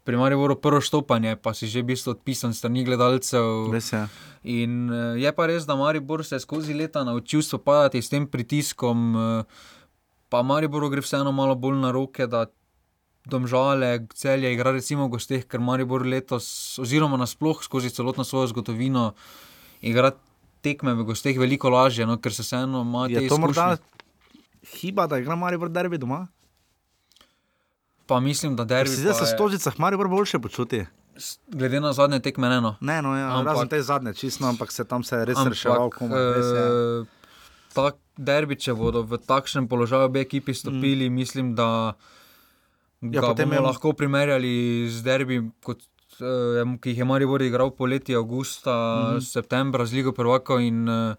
pri 0.05 0.17
Mariboru 0.17 0.57
prvo 0.61 0.81
štopanje, 0.81 1.37
pa 1.37 1.55
si 1.55 1.67
že 1.67 1.81
v 1.81 1.95
bistvu 1.95 2.13
odpisan 2.19 2.53
strani 2.53 2.85
gledalcev. 2.85 3.71
Res 3.73 3.93
je. 3.93 4.03
In 4.45 4.91
eh, 4.93 5.23
je 5.23 5.31
pa 5.33 5.47
res, 5.47 5.65
da 5.65 5.79
Maribor 5.79 6.25
se 6.25 6.37
je 6.37 6.45
skozi 6.45 6.75
leta 6.75 7.05
naučil 7.05 7.43
spopadati 7.43 8.03
s 8.03 8.13
tem 8.13 8.27
pritiskom, 8.27 9.17
eh, 9.17 9.45
pa 10.29 10.43
Mariboru 10.43 10.91
gre 10.91 11.01
vseeno 11.01 11.33
malo 11.33 11.55
bolj 11.55 11.81
na 11.81 11.95
roke. 11.95 12.29
Domžale, 13.25 14.05
celje 14.13 14.53
igra 14.53 14.75
recimo 14.77 15.07
v 15.09 15.17
gosteh, 15.17 15.47
ker 15.49 15.63
Maribor 15.63 16.05
letos, 16.05 16.77
oziroma 16.77 17.17
nasploh 17.17 17.63
skozi 17.65 17.89
celotno 17.89 18.21
svojo 18.21 18.53
zgodovino, 18.53 19.15
igra 19.81 20.13
tekme 20.65 20.95
v 20.95 21.05
gosteh 21.05 21.37
veliko 21.37 21.69
lažje, 21.69 22.05
no, 22.05 22.17
ker 22.17 22.33
se 22.33 22.43
vseeno 22.43 22.81
ima 22.83 23.05
te 23.07 23.19
Je 23.19 23.29
to 23.29 23.37
morda 23.37 23.77
hiba, 24.75 25.05
da 25.07 25.19
igra 25.19 25.37
Maribor 25.37 25.69
derbi 25.71 25.99
doma? 25.99 26.25
Pa 28.07 28.21
mislim, 28.21 28.55
da 28.55 28.65
derbi. 28.67 28.91
zdaj 28.93 29.15
se 29.15 29.25
v 29.25 29.29
Stožicah 29.29 29.79
Maribor 29.79 30.09
boljše 30.09 30.39
počuti. 30.39 30.85
Glede 31.49 31.79
na 31.79 31.93
zadnje 31.93 32.19
tekme, 32.21 32.49
ne 32.49 32.61
no. 32.61 32.75
Ne, 32.83 32.99
no, 33.01 33.15
ja, 33.15 33.29
Ampak- 33.31 33.47
razen 33.47 33.69
te 33.69 33.83
zadnje, 33.83 34.15
čisto, 34.15 34.45
ampak 34.45 34.73
se 34.73 34.85
tam 34.85 35.03
se 35.03 35.25
res 35.25 35.37
Ampak, 35.37 35.53
reševal. 35.53 35.91
komaj, 35.91 36.19
res 36.33 36.47
je. 36.49 36.65
eh, 37.03 37.07
Tak 37.73 37.95
derbi, 38.17 38.55
če 38.57 38.73
bodo 38.73 39.03
v 39.03 39.19
takšnem 39.19 39.67
položaju 39.67 40.05
obe 40.05 40.21
ekipi 40.21 40.53
stopili, 40.53 41.07
mm. 41.07 41.15
mislim, 41.15 41.55
da 41.55 41.95
Ja, 43.03 43.11
ga 43.13 43.21
potem 43.25 43.49
bomo 43.49 43.55
je- 43.57 43.65
lahko 43.65 43.93
primerjali 43.93 44.53
z 44.89 45.03
derbi, 45.03 45.37
kot, 45.61 45.79
eh, 45.79 45.94
ki 46.77 46.87
jih 46.87 46.99
je 46.99 47.05
Maribor 47.05 47.43
igral 47.43 47.71
poleti, 47.73 48.15
avgusta, 48.15 48.75
Mhm. 49.03 49.17
mm. 49.17 49.21
septembra 49.23 49.85
z 49.85 49.93
Ligo 49.93 50.13
Prvaka 50.13 50.55
in 50.57 50.89
eh, 50.89 51.15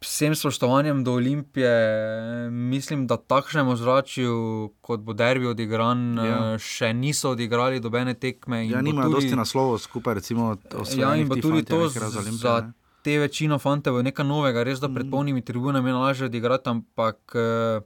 vsem 0.00 0.32
spoštovanjem 0.32 1.02
do 1.02 1.12
Olimpije, 1.12 1.70
mislim, 2.50 3.06
da 3.06 3.16
takšnem 3.18 3.68
ozračju, 3.68 4.34
kot 4.80 5.00
bo 5.00 5.12
derbi 5.12 5.46
odigran, 5.46 6.14
Ja. 6.16 6.24
ja. 6.24 6.58
še 6.58 6.92
niso 6.94 7.30
odigrali 7.30 7.80
dobene 7.80 8.14
tekme. 8.16 8.62
Ja, 8.62 8.76
bo 8.76 8.82
nimajo 8.82 9.08
tudi- 9.08 9.14
dosti 9.16 9.36
naslovov 9.36 9.78
skupaj, 9.78 10.14
recimo, 10.14 10.56
Ja, 10.94 11.14
in 11.14 11.28
pa 11.28 11.34
tudi 11.36 11.64
to 11.64 11.88
za 11.88 12.06
Olimpijo, 12.12 12.60
ne. 12.60 12.72
te 13.02 13.18
večino 13.18 13.58
fantov 13.58 13.96
je 13.96 14.02
nekaj 14.04 14.24
novega, 14.24 14.62
res 14.62 14.78
da 14.78 14.88
pred 14.88 15.06
Mm. 15.06 15.10
polnimi 15.10 15.42
tribunami 15.42 15.88
je 15.88 15.94
lažje 15.96 16.24
odigrati, 16.26 16.68
ampak 16.68 17.18
eh, 17.34 17.80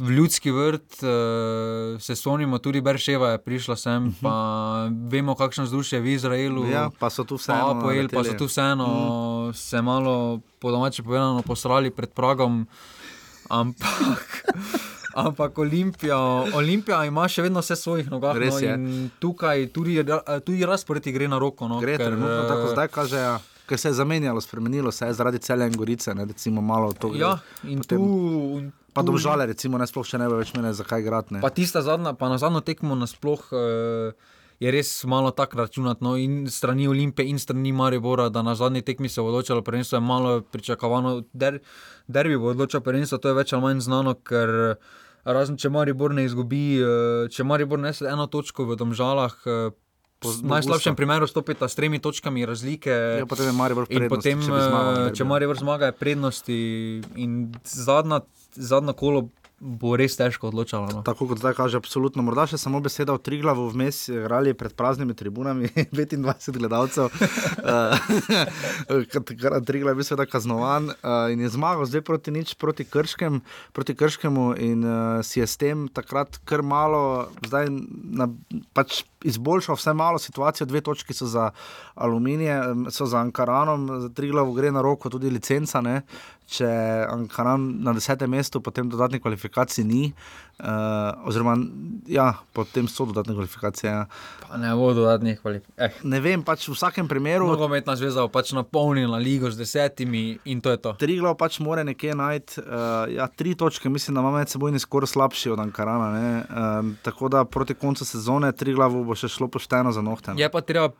v 0.00 0.10
ljudski 0.10 0.50
vrt 0.50 1.02
eh, 1.02 2.00
se 2.00 2.16
spomnimo, 2.16 2.58
tudi 2.58 2.80
Berševa 2.80 3.30
je 3.30 3.38
prišla 3.38 3.76
sem, 3.76 4.14
pa 4.22 4.88
vemo, 4.90 5.34
kakšno 5.34 5.64
vzdušje 5.64 5.96
je 5.98 6.02
v 6.02 6.08
Izraelu. 6.14 6.64
Mhm. 6.64 6.72
Ja, 6.72 6.90
pa 6.98 7.10
so 7.10 7.24
tu 7.24 7.36
vseeno 7.36 7.60
Pa, 7.60 7.78
Apoel, 7.78 8.08
pa 8.08 8.24
so 8.24 8.32
tu 8.32 8.48
vseeno 8.48 8.88
se 9.54 9.82
malo, 9.82 10.40
po 10.58 10.70
domače 10.70 11.02
povedano, 11.02 11.42
posrali 11.42 11.90
pred 11.90 12.10
Pragom. 12.10 12.66
Ampak, 13.50 14.46
ampak 15.26 15.58
Olimpija, 15.58 16.18
Olimpija 16.54 17.04
ima 17.04 17.28
še 17.28 17.42
vedno 17.42 17.60
vse 17.60 17.76
svojih 17.76 18.10
nogah. 18.10 18.36
Res 18.38 18.56
no, 18.56 18.60
je. 18.64 18.74
in 18.74 19.10
tukaj 19.20 19.68
tudi, 19.74 20.00
tudi 20.46 20.66
razpored 20.66 21.04
gre 21.04 21.28
na 21.28 21.38
roko. 21.38 21.68
No, 21.68 21.80
Gre 21.82 21.98
ker, 21.98 22.06
trenutno 22.06 22.42
tako 22.48 22.66
eh, 22.70 22.72
zdaj 22.72 22.88
kaže, 22.88 23.18
ja, 23.18 23.36
ker 23.70 23.78
se 23.78 23.88
je 23.88 23.94
zamenjalo, 23.94 24.40
spremenilo 24.40 24.90
se 24.90 25.06
je 25.06 25.14
zaradi 25.14 25.38
celja 25.38 25.66
in 25.66 25.72
gorice, 25.74 26.10
ne, 26.12 26.26
recimo 26.26 26.58
malo 26.60 26.90
to. 26.92 27.12
Ja, 27.14 27.36
in 27.64 27.78
Potem- 27.78 27.98
tu. 27.98 28.72
Pa 28.92 29.02
tu- 29.02 29.06
domžale, 29.06 29.46
recimo, 29.46 29.78
ne 29.78 29.86
sploh 29.86 30.02
še 30.02 30.18
ne 30.18 30.26
ve 30.26 30.40
več 30.40 30.50
mene, 30.52 30.74
zakaj 30.74 31.00
igrati. 31.00 31.34
ne. 31.34 31.40
Pa 31.40 31.50
tista 31.50 31.78
zadnja, 31.80 32.10
pa 32.12 32.26
na 32.26 32.36
zadnjo 32.36 32.58
tekmo 32.60 32.96
nasploh 32.96 33.38
uh, 33.54 34.10
je 34.58 34.68
res 34.68 34.90
malo 35.06 35.30
tako 35.30 35.62
računati. 35.62 36.02
No, 36.02 36.16
in 36.16 36.50
strani 36.50 36.88
Olimpije, 36.88 37.28
in 37.30 37.38
strani 37.38 37.70
Maribora, 37.72 38.26
da 38.28 38.42
na 38.42 38.54
zadnji 38.54 38.82
tekmi 38.82 39.08
se 39.08 39.22
bo 39.22 39.28
odločilo 39.28 39.62
prvenstvo, 39.62 39.96
je 39.96 40.02
malo 40.02 40.40
pričakovano. 40.42 41.22
Der, 41.32 41.60
derbi 42.08 42.34
bo 42.36 42.50
odločil 42.50 42.82
prvenstvo, 42.82 43.18
to 43.18 43.28
je 43.28 43.34
več 43.34 43.52
ali 43.52 43.62
manj 43.62 43.80
znano, 43.80 44.14
ker 44.16 44.74
razen 45.24 45.54
če 45.56 45.70
Maribor 45.70 46.10
ne 46.10 46.26
izgubi, 46.26 46.82
uh, 46.82 47.30
če 47.30 47.46
Maribor 47.46 47.78
nese 47.78 48.10
eno 48.10 48.26
točko 48.26 48.66
v 48.66 48.74
domžalah. 48.74 49.38
V 50.20 50.44
najslabšem 50.44 50.92
primeru 50.92 51.24
stopita 51.24 51.64
s 51.64 51.72
tremi 51.72 51.96
točkami 51.96 52.44
razlike. 52.44 52.92
Ja, 52.92 53.24
potem 53.24 53.48
je 53.48 53.56
Maribor 53.56 53.88
v 53.88 53.96
in 53.96 54.04
prednosti, 54.04 54.20
potem, 54.20 54.36
če 54.44 54.52
bi 54.52 54.60
zmagal 54.60 54.92
na 54.92 55.06
eh, 55.08 55.14
če 55.16 55.24
Maribor 55.24 55.56
zmaga, 55.56 55.88
je 55.88 55.94
prednosti. 55.96 56.58
In 57.16 57.30
zadnja, 57.64 58.20
zadnja 58.52 58.92
kolo 58.92 59.32
bo 59.60 59.92
res 60.00 60.16
težko 60.16 60.48
odločalo. 60.48 60.88
No. 60.88 61.02
Tako 61.04 61.28
kot 61.30 61.42
zdaj 61.42 61.54
kaže, 61.58 61.76
absolutno. 61.76 62.24
Morda 62.24 62.46
še 62.48 62.56
samo 62.56 62.80
beseda 62.80 63.12
o 63.12 63.20
Triglavu, 63.20 63.66
vmes 63.74 64.08
igrali 64.08 64.54
pred 64.56 64.72
praznimi 64.72 65.12
tribunami, 65.14 65.68
25 65.92 66.56
gledalcev. 66.56 67.12
Uh, 67.60 69.04
Triglav 69.66 69.92
je 69.92 69.98
bil 69.98 70.06
seveda 70.06 70.24
kaznovan 70.26 70.88
uh, 70.90 71.28
in 71.32 71.42
je 71.44 71.50
zmagal 71.52 71.84
zdaj 71.86 72.02
proti 72.06 72.32
nič, 72.32 72.54
proti, 72.58 72.86
krškem, 72.88 73.40
proti 73.76 73.94
Krškemu 73.94 74.46
in 74.56 74.84
uh, 74.86 75.20
si 75.26 75.42
je 75.42 75.46
s 75.46 75.60
tem 75.60 75.84
takrat 75.92 76.40
kar 76.48 76.64
malo, 76.64 77.28
zdaj 77.46 77.68
na, 77.70 78.30
pač 78.74 79.02
izboljšal 79.24 79.76
vse 79.76 79.94
malo 79.94 80.18
situacijo. 80.18 80.66
Dve 80.66 80.80
točki 80.80 81.14
so 81.14 81.26
za 81.26 81.50
Aluminije, 81.94 82.62
so 82.90 83.06
za 83.06 83.20
Ankaranom, 83.20 84.00
za 84.00 84.08
Triglav 84.08 84.52
gre 84.56 84.72
na 84.72 84.82
roko 84.82 85.10
tudi 85.10 85.30
licenca. 85.30 85.80
Ne? 85.80 86.00
Če 86.50 86.66
Ankaran 87.06 87.62
na 87.84 87.92
desetem 87.94 88.30
mestu, 88.32 88.58
potem 88.64 88.88
dodatnih 88.90 89.22
kvalifikacij 89.22 89.84
ni, 89.86 90.08
uh, 90.58 91.28
oziroma 91.28 91.54
ja, 92.10 92.32
potem 92.56 92.88
so 92.90 93.06
dodatne 93.06 93.36
kvalifikacije. 93.36 93.92
Ja. 93.92 94.06
Pa 94.42 94.58
ne 94.58 94.72
bo 94.74 94.88
dodatnih 94.96 95.38
kvalifikacij. 95.38 95.86
Eh. 95.86 96.00
Ne 96.10 96.18
vem, 96.24 96.42
pač 96.42 96.66
v 96.66 96.74
vsakem 96.74 97.08
primeru. 97.10 97.46
Nogometna 97.52 97.94
zveza 98.00 98.24
bo 98.26 98.32
pač 98.34 98.50
napolnila 98.56 99.20
ligo 99.22 99.50
z 99.50 99.60
desetimi 99.62 100.40
in 100.50 100.62
to 100.64 100.74
je 100.74 100.80
to. 100.82 100.94
Triglav 100.98 101.36
pač 101.38 101.60
mora 101.62 101.84
nekje 101.86 102.16
najti 102.18 102.64
uh, 102.64 103.06
ja, 103.14 103.28
tri 103.30 103.54
točke, 103.54 103.86
mislim, 103.92 104.18
da 104.18 104.24
ima 104.24 104.34
med 104.34 104.50
seboj 104.50 104.74
skoraj 104.82 105.12
slabši 105.14 105.54
od 105.54 105.62
Ankarana. 105.62 106.10
Uh, 106.10 106.90
tako 107.06 107.30
da 107.30 107.44
proti 107.44 107.78
koncu 107.78 108.04
sezone 108.04 108.50
Triglavu 108.52 109.04
bo 109.06 109.14
še 109.14 109.30
šlo 109.30 109.48
pošteno 109.48 109.94
za 109.94 110.02
nohte. 110.02 110.34
no. 110.34 110.40
Je 110.40 110.50
pa 110.50 110.60
treba, 110.66 110.90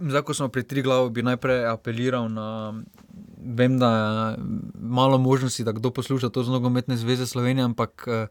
zdaj 0.00 0.22
ko 0.22 0.34
smo 0.34 0.48
pri 0.48 0.62
tri 0.62 0.82
glavu, 0.82 1.10
bi 1.10 1.22
najprej 1.22 1.66
apeliral 1.66 2.28
na. 2.28 2.74
Vem, 3.40 3.78
da 3.78 3.90
je 3.90 4.36
malo 4.74 5.18
možnosti, 5.18 5.64
da 5.64 5.72
kdo 5.72 5.90
posluša 5.90 6.28
to 6.28 6.42
z 6.44 6.48
nogometne 6.48 6.96
zveze 6.96 7.26
Slovenije, 7.26 7.64
ampak 7.64 8.04
eh, 8.06 8.26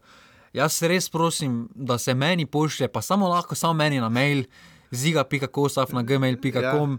jaz 0.52 0.82
res 0.82 1.10
prosim, 1.10 1.68
da 1.74 1.98
se 1.98 2.14
meni 2.14 2.46
pošlje, 2.46 2.88
pa 2.88 3.02
samo 3.02 3.28
lahko, 3.28 3.54
samo 3.54 3.74
meni 3.74 4.00
na 4.00 4.08
mail, 4.08 4.44
ziga.kosaf 4.90 5.92
na 5.92 6.02
gmail.com, 6.02 6.98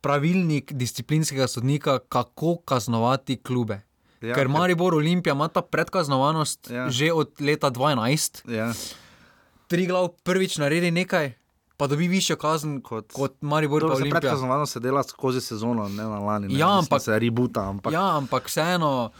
pravilnik 0.00 0.72
disciplinskega 0.72 1.46
sodnika, 1.46 1.98
kako 1.98 2.56
kaznovati 2.56 3.36
klube. 3.36 3.74
Ja, 3.74 3.92
Ja, 4.22 4.34
Ker 4.34 4.48
Maribor 4.48 4.94
Olimpija 4.94 5.34
ima 5.34 5.48
ta 5.48 5.62
predkaznovanost 5.62 6.70
Ja. 6.70 6.76
ja. 6.76 6.90
že 6.90 7.12
od 7.12 7.30
leta 7.40 7.70
2012. 7.70 8.54
Ja. 8.54 8.72
Tri 9.66 9.86
glav 9.86 10.08
prvič 10.22 10.58
naredi 10.58 10.90
nekaj, 10.90 11.32
pa 11.82 11.88
dobi 11.88 12.06
višjo 12.08 12.36
kazen 12.36 12.78
kot, 12.80 13.10
kot 13.12 13.34
Maribor 13.42 13.82
Dobro, 13.82 13.96
se 13.96 14.06
predkaznovano 14.06 14.66
se 14.68 14.80
dela 14.80 15.02
skozi 15.04 15.40
sezono, 15.42 15.88
ne 15.90 16.04
na 16.04 16.18
lani. 16.20 16.46
Ne, 16.46 16.54
Ja, 16.54 16.66
Mislim, 16.68 16.86
ampak- 16.88 17.02
se 17.02 17.18
rebuta. 17.18 17.60
Ampak, 17.66 17.92
Ja, 17.92 18.16
ampak 18.16 18.46
vseeno. 18.46 19.10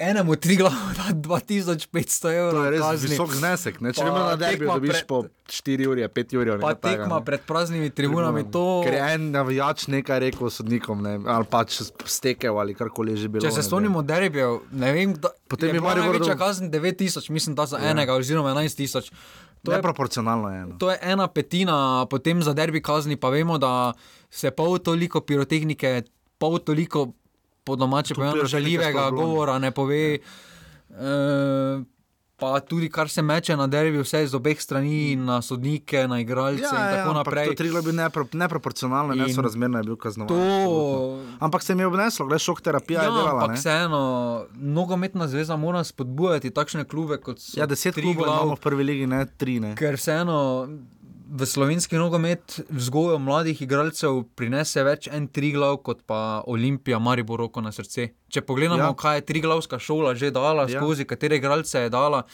Enemu 0.00 0.36
tri 0.36 0.56
glavu 0.56 0.74
da 0.96 1.12
2500 1.14 1.88
evrov. 2.30 2.52
To 2.52 2.64
je 2.64 2.70
res 2.70 2.80
kazni. 2.80 3.08
visok 3.08 3.32
znesek. 3.32 3.80
Ne? 3.80 3.92
Če 3.92 4.00
gremo 4.00 4.18
na 4.18 4.36
derbi, 4.36 4.64
dobiš 4.66 4.90
pred- 4.92 5.06
po 5.06 5.18
4 5.46 5.86
uri, 5.86 6.06
5 6.10 6.32
uri. 6.34 6.54
Pa 6.58 6.72
tekma 6.74 7.20
pred 7.20 7.40
praznimi 7.42 7.90
tribunami, 7.90 8.46
to. 8.46 8.80
Ker 8.80 8.94
je 8.94 9.02
en 9.10 9.30
navijač 9.30 9.88
nekaj 9.88 10.18
rekel 10.20 10.48
sodnikom, 10.48 11.02
ne, 11.02 11.18
ali 11.26 11.44
pač 11.46 11.82
stekel 12.06 12.56
ali 12.56 12.72
karkoli 12.74 13.12
že 13.14 13.28
bilo. 13.28 13.42
Če 13.42 13.50
se 13.50 13.60
ne 13.60 13.62
spomnimo 13.62 14.00
derbijev, 14.02 14.60
ne 14.72 14.88
vem, 14.90 15.12
da, 15.14 15.28
Potem 15.46 15.68
je 15.68 15.72
bila 15.74 15.90
Maribor 15.90 16.14
največja 16.14 16.32
dal- 16.32 16.40
kazen 16.40 16.70
9000, 16.70 17.28
mislim, 17.28 17.54
da 17.54 17.66
za 17.66 17.76
Ja. 17.76 17.90
enega, 17.90 18.14
oziroma 18.14 18.54
11000. 18.54 19.12
To 19.62 19.72
je, 19.72 19.76
Neproporcionalno 19.76 20.48
je. 20.48 20.66
No. 20.66 20.76
to 20.78 20.90
je 20.90 20.98
ena 21.02 21.26
petina, 21.28 22.06
potem 22.10 22.42
za 22.42 22.52
derbi 22.56 22.80
kazni, 22.82 23.16
pa 23.16 23.28
vemo, 23.28 23.58
da 23.58 23.92
se 24.30 24.50
pol 24.50 24.78
toliko 24.78 25.20
pirotehnike, 25.20 26.02
pol 26.38 26.58
toliko 26.58 27.12
po 27.64 27.76
domače 27.76 28.14
Tu 28.14 28.20
povedano 28.20 28.32
pirotehnike 28.40 28.56
žaljivega 28.56 29.04
ne. 29.04 29.10
govora 29.10 29.58
ne 29.58 29.70
pove. 29.70 30.18
E, 30.18 30.20
pa 32.40 32.60
tudi 32.60 32.88
kar 32.88 33.08
se 33.08 33.22
meče 33.22 33.54
na 33.54 33.66
derbi, 33.66 33.98
vse 33.98 34.26
z 34.26 34.34
obeh 34.34 34.56
strani, 34.58 34.90
na 35.16 35.40
sodnike, 35.40 36.06
na 36.06 36.18
igralce 36.18 36.62
Ja, 36.62 36.70
in 36.70 36.76
ja, 36.76 36.96
tako 36.96 37.10
ampak 37.10 37.26
naprej. 37.26 37.46
To 37.46 37.54
triglo 37.54 37.78
je 37.78 37.82
bilo 37.82 37.92
nepro, 37.94 38.24
neproporcionalno 38.34 39.12
in 39.12 39.20
nesorazmerno 39.20 39.78
je 39.78 39.84
bil 39.84 39.96
kaznovan. 39.96 40.28
to- 40.28 40.34
absolutno. 40.34 41.36
Ampak 41.38 41.62
se 41.62 41.74
mi 41.74 41.82
je 41.82 41.86
obneslo, 41.86 42.26
gledaj, 42.26 42.38
šok 42.40 42.60
terapija 42.60 43.02
Ja, 43.02 43.10
delala. 43.10 43.42
ampak 43.42 43.56
vseeno, 43.56 44.02
nogometna 44.54 45.28
zveza 45.28 45.56
mora 45.56 45.84
spodbujati 45.84 46.50
takšne 46.50 46.84
klube 46.84 47.18
kot 47.18 47.38
so 47.38 47.54
Ja, 47.54 47.66
deset 47.66 47.94
klubov 47.94 48.24
imamo 48.24 48.54
v 48.54 48.60
prvi 48.60 48.84
ligi, 48.84 49.06
ne 49.06 49.26
tri. 49.28 49.60
Ne. 49.60 49.74
Ker 49.74 49.94
vseeno 49.94 50.68
v 51.30 51.46
slovenski 51.46 51.94
nogomet 51.96 52.60
vzgojo 52.74 53.18
mladih 53.22 53.62
igralcev 53.62 54.24
prinese 54.34 54.82
več 54.82 55.06
en 55.12 55.28
Triglav 55.30 55.76
kot 55.86 56.02
pa 56.06 56.42
Olimpija, 56.50 56.98
Maribor, 56.98 57.38
roko 57.38 57.62
na 57.62 57.70
srce. 57.72 58.08
Če 58.28 58.42
pogledamo, 58.42 58.90
Ja. 58.90 58.94
kaj 58.94 59.16
je 59.18 59.26
Triglavska 59.26 59.78
šola 59.78 60.14
že 60.14 60.30
dala, 60.30 60.66
Ja. 60.68 60.80
skozi 60.80 61.04
katere 61.04 61.36
igralce 61.36 61.78
je 61.80 61.90
dala. 61.90 62.24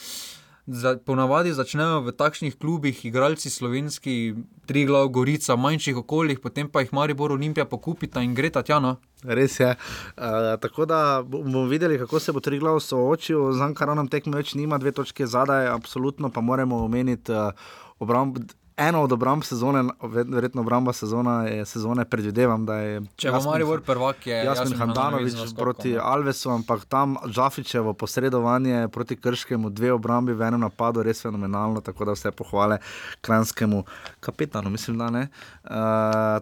Za, 0.67 0.97
ponavadi 0.99 1.53
začnejo 1.53 2.01
v 2.03 2.11
takšnih 2.11 2.57
klubih 2.59 3.05
igralci 3.05 3.47
slovenski, 3.49 4.35
tri 4.65 4.83
glav, 4.85 5.07
gorica, 5.07 5.55
manjših 5.55 5.97
okoljih, 5.97 6.41
potem 6.41 6.67
pa 6.67 6.81
jih 6.81 6.91
Maribor 6.91 7.31
Olimpija 7.31 7.65
pokupita 7.65 8.19
in 8.21 8.33
gre 8.35 8.49
tja. 8.49 8.79
No? 8.79 8.97
Res 9.23 9.59
je. 9.59 9.77
Uh, 10.17 10.59
tako 10.59 10.85
da 10.85 11.23
bomo 11.23 11.63
videli, 11.65 11.97
kako 11.97 12.19
se 12.19 12.33
bo 12.33 12.39
tri 12.39 12.59
glav 12.59 12.79
soočil. 12.79 13.53
Znam, 13.53 13.75
kar 13.75 13.95
nam 13.95 14.07
tekme 14.09 14.35
več 14.35 14.55
nima, 14.55 14.77
dve 14.77 14.91
točke 14.91 15.23
zadaj, 15.27 15.67
absolutno 15.67 16.29
pa 16.29 16.41
moramo 16.41 16.83
omeniti 16.83 17.31
uh, 17.31 17.53
obramb 17.99 18.37
eno 18.77 19.01
od 19.03 19.11
obramb 19.11 19.43
sezone, 19.43 19.83
verjetno 20.01 20.61
obramba 20.61 20.93
sezona 20.93 21.65
sezone, 21.65 22.05
predvidevam, 22.05 22.65
da 22.65 22.75
je. 22.75 23.01
Če 23.15 23.31
bo 23.31 23.41
Marijo 23.49 23.71
vrl 23.71 23.81
prvak, 23.85 24.27
je 24.27 24.37
Jasmin 24.45 24.77
Handanovič 24.79 25.55
proti 25.57 25.95
ne. 25.95 26.01
Alvesu, 26.03 26.51
ampak 26.53 26.85
tam 26.85 27.17
Džafičevo 27.25 27.93
posredovanje 27.93 28.87
proti 28.93 29.15
Krškemu, 29.15 29.69
dve 29.69 29.91
obrambi 29.93 30.33
v 30.33 30.45
enem 30.47 30.61
napadu, 30.61 31.03
res 31.03 31.21
fenomenalno, 31.25 31.81
tako 31.81 32.05
da 32.05 32.17
vse 32.17 32.31
pohvale 32.31 32.77
kranskemu 33.21 33.83
kapetanu, 34.19 34.69
mislim, 34.69 34.97
da 34.97 35.09
ne. 35.09 35.27
Uh, 35.63 35.71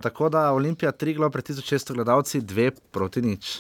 tako 0.04 0.30
da 0.30 0.52
Olimpija 0.52 0.92
tri 0.92 1.14
glav 1.14 1.32
pred 1.32 1.48
1600 1.48 1.94
gledalci, 1.94 2.42
dve 2.42 2.72
proti 2.92 3.22
nič. 3.22 3.56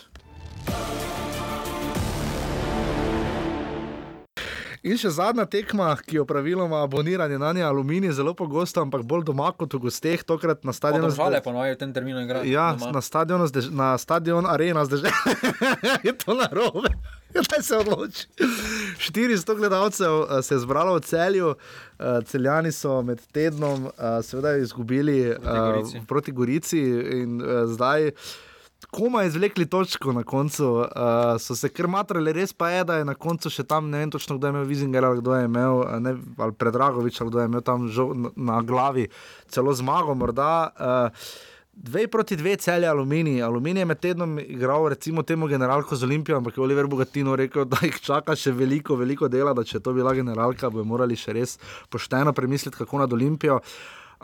In 4.85 4.99
še 5.01 5.09
zadnja 5.15 5.47
tekma, 5.49 5.87
ki 5.97 6.19
jo 6.19 6.23
praviloma 6.29 6.83
aboniranje 6.85 7.39
na 7.41 7.49
njej 7.57 7.65
aluminij 7.65 8.11
zelo 8.13 8.35
pogosto, 8.37 8.83
ampak 8.85 9.01
bolj 9.01 9.23
doma 9.25 9.49
kot 9.57 9.73
v 9.73 9.79
gosteh, 9.87 10.21
tokrat 10.21 10.61
na 10.61 10.75
stadionu. 10.77 11.09
Žale, 11.09 11.41
ponovno 11.41 11.65
v 11.71 11.79
tem 11.79 11.93
terminu 11.93 12.21
igrajo. 12.21 12.45
Ja, 12.45 12.67
doma. 12.77 12.91
na 12.93 13.01
stadionu, 13.01 13.49
na 13.73 13.95
stadion 13.97 14.45
arena 14.45 14.85
zdaj 14.85 15.09
je 16.07 16.13
to 16.13 16.37
narobe. 16.37 16.93
Kaj 17.49 17.63
se 17.65 17.77
odloči? 17.81 18.27
400 19.09 19.57
gledalcev 19.57 20.21
eh, 20.21 20.41
se 20.45 20.53
je 20.53 20.59
zbralo 20.59 20.95
v 20.95 21.01
celju, 21.01 21.55
eh, 21.99 22.21
celjani 22.25 22.71
so 22.71 23.01
med 23.01 23.25
tednom, 23.33 23.89
eh, 23.89 24.21
seveda, 24.23 24.55
izgubili 24.61 25.33
proti 25.33 25.59
Gorici, 25.59 26.01
proti 26.07 26.31
Gorici 26.31 26.81
in 27.23 27.41
zdaj 27.73 28.11
komaj 28.91 29.27
izvlekli 29.27 29.65
točko 29.69 30.13
na 30.13 30.23
koncu, 30.23 30.67
uh, 30.83 30.87
so 31.39 31.55
se 31.55 31.69
kar 31.69 31.87
matrali, 31.87 32.33
res 32.33 32.53
pa 32.53 32.69
je, 32.69 32.83
da 32.83 32.99
je 32.99 33.07
na 33.07 33.15
koncu 33.15 33.49
še 33.49 33.63
tam, 33.63 33.89
ne 33.89 34.03
vem 34.03 34.13
točno, 34.13 34.37
kdo 34.37 34.47
je 34.47 34.55
imel 34.55 34.69
Vizinger 34.69 35.05
ali 35.05 35.21
kdo 35.21 35.35
je 35.35 35.49
imel, 35.49 35.81
ne, 36.03 36.15
ali 36.37 36.53
Predragovič 36.53 37.21
ali 37.21 37.33
kdo 37.33 37.41
je 37.43 37.49
imel 37.51 37.65
tam 37.65 37.89
žo, 37.89 38.11
na, 38.13 38.31
na 38.35 38.61
glavi 38.61 39.09
celo 39.47 39.73
zmago. 39.73 40.15
Morda, 40.15 40.53
uh, 40.79 41.27
Dve 41.75 42.07
proti 42.07 42.35
dve 42.39 42.55
celje 42.55 42.87
aluminij. 42.87 43.41
Aluminij 43.43 43.81
je 43.81 43.85
med 43.85 43.99
tednom 43.99 44.37
igral, 44.39 44.87
recimo, 44.87 45.23
temu 45.23 45.47
generalko 45.47 45.95
z 45.95 46.03
Olimpijo, 46.03 46.37
ampak 46.37 46.57
je 46.57 46.63
Oliver 46.63 46.87
Bogatino 46.87 47.35
rekel, 47.35 47.65
da 47.65 47.81
jih 47.83 47.97
čaka 47.99 48.35
še 48.35 48.53
veliko, 48.55 48.95
veliko 48.95 49.27
dela, 49.27 49.51
da 49.53 49.63
če 49.63 49.81
to 49.83 49.91
bila 49.93 50.13
generalka, 50.15 50.69
bojo 50.71 50.87
morali 50.87 51.19
še 51.19 51.35
res 51.35 51.57
pošteno 51.91 52.31
premisliti, 52.33 52.77
kako 52.77 53.03
nad 53.03 53.13
Olimpijo. 53.13 53.59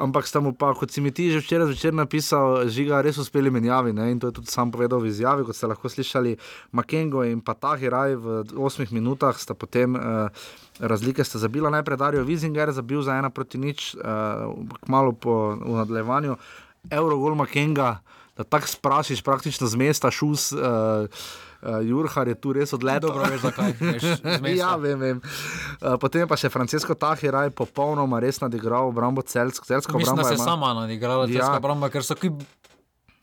Ampak 0.02 0.26
sta 0.26 0.42
mu 0.42 0.52
pa, 0.58 0.74
kot 0.74 0.90
si 0.90 1.00
mi 1.02 1.14
ti 1.14 1.30
že 1.30 1.40
včeraj 1.40 1.70
zvečer 1.70 1.94
napisal, 1.94 2.66
žiga 2.66 3.02
res 3.06 3.22
uspeli 3.22 3.54
menjavi. 3.54 3.94
Ne? 3.94 4.12
In 4.12 4.18
to 4.18 4.34
je 4.34 4.42
tudi 4.42 4.50
sam 4.50 4.74
povedal 4.74 4.98
v 4.98 5.14
izjavi, 5.14 5.46
kot 5.46 5.54
ste 5.54 5.70
lahko 5.70 5.86
slišali, 5.86 6.36
Makengo 6.74 7.22
in 7.22 7.40
pa 7.46 7.54
Tahiraj 7.54 8.18
v 8.18 8.26
osmih 8.58 8.90
minutah 8.90 9.38
sta 9.38 9.54
potem. 9.54 9.94
Uh, 9.94 10.34
Razlike 10.82 11.22
sta 11.22 11.38
zabila 11.38 11.70
najprej 11.70 11.98
Darijo 12.02 12.24
Vizinger, 12.26 12.74
zabil 12.74 13.06
za 13.06 13.14
ena 13.14 13.30
proti 13.30 13.62
nič, 13.62 13.94
uh, 14.02 14.50
kmalo 14.90 15.14
po 15.14 15.54
nadaljevanju, 15.54 16.42
Eurogol 16.90 17.38
Makenga, 17.38 18.02
da 18.34 18.42
tako 18.42 18.66
sprašiš 18.66 19.22
praktično 19.22 19.70
z 19.70 19.78
mesta, 19.78 20.10
šus. 20.10 20.50
Uh, 20.58 21.06
uh, 21.62 21.80
Jurhar 21.86 22.28
je 22.28 22.36
tu 22.36 22.54
res 22.54 22.74
odletel. 22.74 23.10
Dobro, 23.10 23.26
veš, 23.30 23.42
zakaj. 23.42 23.74
ja, 24.62 24.76
vem. 24.76 25.00
vem. 25.00 25.22
Uh, 25.82 25.96
potem 26.02 26.28
pa 26.28 26.38
še 26.40 26.52
Francesco 26.54 26.96
Tahiraj, 26.98 27.54
popolnoma 27.58 28.22
res 28.24 28.42
nadigral 28.44 28.92
obrambo 28.92 29.22
celsko. 29.22 29.66
Mislim, 29.98 30.18
da 30.18 30.28
se 30.28 30.38
je 30.38 30.44
sama 30.44 30.74
nadigrala, 30.78 31.30
ja. 31.32 31.54
obramba, 31.58 31.90
ker 31.94 32.06
so 32.06 32.18
kip 32.20 32.42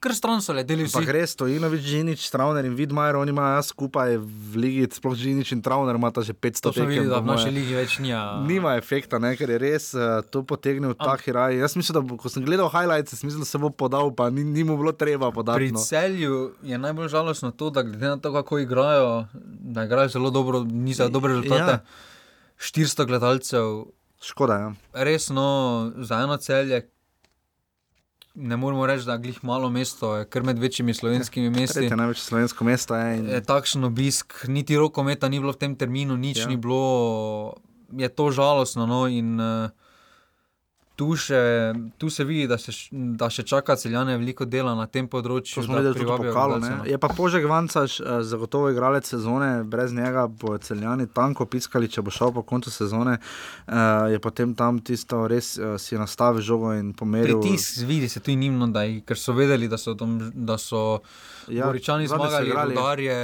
kar 0.00 0.14
stran 0.14 0.42
so 0.42 0.54
leteli 0.54 0.86
vsi. 0.86 0.94
Pa 0.94 1.12
res, 1.12 1.32
Stojinovič, 1.34 1.82
Žinič, 1.82 2.26
Travner 2.30 2.66
in 2.68 2.74
Vidmajer, 2.78 3.18
oni 3.18 3.34
imajo 3.34 3.62
skupaj 3.66 4.16
v 4.18 4.62
ligi, 4.62 4.86
sploh 4.94 5.16
Žinič 5.18 5.52
in 5.56 5.62
Travner 5.62 5.98
imata 5.98 6.22
že 6.22 6.34
500 6.34 6.72
tekem. 6.72 6.88
Videli, 6.88 7.10
da 7.10 7.20
v 7.20 7.30
naši 7.30 7.52
ligi 7.54 7.74
več 7.74 7.98
nija. 8.02 8.22
Nima 8.46 8.76
efekta, 8.78 9.20
ne, 9.22 9.34
ker 9.38 9.50
je 9.50 9.58
res 9.62 9.90
uh, 9.98 10.20
to 10.30 10.44
potegnil 10.46 10.94
Am... 10.94 11.00
ta 11.02 11.16
hiraj. 11.20 11.58
Jaz 11.58 11.76
mislim, 11.78 11.98
da 11.98 12.02
bo, 12.04 12.18
ko 12.20 12.32
sem 12.32 12.46
gledal 12.46 12.70
highlights, 12.72 13.18
mislim, 13.22 13.42
da 13.42 13.48
se 13.48 13.60
bo 13.62 13.70
podal, 13.70 14.12
pa 14.14 14.30
ni, 14.30 14.46
ni 14.46 14.66
mu 14.66 14.78
bilo 14.78 14.94
treba 14.94 15.32
podati. 15.34 15.58
Pri 15.58 15.72
no. 15.74 15.82
celju 15.82 16.52
je 16.62 16.78
najbolj 16.78 17.10
žalostno 17.12 17.50
to, 17.50 17.70
da 17.74 17.82
glede 17.82 18.14
na 18.14 18.18
to, 18.22 18.32
kako 18.34 18.62
igrajo, 18.62 19.26
da 19.74 19.84
igrajo 19.88 20.14
zelo 20.14 20.30
dobro, 20.30 20.62
niso 20.64 21.08
dobre 21.08 21.34
rezultate. 21.38 21.80
Ja. 21.82 22.06
400 22.58 23.06
gledalcev. 23.06 23.66
Škoda, 24.22 24.54
ja. 24.54 24.70
Res, 24.92 25.28
no, 25.30 25.92
za 26.02 26.22
eno 26.26 26.36
celje, 26.42 26.88
ne 28.38 28.56
moremo 28.56 28.86
reči, 28.86 29.04
da 29.06 29.12
je 29.12 29.18
glih 29.18 29.38
malo 29.44 29.70
mesto, 29.70 30.16
je 30.16 30.24
kar 30.24 30.42
med 30.42 30.58
večjimi 30.58 30.94
slovenskimi 30.94 31.50
mesti. 31.50 31.84
Je 31.84 31.96
največje 31.96 32.24
slovensko 32.24 32.64
mesto. 32.64 32.96
Je 32.96 33.18
in... 33.18 33.30
Takšen 33.46 33.84
obisk, 33.84 34.34
niti 34.48 34.76
rokometa 34.76 35.28
ni 35.28 35.40
bilo 35.40 35.52
v 35.52 35.62
tem 35.64 35.76
terminu, 35.76 36.16
nič 36.16 36.44
ja. 36.44 36.48
ni 36.48 36.56
bilo, 36.56 37.58
je 37.92 38.08
to 38.08 38.30
žalostno. 38.30 38.86
No, 38.86 39.06
in, 39.10 39.40
uh, 39.40 39.70
tu, 40.98 41.14
še, 41.14 41.40
tu 41.98 42.10
se 42.10 42.24
vidi, 42.26 42.48
da, 42.50 42.58
se, 42.58 42.72
da 42.90 43.28
še 43.30 43.44
čaka 43.46 43.76
celjane 43.78 44.16
veliko 44.18 44.46
dela 44.50 44.74
na 44.74 44.88
tem 44.90 45.06
področju. 45.10 45.62
Smo 45.62 45.78
videli, 45.78 45.94
da 45.94 46.16
je 46.18 46.32
to 46.34 46.58
no. 46.64 46.70
Je 46.90 46.98
pa 46.98 47.10
Požek 47.14 47.46
Vancaš, 47.46 48.00
uh, 48.02 48.18
zagotovo 48.26 48.72
igralec 48.74 49.06
sezone, 49.06 49.62
brez 49.70 49.94
njega 49.94 50.26
bo 50.26 50.56
celjani 50.58 51.06
tanko 51.14 51.46
piskali, 51.46 51.86
če 51.86 52.02
bo 52.02 52.14
šel 52.14 52.34
po 52.34 52.42
koncu 52.42 52.74
sezone. 52.74 53.18
Uh, 53.68 54.10
je 54.10 54.18
potem 54.24 54.56
tam 54.58 54.82
tisto 54.82 55.22
res 55.30 55.54
uh, 55.60 55.76
si 55.78 55.94
nastavil 56.00 56.42
žogo 56.42 56.74
in 56.74 56.90
pomeril. 56.98 57.38
Pritisk, 57.38 57.84
vidi 57.86 58.10
se 58.10 58.24
tu 58.24 58.34
in 58.34 58.42
njim, 58.42 58.58
ker 59.06 59.18
so 59.18 59.36
vedeli, 59.38 59.70
da 59.70 59.78
so. 59.78 59.94
Tom, 59.98 60.18
da 60.34 60.58
so 60.58 60.98
Ja, 61.48 61.64
Goričani 61.64 62.04
zmagali, 62.10 62.52
Rudarje, 62.52 63.14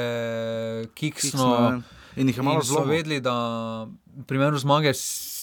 Kiksno. 0.96 1.28
Kiksno 1.28 1.50
ja. 1.60 2.03
In 2.16 2.28
jih 2.28 2.36
je 2.36 2.42
malo 2.42 2.62
zelo. 2.62 2.84
vedeli, 2.84 3.20
da 3.20 3.34
v 4.16 4.24
primeru 4.26 4.58
zmage 4.58 4.92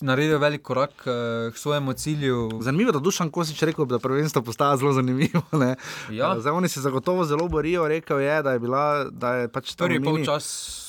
naredijo 0.02 0.40
velik 0.40 0.62
korak 0.62 0.92
uh, 1.06 1.54
k 1.54 1.58
svojemu 1.58 1.94
cilju. 1.94 2.50
Zanimivo 2.62 2.92
da 2.92 3.00
Dušan 3.00 3.30
Kosič 3.32 3.62
rekel, 3.64 3.86
da 3.86 4.00
prvenstvo 4.00 4.42
postaja 4.42 4.78
zelo 4.78 4.94
zanimivo. 4.94 5.42
Ja. 6.12 6.40
Zdaj 6.40 6.54
oni 6.54 6.70
se 6.70 6.82
zagotovo 6.82 7.26
zelo 7.26 7.48
borijo, 7.48 7.88
rekel 7.88 8.20
je, 8.20 8.44
da 8.44 8.52
je 8.52 8.60
bila. 8.60 9.06
Da 9.12 9.34
je 9.36 9.48
pač 9.48 9.76
Prvi 9.76 10.00
mini... 10.00 10.12
polčas 10.12 10.46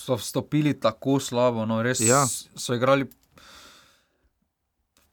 so 0.06 0.16
vstopili 0.16 0.74
tako 0.80 1.20
slabo, 1.20 1.66
no 1.66 1.82
res 1.82 2.00
ja. 2.00 2.26
so 2.56 2.74
igrali. 2.74 3.06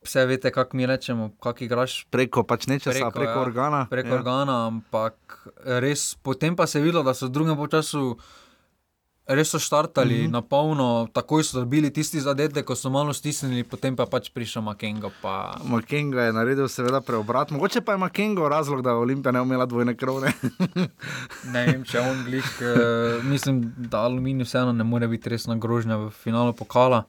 Vse 0.00 0.24
veste, 0.26 0.50
kako 0.50 0.76
mi 0.76 0.86
rečemo, 0.86 1.30
kako 1.42 1.64
igraš. 1.64 2.06
Preko 2.10 2.42
pač 2.42 2.66
nečesa, 2.66 2.92
preko, 2.92 3.10
preko 3.10 3.32
ja, 3.36 3.40
organa. 3.40 3.86
Preko 3.90 4.08
ja. 4.08 4.14
organa, 4.14 4.54
ampak 4.66 5.42
res, 5.64 6.14
potem 6.22 6.56
pa 6.56 6.66
se 6.66 6.78
je 6.78 6.86
videlo, 6.86 7.04
da 7.04 7.14
so 7.14 7.28
v 7.28 7.34
drugem 7.36 7.58
času 7.68 8.16
res 9.30 9.50
so 9.50 9.58
štartali 9.58 10.14
mm 10.14 10.26
-hmm. 10.26 10.32
na 10.32 10.42
polno, 10.42 11.08
takoj 11.12 11.44
so 11.44 11.60
dobili 11.60 11.90
tisti 11.92 12.20
zadetek, 12.20 12.64
ko 12.66 12.74
so 12.74 12.90
malo 12.90 13.12
stisnili, 13.12 13.64
potem 13.64 13.96
pa 13.96 14.06
pač 14.06 14.30
prišel 14.30 14.62
Makenga. 14.62 15.10
Pa... 15.22 15.58
Makenga 15.64 16.22
je 16.22 16.32
naredil 16.32 16.68
seveda 16.68 17.00
preobrat. 17.00 17.50
Mogoče 17.50 17.80
pa 17.80 17.92
je 17.92 17.98
Makenga 17.98 18.48
razlog, 18.48 18.82
da 18.82 18.90
je 18.90 18.96
Olimpija 18.96 19.32
ne 19.32 19.40
umela 19.40 19.66
dvojne 19.66 19.94
krone. 19.96 20.32
ne 21.54 21.66
vem, 21.66 21.84
če 21.84 22.00
on 22.00 22.24
glih. 22.24 22.58
Uh, 22.60 23.24
mislim, 23.24 23.74
da 23.76 23.98
aluminij 23.98 24.44
vseeno 24.44 24.72
ne 24.72 24.84
more 24.84 25.08
biti 25.08 25.28
resna 25.28 25.56
grožnja 25.56 25.96
v 25.96 26.10
finalu 26.10 26.52
pokala. 26.52 27.04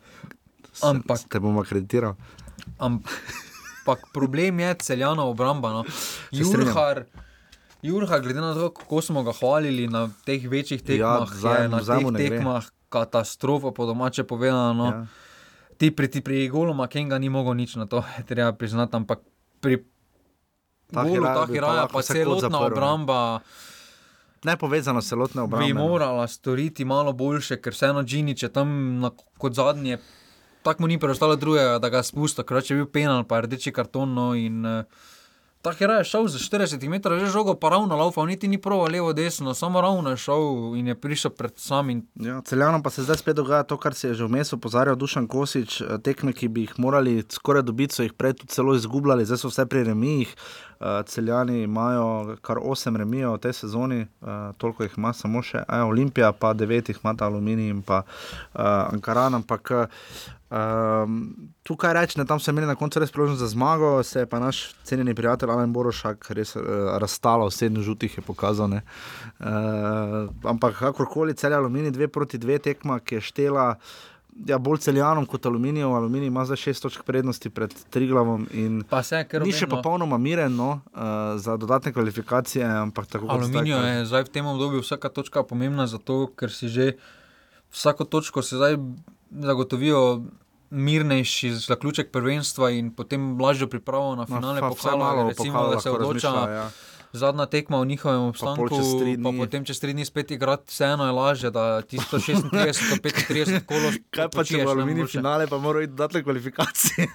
Ampak 0.81 1.19
te 1.30 1.39
bomo 1.39 1.61
akreditiral. 1.61 2.15
Ampak 2.77 3.99
problem 4.14 4.60
je 4.60 4.73
celjana 4.73 5.23
obramba. 5.23 5.72
No. 5.72 5.84
Jurhar. 6.31 7.06
Jurha, 7.82 8.20
glede 8.20 8.41
na 8.41 8.53
to, 8.53 8.70
kako 8.70 9.02
smo 9.02 9.24
ga 9.24 9.34
hvalili 9.34 9.88
na 9.88 10.10
teh 10.26 10.44
večjih 10.49 10.82
tekmah, 10.82 11.30
ja, 11.30 11.41
zaj, 11.41 11.64
je 11.64 11.70
na 11.70 11.80
teh 11.82 12.30
tekmah 12.30 12.70
katastrofa, 12.90 13.72
po 13.72 13.86
domače 13.86 14.24
povedano. 14.24 14.74
No. 14.74 14.86
Ja. 14.86 15.06
Ti 15.78 15.90
pri, 15.91 16.22
pri 16.22 16.49
golu 16.49 16.74
Makenga 16.78 17.18
ni 17.18 17.30
mogel 17.30 17.58
nič 17.58 17.76
na 17.76 17.88
to, 17.90 18.03
treba 18.30 18.53
priznati, 18.53 18.95
ampak 18.95 19.26
pri 19.62 19.82
golu 20.94 21.26
Tahiraja 21.26 21.88
pa 21.88 22.02
celotna 22.03 22.60
obramba. 22.68 23.40
Ne 24.44 24.58
povezano 24.58 25.02
s 25.02 25.10
celotno 25.10 25.44
obrambo. 25.44 25.66
Bi 25.66 25.74
morala 25.74 26.28
storiti 26.28 26.86
malo 26.86 27.14
boljše, 27.14 27.62
ker 27.62 27.74
vseeno 27.74 28.03
Džini, 28.03 28.36
če 28.38 28.49
tam 28.49 28.99
na, 29.02 29.12
kot 29.38 29.53
zadnje, 29.53 29.99
tako 30.66 30.84
mu 30.84 30.90
ni 30.90 30.98
preostalo 30.99 31.36
drugega, 31.38 31.78
da 31.82 31.90
ga 31.94 32.02
spusta, 32.03 32.44
ker 32.44 32.62
če 32.62 32.74
je 32.74 32.80
bil 32.82 32.90
penal, 32.90 33.22
pa 33.30 33.44
rdeči 33.45 33.74
karton. 33.74 34.14
No, 34.18 34.32
in, 34.34 34.66
uh, 34.66 35.10
Ta 35.61 35.71
hera 35.71 35.93
je 35.93 36.03
šel 36.09 36.27
za 36.27 36.39
40 36.39 36.89
metrov, 36.89 37.19
že 37.19 37.29
žogo 37.29 37.53
pa 37.53 37.69
ravno 37.69 37.95
laufa, 37.95 38.25
niti 38.25 38.47
ni 38.47 38.57
pravo 38.57 38.88
levo, 38.88 39.13
desno, 39.13 39.53
samo 39.53 39.81
ravno 39.81 40.09
je 40.09 40.17
šel 40.17 40.73
in 40.75 40.88
je 40.88 40.95
prišel 40.95 41.31
pred 41.31 41.53
samim. 41.55 42.07
Ja, 42.15 42.41
celjano 42.41 42.81
pa 42.83 42.89
se 42.89 43.03
zdaj 43.03 43.17
spet 43.17 43.35
dogaja 43.35 43.63
to, 43.63 43.77
kar 43.77 43.93
se 43.93 44.07
je 44.07 44.13
že 44.13 44.25
vmes 44.25 44.53
opozarjal 44.53 44.95
Dušan 44.95 45.27
Kosič, 45.27 45.81
eh, 45.81 45.97
tekme, 46.03 46.33
ki 46.33 46.47
bi 46.47 46.65
jih 46.65 46.73
morali 46.77 47.23
skoraj 47.29 47.61
dobiti, 47.61 47.93
so 47.93 48.03
jih 48.03 48.13
prej 48.13 48.33
tudi 48.33 48.53
celo 48.53 48.75
izgubljali, 48.75 49.25
zdaj 49.25 49.38
so 49.38 49.53
vse 49.53 49.65
pri 49.65 49.83
remijih. 49.83 50.35
Uh, 50.81 51.05
celjani 51.05 51.61
imajo 51.61 52.38
kar 52.41 52.57
8 52.57 52.97
remijev 52.97 53.35
v 53.35 53.38
tej 53.38 53.53
sezoni, 53.53 53.99
uh, 54.01 54.27
toliko 54.57 54.83
jih 54.83 54.93
ima 54.97 55.13
samo 55.13 55.43
še, 55.45 55.61
Olimpija, 55.69 56.31
pa 56.31 56.55
9 56.57 56.89
jih 56.89 56.99
ima 57.03 57.13
ta 57.13 57.25
aluminij 57.29 57.69
in 57.69 57.83
pa 57.85 58.01
Ankaran. 58.53 59.35
Ampak 59.35 59.69
Um, 60.52 61.36
tukaj 61.64 61.94
rečem, 61.95 62.26
tam 62.28 62.40
so 62.40 62.52
imeli 62.52 62.68
na 62.68 62.76
koncu 62.76 62.99
res 62.99 63.11
priložnost 63.11 63.40
za 63.40 63.48
zmago, 63.48 64.03
se 64.03 64.19
je 64.19 64.28
pa 64.28 64.40
naš 64.40 64.73
cenjeni 64.84 65.14
prijatelj 65.15 65.52
Alan 65.53 65.72
Borošak 65.72 66.28
res 66.36 66.57
uh, 66.60 66.64
razstalo, 66.99 67.48
sedem 67.52 67.80
žutih 67.84 68.18
je 68.18 68.23
pokazal. 68.26 68.73
Uh, 68.76 70.28
ampak 70.44 70.76
kakorkoli, 70.76 71.38
cel 71.40 71.56
aluminij, 71.56 71.94
dve 71.95 72.10
proti 72.11 72.38
dve 72.38 72.60
tekma, 72.60 72.99
ki 72.99 73.15
je 73.15 73.22
štela. 73.30 73.68
Ja, 74.48 74.57
bolj 74.60 74.82
celjanom 74.84 75.23
kot 75.28 75.45
aluminijem, 75.45 75.91
aluminij 75.91 76.28
ima 76.28 76.44
za 76.45 76.56
šest 76.56 76.84
točk 76.84 77.03
prednosti 77.07 77.49
pred 77.49 77.72
Triglavom. 77.91 78.45
Se, 79.03 79.23
ni 79.44 79.56
še 79.56 79.68
popolnoma 79.72 80.19
miren 80.19 80.56
no, 80.56 80.82
uh, 80.91 81.40
za 81.40 81.56
dodatne 81.56 81.95
kvalifikacije. 81.95 82.68
Aluminij 82.68 83.72
je 83.72 84.06
zdaj 84.11 84.28
v 84.28 84.36
tem 84.36 84.52
obdobju 84.52 84.84
vsaka 84.84 85.11
točka 85.15 85.48
pomembna, 85.48 85.88
zato 85.88 86.26
ker 86.36 86.52
si 86.52 86.68
že 86.68 86.91
vsako 87.72 88.03
točko 88.03 88.44
zdaj 88.44 88.76
zagotovijo 89.32 90.23
mirnejši 90.72 91.52
zaključek 91.53 92.11
prvenstva 92.11 92.69
in 92.69 92.93
potem 92.95 93.41
lažjo 93.41 93.68
pripravo 93.68 94.15
na 94.15 94.26
finale 94.26 94.60
pokala, 94.60 95.27
recimo, 95.27 95.68
da 95.68 95.80
se 95.80 95.91
odloča. 95.91 96.27
Ja. 96.27 96.69
Zadnja 97.13 97.45
tekma 97.45 97.81
v 97.81 97.85
njihovem 97.85 98.21
obstanku, 98.21 98.67
pa, 98.69 98.75
pa 99.23 99.31
potem 99.38 99.65
čez 99.67 99.79
tri 99.83 99.91
dni 99.93 100.05
spet 100.07 100.31
igrati, 100.31 100.71
vseeno 100.71 101.05
je 101.05 101.11
lažje, 101.11 101.49
da 101.51 101.81
ti 101.81 101.97
136, 101.97 102.79
135 103.03 103.65
kolo. 103.67 103.91
Kaj 104.15 104.29
pa 104.31 104.45
če 104.47 104.61
bo 104.63 104.71
aluminij 104.71 105.09
finale, 105.11 105.47
pa 105.51 105.59
morajo 105.59 105.83
iti 105.83 105.91
dodatne 105.91 106.23
kvalifikacije. 106.23 107.07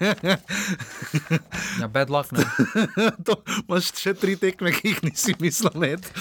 ja, 1.81 1.87
bad 1.87 2.13
luck, 2.13 2.31
ne. 2.31 2.45
to 3.25 3.39
imaš 3.63 3.89
še 3.97 4.13
tri 4.21 4.35
tekme, 4.37 4.71
ki 4.75 4.93
jih 4.93 5.01
nisi 5.07 5.33
mislil 5.41 5.73
imeti. 5.73 6.13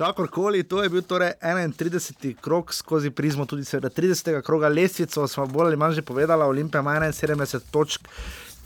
Kakorkoli, 0.00 0.64
to 0.64 0.80
je 0.80 0.94
bil 0.96 1.04
torej 1.04 1.34
31. 1.42 2.32
krok 2.40 2.72
skozi 2.72 3.12
prizmo, 3.12 3.44
tudi 3.44 3.68
30. 3.68 4.40
kroga 4.42 4.72
lestvico, 4.72 5.28
smo 5.28 5.44
bolj 5.46 5.74
ali 5.74 5.80
manj 5.80 6.00
že 6.00 6.08
povedali, 6.08 6.48
Olimpija 6.48 6.80
ima 6.80 6.96
71 7.04 7.60
točk 7.70 8.08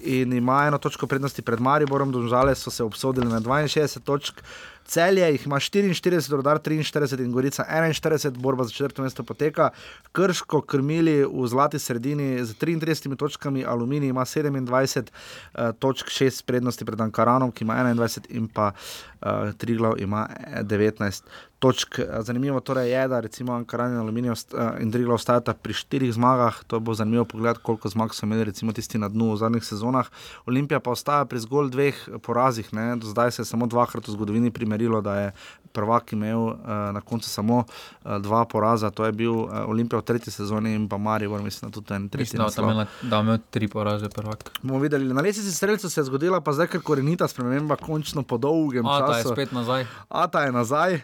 in 0.01 0.33
ima 0.33 0.65
eno 0.67 0.79
točko 0.79 1.07
prednosti 1.07 1.43
pred 1.43 1.61
Mariborom, 1.61 2.13
domžale 2.13 2.55
so 2.55 2.71
se 2.71 2.85
obsodili 2.85 3.27
na 3.27 3.41
62 3.41 4.01
točk. 4.01 4.43
Celje 4.89 5.27
jih 5.33 5.47
ima 5.47 5.57
44, 5.57 6.31
rodar 6.33 6.59
43 6.59 7.21
in 7.21 7.33
Gorica 7.33 7.65
41, 7.71 8.39
borba 8.39 8.65
za 8.65 8.71
četrto 8.71 9.03
mesto 9.03 9.23
poteka. 9.23 9.71
Krško 10.13 10.61
krmili 10.61 11.25
v 11.25 11.47
zlati 11.47 11.79
sredini 11.79 12.45
z 12.45 12.55
33 12.57 13.17
točkami, 13.17 13.65
Aluminij 13.65 14.09
ima 14.09 14.25
27 14.25 15.03
uh, 15.03 15.61
točk, 15.79 16.07
6 16.07 16.45
prednosti 16.45 16.85
pred 16.85 17.01
Ankaranom, 17.01 17.53
ki 17.53 17.65
ima 17.65 17.75
21 17.75 18.27
in 18.31 18.49
pa 18.49 18.73
uh, 18.73 19.53
Triglav 19.59 20.01
ima 20.01 20.27
19 20.63 21.23
točk. 21.59 22.01
Zanimivo 22.21 22.61
torej 22.61 22.91
je, 22.91 23.09
da 23.09 23.21
recimo 23.21 23.53
Ankaran 23.53 23.93
in 23.93 23.99
Aluminij 23.99 24.33
in 24.81 24.93
Triglav 24.93 25.15
ostajata 25.15 25.55
pri 25.55 25.73
štirih 25.73 26.13
zmagah. 26.13 26.65
To 26.67 26.81
bo 26.81 26.95
zanimivo 26.95 27.25
pogled, 27.25 27.59
koliko 27.63 27.89
zmag 27.89 28.15
so 28.15 28.27
imeli 28.27 28.45
recimo 28.45 28.73
tisti 28.73 28.99
na 28.99 29.09
dnu 29.09 29.33
v 29.33 29.37
zadnjih 29.37 29.65
sezonah. 29.65 30.09
Olimpija 30.47 30.81
pa 30.81 30.91
ostaja 30.91 31.25
pri 31.25 31.41
zgolj 31.45 31.71
dveh 31.71 32.09
porazih, 32.23 32.73
ne? 32.73 32.97
do 32.97 33.07
zdaj 33.07 33.31
se 33.31 33.43
je 33.43 33.47
samo 33.47 33.67
dvakrat 33.67 34.09
v 34.09 34.13
zgodovini 34.13 34.51
primerjal 34.51 34.78
merilo, 34.79 35.01
da 35.01 35.15
je 35.21 35.33
prvak 35.73 36.13
imel 36.13 36.39
uh, 36.39 36.57
na 36.93 37.01
koncu 37.01 37.31
samo 37.31 37.59
uh, 37.59 38.17
dva 38.19 38.45
poraza, 38.45 38.91
to 38.91 39.05
je 39.05 39.13
bil 39.13 39.33
uh, 39.33 39.69
Olimpij 39.69 39.99
v 39.99 40.03
tretji 40.03 40.33
sezoni 40.33 40.75
in 40.75 40.89
pa 40.89 40.99
Marijo, 40.99 41.39
mislim, 41.43 41.71
da 41.71 41.75
tudi 41.75 41.95
en 41.95 42.09
tretji. 42.09 42.39
Mislim, 42.39 42.67
da, 42.67 42.87
da 43.03 43.17
je 43.17 43.23
imel 43.23 43.39
tri 43.51 43.69
poraze, 43.69 44.09
prvak. 44.09 44.51
Bomo 44.63 44.81
videli, 44.81 45.15
na 45.15 45.23
lesici 45.23 45.53
streljcev 45.53 45.91
se 45.91 46.01
je 46.01 46.05
zgodila 46.05 46.41
pa 46.41 46.53
zdaj, 46.53 46.67
ker 46.67 46.83
korenita 46.83 47.29
sprememba, 47.29 47.77
končno 47.77 48.23
po 48.23 48.39
dolgem 48.39 48.85
času. 48.85 49.05
A 49.05 49.07
ta 49.07 49.19
je 49.19 49.25
spet 49.25 49.53
nazaj. 49.53 49.87
A 50.09 50.27
ta 50.27 50.45
je 50.45 50.53
nazaj. 50.53 51.01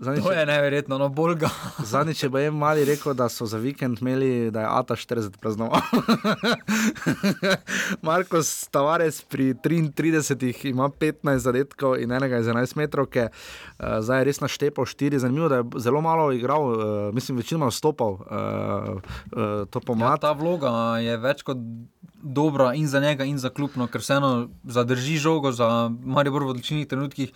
Zanič, 0.00 0.22
to 0.22 0.32
je 0.32 0.46
neverjetno, 0.46 0.98
no 0.98 1.08
bolj 1.08 1.34
ga. 1.34 1.50
Zadnjič 1.92 2.22
je 2.22 2.28
Bajem 2.28 2.54
mali 2.54 2.84
rekel, 2.84 3.14
da 3.14 3.28
so 3.28 3.46
za 3.46 3.58
vikend 3.58 3.98
imeli, 4.00 4.50
da 4.50 4.60
je 4.60 4.66
Ata 4.70 4.96
40 4.96 5.36
praznoval. 5.36 5.80
Marko 8.06 8.38
Tavares 8.70 9.22
pri 9.22 9.54
33 9.54 10.70
ima 10.70 10.88
15 10.88 11.36
zadetkov 11.36 11.98
in 11.98 12.12
enega 12.12 12.38
iz 12.38 12.46
11 12.46 12.76
metrov, 12.76 13.10
ki 13.10 13.26
uh, 13.26 13.98
zdaj 14.00 14.20
je 14.20 14.28
res 14.30 14.40
naštepal 14.40 14.86
4. 14.86 15.18
Zanimivo, 15.18 15.48
da 15.48 15.56
je 15.56 15.82
zelo 15.82 16.00
malo 16.00 16.30
igral, 16.32 16.70
uh, 16.70 17.14
mislim, 17.14 17.42
večino 17.42 17.66
vstopal 17.66 18.12
uh, 18.12 18.20
uh, 18.22 19.66
to 19.70 19.80
pomlad. 19.80 20.18
Ja, 20.18 20.28
ta 20.28 20.32
vloga 20.32 20.98
je 21.02 21.16
več 21.16 21.42
kot. 21.42 21.58
Dobra 22.18 22.72
in 22.74 22.88
za 22.90 22.98
njega, 23.00 23.22
in 23.24 23.36
za 23.38 23.46
klubno, 23.54 23.86
ker 23.86 24.02
vseeno 24.02 24.48
zadrži 24.66 25.20
žogo 25.22 25.52
za 25.54 25.86
Marijo 26.02 26.32
v 26.34 26.48
odličnih 26.50 26.88
trenutkih 26.90 27.30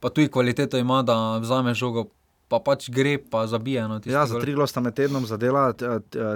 pa 0.00 0.08
tudi 0.08 0.28
kvaliteto 0.28 0.78
ima, 0.78 1.02
da 1.02 1.38
vzame 1.38 1.74
žogo. 1.74 2.10
Pa 2.46 2.60
pač 2.62 2.84
gre, 2.94 3.16
pa 3.18 3.40
zabije. 3.50 3.88
No, 3.90 3.96
ja, 4.06 4.20
za 4.30 4.38
tri 4.38 4.52
glo 4.54 4.68
sta 4.70 4.78
med 4.78 4.94
tednom 4.94 5.24
zadela, 5.26 5.72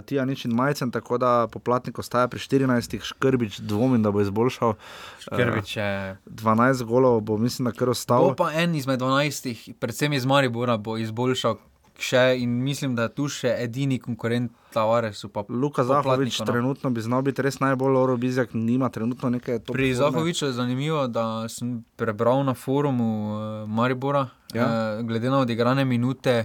ti 0.02 0.16
je 0.16 0.24
nič 0.26 0.42
in 0.48 0.56
majcen, 0.58 0.90
tako 0.90 1.20
da 1.22 1.46
poplatnik 1.46 2.00
ostaja 2.02 2.26
pri 2.26 2.42
14, 2.42 2.98
škrbič 3.12 3.60
dvomim, 3.62 4.02
da 4.02 4.10
bo 4.10 4.18
izboljšal. 4.18 4.74
Škrbič 5.22 5.76
je. 5.76 6.16
12 6.26 6.82
golov 6.82 7.20
bo, 7.22 7.38
mislim, 7.38 7.70
da 7.70 7.76
kar 7.78 7.94
ostal. 7.94 8.32
To 8.32 8.42
pa 8.42 8.50
en 8.58 8.74
izmed 8.74 8.98
12, 8.98 9.78
predvsem 9.78 10.18
iz 10.18 10.26
Maribora, 10.26 10.74
bo 10.82 10.98
izboljšal 10.98 11.60
še 12.00 12.22
in 12.40 12.50
mislim, 12.64 12.94
da 12.96 13.08
je 13.08 13.14
tu 13.14 13.28
še 13.28 13.52
edini 13.62 13.98
konkurent 14.00 14.52
Tavaresu. 14.72 15.30
Luka 15.48 15.84
Zahovič 15.84 16.40
no. 16.40 16.46
trenutno 16.46 16.90
bi 16.94 17.02
znal 17.02 17.22
biti 17.26 17.42
res 17.42 17.60
najbolj 17.60 17.98
oro 17.98 18.16
bizjak, 18.16 18.54
nima 18.54 18.88
trenutno 18.88 19.30
nekaj 19.30 19.58
to. 19.66 19.74
Pri 19.74 19.92
Zahoviču 19.94 20.46
je 20.46 20.52
zanimivo, 20.56 21.06
da 21.10 21.48
sem 21.48 21.80
prebral 21.96 22.44
na 22.46 22.54
forumu 22.54 23.10
uh, 23.34 23.68
Maribora, 23.68 24.28
ja. 24.54 24.66
uh, 24.66 25.06
glede 25.06 25.30
na 25.30 25.42
odigrane 25.44 25.84
minute. 25.84 26.44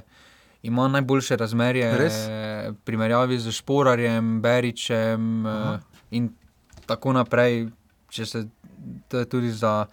Ima 0.65 0.87
najboljše 0.89 1.37
razmerje 1.37 1.91
v 1.93 2.73
primerjavi 2.85 3.37
z 3.39 3.51
Šporarjem, 3.53 4.39
Beričem 4.41 5.45
uh, 5.45 5.77
in 6.11 6.31
tako 6.89 7.13
naprej. 7.13 7.67
Če 8.09 8.25
se 8.25 8.47
tudi 9.29 9.51
za 9.51 9.85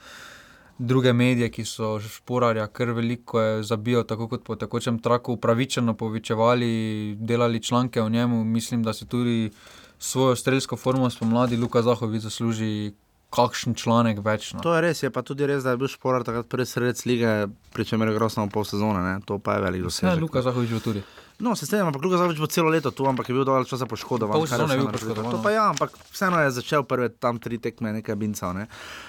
druge 0.83 1.13
medije, 1.13 1.51
ki 1.51 1.65
so 1.65 1.95
šporarja 2.01 2.67
kar 2.67 2.91
veliko 2.91 3.41
zabijo, 3.63 4.03
tako 4.03 4.29
kot 4.29 4.45
po 4.45 4.57
tekočem 4.57 4.99
traku, 4.99 5.33
upravičeno 5.39 5.95
povečevali, 5.95 7.15
delali 7.19 7.63
članke 7.63 8.03
o 8.03 8.09
njemu. 8.09 8.45
Mislim, 8.45 8.83
da 8.83 8.93
se 8.93 9.07
tudi 9.07 9.51
svojo 9.99 10.37
strelsko 10.37 10.77
formo 10.77 11.11
spomladi 11.11 11.57
Luka 11.57 11.83
Zahovic 11.83 12.23
zasluži. 12.23 12.93
Kakšen 13.33 13.73
članek 13.75 14.19
več? 14.21 14.51
No. 14.53 14.61
To 14.61 14.75
je 14.75 14.81
res, 14.85 14.99
je 15.03 15.09
pa 15.09 15.23
tudi 15.25 15.47
res, 15.49 15.63
da 15.65 15.73
je 15.73 15.79
bil 15.81 15.89
šporar 15.89 16.21
takrat 16.21 16.51
prvi 16.53 16.67
sredec 16.69 16.99
lige, 17.09 17.31
pri 17.73 17.87
čemer 17.89 18.11
je 18.11 18.19
grozno 18.19 18.45
pol 18.53 18.67
sezone, 18.69 19.01
ne? 19.01 19.15
to 19.25 19.39
pa 19.41 19.55
je 19.57 19.63
velik 19.65 19.87
dosežek. 19.87 20.11
Ja, 20.11 20.21
Luka 20.21 20.43
Zahovič 20.45 20.75
bo 20.77 20.81
tudi. 20.85 21.01
No, 21.43 21.57
se 21.57 21.67
strinjam, 21.67 21.89
ampak 21.91 22.05
Luka 22.05 22.17
Zahovič 22.17 22.39
bo 22.39 22.47
celo 22.47 22.71
leto 22.71 22.91
tu, 22.95 23.03
ampak 23.03 23.27
je 23.27 23.35
bil 23.35 23.43
dovolj 23.43 23.67
časa 23.67 23.83
poškodovan. 23.91 24.39
Pol 24.39 24.47
sezone 24.47 24.77
je 24.77 24.79
bil 24.79 24.91
poškodovan. 24.95 25.33
To 25.35 25.39
pa 25.43 25.51
ja, 25.51 25.65
ampak 25.75 25.91
vseeno 26.15 26.39
je 26.39 26.53
začel 26.55 26.85
prve 26.87 27.09
tam 27.19 27.41
tri 27.43 27.59
tekme, 27.59 27.91
nekaj 27.99 28.15
binca. 28.15 28.53
Ne? 28.55 28.69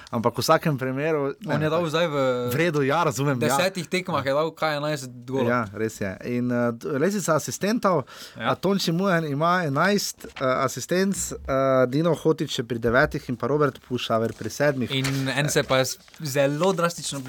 Ampak 0.10 0.34
v 0.34 0.42
vsakem 0.42 0.80
primeru. 0.82 1.38
Ne, 1.46 1.54
On 1.54 1.62
je 1.62 1.70
dal 1.70 1.86
zdaj 1.94 2.10
v, 2.10 2.24
v 2.50 2.56
redu, 2.58 2.82
ja, 2.82 3.04
razumem. 3.06 3.38
V 3.38 3.46
desetih 3.46 3.86
ja. 3.86 3.92
tekmah 3.94 4.26
je 4.26 4.34
dal 4.34 4.50
kaj 4.50 4.82
11 4.82 5.14
golov. 5.30 5.52
Ja, 5.54 5.62
res 5.78 6.00
je. 6.02 6.10
In 6.34 6.50
uh, 6.50 6.74
lesica 6.98 7.38
asistentov, 7.38 8.02
ja. 8.34 8.58
Tonči 8.58 8.90
Mujen 8.90 9.30
ima 9.30 9.70
11 9.70 10.26
uh, 10.26 10.66
asistenc, 10.66 11.14
uh, 11.38 11.86
Dino 11.86 12.18
Hotič 12.18 12.66
pri 12.66 12.82
devetih 12.82 13.30
in 13.30 13.38
pa 13.38 13.46
Robert 13.46 13.78
Pušaver 13.86 14.34
pri 14.34 14.50
sedmih. 14.50 14.90
In 14.90 15.30
en 15.30 15.54
se 15.54 15.62
pa 15.62 15.86
je 15.86 16.02
zelo 16.18 16.74
drastično 16.74 17.22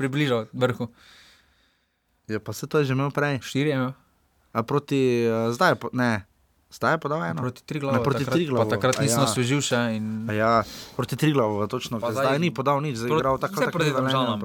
približal 0.00 0.48
vrhu. 0.56 0.88
Ja, 2.24 2.40
pa 2.40 2.56
se 2.56 2.64
to 2.64 2.80
je 2.80 2.88
že 2.88 2.96
imel 2.96 3.12
prej. 3.12 3.44
Štiri 3.44 3.76
je 3.76 3.76
imel. 3.76 3.94
A 4.56 4.64
proti, 4.64 5.28
uh, 5.28 5.52
zdaj 5.52 5.76
ne. 5.92 6.24
Zdaj 6.72 6.96
je 6.96 6.98
podal 6.98 7.24
eno. 7.24 7.40
Proti 7.40 7.62
tri 7.62 7.80
glavu. 7.80 8.04
Proti 8.04 8.24
tri 8.24 8.46
glavu. 8.46 8.70
Takrat 8.70 8.98
nisem 9.00 9.22
ja. 9.22 9.28
osvežil 9.28 9.60
še. 9.62 9.78
In... 9.96 10.26
Ja, 10.34 10.64
proti 10.96 11.16
tri 11.16 11.30
glavu, 11.32 11.62
točno. 11.70 12.00
Zdaj, 12.02 12.16
zdaj 12.16 12.40
ni 12.42 12.50
podal 12.50 12.82
nič, 12.82 12.98
zdaj 12.98 13.12
je 13.12 13.20
igral 13.20 13.38
tako, 13.38 13.62
tako 13.62 13.78
proti 13.78 13.94
državam. 13.94 14.42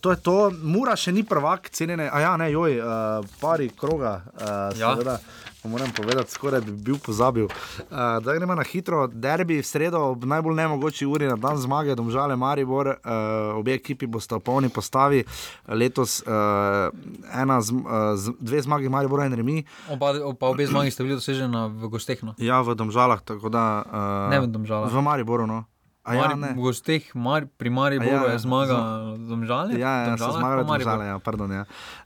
To 0.00 0.10
je 0.10 0.18
to, 0.18 0.36
Mura 0.64 0.96
še 0.98 1.14
ni 1.14 1.22
prvak, 1.22 1.70
cenjene. 1.70 2.10
A 2.10 2.20
ja, 2.24 2.34
ne, 2.40 2.50
joj, 2.52 2.80
uh, 2.82 3.36
pari 3.40 3.70
kroga. 3.78 4.18
Uh, 4.34 4.74
ja. 4.74 4.92
Seveda 4.96 5.20
moram 5.68 5.90
povedati, 5.90 6.30
skoraj 6.30 6.60
bi 6.60 6.72
bil 6.72 6.98
pozabil. 6.98 7.44
Uh, 7.44 8.20
da 8.20 8.34
gremo 8.34 8.54
na 8.54 8.62
hitro, 8.62 9.06
derbi 9.06 9.58
v 9.58 9.66
sredo, 9.66 10.00
ob 10.12 10.24
najbolj 10.24 10.54
nemogoči 10.54 11.06
uri 11.06 11.26
na 11.26 11.36
dan 11.36 11.56
zmage, 11.56 11.94
domžale 11.94 12.36
Maribor, 12.36 12.86
uh, 12.86 13.56
obe 13.56 13.74
ekipi 13.74 14.06
boste 14.06 14.34
v 14.34 14.40
polni 14.40 14.68
postavi. 14.68 15.24
Letos 15.68 16.20
uh, 16.22 16.92
ena, 17.32 17.60
z, 17.60 17.72
uh, 17.72 18.36
dve 18.40 18.62
zmagi 18.62 18.88
Maribora 18.88 19.26
in 19.26 19.32
Remi. 19.32 19.64
Oba, 19.88 20.12
pa 20.36 20.46
obe 20.46 20.66
zmagi 20.66 20.90
ste 20.90 21.02
bili 21.02 21.14
doseženi 21.14 21.68
v 21.80 21.88
Gostehnu. 21.88 22.34
Ja, 22.38 22.60
v 22.60 22.74
domžalah, 22.74 23.20
tako 23.24 23.48
da. 23.48 23.84
Uh, 23.84 24.30
ne 24.30 24.40
v 24.40 24.46
domžalah. 24.48 24.88
V 24.88 24.98
Mariboru. 25.00 25.46
No. 25.46 25.64
A 26.04 26.12
ja, 26.12 26.28
Mari, 26.28 26.36
ne. 26.36 26.48
v 26.52 26.60
gosteh 26.60 27.00
Mar, 27.16 27.48
pri 27.48 27.72
Mariboru 27.72 28.28
ja, 28.28 28.28
ja, 28.28 28.32
je 28.36 28.44
zmaga 28.44 28.76
zma- 28.76 29.16
Domžale. 29.24 29.72
Ja, 29.80 30.04
ja, 30.04 30.08
Domžale, 30.12 30.36
Maribor. 30.36 30.76
države. 30.76 31.04
Ja, 31.08 31.16
pardon, 31.16 31.48
ja. 31.48 31.64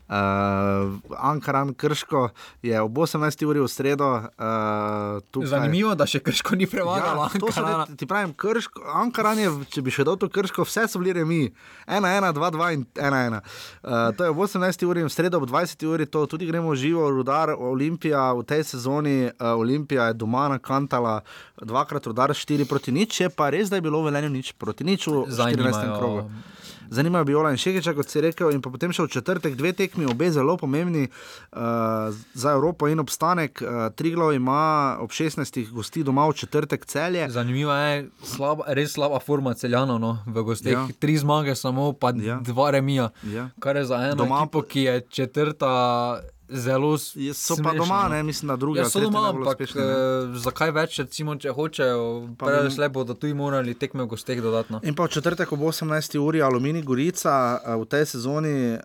Uh, 0.08 0.14
Ankaran 1.20 1.74
Krško 1.74 2.28
je 2.62 2.80
ob 2.80 2.94
18. 2.94 3.44
uri 3.44 3.60
v 3.60 3.68
sredo. 3.68 4.06
Uh, 4.08 5.20
tukaj, 5.28 5.48
Zanimivo, 5.50 5.92
da 5.92 6.06
še 6.06 6.16
krško 6.18 6.56
ni 6.56 6.64
prevagalo. 6.64 7.28
Ja, 7.28 7.52
so 7.86 7.94
ti 7.94 8.06
pravim, 8.06 8.32
krško, 8.32 8.88
Ankaran 8.94 9.38
je, 9.38 9.50
če 9.68 9.82
bi 9.82 9.90
še 9.90 10.04
dal 10.04 10.16
to 10.16 10.28
krško, 10.28 10.64
vse 10.64 10.86
so 10.88 10.96
bili 10.96 11.12
remi. 11.12 11.52
1-1, 11.86 12.32
2-2 12.32 12.72
in 12.72 12.86
1-1. 12.90 13.36
Uh, 13.36 14.08
to 14.12 14.24
je 14.24 14.30
ob 14.30 14.40
18. 14.40 14.56
uri 14.86 15.00
in 15.00 15.08
v 15.08 15.12
sredo 15.12 15.36
ob 15.36 15.46
20. 15.46 15.84
uri, 15.86 16.06
to 16.06 16.24
tudi 16.26 16.48
gremo 16.48 16.72
živo, 16.74 17.10
rudar 17.10 17.52
Olimpija 17.52 18.32
v 18.32 18.44
tej 18.44 18.64
sezoni. 18.66 19.28
Uh, 19.30 19.60
Olimpija 19.60 20.08
je 20.08 20.16
doma 20.16 20.48
nakantala 20.48 21.20
dvakrat 21.58 22.06
rudar 22.06 22.32
4 22.32 22.64
proti 22.64 22.90
nič, 22.90 23.20
je 23.20 23.28
pa 23.28 23.50
res, 23.50 23.68
da 23.68 23.76
je 23.76 23.82
bilo 23.82 24.00
v 24.00 24.08
Velenju 24.08 24.30
nič 24.30 24.54
proti 24.54 24.84
nič 24.84 25.04
v 25.04 25.28
Zdaj 25.28 25.52
14. 25.52 25.60
nimajo- 25.60 25.98
krogu. 25.98 26.22
Zanimajo 26.90 27.24
bi 27.24 27.34
Ola 27.34 27.50
in 27.50 27.56
Šekiča, 27.56 27.94
kot 27.94 28.08
si 28.08 28.20
rekel, 28.20 28.50
in 28.54 28.62
potem 28.64 28.92
še 28.92 29.04
v 29.04 29.12
četrtek 29.12 29.56
dve 29.58 29.72
tekmi, 29.76 30.06
obe 30.08 30.30
zelo 30.32 30.56
pomembni 30.56 31.08
uh, 31.08 32.14
za 32.34 32.54
Evropo 32.56 32.88
in 32.88 33.00
obstanek. 33.02 33.62
Uh, 33.62 33.88
Triglo 33.96 34.30
ima 34.32 34.96
ob 35.00 35.10
16. 35.12 35.70
gosti 35.70 36.02
doma 36.02 36.26
v 36.28 36.38
četrtek 36.40 36.86
celje. 36.86 37.28
Zanimiva 37.30 37.76
je 37.78 38.08
slaba, 38.24 38.64
res 38.72 38.96
slaba 38.96 39.20
forma 39.20 39.54
celjanov 39.54 40.00
no, 40.00 40.16
v 40.26 40.46
gosteh. 40.46 40.72
Ja. 40.72 40.86
Ja. 40.88 40.98
Tri 40.98 41.18
zmage, 41.18 41.54
samo 41.54 41.92
pa 41.92 42.12
ja. 42.16 42.40
dva 42.44 42.70
remija. 42.70 43.10
Ja. 43.28 43.48
Kar 43.60 43.76
je 43.76 43.84
za 43.84 44.00
eno 44.08 44.24
Doma- 44.24 44.42
ekipo, 44.44 44.62
ki 44.62 44.82
je 44.82 45.00
četrta, 45.00 45.72
zelo 46.50 46.94
s- 46.94 47.14
So 47.34 47.54
pa 47.54 47.70
smešno, 47.70 47.78
doma, 47.78 48.08
ne, 48.08 48.22
mislim, 48.22 48.48
da 48.48 48.56
druga. 48.56 48.80
Ja, 48.80 48.86
so 48.86 49.00
doma, 49.00 49.28
ampak 49.28 49.60
eh, 49.60 49.68
zakaj 50.34 50.70
več, 50.72 50.98
recimo, 50.98 51.34
če 51.34 51.50
hočejo, 51.50 52.04
prej 52.34 52.56
ali 52.56 52.70
slej 52.70 52.88
bodo 52.90 53.14
tudi 53.14 53.34
morali 53.34 53.74
tekme 53.74 54.02
v 54.02 54.08
gosteh 54.08 54.38
dodatno. 54.38 54.80
In 54.82 54.94
pa 54.94 55.04
v 55.04 55.08
četrtek 55.10 55.46
ob 55.48 55.60
18. 55.62 55.84
uri 56.18 56.40
Alumini 56.40 56.82
Gorica 56.82 57.34
uh, 57.56 57.76
v 57.76 57.86
tej 57.86 58.04
sezoni 58.06 58.54
uh, 58.74 58.80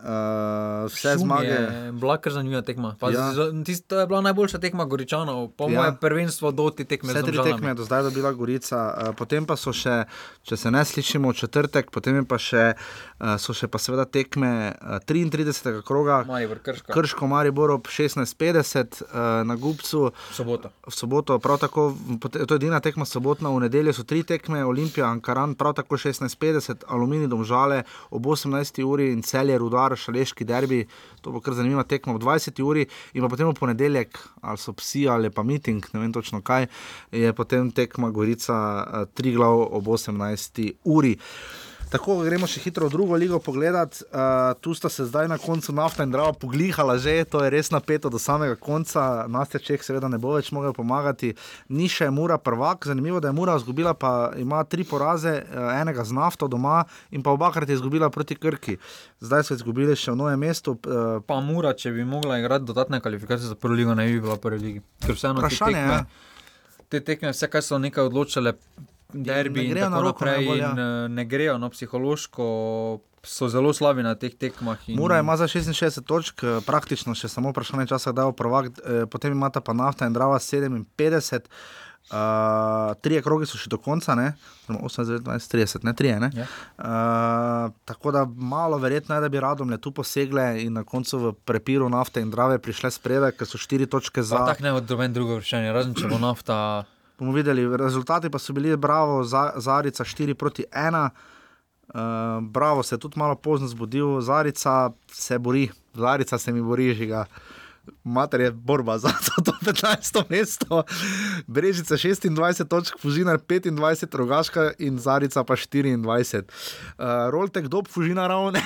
vse 0.85 1.13
Šum 1.13 1.23
zmage. 1.23 1.47
Je 1.47 1.91
bila 1.93 2.17
kar 2.17 2.33
zanimiva 2.33 2.61
tekma. 2.61 2.95
Pa 2.99 3.09
Ja. 3.09 3.31
ja. 3.31 3.47
tist, 3.63 3.87
to 3.87 3.95
je 3.95 4.07
bila 4.07 4.21
najboljša 4.21 4.59
tekma 4.59 4.85
Goričanov, 4.85 5.47
po 5.49 5.63
Ja. 5.65 5.79
mojem 5.79 5.95
prvenstvu 5.97 6.51
do 6.51 6.69
te 6.69 6.83
tekme. 6.83 7.09
Vse 7.09 7.21
z 7.21 7.25
tri 7.25 7.37
tekme 7.39 7.67
je 7.69 7.75
do 7.75 7.83
zdaj 7.83 8.03
dobila 8.03 8.31
Gorica, 8.33 8.77
uh, 8.89 9.13
potem 9.13 9.45
pa 9.45 9.55
so 9.55 9.71
še, 9.71 10.03
če 10.41 10.57
se 10.57 10.67
ne 10.69 10.83
slišimo, 10.83 11.29
v 11.29 11.35
četrtek, 11.37 11.87
potem 11.89 12.25
pa 12.25 12.35
še, 12.37 12.75
uh, 12.75 13.37
so 13.37 13.53
še 13.53 13.67
pa 13.67 13.77
seveda 13.77 14.03
tekme 14.05 14.51
uh, 14.73 14.99
33. 14.99 15.79
kroga. 15.81 16.23
Maribor, 16.25 16.59
Krško. 16.59 16.91
Krško, 16.91 17.23
Maribor 17.25 17.52
ob 17.59 17.87
16.50 17.87 19.01
uh, 19.01 19.47
na 19.47 19.55
Gubcu. 19.55 20.11
Soboto. 20.31 20.69
V 20.87 20.93
soboto, 20.93 21.39
prav 21.39 21.59
tako, 21.59 21.95
to 22.47 22.53
je 22.53 22.55
edina 22.55 22.79
tekma 22.79 23.05
sobotna, 23.05 23.49
v 23.49 23.65
nedeljo 23.65 23.93
so 23.93 24.03
tri 24.03 24.23
tekme, 24.23 24.63
Olimpija, 24.65 25.07
Ankaran, 25.07 25.55
prav 25.55 25.73
tako 25.73 25.97
16.50, 25.97 26.83
Alumini, 26.87 27.27
Domžale 27.27 27.83
ob 28.09 28.25
18. 28.25 28.83
uri 28.83 29.11
in 29.11 29.21
celje, 29.21 29.57
Rudar, 29.57 29.95
Šaleški 29.97 30.45
derbi, 30.45 30.85
to 31.21 31.31
bo 31.31 31.41
kar 31.41 31.53
zanimiva 31.53 31.83
tekma 31.83 32.15
ob 32.15 32.21
20. 32.21 32.63
uri 32.63 32.87
in 33.13 33.21
pa 33.23 33.29
potem 33.29 33.47
v 33.47 33.57
ponedeljek, 33.59 34.19
ali 34.41 34.57
so 34.57 34.73
psi 34.73 35.07
ali 35.07 35.29
pa 35.29 35.43
miting, 35.43 35.85
ne 35.93 35.99
vem 35.99 36.13
točno 36.13 36.41
kaj, 36.41 36.67
je 37.11 37.33
potem 37.33 37.71
tekma 37.71 38.09
Gorica, 38.09 38.57
eh, 38.83 39.05
Triglav 39.13 39.67
ob 39.71 39.87
18. 39.87 40.73
uri. 40.83 41.17
Tako 41.93 42.15
gremo 42.25 42.47
še 42.49 42.57
hitro 42.63 42.87
v 42.89 42.93
drugo 42.95 43.13
ligo 43.21 43.37
pogledat. 43.37 43.99
Uh, 44.09 44.55
tu 44.65 44.73
sta 44.73 44.89
se 44.89 45.05
zdaj 45.05 45.27
na 45.29 45.35
koncu 45.37 45.75
nafta 45.77 46.01
in 46.01 46.09
drava 46.09 46.33
poglihala, 46.33 46.95
že 46.97 47.21
to 47.29 47.43
je 47.45 47.51
res 47.53 47.69
napeto 47.69 48.09
do 48.09 48.17
samega 48.17 48.55
konca. 48.57 49.27
Nastja 49.29 49.61
Čeh 49.61 49.83
seveda 49.85 50.09
ne 50.09 50.17
bo 50.17 50.31
več 50.33 50.49
mogel 50.49 50.73
pomagati. 50.73 51.35
Ni 51.69 51.85
še 51.85 52.07
Mura 52.09 52.39
prvak, 52.41 52.87
zanimivo, 52.89 53.21
da 53.21 53.29
je 53.29 53.37
Mura 53.37 53.59
izgubila, 53.61 53.93
pa 53.93 54.33
ima 54.41 54.63
tri 54.65 54.81
poraze, 54.89 55.35
uh, 55.45 55.69
enega 55.77 56.01
z 56.01 56.17
nafto 56.17 56.49
doma 56.49 56.79
in 57.13 57.21
pa 57.21 57.35
obakrat 57.37 57.69
je 57.69 57.77
izgubila 57.77 58.09
proti 58.09 58.39
Krki. 58.41 58.79
Zdaj 59.21 59.45
so 59.45 59.57
izgubili 59.59 59.93
še 59.93 60.15
v 60.15 60.21
novem 60.23 60.41
mestu. 60.41 60.73
Uh, 60.89 61.21
Pa 61.29 61.37
Mura, 61.45 61.75
če 61.77 61.93
bi 61.93 62.07
mogla 62.09 62.39
igrati 62.41 62.65
dodatne 62.65 63.03
kvalifikacije 63.05 63.53
za 63.53 63.59
prvo 63.59 63.77
ligo, 63.77 63.93
ne 63.93 64.07
bi 64.09 64.17
bila 64.17 64.39
v 64.41 64.43
prvi 64.47 64.63
ligi. 64.65 64.81
Ker 65.05 65.13
vseeno 65.13 65.45
te 65.45 65.53
Vprašanje, 65.53 65.77
tekme, 65.77 66.01
ja. 66.01 66.81
te 66.89 67.03
tekme, 67.05 67.35
vse 67.37 67.51
kaj 67.53 67.67
so 67.69 67.77
nekaj 67.77 68.09
odločile, 68.09 68.57
derbi 69.13 69.61
ne 69.61 69.69
in 69.69 69.77
tako 69.77 70.01
roko 70.01 70.25
naprej, 70.25 70.37
najbolj, 70.37 70.59
ja. 70.59 70.71
in 70.71 70.79
eh, 70.79 71.07
ne 71.09 71.25
grejo, 71.25 71.57
no, 71.57 71.69
psihološko 71.69 72.47
so 73.23 73.47
zelo 73.49 73.73
slabi 73.73 74.03
na 74.03 74.15
teh 74.15 74.35
tekmah. 74.35 74.77
In... 74.87 74.99
Mura 74.99 75.19
ima 75.19 75.37
za 75.37 75.47
66 75.47 76.03
točk, 76.03 76.43
eh, 76.43 76.59
praktično 76.65 77.15
še 77.15 77.31
samo 77.31 77.53
vprašanje 77.53 77.87
časa, 77.93 78.11
da 78.11 78.27
bo 78.27 78.35
prvak, 78.35 78.67
eh, 78.67 79.05
potem 79.07 79.31
imata 79.31 79.61
pa 79.61 79.73
nafta 79.73 80.07
in 80.07 80.13
drava 80.13 80.39
57. 80.39 81.47
Uh, 82.11 82.93
trije 83.01 83.21
krogi 83.23 83.45
so 83.47 83.57
še 83.57 83.69
do 83.71 83.77
konca, 83.79 84.11
ne? 84.19 84.33
Oziroma 84.67 84.89
28, 84.91 85.21
20, 85.23 85.47
30, 85.79 85.85
ne 85.87 85.93
3. 85.95 86.17
Ne? 86.19 86.29
Ja. 86.35 86.47
Uh, 86.75 87.71
tako 87.87 88.11
da 88.11 88.25
malo 88.27 88.77
verjetno 88.77 89.15
je, 89.15 89.21
da 89.23 89.29
bi 89.31 89.39
radom 89.39 89.71
le 89.71 89.79
tu 89.81 89.93
posegle 89.95 90.43
in 90.61 90.75
na 90.75 90.83
koncu 90.83 91.21
v 91.21 91.31
prepiru 91.47 91.87
nafte 91.89 92.21
in 92.21 92.29
drave 92.29 92.59
prišle 92.59 92.91
spredaj, 92.91 93.37
ker 93.39 93.47
so 93.47 93.57
štiri 93.57 93.87
točke 93.87 94.21
za. 94.21 94.43
Pa 94.43 94.51
tak 94.51 94.61
ne 94.65 94.75
doben 94.83 95.15
drugo 95.15 95.39
vprašanje, 95.39 95.71
razen 95.73 95.95
če 95.95 96.11
bo 96.11 96.19
nafta. 96.19 96.57
Bomo 97.23 97.35
videli, 97.35 97.77
rezultati 97.77 98.29
pa 98.29 98.39
so 98.39 98.53
bili 98.53 98.77
bravo, 98.77 99.23
za, 99.23 99.53
Zarica 99.55 100.03
4 100.03 100.33
proti 100.33 100.65
1. 100.71 101.09
Uh, 101.87 101.99
bravo 102.41 102.83
se 102.83 102.95
je 102.95 102.99
tudi 102.99 103.19
malo 103.19 103.35
pozno 103.35 103.67
zbudil, 103.67 104.21
Zarica 104.21 104.91
se 105.11 105.39
bori, 105.39 105.69
Zarica 105.93 106.37
se 106.37 106.51
mi 106.51 106.61
bori, 106.61 106.93
žiga. 106.93 107.25
Mater 108.03 108.41
je 108.41 108.51
borba 108.51 108.97
za 108.97 109.07
to, 109.09 109.41
to 109.41 109.51
15. 109.65 110.23
mesto, 110.29 110.83
Brežica 111.47 111.95
26 111.95 112.67
točk, 112.67 112.99
Fužinar 112.99 113.39
25, 113.39 114.15
Rogaška 114.15 114.71
in 114.79 114.99
Zarica 114.99 115.43
pa 115.43 115.55
24. 115.55 116.43
Uh, 116.43 117.05
Roltek 117.29 117.67
dob 117.67 117.87
Fužina 117.87 118.27
ravne, 118.27 118.61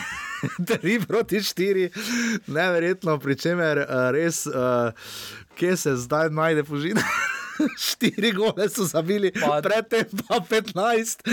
3 0.59 1.05
proti 1.07 1.35
4, 1.35 1.89
neverjetno, 2.47 3.19
pri 3.19 3.35
čemer 3.35 3.77
uh, 3.77 4.09
res, 4.11 4.45
uh, 4.45 4.53
kje 5.55 5.77
se 5.77 5.95
zdaj 5.95 6.29
najde 6.29 6.63
Fužina. 6.63 7.01
Štiri 7.88 8.31
gole 8.31 8.69
so 8.69 8.85
zabili, 8.85 9.31
pa, 9.31 9.61
predtem 9.61 10.05
pa 10.27 10.39
15, 10.39 11.25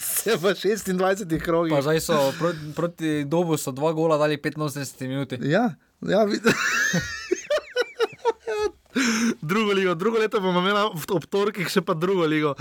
se 0.00 0.36
v 0.36 0.54
26 0.54 1.38
krogih. 1.38 1.74
Pa 1.74 1.82
zdaj 1.82 2.00
so 2.00 2.32
proti, 2.38 2.72
proti 2.74 3.10
dobu 3.24 3.56
so 3.56 3.72
dva 3.72 3.92
gola 3.92 4.18
dali 4.18 4.38
85 4.38 5.08
minut. 5.08 5.32
Ja, 5.42 5.74
ja 6.02 6.24
vid- 6.26 6.46
drugo 9.40 9.72
ligo, 9.72 9.94
drugo 9.94 10.18
leto 10.18 10.40
bomo 10.40 10.60
imeli 10.60 10.80
ob 11.16 11.26
torkih, 11.30 11.68
še 11.70 11.82
pa 11.84 11.94
drugo 11.94 12.26
ligo, 12.26 12.54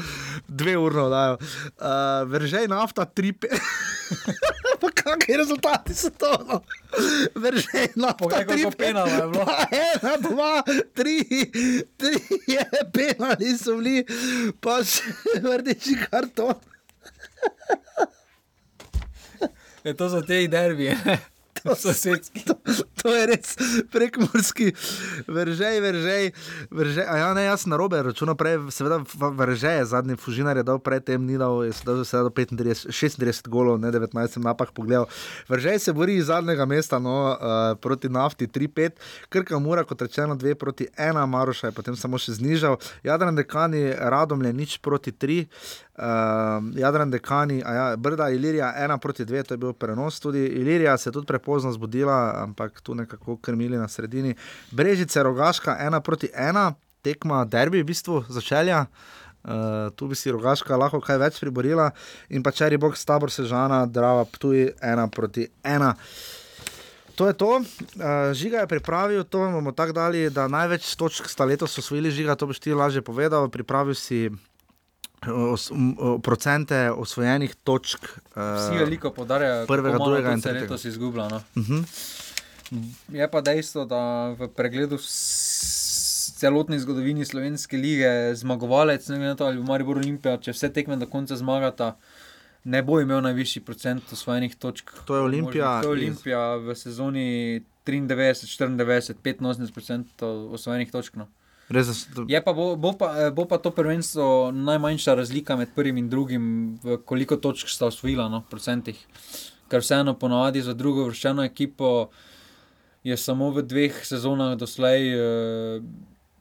dve 0.48 0.78
urno 0.78 1.10
dajo. 1.10 1.38
Uh, 1.78 2.24
Veržej 2.32 2.68
nafta, 2.72 3.06
tri, 3.06 3.34
pe... 3.34 3.50
pa 4.82 4.90
kakšni 4.90 5.38
rezultati 5.38 5.96
so 5.96 6.10
to? 6.10 6.32
No? 6.48 6.62
Veržej 7.36 7.94
nafta, 7.96 8.24
Poglej, 8.24 8.46
koliko 8.46 8.72
penalov 8.78 9.14
je 9.14 9.28
bilo. 9.32 9.46
Pa 9.50 9.68
ena, 9.72 10.14
dva, 10.22 10.54
tri, 10.94 11.18
tri 11.98 12.14
je 12.48 12.66
penali 12.94 13.54
so 13.58 13.78
bili, 13.80 14.04
pa 14.62 14.82
še 14.86 15.14
rdeči 15.60 15.98
karton. 16.06 16.56
Je 19.84 19.92
to 19.98 20.10
za 20.10 20.22
te 20.24 20.48
derbije. 20.48 20.96
Sosedski. 21.84 22.44
To, 22.46 22.56
to 23.02 23.14
je 23.16 23.24
res 23.28 23.56
prekmorski, 23.92 24.74
veržej, 25.28 25.80
veržej. 25.80 26.24
veržej. 26.72 27.06
A 27.08 27.16
ja, 27.18 27.30
ne, 27.34 27.46
jaz 27.48 27.66
na 27.66 27.80
robe 27.80 28.02
računam, 28.04 28.36
seveda, 28.68 29.00
v- 29.00 29.32
veržej, 29.40 29.86
zadnji 29.86 30.16
fužinar 30.20 30.58
je 30.60 30.64
dal 30.64 30.80
predtem, 30.80 31.24
ni 31.24 31.38
dal, 31.40 31.64
je 31.64 31.72
sedaj 31.74 32.28
do 32.28 32.32
35, 32.32 32.92
36 32.92 33.48
golov, 33.48 33.80
ne 33.80 33.92
19, 33.92 34.12
sem 34.28 34.44
napak 34.44 34.76
pogledal. 34.76 35.08
Veržej 35.48 35.80
se 35.80 35.94
bori 35.94 36.20
iz 36.20 36.28
zadnjega 36.28 36.66
mesta, 36.66 37.00
no, 37.00 37.32
uh, 37.32 37.78
proti 37.80 38.10
nafti 38.10 38.48
3-5, 38.48 39.00
krka 39.30 39.60
mora, 39.60 39.84
kot 39.88 40.02
rečeno, 40.02 40.36
2 40.36 40.56
proti 40.56 40.88
1, 40.98 41.26
Maroša 41.26 41.72
je 41.72 41.76
potem 41.76 41.96
samo 41.96 42.20
še 42.20 42.36
znižal, 42.40 42.78
Jadran 43.04 43.36
dekani, 43.36 43.94
Radom 43.96 44.44
je 44.44 44.54
nič 44.54 44.78
proti 44.84 45.12
3. 45.12 45.48
Uh, 45.94 46.04
Jadran 46.74 47.12
dekani, 47.12 47.60
ja, 47.60 47.96
Brda 47.98 48.30
Ilirija 48.30 48.74
1 48.78 48.98
proti 48.98 49.26
2, 49.26 49.44
to 49.44 49.54
je 49.54 49.58
bil 49.58 49.74
prenos. 49.74 50.20
Tudi 50.20 50.40
Ilirija 50.40 50.98
se 50.98 51.10
je 51.10 51.14
tudi 51.14 51.28
prepozno 51.28 51.72
zbudila, 51.72 52.34
ampak 52.44 52.82
tu 52.82 52.96
nekako 52.96 53.38
krmili 53.38 53.78
na 53.78 53.88
sredini. 53.88 54.36
Brežice 54.72 55.24
Rogaška 55.24 55.78
1 55.82 56.00
proti 56.02 56.30
1, 56.34 56.74
tekma 57.02 57.46
derbi 57.46 57.84
v 57.84 57.86
bistvu 57.86 58.24
začelja. 58.30 58.86
Uh, 59.44 59.92
tu 59.96 60.08
bi 60.08 60.16
si 60.16 60.32
Rogaška 60.32 60.78
lahko 60.78 61.02
kaj 61.04 61.20
več 61.20 61.38
priborila, 61.44 61.92
in 62.30 62.42
pa 62.42 62.52
Čeri 62.52 62.80
Box, 62.80 63.06
tabor 63.06 63.30
Sežana, 63.30 63.84
Drava 63.86 64.26
Ptuj 64.26 64.72
1 64.82 65.10
proti 65.14 65.46
1. 65.62 65.94
To 67.16 67.28
je 67.28 67.34
to. 67.38 67.52
Uh, 67.60 68.34
žiga 68.34 68.64
je 68.64 68.72
pripravil, 68.72 69.24
to 69.24 69.44
vam 69.44 69.54
bomo 69.60 69.76
tako 69.78 69.94
dali, 69.94 70.30
da 70.34 70.48
največ 70.48 70.96
točk 70.98 71.30
sta 71.30 71.46
letos 71.46 71.78
osvojili 71.78 72.12
žiga, 72.12 72.34
to 72.36 72.50
boš 72.50 72.60
ti 72.60 72.74
lažje 72.74 73.06
povedal. 73.06 73.46
Pripravil 73.46 73.94
si 73.94 74.32
os, 75.28 75.72
m, 75.72 75.94
procente 76.22 76.92
osvojenih 76.92 77.56
točk. 77.58 78.04
Uh, 78.04 78.42
Vsi 78.60 78.78
veliko 78.78 79.12
podarjajo, 79.12 79.68
prvega, 79.68 79.98
drugega 79.98 80.30
in 80.30 80.34
tudi 80.34 80.42
se 80.42 80.50
tretjega. 80.50 80.64
letos 80.64 80.86
izgublja. 80.86 81.28
No. 81.30 81.42
Uh 81.56 81.64
-huh. 81.64 81.84
Je 83.10 83.32
pa 83.32 83.42
dejstvo, 83.42 83.86
da 83.86 84.02
v 84.30 84.48
pregledu 84.48 84.98
celotni 86.34 86.80
zgodovini 86.80 87.26
slovenske 87.26 87.78
lige 87.78 88.10
zmagovalec, 88.36 89.08
ne 89.08 89.16
glede 89.16 89.30
na 89.30 89.36
to, 89.36 89.46
ali 89.46 89.58
bo 89.58 89.64
Maribor 89.64 89.98
Olimpija, 89.98 90.38
če 90.38 90.52
vse 90.52 90.70
tekme 90.70 90.96
do 90.96 91.08
konca 91.08 91.36
zmagata, 91.36 91.96
ne 92.64 92.82
bo 92.82 93.00
imel 93.00 93.22
najvišji 93.22 93.62
procent 93.62 94.04
osvojenih 94.12 94.56
točk. 94.56 94.92
To 95.06 95.16
je 95.16 95.22
Olimpija 95.22 95.82
To 95.82 95.94
je 95.94 95.98
iz- 95.98 96.04
Olimpija 96.04 96.56
v 96.56 96.76
sezoni 96.76 97.28
93, 97.86 98.58
94, 98.76 99.16
85% 99.42 100.24
osvojenih 100.52 100.92
točk. 100.92 101.16
No. 101.16 101.28
Res, 101.74 101.88
s- 101.88 102.08
Je 102.28 102.40
pa 102.40 102.54
bo, 102.54 102.76
bo, 102.76 102.94
pa, 102.94 103.08
eh, 103.20 103.32
bo 103.32 103.46
pa 103.46 103.58
to 103.58 103.72
prvenstvo 103.72 104.28
najmanjša 104.52 105.16
razlika 105.16 105.56
med 105.56 105.74
prvim 105.74 105.98
in 105.98 106.10
drugim, 106.10 106.44
v 106.78 106.98
koliko 107.00 107.38
točk 107.38 107.68
sta 107.68 107.86
osvojila, 107.86 108.30
no, 108.30 108.44
procentih. 108.44 109.00
Ker 109.68 109.82
vseeno 109.82 110.14
ponavadi 110.14 110.62
za 110.62 110.74
drugo 110.74 111.06
vrščeno 111.06 111.44
ekipo 111.44 112.10
je 113.04 113.18
samo 113.18 113.50
v 113.50 113.64
dveh 113.64 114.06
sezonah 114.06 114.54
doslej 114.56 115.02
eh, 115.10 115.82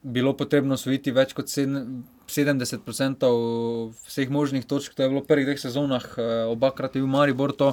bilo 0.05 0.35
potrebno 0.35 0.75
osvojiti 0.75 1.13
več 1.13 1.33
kot 1.33 1.47
sedem- 1.47 2.03
70% 2.25 3.27
vseh 4.07 4.31
možnih 4.31 4.65
točk, 4.65 4.95
to 4.95 5.03
je 5.03 5.09
bilo 5.09 5.21
v 5.21 5.27
prvih 5.27 5.47
dveh 5.47 5.61
sezonah, 5.61 6.05
eh, 6.17 6.23
obakrat 6.47 6.95
je 6.95 7.01
bil 7.01 7.09
Maribor 7.09 7.53
to. 7.53 7.73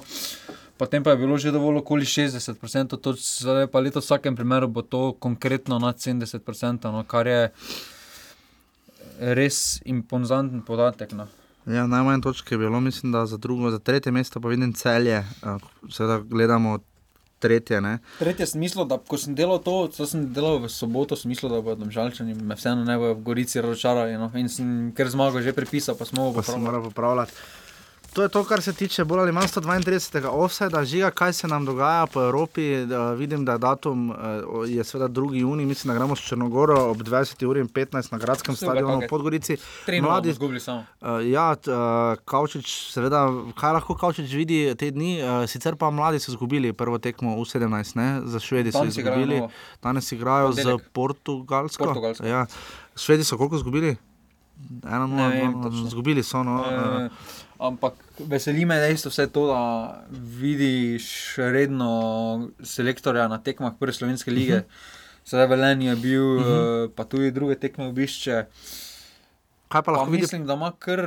Potem 0.80 1.04
pa 1.04 1.12
je 1.12 1.20
bilo 1.20 1.36
že 1.36 1.52
dovolj 1.52 1.82
okoli 1.84 2.08
60%, 2.08 2.96
točk, 2.98 3.20
zdaj 3.44 3.68
pa 3.68 3.84
letos 3.84 4.06
v 4.06 4.08
vsakem 4.08 4.36
primeru 4.36 4.72
bo 4.72 4.80
to 4.82 5.12
konkretno 5.20 5.76
nad 5.76 6.00
70%, 6.00 6.88
no, 6.88 7.04
kar 7.04 7.28
je 7.28 7.42
res 9.20 9.82
impozanten 9.84 10.62
podatek. 10.64 11.12
No. 11.12 11.28
Ja, 11.68 11.84
najmanj 11.88 12.24
točk 12.24 12.52
je 12.52 12.58
bilo, 12.58 12.80
mislim, 12.80 13.12
da 13.12 13.26
za 13.26 13.38
drugo, 13.38 13.72
za 13.72 13.80
tretje 13.80 14.12
mesto 14.12 14.40
pa 14.40 14.48
vidim 14.48 14.74
celje. 14.74 15.20
Uh, 15.44 15.60
seveda 15.92 16.20
gledamo 16.24 16.80
tretje. 17.40 17.82
Ne? 17.82 17.98
Tretje 18.20 18.48
sem 18.48 18.60
mislil, 18.60 18.86
da 18.88 18.98
ko 18.98 19.18
sem 19.18 19.36
delal 19.36 19.60
to, 19.60 19.88
to 19.92 20.08
sem 20.08 20.26
delal 20.34 20.60
v 20.64 20.72
soboto, 20.72 21.16
sem 21.16 21.30
mislil, 21.30 21.52
da 21.52 21.62
bodo 21.62 21.88
žalčani 21.92 22.34
me 22.36 22.56
vseeno 22.56 22.84
ne 22.84 22.98
bojo 22.98 23.20
v 23.20 23.24
Gorici 23.24 23.62
razočarali. 23.62 24.16
No. 24.20 24.32
In 24.36 24.50
sem 24.50 24.92
ker 24.96 25.12
zmago 25.12 25.44
že 25.44 25.54
prepisal, 25.54 25.96
pa 26.00 26.08
smo 26.08 26.32
Pa 26.34 26.42
se 26.42 26.52
popravili. 26.52 26.66
mora 26.66 26.82
popravljati. 26.84 27.34
To 28.14 28.22
je 28.22 28.30
to, 28.30 28.44
kar 28.44 28.62
se 28.62 28.74
tiče 28.74 29.04
bolj 29.06 29.20
ali 29.20 29.32
manj 29.32 29.48
132. 29.48 30.28
offsajda, 30.28 30.86
žiga, 30.86 31.12
kaj 31.12 31.34
se 31.34 31.48
nam 31.48 31.66
dogaja 31.66 32.06
po 32.06 32.24
Evropi. 32.24 32.86
Da, 32.86 33.12
vidim, 33.14 33.46
da 33.46 33.52
je 33.52 33.58
datum 33.58 34.12
eh, 34.12 34.16
je 34.68 34.84
seveda 34.84 35.22
2. 35.22 35.34
juni, 35.34 35.66
mislim, 35.66 35.94
da 35.94 35.98
gremo 36.00 36.16
s 36.16 36.20
Črnogoro 36.20 36.90
ob 36.90 36.98
20. 36.98 37.46
uri 37.46 37.60
in 37.60 37.68
15 37.68 38.12
na 38.12 38.18
gradskem 38.18 38.56
stadionu 38.56 39.00
v 39.00 39.08
Podgorici. 39.10 39.58
Izgubili 40.30 40.60
samo. 40.60 40.86
Uh, 41.02 41.08
ja, 41.30 41.52
uh, 41.52 42.20
Kavčič, 42.26 42.92
seveda, 42.94 43.28
kaj 43.56 43.74
lahko 43.74 43.96
Kavčič 43.96 44.34
vidi 44.34 44.76
te 44.76 44.92
dni, 44.92 45.22
uh, 45.22 45.50
sicer 45.50 45.76
pa 45.76 45.90
mladi 45.90 46.20
so 46.20 46.32
izgubili 46.32 46.74
prvo 46.74 46.98
tekmo 46.98 47.36
v 47.36 47.46
17, 47.46 47.96
ne? 47.96 48.22
za 48.26 48.40
Švedi 48.40 48.72
so 48.72 48.84
izgubili, 48.86 49.42
danes 49.84 50.12
igrajo 50.12 50.52
z. 50.52 50.78
Portugalsko. 50.94 51.86
Portugalsko. 51.86 52.26
Ja. 52.26 52.46
Švedi 52.96 53.24
so 53.24 53.38
koliko 53.38 53.56
izgubili? 53.56 53.96
Eno, 54.84 55.08
Ne 55.08 55.16
nula, 55.16 55.28
vem 55.28 55.54
točno. 55.64 55.88
izgubili 55.88 56.24
so. 56.24 56.44
No, 56.44 56.56
uh, 56.56 56.68
E, 56.68 57.49
ampak 57.60 57.94
veseli 58.22 58.66
me 58.66 58.76
dejstvo 58.78 59.10
vse 59.10 59.28
to, 59.28 59.48
da 59.48 59.60
vidiš 60.12 61.06
redno 61.38 61.92
selektorja 62.60 63.28
na 63.28 63.38
tekmah 63.38 63.74
prve 63.76 63.94
slovenske 63.94 64.32
lige. 64.32 64.56
Mhm. 64.56 64.66
Sedaj 65.26 65.48
Velen 65.48 65.82
je 65.84 65.96
bil, 65.98 66.24
uh 66.26 66.42
Mhm. 66.42 66.50
-huh. 66.50 66.90
pa 66.90 67.04
tudi 67.06 67.32
druge 67.32 67.56
tekme 67.56 67.86
obišče. 67.86 68.46
Kaj 69.68 69.82
pa 69.82 69.92
lahko 69.92 70.06
pa 70.06 70.12
mislim, 70.12 70.46
da 70.46 70.54
ima 70.54 70.72
kar 70.74 71.00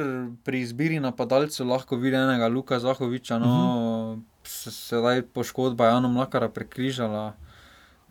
pri 0.45 0.61
izbiri 0.61 1.01
napadalcev 1.01 1.67
lahko 1.67 1.97
vidi 1.97 2.17
enega 2.17 2.49
Luka 2.49 2.79
Zahoviča. 2.79 3.39
No, 3.39 3.47
uh 3.47 3.53
Mhm. 3.53 3.67
-huh. 4.15 4.23
Sedaj 4.71 5.23
poškodba 5.25 5.87
Jana 5.87 6.09
Mlakara 6.09 6.49
prekrižala 6.49 7.33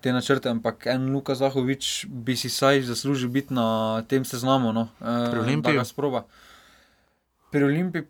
te 0.01 0.11
načrte, 0.11 0.49
ampak 0.49 0.85
en 0.88 1.11
Luka 1.11 1.35
Zahovič 1.35 2.05
bi 2.07 2.35
si 2.35 2.49
saj 2.49 2.81
zaslužil 2.81 3.30
biti 3.30 3.53
na 3.53 3.68
tem 4.01 4.26
seznamu. 4.26 4.73
No, 4.73 4.81
eh, 4.81 5.05
Pri 5.30 5.35
da 5.35 5.41
Olimpiji? 5.41 5.76
ga 5.76 5.85
sproba. 5.85 6.23
Pri 7.51 7.63
Olimpiji 7.63 8.03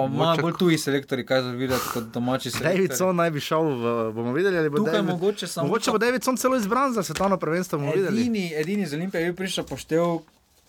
pa 0.00 0.08
Mogoče- 0.08 0.42
bolj 0.42 0.52
tuji 0.54 0.78
selektori, 0.78 1.24
kaj 1.24 1.42
za 1.42 1.50
videti 1.52 1.86
kot 1.92 2.04
domači 2.06 2.50
selektori. 2.50 2.74
Davidson 2.78 3.16
naj 3.16 3.30
bi 3.30 3.40
šel, 3.40 3.62
v, 3.62 3.84
bomo 4.12 4.32
videli, 4.32 4.56
ali 4.56 4.70
bo 4.70 4.76
Tukaj 4.78 4.92
David, 4.94 5.10
mogoče 5.10 5.46
samo 5.48 5.66
mogoče 5.66 5.90
bo 5.90 5.98
Davidson 5.98 6.36
celo 6.36 6.56
izbran 6.56 6.92
za 6.92 7.02
svetovno 7.02 7.36
prvenstvo. 7.36 7.78
bomo 7.78 7.92
videli. 7.92 8.20
Edini, 8.20 8.52
edini 8.54 8.86
z 8.86 8.94
Olimpije 8.94 9.22
je 9.22 9.32
prišel 9.34 9.64
poštev. 9.64 10.18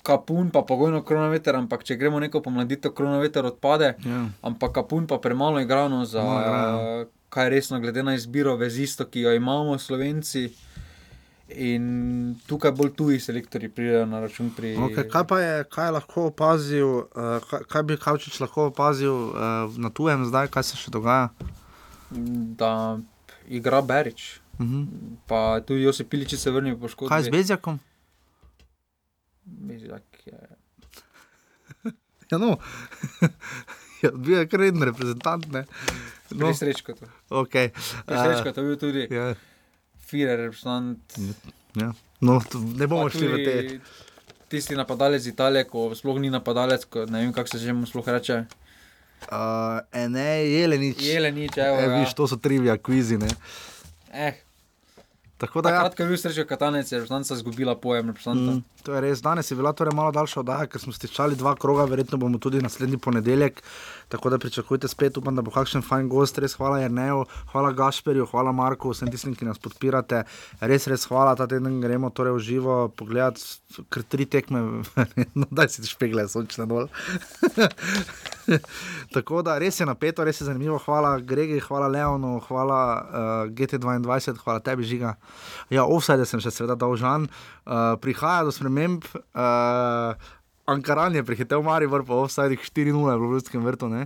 Kapun 0.01 0.49
pa 0.49 0.61
pogojno 0.61 1.01
kronometer, 1.01 1.56
ampak 1.56 1.84
če 1.84 1.95
gremo 1.95 2.19
neko 2.19 2.39
pomladitev, 2.41 2.91
kronometer 2.91 3.45
odpade. 3.45 3.93
Ja. 3.99 4.26
Ampak 4.41 4.72
kapun 4.73 5.06
pa 5.06 5.18
premalo 5.18 5.60
igrano 5.60 6.06
za 6.06 6.23
Malo 6.23 6.39
igrajo. 6.39 7.06
kaj 7.30 7.49
resno, 7.49 7.80
glede 7.80 8.03
na 8.03 8.15
izbiro 8.15 8.56
vezisto, 8.56 9.06
ki 9.06 9.19
jo 9.22 9.34
imamo 9.34 9.77
Slovenci. 9.77 10.49
In 11.50 11.86
tukaj 12.48 12.72
bolj 12.78 12.92
tuji 12.94 13.20
selektori 13.20 13.70
pridejo 13.74 14.06
na 14.06 14.20
račun 14.22 14.52
pri. 14.54 14.76
Okay, 14.90 15.08
kaj 15.10 15.24
pa 15.28 15.40
je, 15.42 15.64
kaj 15.74 15.88
je 15.88 15.94
lahko 15.96 16.26
opazil, 16.30 16.90
uh, 17.10 17.40
kaj, 17.50 17.64
kaj 17.70 17.84
bi 17.84 17.98
Kavčič 17.98 18.40
lahko 18.44 18.68
opazil 18.70 19.14
uh, 19.14 19.80
na 19.82 19.90
tujem 19.90 20.28
zdaj, 20.30 20.52
kaj 20.54 20.68
se 20.70 20.78
še 20.78 20.94
dogaja? 20.94 21.32
Da 22.60 23.00
igra 23.50 23.82
Berič. 23.82 24.40
Uh 24.60 24.66
-huh. 24.68 24.86
Pa 25.28 25.62
tudi 25.62 25.82
Josip 25.82 26.10
Pilič 26.10 26.36
se 26.36 26.52
vrne 26.52 26.80
po 26.80 26.88
škodi. 26.88 27.10
Kaj 27.10 27.24
z 27.24 27.30
Bezjakom? 27.30 27.80
Bezjak 29.46 30.04
je. 30.26 30.40
Ja, 32.32 32.38
no. 32.38 32.58
ja, 34.04 34.12
bil 34.14 34.38
je 34.38 34.48
kar 34.48 34.60
reden 34.60 34.84
reprezentant. 34.84 35.48
Ne? 35.52 35.66
No. 36.30 36.54
Srečko 36.54 36.94
to. 36.94 37.06
Okay. 37.30 37.72
Srečko 38.06 38.52
to 38.52 38.62
je 38.62 38.68
bil 38.68 38.78
tudi. 38.78 39.08
Ja. 39.10 39.34
Firer 40.10 40.40
reprezentant. 40.40 41.18
Ja. 41.77 41.94
No, 42.26 42.40
ne 42.76 42.88
bomo 42.88 43.07
Pa 43.07 43.14
šli 43.14 43.27
v 43.30 43.41
te. 43.45 43.56
Tisti 44.49 44.76
napadalec 44.76 45.22
iz 45.22 45.30
Italije, 45.30 45.68
ko 45.69 45.91
sploh 45.95 46.18
ni 46.19 46.31
napadalec, 46.34 46.88
ko 46.90 47.06
ne 47.06 47.22
vem, 47.22 47.34
kako 47.34 47.53
se 47.53 47.61
že 47.61 47.73
mu 47.73 47.86
sploh 47.86 48.07
reče. 48.18 48.44
Uh, 49.30 49.84
ne, 50.10 50.30
Jelenič. 50.48 51.02
Jelenič, 51.06 51.57
evo, 51.61 51.77
e, 51.77 51.86
ja. 51.86 51.98
viš, 51.99 52.15
to 52.18 52.26
so 52.27 52.40
trivia 52.41 52.80
kvizi. 52.81 53.19
Ne? 53.22 53.30
Eh. 54.10 54.49
Tako 55.40 55.61
da 55.61 55.70
ja. 55.70 55.76
Takrat, 55.78 55.95
ko 55.95 56.03
je 56.03 56.10
bil 56.10 56.18
srečo 56.20 56.44
katanec, 56.44 56.90
je 56.91 56.98
reprezentanca 56.98 57.34
izgubila 57.34 57.76
pojem 57.80 58.10
reprezentanta. 58.11 58.57
Mm, 58.57 58.84
to 58.84 58.94
je 58.94 59.02
res. 59.02 59.22
Danes 59.24 59.52
je 59.52 59.56
bila 59.56 59.72
torej 59.74 59.95
malo 59.95 60.11
daljša 60.11 60.41
oddaja, 60.41 60.68
ker 60.68 60.82
smo 60.84 60.91
stičali 60.91 61.38
dva 61.40 61.53
kroga, 61.56 61.86
verjetno 61.88 62.18
bomo 62.20 62.41
tudi 62.44 62.60
naslednji 62.61 62.98
ponedeljek. 62.98 63.61
Tako 64.11 64.30
da 64.30 64.40
pričakujte 64.40 64.88
spet, 64.91 65.18
upam, 65.18 65.36
da 65.36 65.41
bo 65.41 65.52
kakšen 65.56 65.86
fajn 65.88 66.10
gost. 66.11 66.38
Res 66.44 66.57
hvala 66.60 66.82
Jrneju, 66.84 67.24
hvala 67.53 67.72
Gašperju, 67.72 68.26
hvala 68.32 68.52
Marku, 68.52 68.91
vsem 68.91 69.11
tistim, 69.11 69.36
ki 69.36 69.48
nas 69.48 69.61
podpirate. 69.64 70.26
Res, 70.60 70.88
res 70.91 71.07
hvala, 71.07 71.38
ta 71.40 71.48
teden 71.48 71.80
gremo 71.80 72.11
torej 72.11 72.36
v 72.36 72.44
živo 72.44 72.76
pogledati, 72.99 73.40
ker 73.88 74.03
tri 74.03 74.28
tekme, 74.28 74.84
no 75.40 75.48
daj 75.56 75.72
si 75.72 75.88
špegle, 75.88 76.28
sončne 76.28 76.68
dol. 76.68 76.91
Tako 79.16 79.44
da 79.45 79.56
res 79.61 79.80
je 79.80 79.88
napeto, 79.88 80.28
res 80.28 80.41
je 80.41 80.49
zanimivo. 80.52 80.82
Hvala 80.84 81.16
Gregi, 81.24 81.61
hvala 81.64 81.88
Leonu, 81.88 82.40
hvala 82.49 82.82
uh, 82.99 83.56
GT22, 83.56 84.36
hvala 84.44 84.60
tebi, 84.60 84.84
Žiga. 84.84 85.16
Ja, 85.69 85.85
offside 85.85 86.26
sem 86.26 86.41
še 86.43 86.53
seveda 86.53 86.77
dolžan. 86.80 87.30
Uh, 87.65 87.95
prihaja 88.01 88.47
do 88.47 88.56
sprememb. 88.56 89.06
Uh, 89.34 90.18
Ankaran 90.69 91.15
je 91.15 91.23
prehitel 91.26 91.64
Maribor 91.65 92.03
po 92.06 92.22
offsidih 92.23 92.61
4-0 92.61 92.93
v 92.93 93.22
Ljubljanskem 93.23 93.65
vrtu. 93.65 93.89
No, 93.89 94.06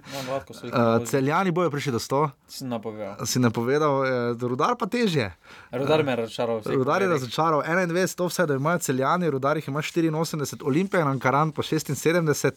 Uh, 0.63 1.03
celjani 1.05 1.51
bojo 1.51 1.69
prišli 1.69 1.91
do 1.91 1.99
100. 1.99 2.29
Si 2.47 2.65
napovedal. 2.65 3.25
Si 3.27 3.39
napovedal, 3.39 4.05
eh, 4.05 4.11
rudar 4.39 4.75
pa 4.79 4.85
težje. 4.85 5.31
Rudar 5.71 6.03
me 6.03 6.11
je 6.11 6.15
razočaral. 6.15 6.61
Rudar 6.65 7.01
je 7.01 7.07
razočaral 7.07 7.61
21, 7.61 8.21
offside 8.21 8.55
imajo 8.55 8.79
celjani, 8.79 9.29
rudar 9.29 9.57
jih 9.57 9.67
ima 9.67 9.79
84, 9.79 10.63
Olimpija 10.63 11.01
in 11.01 11.07
Ankaran 11.07 11.51
pa 11.51 11.63
76, 11.63 12.55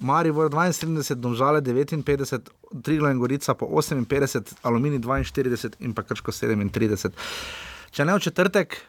Maribor 0.00 0.50
72, 0.50 1.14
Domžale 1.14 1.60
59, 1.60 2.50
Triglo 2.82 3.10
in 3.10 3.18
Gorica 3.18 3.54
pa 3.54 3.66
58, 3.66 4.54
Alumini 4.62 4.98
42 4.98 5.76
in 5.80 5.94
pa 5.94 6.02
Krško 6.02 6.32
37. 6.32 7.12
Če 7.90 8.04
ne 8.04 8.14
v 8.14 8.20
četrtek, 8.20 8.80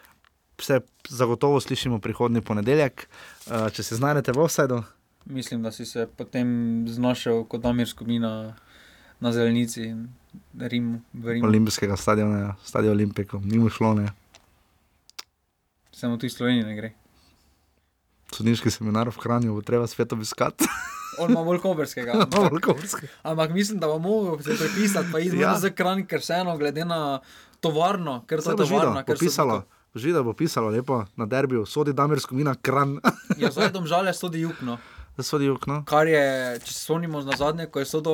se 0.60 0.82
zagotovo 1.10 1.60
slišimo 1.60 2.00
prihodnji 2.00 2.42
ponedeljek, 2.42 3.08
Eh, 3.50 3.70
če 3.74 3.84
se 3.84 3.96
znajdete 3.98 4.32
v 4.32 4.44
offsajdu. 4.46 4.84
Mislim, 5.26 5.64
da 5.64 5.72
si 5.72 5.86
se 5.86 6.06
potem 6.18 6.86
znašel 6.88 7.44
kot 7.50 7.62
Damir 7.62 7.90
Skupina 7.90 8.54
na 9.20 9.32
zelenici 9.34 9.96
Rim, 10.60 11.02
v 11.14 11.34
Rimu. 11.34 11.48
Olimpijskega 11.48 11.98
stadiona, 11.98 12.56
stadion 12.64 12.94
Olimpiko, 12.94 13.42
ni 13.44 13.58
mu 13.58 13.70
šlo, 13.70 13.94
ne. 13.94 14.12
Samo 15.92 16.18
tu 16.18 16.30
iz 16.30 16.38
Slovenije 16.38 16.66
ne 16.66 16.76
gre. 16.76 16.92
Sodniški 18.32 18.72
seminar 18.72 19.10
v 19.10 19.18
Kranju 19.18 19.58
bo 19.58 19.66
treba 19.66 19.88
spet 19.90 20.14
obiskati. 20.14 20.70
On 21.20 21.32
ima 21.32 21.42
bolj 21.44 21.60
koberskega. 21.60 22.28
Koberskega. 22.68 23.12
Ampak 23.24 23.52
mislim, 23.52 23.80
da 23.80 23.88
bo 23.88 23.98
mogel 24.00 24.38
se 24.46 24.56
prepisati, 24.56 25.10
pa 25.12 25.20
izmed 25.20 25.42
ja. 25.42 25.58
za 25.58 25.74
kran, 25.74 26.06
ker 26.06 26.22
vseeno 26.22 26.54
glede 26.58 26.86
na 26.86 27.20
tovarno, 27.60 28.24
ker 28.26 28.42
to 28.42 28.52
je 28.52 28.58
tovarna, 28.58 29.02
bo 29.02 29.06
ker 29.06 29.16
so 29.16 29.26
pisalo. 29.26 29.58
Žido 29.96 30.22
bo 30.24 30.34
pisalo 30.34 30.70
lepo 30.70 31.06
na 31.18 31.26
derbiju, 31.26 31.66
sodi 31.66 31.94
Damir 31.94 32.20
Skomina, 32.20 32.54
kran. 32.56 33.00
Ja, 33.38 33.50
zdaj 33.56 33.72
domžale 33.72 34.14
so 34.14 34.30
di 34.30 34.40
jug. 34.40 34.54
No. 34.62 34.78
Da 35.18 35.24
sodi 35.24 35.46
jug, 35.46 35.66
no. 35.68 35.82
Kar 35.84 36.08
je, 36.08 36.22
če 36.62 36.72
se 36.72 36.80
spomnimo 36.80 37.22
na 37.22 37.34
zadnje, 37.36 37.66
ko 37.66 37.82
je 37.82 37.86
sodo 37.86 38.14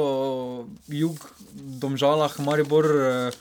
jug, 0.88 1.20
domžalah, 1.78 2.32
Maribor, 2.40 2.88
eh, 2.88 3.32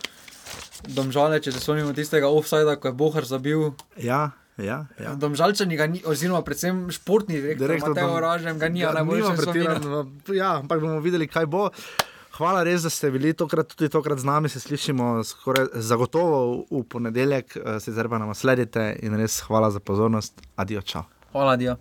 domžale, 0.88 1.38
če 1.40 1.52
se 1.52 1.60
spomnimo 1.60 1.94
tistega 1.94 2.28
offsajda, 2.28 2.76
ko 2.76 2.90
je 2.90 2.92
Bohar 2.94 3.24
zabil. 3.24 3.70
Ja. 3.96 4.32
Ja, 4.54 4.86
ja. 5.02 5.14
Domžalčani 5.18 5.74
ni, 5.88 5.98
oziroma 6.06 6.38
predvsem 6.46 6.86
športni 6.86 7.40
direktor, 7.40 7.66
direktor 7.66 7.90
Mateo 7.90 8.06
Dom- 8.08 8.20
Ražem 8.22 8.58
ga 8.58 8.68
ni, 8.68 8.84
Ja, 8.84 8.90
a 8.90 9.00
najbolj 9.00 9.18
nima 9.18 9.32
še 9.34 9.42
spomina. 9.42 9.74
pretirano, 9.74 10.02
Ja, 10.30 10.50
ampak 10.58 10.78
bomo 10.78 11.00
videli, 11.02 11.26
kaj 11.26 11.46
bo. 11.46 11.70
Hvala 12.34 12.64
res, 12.66 12.82
da 12.82 12.90
ste 12.90 13.12
bili 13.14 13.30
tokrat, 13.32 13.76
tudi 13.78 13.88
tokrat 13.94 14.18
z 14.18 14.26
nami, 14.26 14.48
se 14.48 14.60
slišimo 14.60 15.22
skoraj 15.24 15.66
zagotovo 15.74 16.64
v, 16.70 16.82
ponedeljek, 16.90 17.56
eh, 17.56 17.80
sicer 17.80 18.08
pa 18.10 18.18
nam 18.18 18.34
sledite 18.34 18.96
in 19.02 19.14
res 19.14 19.40
hvala 19.46 19.70
za 19.70 19.80
pozornost. 19.80 20.42
Adijo, 20.56 20.82
čau. 20.82 21.06
Hvala. 21.32 21.54
Ja, 21.62 21.76